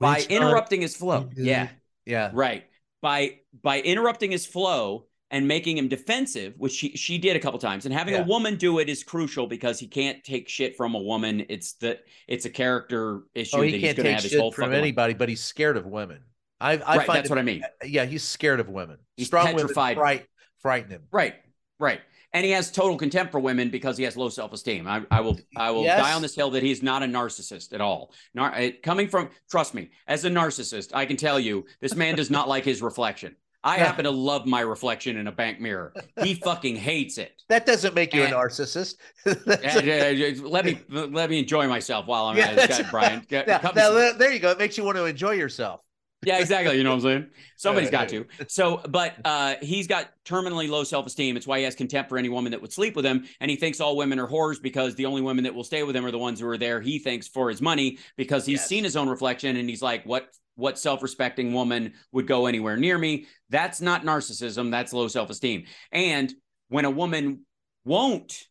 By 0.00 0.14
Which, 0.18 0.26
interrupting 0.26 0.80
his 0.80 0.96
flow, 0.96 1.28
yeah, 1.36 1.68
yeah. 2.06 2.30
right. 2.32 2.64
By 3.02 3.40
by 3.62 3.80
interrupting 3.80 4.30
his 4.30 4.46
flow 4.46 5.06
and 5.30 5.46
making 5.48 5.76
him 5.76 5.88
defensive, 5.88 6.54
which 6.56 6.72
she 6.72 6.96
she 6.96 7.18
did 7.18 7.34
a 7.36 7.40
couple 7.40 7.58
times, 7.58 7.84
and 7.84 7.92
having 7.92 8.14
Yeah. 8.14 8.20
a 8.22 8.24
woman 8.24 8.56
do 8.56 8.78
it 8.78 8.88
is 8.88 9.02
crucial 9.02 9.46
because 9.46 9.78
he 9.80 9.86
can't 9.88 10.22
take 10.24 10.48
shit 10.48 10.76
from 10.76 10.94
a 10.94 10.98
woman. 11.00 11.44
It's 11.48 11.72
the 11.74 11.98
it's 12.28 12.44
a 12.44 12.50
character 12.50 13.22
issue 13.34 13.56
Oh, 13.56 13.60
that 13.60 13.66
he 13.66 13.72
he's 13.72 13.80
can't 13.82 13.96
going 13.96 14.04
to 14.04 14.10
take 14.10 14.14
have 14.14 14.22
his 14.22 14.30
shit 14.32 14.40
whole 14.40 14.52
from 14.52 14.62
fucking 14.62 14.72
life. 14.74 14.82
anybody, 14.82 15.14
but 15.14 15.28
he's 15.28 15.42
scared 15.42 15.76
of 15.76 15.86
women. 15.86 16.20
I, 16.60 16.72
I 16.72 16.74
Right, 16.98 17.06
find 17.06 17.16
that's 17.18 17.26
it- 17.26 17.30
what 17.30 17.38
I 17.38 17.42
mean. 17.42 17.62
Yeah, 17.84 18.04
he's 18.04 18.22
scared 18.24 18.60
of 18.60 18.68
women. 18.68 18.98
He's 19.16 19.26
Strong 19.26 19.46
petrified. 19.46 19.96
women 19.96 20.02
fright, 20.18 20.26
frighten 20.62 20.90
him. 20.90 21.02
Right, 21.12 21.34
right. 21.78 22.00
And 22.34 22.44
he 22.44 22.50
has 22.52 22.70
total 22.70 22.96
contempt 22.96 23.32
for 23.32 23.40
women 23.40 23.70
because 23.70 23.96
he 23.96 24.04
has 24.04 24.16
low 24.16 24.28
self 24.28 24.52
esteem. 24.52 24.86
I, 24.86 25.02
I 25.10 25.20
will, 25.20 25.38
I 25.56 25.70
will 25.70 25.84
Yes. 25.84 25.98
die 26.00 26.12
on 26.12 26.20
this 26.22 26.34
hill 26.34 26.50
that 26.50 26.62
he's 26.62 26.82
not 26.82 27.02
a 27.02 27.06
narcissist 27.06 27.72
at 27.72 27.80
all. 27.80 28.12
Nar- 28.34 28.54
uh, 28.54 28.68
coming 28.82 29.08
from, 29.08 29.30
trust 29.50 29.72
me, 29.74 29.90
as 30.06 30.24
a 30.26 30.30
narcissist, 30.30 30.90
I 30.94 31.06
can 31.06 31.16
tell 31.16 31.40
you 31.40 31.64
this 31.80 31.94
man 31.94 32.16
does 32.16 32.30
not 32.30 32.46
like 32.48 32.64
his 32.64 32.82
reflection. 32.82 33.34
I 33.64 33.76
happen 33.78 34.04
to 34.04 34.10
love 34.10 34.46
my 34.46 34.60
reflection 34.60 35.16
in 35.16 35.26
a 35.26 35.32
bank 35.32 35.58
mirror. 35.58 35.92
He 36.22 36.34
fucking 36.34 36.76
hates 36.76 37.18
it. 37.18 37.32
That 37.48 37.66
doesn't 37.66 37.92
make 37.94 38.14
you 38.14 38.22
And- 38.22 38.32
a 38.34 38.36
narcissist. 38.36 38.96
Uh, 39.26 39.34
uh, 39.46 40.48
let 40.48 40.64
me 40.64 40.78
let 40.88 41.28
me 41.30 41.38
enjoy 41.40 41.66
myself 41.66 42.06
while 42.06 42.26
I'm 42.26 42.36
Yeah, 42.36 42.50
at 42.50 42.78
it, 42.80 42.86
Brian. 42.90 43.24
Get- 43.28 43.48
Now- 43.48 43.60
now, 43.74 44.12
there 44.12 44.32
you 44.32 44.38
go. 44.38 44.50
It 44.50 44.58
makes 44.58 44.76
you 44.78 44.84
want 44.84 44.96
to 44.96 45.06
enjoy 45.06 45.32
yourself. 45.32 45.80
Yeah, 46.24 46.38
exactly. 46.40 46.76
You 46.76 46.82
know 46.82 46.90
what 46.90 46.96
I'm 46.96 47.02
saying? 47.02 47.26
Somebody's 47.56 47.90
got 47.90 48.08
to. 48.08 48.26
So, 48.48 48.80
but 48.88 49.14
uh, 49.24 49.54
he's 49.62 49.86
got 49.86 50.10
terminally 50.24 50.68
low 50.68 50.82
self 50.82 51.06
esteem. 51.06 51.36
It's 51.36 51.46
why 51.46 51.58
he 51.58 51.64
has 51.64 51.74
contempt 51.74 52.08
for 52.08 52.18
any 52.18 52.28
woman 52.28 52.50
that 52.52 52.60
would 52.60 52.72
sleep 52.72 52.96
with 52.96 53.04
him. 53.04 53.24
And 53.40 53.50
he 53.50 53.56
thinks 53.56 53.80
all 53.80 53.96
women 53.96 54.18
are 54.18 54.26
whores 54.26 54.60
because 54.60 54.94
the 54.96 55.06
only 55.06 55.20
women 55.22 55.44
that 55.44 55.54
will 55.54 55.64
stay 55.64 55.82
with 55.84 55.94
him 55.94 56.04
are 56.04 56.10
the 56.10 56.18
ones 56.18 56.40
who 56.40 56.48
are 56.48 56.58
there, 56.58 56.80
he 56.80 56.98
thinks, 56.98 57.28
for 57.28 57.48
his 57.48 57.60
money 57.62 57.98
because 58.16 58.44
he's 58.44 58.64
seen 58.64 58.82
his 58.84 58.96
own 58.96 59.08
reflection 59.08 59.56
and 59.56 59.68
he's 59.68 59.82
like, 59.82 60.04
what? 60.04 60.28
What 60.56 60.76
self-respecting 60.76 61.52
woman 61.52 61.92
would 62.10 62.26
go 62.26 62.46
anywhere 62.46 62.76
near 62.76 62.98
me? 62.98 63.26
That's 63.48 63.80
not 63.80 64.02
narcissism. 64.02 64.72
That's 64.72 64.92
low 64.92 65.06
self-esteem. 65.06 65.66
And 65.92 66.34
when 66.68 66.84
a 66.84 66.90
woman 66.90 67.46
won't 67.84 68.47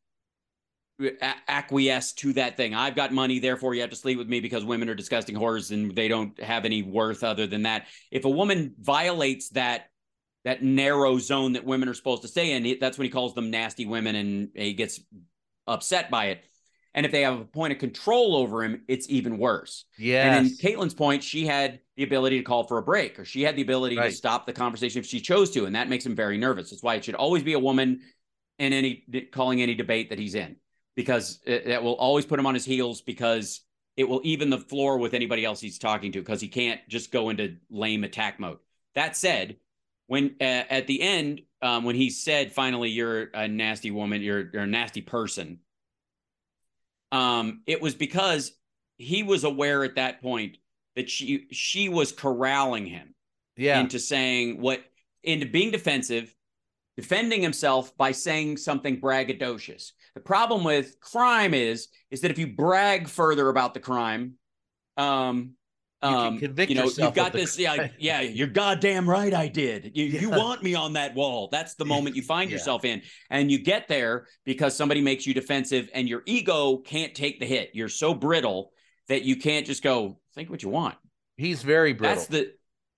acquiesce 1.47 2.13
to 2.13 2.33
that 2.33 2.57
thing. 2.57 2.73
I've 2.73 2.95
got 2.95 3.11
money, 3.13 3.39
therefore 3.39 3.75
you 3.75 3.81
have 3.81 3.91
to 3.91 3.95
sleep 3.95 4.17
with 4.17 4.27
me 4.27 4.39
because 4.39 4.65
women 4.65 4.89
are 4.89 4.95
disgusting 4.95 5.35
whores 5.35 5.71
and 5.71 5.95
they 5.95 6.07
don't 6.07 6.39
have 6.41 6.65
any 6.65 6.81
worth 6.81 7.23
other 7.23 7.47
than 7.47 7.63
that. 7.63 7.87
If 8.11 8.25
a 8.25 8.29
woman 8.29 8.73
violates 8.79 9.49
that 9.49 9.89
that 10.43 10.63
narrow 10.63 11.17
zone 11.17 11.53
that 11.53 11.65
women 11.65 11.89
are 11.89 11.93
supposed 11.93 12.21
to 12.21 12.27
stay 12.27 12.53
in, 12.53 12.77
that's 12.79 12.97
when 12.97 13.05
he 13.05 13.11
calls 13.11 13.33
them 13.33 13.51
nasty 13.51 13.85
women 13.85 14.15
and 14.15 14.49
he 14.55 14.73
gets 14.73 14.99
upset 15.67 16.09
by 16.09 16.27
it. 16.27 16.43
And 16.93 17.05
if 17.05 17.11
they 17.11 17.21
have 17.21 17.39
a 17.39 17.45
point 17.45 17.73
of 17.73 17.79
control 17.79 18.35
over 18.35 18.63
him, 18.63 18.81
it's 18.87 19.09
even 19.09 19.37
worse. 19.37 19.85
Yeah. 19.99 20.33
And 20.35 20.47
in 20.47 20.53
Kaitlan's 20.53 20.93
point, 20.95 21.23
she 21.23 21.45
had 21.45 21.79
the 21.95 22.03
ability 22.03 22.37
to 22.37 22.43
call 22.43 22.63
for 22.63 22.77
a 22.77 22.81
break, 22.81 23.19
or 23.19 23.25
she 23.25 23.43
had 23.43 23.55
the 23.55 23.61
ability 23.61 23.97
Right. 23.97 24.09
to 24.09 24.15
stop 24.15 24.47
the 24.47 24.53
conversation 24.53 24.99
if 24.99 25.05
she 25.05 25.19
chose 25.19 25.51
to, 25.51 25.65
and 25.65 25.75
that 25.75 25.89
makes 25.89 26.05
him 26.05 26.15
very 26.15 26.37
nervous. 26.37 26.71
That's 26.71 26.81
why 26.81 26.95
it 26.95 27.03
should 27.05 27.15
always 27.15 27.43
be 27.43 27.53
a 27.53 27.59
woman 27.59 28.01
in 28.57 28.73
any 28.73 29.03
calling 29.31 29.61
any 29.61 29.75
debate 29.75 30.09
that 30.09 30.17
he's 30.17 30.33
in, 30.33 30.55
because 30.97 31.39
it, 31.45 31.67
that 31.67 31.83
will 31.83 31.93
always 31.93 32.25
put 32.25 32.39
him 32.39 32.47
on 32.47 32.55
his 32.55 32.65
heels 32.65 33.01
because 33.01 33.61
it 33.95 34.09
will 34.09 34.19
even 34.23 34.49
the 34.49 34.57
floor 34.57 34.97
with 34.97 35.13
anybody 35.13 35.45
else 35.45 35.61
he's 35.61 35.77
talking 35.79 36.11
to 36.11 36.19
because 36.19 36.41
he 36.41 36.47
can't 36.47 36.81
just 36.89 37.11
go 37.11 37.29
into 37.29 37.55
lame 37.69 38.03
attack 38.03 38.39
mode. 38.39 38.57
That 38.95 39.15
said, 39.15 39.57
when 40.07 40.35
uh, 40.41 40.43
at 40.69 40.87
the 40.87 41.01
end, 41.01 41.41
um, 41.61 41.83
when 41.83 41.95
he 41.95 42.09
said 42.09 42.51
finally, 42.51 42.89
"You're 42.89 43.29
a 43.33 43.47
nasty 43.47 43.91
woman. 43.91 44.21
You're 44.21 44.49
you're 44.51 44.63
a 44.63 44.67
nasty 44.67 45.01
person," 45.01 45.59
um, 47.11 47.61
it 47.67 47.79
was 47.81 47.93
because 47.93 48.51
he 48.97 49.21
was 49.21 49.43
aware 49.43 49.83
at 49.83 49.95
that 49.95 50.21
point 50.21 50.57
that 50.95 51.09
she 51.09 51.47
she 51.51 51.89
was 51.89 52.11
corralling 52.11 52.87
him 52.87 53.13
Yeah. 53.55 53.79
into 53.79 53.99
saying 53.99 54.59
what 54.61 54.83
into 55.23 55.45
being 55.45 55.69
defensive, 55.69 56.33
defending 56.95 57.43
himself 57.43 57.95
by 57.97 58.13
saying 58.13 58.57
something 58.57 58.99
braggadocious. 58.99 59.91
The 60.17 60.23
problem 60.23 60.63
with 60.63 60.99
crime 60.99 61.53
is 61.53 61.89
is 62.09 62.21
that 62.21 62.31
if 62.31 62.39
you 62.39 62.47
brag 62.47 63.07
further 63.07 63.49
about 63.49 63.75
the 63.75 63.79
crime, 63.79 64.33
um, 64.97 65.53
You 66.01 66.09
can 66.09 66.17
um, 66.17 66.39
convict 66.39 66.69
you 66.71 66.75
know, 66.75 66.85
yourself 66.85 67.15
you've 67.15 67.23
got 67.23 67.33
the 67.33 67.39
this. 67.39 67.59
Yeah, 67.59 67.89
yeah, 67.99 68.21
you're 68.21 68.47
goddamn 68.47 69.07
right. 69.07 69.31
I 69.31 69.47
did. 69.47 69.91
You, 69.93 70.05
you 70.05 70.31
want 70.31 70.63
me 70.63 70.73
on 70.73 70.93
that 70.93 71.13
wall. 71.13 71.49
That's 71.51 71.75
the 71.75 71.85
moment 71.85 72.15
you 72.15 72.23
find 72.23 72.49
Yeah. 72.49 72.55
yourself 72.55 72.83
in, 72.83 73.03
and 73.29 73.51
you 73.51 73.59
get 73.59 73.87
there 73.87 74.25
because 74.43 74.75
somebody 74.75 75.01
makes 75.01 75.27
you 75.27 75.35
defensive, 75.35 75.87
and 75.93 76.09
your 76.09 76.23
ego 76.25 76.77
can't 76.77 77.13
take 77.13 77.39
the 77.39 77.45
hit. 77.45 77.69
You're 77.75 77.87
so 77.87 78.15
brittle 78.15 78.71
that 79.09 79.21
you 79.21 79.35
can't 79.35 79.67
just 79.67 79.83
go 79.83 80.19
think 80.33 80.49
what 80.49 80.63
you 80.63 80.69
want. 80.69 80.95
He's 81.35 81.61
very 81.61 81.93
brittle. 81.93 82.15
That's 82.15 82.27
the 82.27 82.53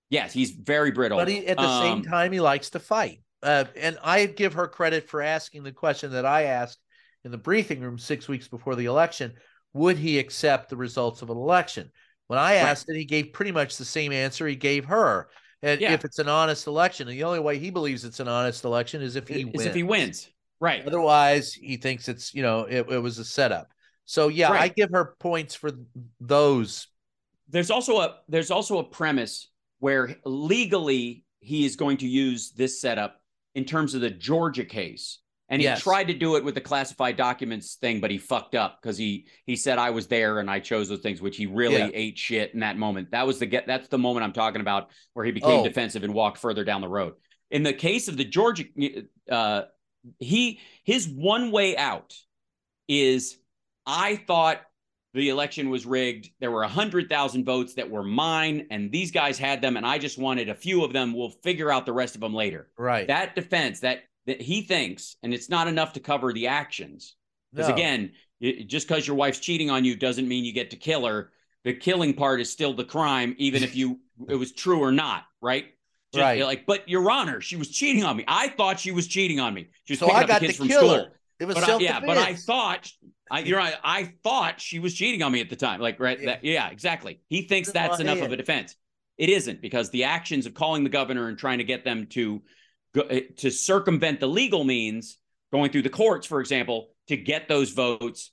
yes, 0.09 0.31
he's 0.31 0.51
very 0.51 0.91
brittle. 0.91 1.17
But 1.17 1.27
he, 1.27 1.45
at 1.47 1.57
the 1.57 1.63
Um, 1.63 1.81
same 1.81 2.03
time, 2.03 2.31
he 2.31 2.39
likes 2.39 2.69
to 2.69 2.79
fight. 2.79 3.19
Uh, 3.43 3.65
and 3.75 3.97
I 4.01 4.25
give 4.25 4.53
her 4.53 4.69
credit 4.69 5.09
for 5.09 5.21
asking 5.21 5.63
the 5.63 5.73
question 5.73 6.11
that 6.13 6.25
I 6.25 6.43
asked 6.43 6.79
in 7.23 7.31
the 7.31 7.37
briefing 7.37 7.81
room 7.81 7.97
six 7.97 8.27
weeks 8.27 8.47
before 8.47 8.75
the 8.75 8.85
election 8.85 9.33
Would 9.73 9.97
he 9.97 10.17
accept 10.17 10.69
the 10.69 10.77
results 10.77 11.21
of 11.21 11.29
an 11.29 11.37
election? 11.37 11.91
When 12.27 12.39
I 12.39 12.55
asked 12.55 12.89
it, 12.89 12.95
he 12.95 13.05
gave 13.05 13.33
pretty 13.33 13.51
much 13.51 13.77
the 13.77 13.85
same 13.85 14.11
answer 14.11 14.47
he 14.47 14.55
gave 14.55 14.85
her. 14.85 15.29
And 15.61 15.81
Yeah. 15.81 15.93
if 15.93 16.05
it's 16.05 16.19
an 16.19 16.29
honest 16.29 16.67
election, 16.67 17.07
and 17.07 17.17
the 17.17 17.23
only 17.23 17.39
way 17.39 17.59
he 17.59 17.69
believes 17.69 18.05
it's 18.05 18.19
an 18.19 18.27
honest 18.27 18.63
election 18.63 19.01
is 19.01 19.15
if 19.15 19.27
he 19.27 19.41
is 19.41 19.45
wins. 19.45 19.65
if 19.65 19.75
he 19.75 19.83
wins, 19.83 20.29
right? 20.59 20.85
Otherwise, 20.85 21.53
he 21.53 21.77
thinks 21.77 22.07
it's 22.07 22.33
you 22.33 22.41
know 22.41 22.61
it, 22.61 22.89
it 22.89 22.99
was 22.99 23.19
a 23.19 23.25
setup. 23.25 23.69
So 24.05 24.27
yeah, 24.27 24.51
I 24.51 24.69
give 24.69 24.89
her 24.91 25.15
points 25.19 25.53
for 25.53 25.71
those. 26.19 26.87
There's 27.49 27.71
also 27.71 27.99
a 27.99 28.15
there's 28.27 28.51
also 28.51 28.79
a 28.79 28.83
premise 28.83 29.49
where 29.79 30.15
legally 30.25 31.25
he 31.39 31.65
is 31.65 31.75
going 31.75 31.97
to 31.97 32.07
use 32.07 32.51
this 32.51 32.81
setup 32.81 33.21
in 33.55 33.65
terms 33.65 33.93
of 33.95 34.01
the 34.01 34.09
Georgia 34.09 34.65
case. 34.65 35.19
And 35.51 35.61
he 35.61 35.67
tried 35.75 36.05
to 36.09 36.13
do 36.13 36.35
it 36.35 36.43
with 36.43 36.53
the 36.55 36.61
classified 36.61 37.17
documents 37.17 37.75
thing, 37.75 37.99
but 37.99 38.11
he 38.11 38.17
fucked 38.19 38.53
up 38.55 38.79
because 38.81 38.97
he 38.97 39.25
he 39.45 39.55
said 39.55 39.77
I 39.79 39.89
was 39.89 40.07
there 40.07 40.39
and 40.39 40.49
I 40.49 40.59
chose 40.59 40.89
those 40.89 40.99
things, 41.01 41.21
which 41.21 41.37
he 41.37 41.47
really 41.47 41.77
Yeah. 41.77 41.89
ate 41.93 42.17
shit 42.17 42.53
in 42.53 42.59
that 42.59 42.77
moment. 42.77 43.11
That 43.11 43.25
was 43.25 43.39
the 43.39 43.45
get 43.47 43.65
that's 43.65 43.87
the 43.87 43.97
moment 43.97 44.23
I'm 44.23 44.33
talking 44.33 44.61
about 44.61 44.89
where 45.13 45.25
he 45.25 45.31
became 45.31 45.61
Oh. 45.61 45.63
defensive 45.63 46.03
and 46.03 46.13
walked 46.13 46.37
further 46.37 46.63
down 46.63 46.81
the 46.81 46.87
road. 46.87 47.13
In 47.49 47.63
the 47.63 47.73
case 47.73 48.07
of 48.07 48.15
the 48.17 48.25
Georgia, 48.25 48.65
uh, 49.29 49.63
he 50.19 50.59
his 50.83 51.07
one 51.07 51.51
way 51.51 51.75
out 51.75 52.13
is 52.87 53.37
I 53.85 54.17
thought 54.17 54.61
the 55.15 55.29
election 55.29 55.71
was 55.71 55.87
rigged. 55.87 56.29
There 56.39 56.51
were 56.51 56.61
100,000 56.61 57.43
votes 57.43 57.73
that 57.73 57.89
were 57.89 58.03
mine, 58.03 58.67
and 58.69 58.91
these 58.91 59.09
guys 59.09 59.39
had 59.39 59.59
them, 59.59 59.75
and 59.75 59.85
I 59.85 59.97
just 59.97 60.19
wanted 60.19 60.49
a 60.49 60.53
few 60.55 60.83
of 60.83 60.93
them. 60.93 61.13
We'll 61.15 61.31
figure 61.41 61.71
out 61.71 61.87
the 61.87 61.93
rest 61.93 62.13
of 62.13 62.21
them 62.21 62.35
later. 62.35 62.69
Right. 62.77 63.07
That 63.07 63.33
defense 63.33 63.79
that, 63.79 64.03
that 64.29 64.41
he 64.41 64.61
thinks, 64.61 65.15
and 65.23 65.33
it's 65.33 65.49
not 65.49 65.67
enough 65.67 65.93
to 65.93 65.99
cover 65.99 66.31
the 66.33 66.47
actions. 66.47 67.15
Because 67.51 67.67
No. 67.67 67.73
again, 67.75 68.11
y- 68.41 68.63
just 68.67 68.87
because 68.87 69.05
your 69.05 69.15
wife's 69.15 69.39
cheating 69.39 69.69
on 69.69 69.83
you 69.85 69.95
doesn't 69.95 70.27
mean 70.27 70.45
you 70.45 70.53
get 70.53 70.71
to 70.71 70.77
kill 70.77 71.05
her. 71.05 71.31
The 71.65 71.73
killing 71.73 72.13
part 72.13 72.39
is 72.39 72.49
still 72.49 72.73
the 72.73 72.85
crime, 72.85 73.35
even 73.37 73.63
if 73.63 73.75
you 73.75 73.99
it 74.29 74.35
was 74.35 74.51
true 74.51 74.79
or 74.79 74.91
not, 74.91 75.23
right? 75.41 75.65
Just, 76.13 76.21
Right. 76.21 76.43
Like, 76.43 76.65
but 76.65 76.87
Your 76.89 77.09
Honor, 77.11 77.41
she 77.41 77.55
was 77.55 77.69
cheating 77.69 78.03
on 78.03 78.17
me. 78.17 78.23
I 78.27 78.49
thought 78.49 78.79
she 78.79 78.91
was 78.91 79.07
cheating 79.07 79.39
on 79.39 79.53
me. 79.53 79.67
She 79.85 79.93
was 79.93 79.99
So 79.99 80.07
picking 80.07 80.31
I 80.31 80.35
up 80.35 80.39
kids 80.41 80.57
from 80.57 80.67
kill 80.67 80.79
school. 80.79 80.93
her. 80.95 81.11
It 81.39 81.45
was 81.45 81.55
But 81.55 81.69
I, 81.69 81.77
yeah, 81.77 81.99
but 81.99 82.17
I 82.17 82.33
thought 82.35 82.91
I, 83.29 83.39
you're 83.47 83.57
right. 83.59 83.75
I 83.83 84.13
thought 84.23 84.59
she 84.59 84.79
was 84.79 84.93
cheating 84.93 85.21
on 85.23 85.31
me 85.31 85.39
at 85.41 85.49
the 85.49 85.55
time. 85.55 85.79
Like, 85.79 85.99
right? 85.99 86.19
Yeah. 86.19 86.25
That, 86.25 86.43
yeah, 86.43 86.69
exactly. 86.69 87.21
He 87.29 87.43
thinks 87.43 87.71
that's 87.71 87.99
enough 87.99 88.21
of 88.21 88.31
a 88.31 88.37
defense. 88.37 88.75
It 89.17 89.29
isn't 89.29 89.61
because 89.61 89.89
the 89.89 90.05
actions 90.05 90.45
of 90.45 90.53
calling 90.53 90.83
the 90.83 90.89
governor 90.89 91.27
and 91.27 91.37
trying 91.37 91.57
to 91.59 91.63
get 91.65 91.83
them 91.83 92.07
to 92.11 92.41
Eh, 92.95 93.21
to 93.37 93.51
circumvent 93.51 94.19
the 94.19 94.27
legal 94.27 94.63
means, 94.63 95.17
going 95.51 95.71
through 95.71 95.83
the 95.83 95.89
courts, 95.89 96.25
for 96.25 96.39
example, 96.39 96.89
to 97.07 97.17
get 97.17 97.47
those 97.47 97.71
votes, 97.71 98.31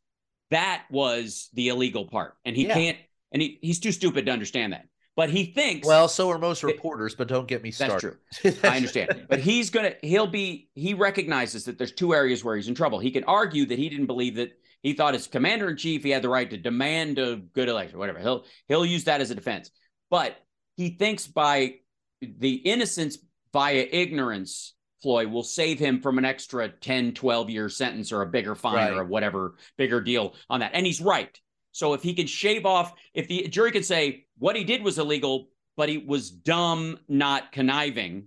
that 0.51 0.85
was 0.91 1.51
the 1.55 1.69
illegal 1.69 2.07
part, 2.07 2.35
and 2.45 2.57
he 2.57 2.66
Yeah. 2.66 2.74
can't. 2.74 2.99
And 3.33 3.43
he, 3.43 3.59
he's 3.61 3.81
too 3.81 3.93
stupid 3.93 4.27
to 4.27 4.33
understand 4.33 4.73
that. 4.73 4.87
But 5.16 5.31
he 5.31 5.47
thinks 5.47 5.87
Well, 5.87 6.09
so 6.09 6.31
are 6.31 6.39
most 6.39 6.62
It- 6.62 6.66
reporters, 6.69 7.15
but 7.15 7.27
don't 7.28 7.49
get 7.49 7.62
me 7.62 7.70
started. 7.70 8.16
that's 8.43 8.59
true. 8.61 8.70
I 8.70 8.77
understand. 8.77 9.27
But 9.28 9.41
he's 9.41 9.70
going 9.70 9.91
to, 9.93 10.07
he'll 10.07 10.27
be, 10.27 10.69
he 10.74 10.95
recognizes 10.95 11.65
that 11.65 11.77
there's 11.78 11.93
two 11.93 12.15
areas 12.15 12.45
where 12.45 12.55
he's 12.57 12.69
in 12.69 12.74
trouble. 12.74 12.99
He 12.99 13.11
can 13.11 13.24
argue 13.24 13.66
that 13.66 13.78
he 13.78 13.89
didn't 13.89 14.07
believe 14.07 14.37
that 14.37 14.53
he 14.83 14.93
thought 14.93 15.15
as 15.15 15.27
commander 15.27 15.70
in 15.70 15.77
chief, 15.77 16.03
he 16.05 16.11
had 16.11 16.23
the 16.23 16.28
right 16.28 16.49
to 16.51 16.57
demand 16.57 17.19
a 17.19 17.37
good 17.37 17.69
election, 17.69 17.99
whatever. 17.99 18.20
He'll, 18.20 18.45
he'll 18.69 18.87
use 18.87 19.05
that 19.05 19.20
as 19.20 19.31
a 19.31 19.35
defense. 19.35 19.70
But 20.11 20.37
he 20.77 20.91
thinks 20.91 21.27
by 21.27 21.77
the 22.20 22.55
innocence 22.55 23.19
via 23.57 23.89
ignorance, 23.91 24.74
Floyd 25.01 25.28
will 25.28 25.43
save 25.43 25.78
him 25.78 26.03
from 26.03 26.19
an 26.19 26.27
extra 26.27 26.69
10, 26.69 27.15
12 27.15 27.49
year 27.49 27.70
sentence 27.70 28.12
or 28.12 28.20
a 28.20 28.27
bigger 28.27 28.55
fine 28.55 28.93
or 28.93 29.03
whatever 29.07 29.55
bigger 29.78 30.03
deal 30.03 30.35
on 30.51 30.61
that. 30.61 30.73
And 30.74 30.85
he's 30.85 31.01
right. 31.01 31.41
So 31.73 31.95
if 31.95 32.03
he 32.03 32.12
can 32.12 32.27
shave 32.27 32.66
off, 32.66 32.93
if 33.15 33.28
the 33.28 33.49
jury 33.49 33.73
can 33.73 33.83
say 33.83 34.27
what 34.37 34.57
he 34.57 34.65
did 34.65 34.83
was 34.83 34.99
illegal, 34.99 35.49
but 35.74 35.89
he 35.89 35.97
was 35.97 36.31
dumb, 36.31 36.99
not 37.09 37.51
conniving, 37.51 38.27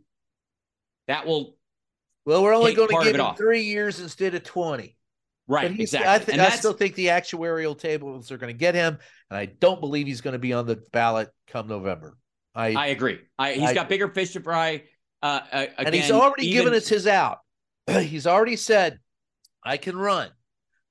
that 1.07 1.27
will 1.27 1.56
Well, 2.26 2.41
we're 2.41 2.56
only 2.56 2.73
going 2.73 2.89
to 2.89 3.03
give 3.03 3.14
him 3.14 3.22
off. 3.22 3.38
three 3.38 3.65
years 3.65 3.99
instead 3.99 4.34
of 4.34 4.43
20. 4.43 4.97
right 5.47 5.80
exactly. 5.80 6.34
I, 6.34 6.38
and 6.38 6.41
I 6.41 6.49
still 6.56 6.73
think 6.73 6.95
the 6.95 7.07
actuarial 7.07 7.77
tables 7.77 8.31
are 8.31 8.39
going 8.39 8.51
to 8.51 8.57
get 8.57 8.73
him, 8.73 8.97
and 9.30 9.38
I 9.38 9.45
don't 9.45 9.80
believe 9.80 10.07
he's 10.07 10.22
going 10.22 10.34
to 10.34 10.39
be 10.39 10.53
on 10.53 10.65
the 10.65 10.77
ballot 10.91 11.30
come 11.45 11.68
November. 11.68 12.18
I, 12.56 12.73
I 12.73 12.88
agree. 12.88 13.19
I, 13.38 13.53
he's 13.53 13.69
I- 13.69 13.73
got 13.76 13.89
bigger 13.89 14.07
fish 14.07 14.34
to 14.34 14.39
fry. 14.39 14.85
Uh, 15.21 15.41
uh, 15.51 15.65
and 15.79 15.93
he's 15.93 16.11
already 16.11 16.47
even- 16.47 16.63
given 16.65 16.73
us 16.77 16.87
his 16.87 17.07
out. 17.07 17.39
he's 17.89 18.25
already 18.27 18.55
said, 18.55 18.99
"I 19.63 19.77
can 19.77 19.97
run," 19.97 20.29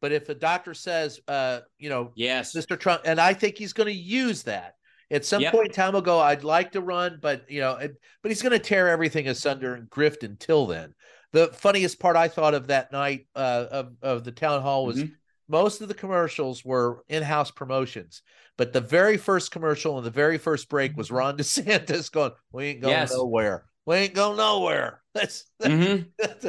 but 0.01 0.13
if 0.13 0.29
a 0.29 0.35
doctor 0.35 0.75
says, 0.75 1.21
uh, 1.29 1.61
you 1.79 1.89
know, 1.89 2.13
yes, 2.15 2.55
Mr. 2.55 2.79
Trump, 2.79 3.03
and 3.05 3.21
I 3.21 3.33
think 3.35 3.57
he's 3.57 3.73
going 3.73 3.87
to 3.89 3.93
use 3.93 4.43
that. 4.45 4.75
At 5.11 5.25
some 5.25 5.41
Yep. 5.41 5.53
point 5.53 5.67
in 5.69 5.73
time, 5.73 5.95
will 5.95 6.03
go. 6.03 6.19
I'd 6.19 6.45
like 6.45 6.73
to 6.73 6.83
run, 6.83 7.19
but 7.23 7.51
you 7.51 7.61
know, 7.61 7.77
it, 7.77 7.95
but 8.23 8.31
he's 8.31 8.43
going 8.43 8.53
to 8.53 8.59
tear 8.59 8.89
everything 8.89 9.27
asunder 9.29 9.75
and 9.75 9.89
grift 9.89 10.23
until 10.23 10.67
then. 10.67 10.95
The 11.33 11.49
funniest 11.49 11.99
part 11.99 12.15
I 12.17 12.29
thought 12.29 12.53
of 12.55 12.67
that 12.67 12.93
night 12.93 13.27
uh, 13.35 13.67
of 13.71 13.93
of 14.03 14.25
the 14.25 14.33
town 14.33 14.61
hall 14.61 14.85
was 14.85 14.99
Mhm. 15.03 15.13
most 15.49 15.81
of 15.81 15.89
the 15.89 15.95
commercials 15.95 16.63
were 16.63 17.05
in-house 17.09 17.51
promotions, 17.51 18.21
but 18.59 18.75
the 18.75 18.83
very 18.83 19.17
first 19.17 19.51
commercial 19.51 19.97
and 19.97 20.05
the 20.07 20.11
very 20.11 20.37
first 20.37 20.69
break 20.69 20.95
was 20.95 21.11
Ron 21.11 21.37
DeSantis 21.39 22.13
going, 22.13 22.33
"We 22.53 22.67
ain't 22.67 22.83
going 22.83 22.93
Yes. 22.93 23.13
nowhere. 23.15 23.65
We 23.89 23.97
ain't 23.97 24.15
going 24.15 24.37
nowhere." 24.37 25.01
That's, 25.15 25.47
Mhm. 25.63 26.07
that's 26.19 26.45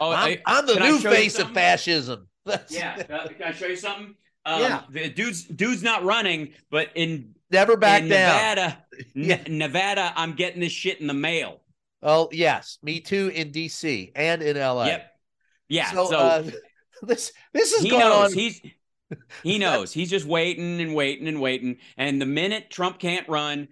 Oh, 0.00 0.12
I'm, 0.12 0.38
I- 0.38 0.42
I'm 0.46 0.66
the 0.66 0.76
new 0.78 0.98
face 1.00 1.38
of 1.38 1.50
fascism. 1.50 2.28
That's, 2.44 2.72
yeah. 2.72 3.02
Uh, 3.10 3.26
can 3.28 3.42
I 3.48 3.52
show 3.52 3.66
you 3.66 3.76
something? 3.76 4.14
Um, 4.46 4.60
Yeah. 4.60 4.82
The 4.90 5.08
dude's 5.08 5.44
dude's 5.44 5.82
not 5.82 6.04
running, 6.04 6.52
but 6.70 6.90
in 6.94 7.34
never 7.50 7.76
back 7.76 8.02
in 8.02 8.08
down. 8.10 8.34
Nevada, 8.36 8.84
Yeah. 9.14 9.42
Ne- 9.48 9.56
Nevada, 9.58 10.12
I'm 10.14 10.34
getting 10.34 10.60
this 10.60 10.70
shit 10.72 11.00
in 11.00 11.06
the 11.08 11.14
mail. 11.14 11.62
Oh 12.02 12.28
yes, 12.30 12.78
me 12.82 13.00
too 13.00 13.32
in 13.34 13.50
DC 13.50 14.12
and 14.14 14.42
in 14.42 14.56
LA. 14.58 14.84
Yep. 14.84 15.10
Yeah. 15.70 15.90
So, 15.90 16.06
So, 16.06 16.16
uh, 16.18 16.50
this 17.02 17.32
this 17.54 17.72
is 17.72 17.82
he 17.82 17.88
going 17.90 18.00
knows 18.04 18.32
on. 18.32 18.38
he's 18.38 18.60
he 19.42 19.58
knows 19.58 19.92
he's 19.92 20.10
just 20.10 20.26
waiting 20.26 20.80
and 20.82 20.94
waiting 20.94 21.26
and 21.26 21.40
waiting. 21.40 21.78
And 21.96 22.20
the 22.20 22.26
minute 22.26 22.70
Trump 22.70 22.98
can't 23.00 23.26
run, 23.28 23.68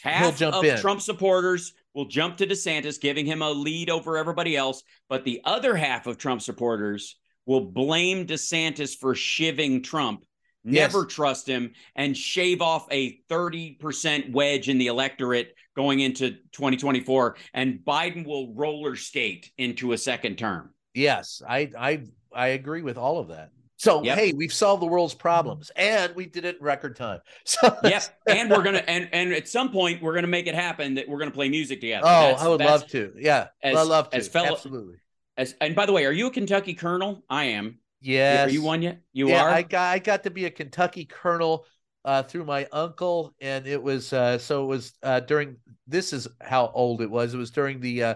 half 0.00 0.40
of 0.42 0.64
in. 0.64 0.78
Trump 0.78 1.02
supporters 1.02 1.74
will 1.96 2.04
jump 2.04 2.36
to 2.36 2.46
DeSantis, 2.46 3.00
giving 3.00 3.24
him 3.24 3.40
a 3.40 3.50
lead 3.50 3.88
over 3.88 4.18
everybody 4.18 4.54
else. 4.54 4.82
But 5.08 5.24
the 5.24 5.40
other 5.44 5.74
half 5.74 6.06
of 6.06 6.18
Trump 6.18 6.42
supporters 6.42 7.16
will 7.46 7.62
blame 7.62 8.26
DeSantis 8.26 8.94
for 8.96 9.14
shiving 9.14 9.82
Trump, 9.82 10.24
Yes. 10.62 10.92
never 10.92 11.06
trust 11.06 11.46
him, 11.46 11.72
and 11.94 12.14
shave 12.16 12.60
off 12.60 12.86
a 12.90 13.18
30% 13.30 14.30
wedge 14.32 14.68
in 14.68 14.76
the 14.78 14.88
electorate 14.88 15.54
going 15.74 16.00
into 16.00 16.32
2024. 16.52 17.36
And 17.54 17.78
Biden 17.78 18.26
will 18.26 18.52
roller 18.54 18.94
skate 18.94 19.50
into 19.56 19.92
a 19.92 19.98
second 19.98 20.36
term. 20.36 20.74
Yes, 20.92 21.40
I 21.48 21.70
I 21.78 22.02
I 22.32 22.48
agree 22.48 22.82
with 22.82 22.98
all 22.98 23.18
of 23.18 23.28
that. 23.28 23.50
So 23.78 24.02
Yep. 24.02 24.18
hey, 24.18 24.32
we've 24.32 24.52
solved 24.52 24.80
the 24.82 24.86
world's 24.86 25.12
problems, 25.14 25.70
and 25.76 26.14
we 26.14 26.26
did 26.26 26.44
it 26.46 26.56
in 26.58 26.64
record 26.64 26.96
time. 26.96 27.20
So 27.44 27.76
yep. 27.84 28.02
And 28.26 28.50
we're 28.50 28.62
gonna 28.62 28.78
and 28.86 29.08
and 29.12 29.32
at 29.32 29.48
some 29.48 29.70
point 29.70 30.02
we're 30.02 30.14
gonna 30.14 30.26
make 30.26 30.46
it 30.46 30.54
happen 30.54 30.94
that 30.94 31.08
we're 31.08 31.18
gonna 31.18 31.30
play 31.30 31.48
music 31.48 31.80
together. 31.80 32.06
Oh, 32.06 32.20
That's- 32.20 32.42
I 32.42 32.48
would 32.48 32.60
love 32.60 32.86
to. 32.88 33.12
Yeah, 33.18 33.48
as- 33.62 33.76
I 33.76 33.82
love 33.82 34.10
to. 34.10 34.16
as 34.16 34.28
fellow- 34.28 34.52
Absolutely. 34.52 34.96
As, 35.38 35.54
and 35.60 35.74
by 35.76 35.84
the 35.84 35.92
way, 35.92 36.06
are 36.06 36.12
you 36.12 36.28
a 36.28 36.30
Kentucky 36.30 36.72
Colonel? 36.72 37.22
I 37.28 37.44
am. 37.44 37.78
Yes. 38.00 38.48
Are 38.48 38.52
you 38.52 38.62
one 38.62 38.80
yet? 38.80 39.00
You 39.12 39.28
yeah, 39.28 39.42
are. 39.42 39.50
I 39.50 39.62
got 39.62 39.92
I 39.92 39.98
got 39.98 40.22
to 40.24 40.30
be 40.30 40.46
a 40.46 40.50
Kentucky 40.50 41.04
colonel 41.04 41.66
uh, 42.06 42.22
through 42.22 42.44
my 42.46 42.66
uncle, 42.72 43.34
and 43.40 43.66
it 43.66 43.82
was 43.82 44.12
uh, 44.14 44.38
so 44.38 44.64
it 44.64 44.66
was 44.68 44.94
uh, 45.02 45.20
during. 45.20 45.56
This 45.86 46.12
is 46.14 46.26
how 46.40 46.70
old 46.74 47.02
it 47.02 47.10
was. 47.10 47.34
It 47.34 47.36
was 47.38 47.50
during 47.50 47.80
the 47.80 48.02
uh, 48.02 48.14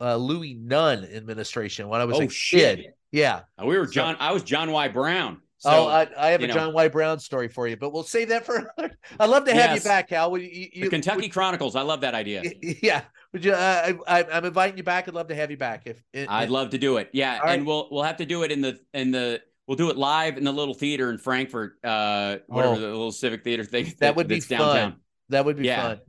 uh, 0.00 0.16
Louis 0.16 0.54
Nunn 0.54 1.04
administration 1.04 1.88
when 1.88 2.00
I 2.00 2.04
was 2.04 2.18
Oh, 2.18 2.22
a 2.22 2.28
shit. 2.28 2.76
kid. 2.78 2.86
Yeah. 3.12 3.40
Uh, 3.60 3.66
we 3.66 3.76
were 3.78 3.86
So- 3.86 3.92
John. 3.92 4.16
I 4.20 4.32
was 4.32 4.42
John 4.42 4.70
Y. 4.72 4.88
Brown. 4.88 5.40
So, 5.58 5.68
oh, 5.70 5.88
I, 5.88 6.08
I 6.16 6.30
have 6.30 6.42
a 6.42 6.46
know. 6.46 6.54
John 6.54 6.72
Y. 6.72 6.88
Brown 6.88 7.18
story 7.18 7.46
for 7.48 7.68
you, 7.68 7.76
but 7.76 7.92
we'll 7.92 8.02
save 8.02 8.30
that 8.30 8.46
for 8.46 8.56
another. 8.78 8.96
I'd 9.18 9.28
love 9.28 9.44
to 9.44 9.52
have 9.52 9.72
Yes. 9.72 9.84
you 9.84 9.88
back, 9.90 10.08
Hal. 10.08 10.30
Would 10.30 10.40
you, 10.40 10.68
you, 10.72 10.84
the 10.84 10.88
Kentucky 10.90 11.28
Chronicles. 11.28 11.76
I 11.76 11.82
love 11.82 12.00
that 12.00 12.14
idea. 12.14 12.42
yeah. 12.82 13.02
Would 13.34 13.44
you? 13.44 13.52
Uh, 13.52 13.92
I, 14.08 14.24
I'm 14.24 14.44
inviting 14.46 14.78
you 14.78 14.82
back. 14.84 15.06
I'd 15.06 15.12
love 15.14 15.28
to 15.28 15.34
have 15.34 15.50
you 15.50 15.58
back. 15.58 15.82
If, 15.84 16.02
if 16.14 16.30
I'd 16.30 16.48
love 16.48 16.70
to 16.70 16.78
do 16.78 16.96
it. 16.96 17.10
Yeah, 17.12 17.34
All 17.38 17.44
right. 17.46 17.58
and 17.58 17.66
we'll 17.66 17.88
we'll 17.90 18.02
have 18.04 18.16
to 18.16 18.24
do 18.26 18.42
it 18.42 18.50
in 18.52 18.62
the 18.62 18.80
in 18.94 19.10
the 19.10 19.42
we'll 19.66 19.76
do 19.76 19.90
it 19.90 19.98
live 19.98 20.38
in 20.38 20.44
the 20.44 20.52
little 20.52 20.72
theater 20.74 21.10
in 21.10 21.18
Frankfort, 21.18 21.74
uh, 21.84 22.38
whatever 22.46 22.74
Oh. 22.74 22.80
the 22.80 22.86
little 22.86 23.12
civic 23.12 23.44
theater 23.44 23.62
thing 23.64 23.92
that 24.00 24.16
would 24.16 24.28
be 24.28 24.40
fun. 24.40 24.58
downtown. 24.58 24.96
That 25.28 25.44
would 25.44 25.56
be 25.58 25.66
Yeah. 25.66 25.82
fun. 25.82 26.00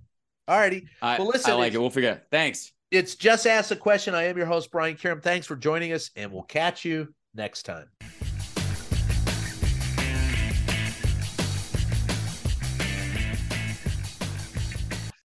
All 0.47 0.57
righty. 0.57 0.87
I, 1.01 1.17
Well, 1.19 1.27
listen, 1.27 1.51
I 1.51 1.55
like 1.55 1.73
it. 1.73 1.77
We'll 1.77 1.89
figure. 1.91 2.11
it. 2.11 2.23
Thanks. 2.31 2.71
It's 2.91 3.15
just 3.15 3.47
ask 3.47 3.71
a 3.71 3.75
question. 3.75 4.13
I 4.13 4.23
am 4.23 4.37
your 4.37 4.45
host 4.45 4.69
Brian 4.69 4.95
Karem. 4.95 5.23
Thanks 5.23 5.47
for 5.47 5.55
joining 5.55 5.93
us, 5.93 6.11
and 6.17 6.31
we'll 6.31 6.43
catch 6.43 6.83
you 6.83 7.13
next 7.33 7.63
time. 7.63 7.87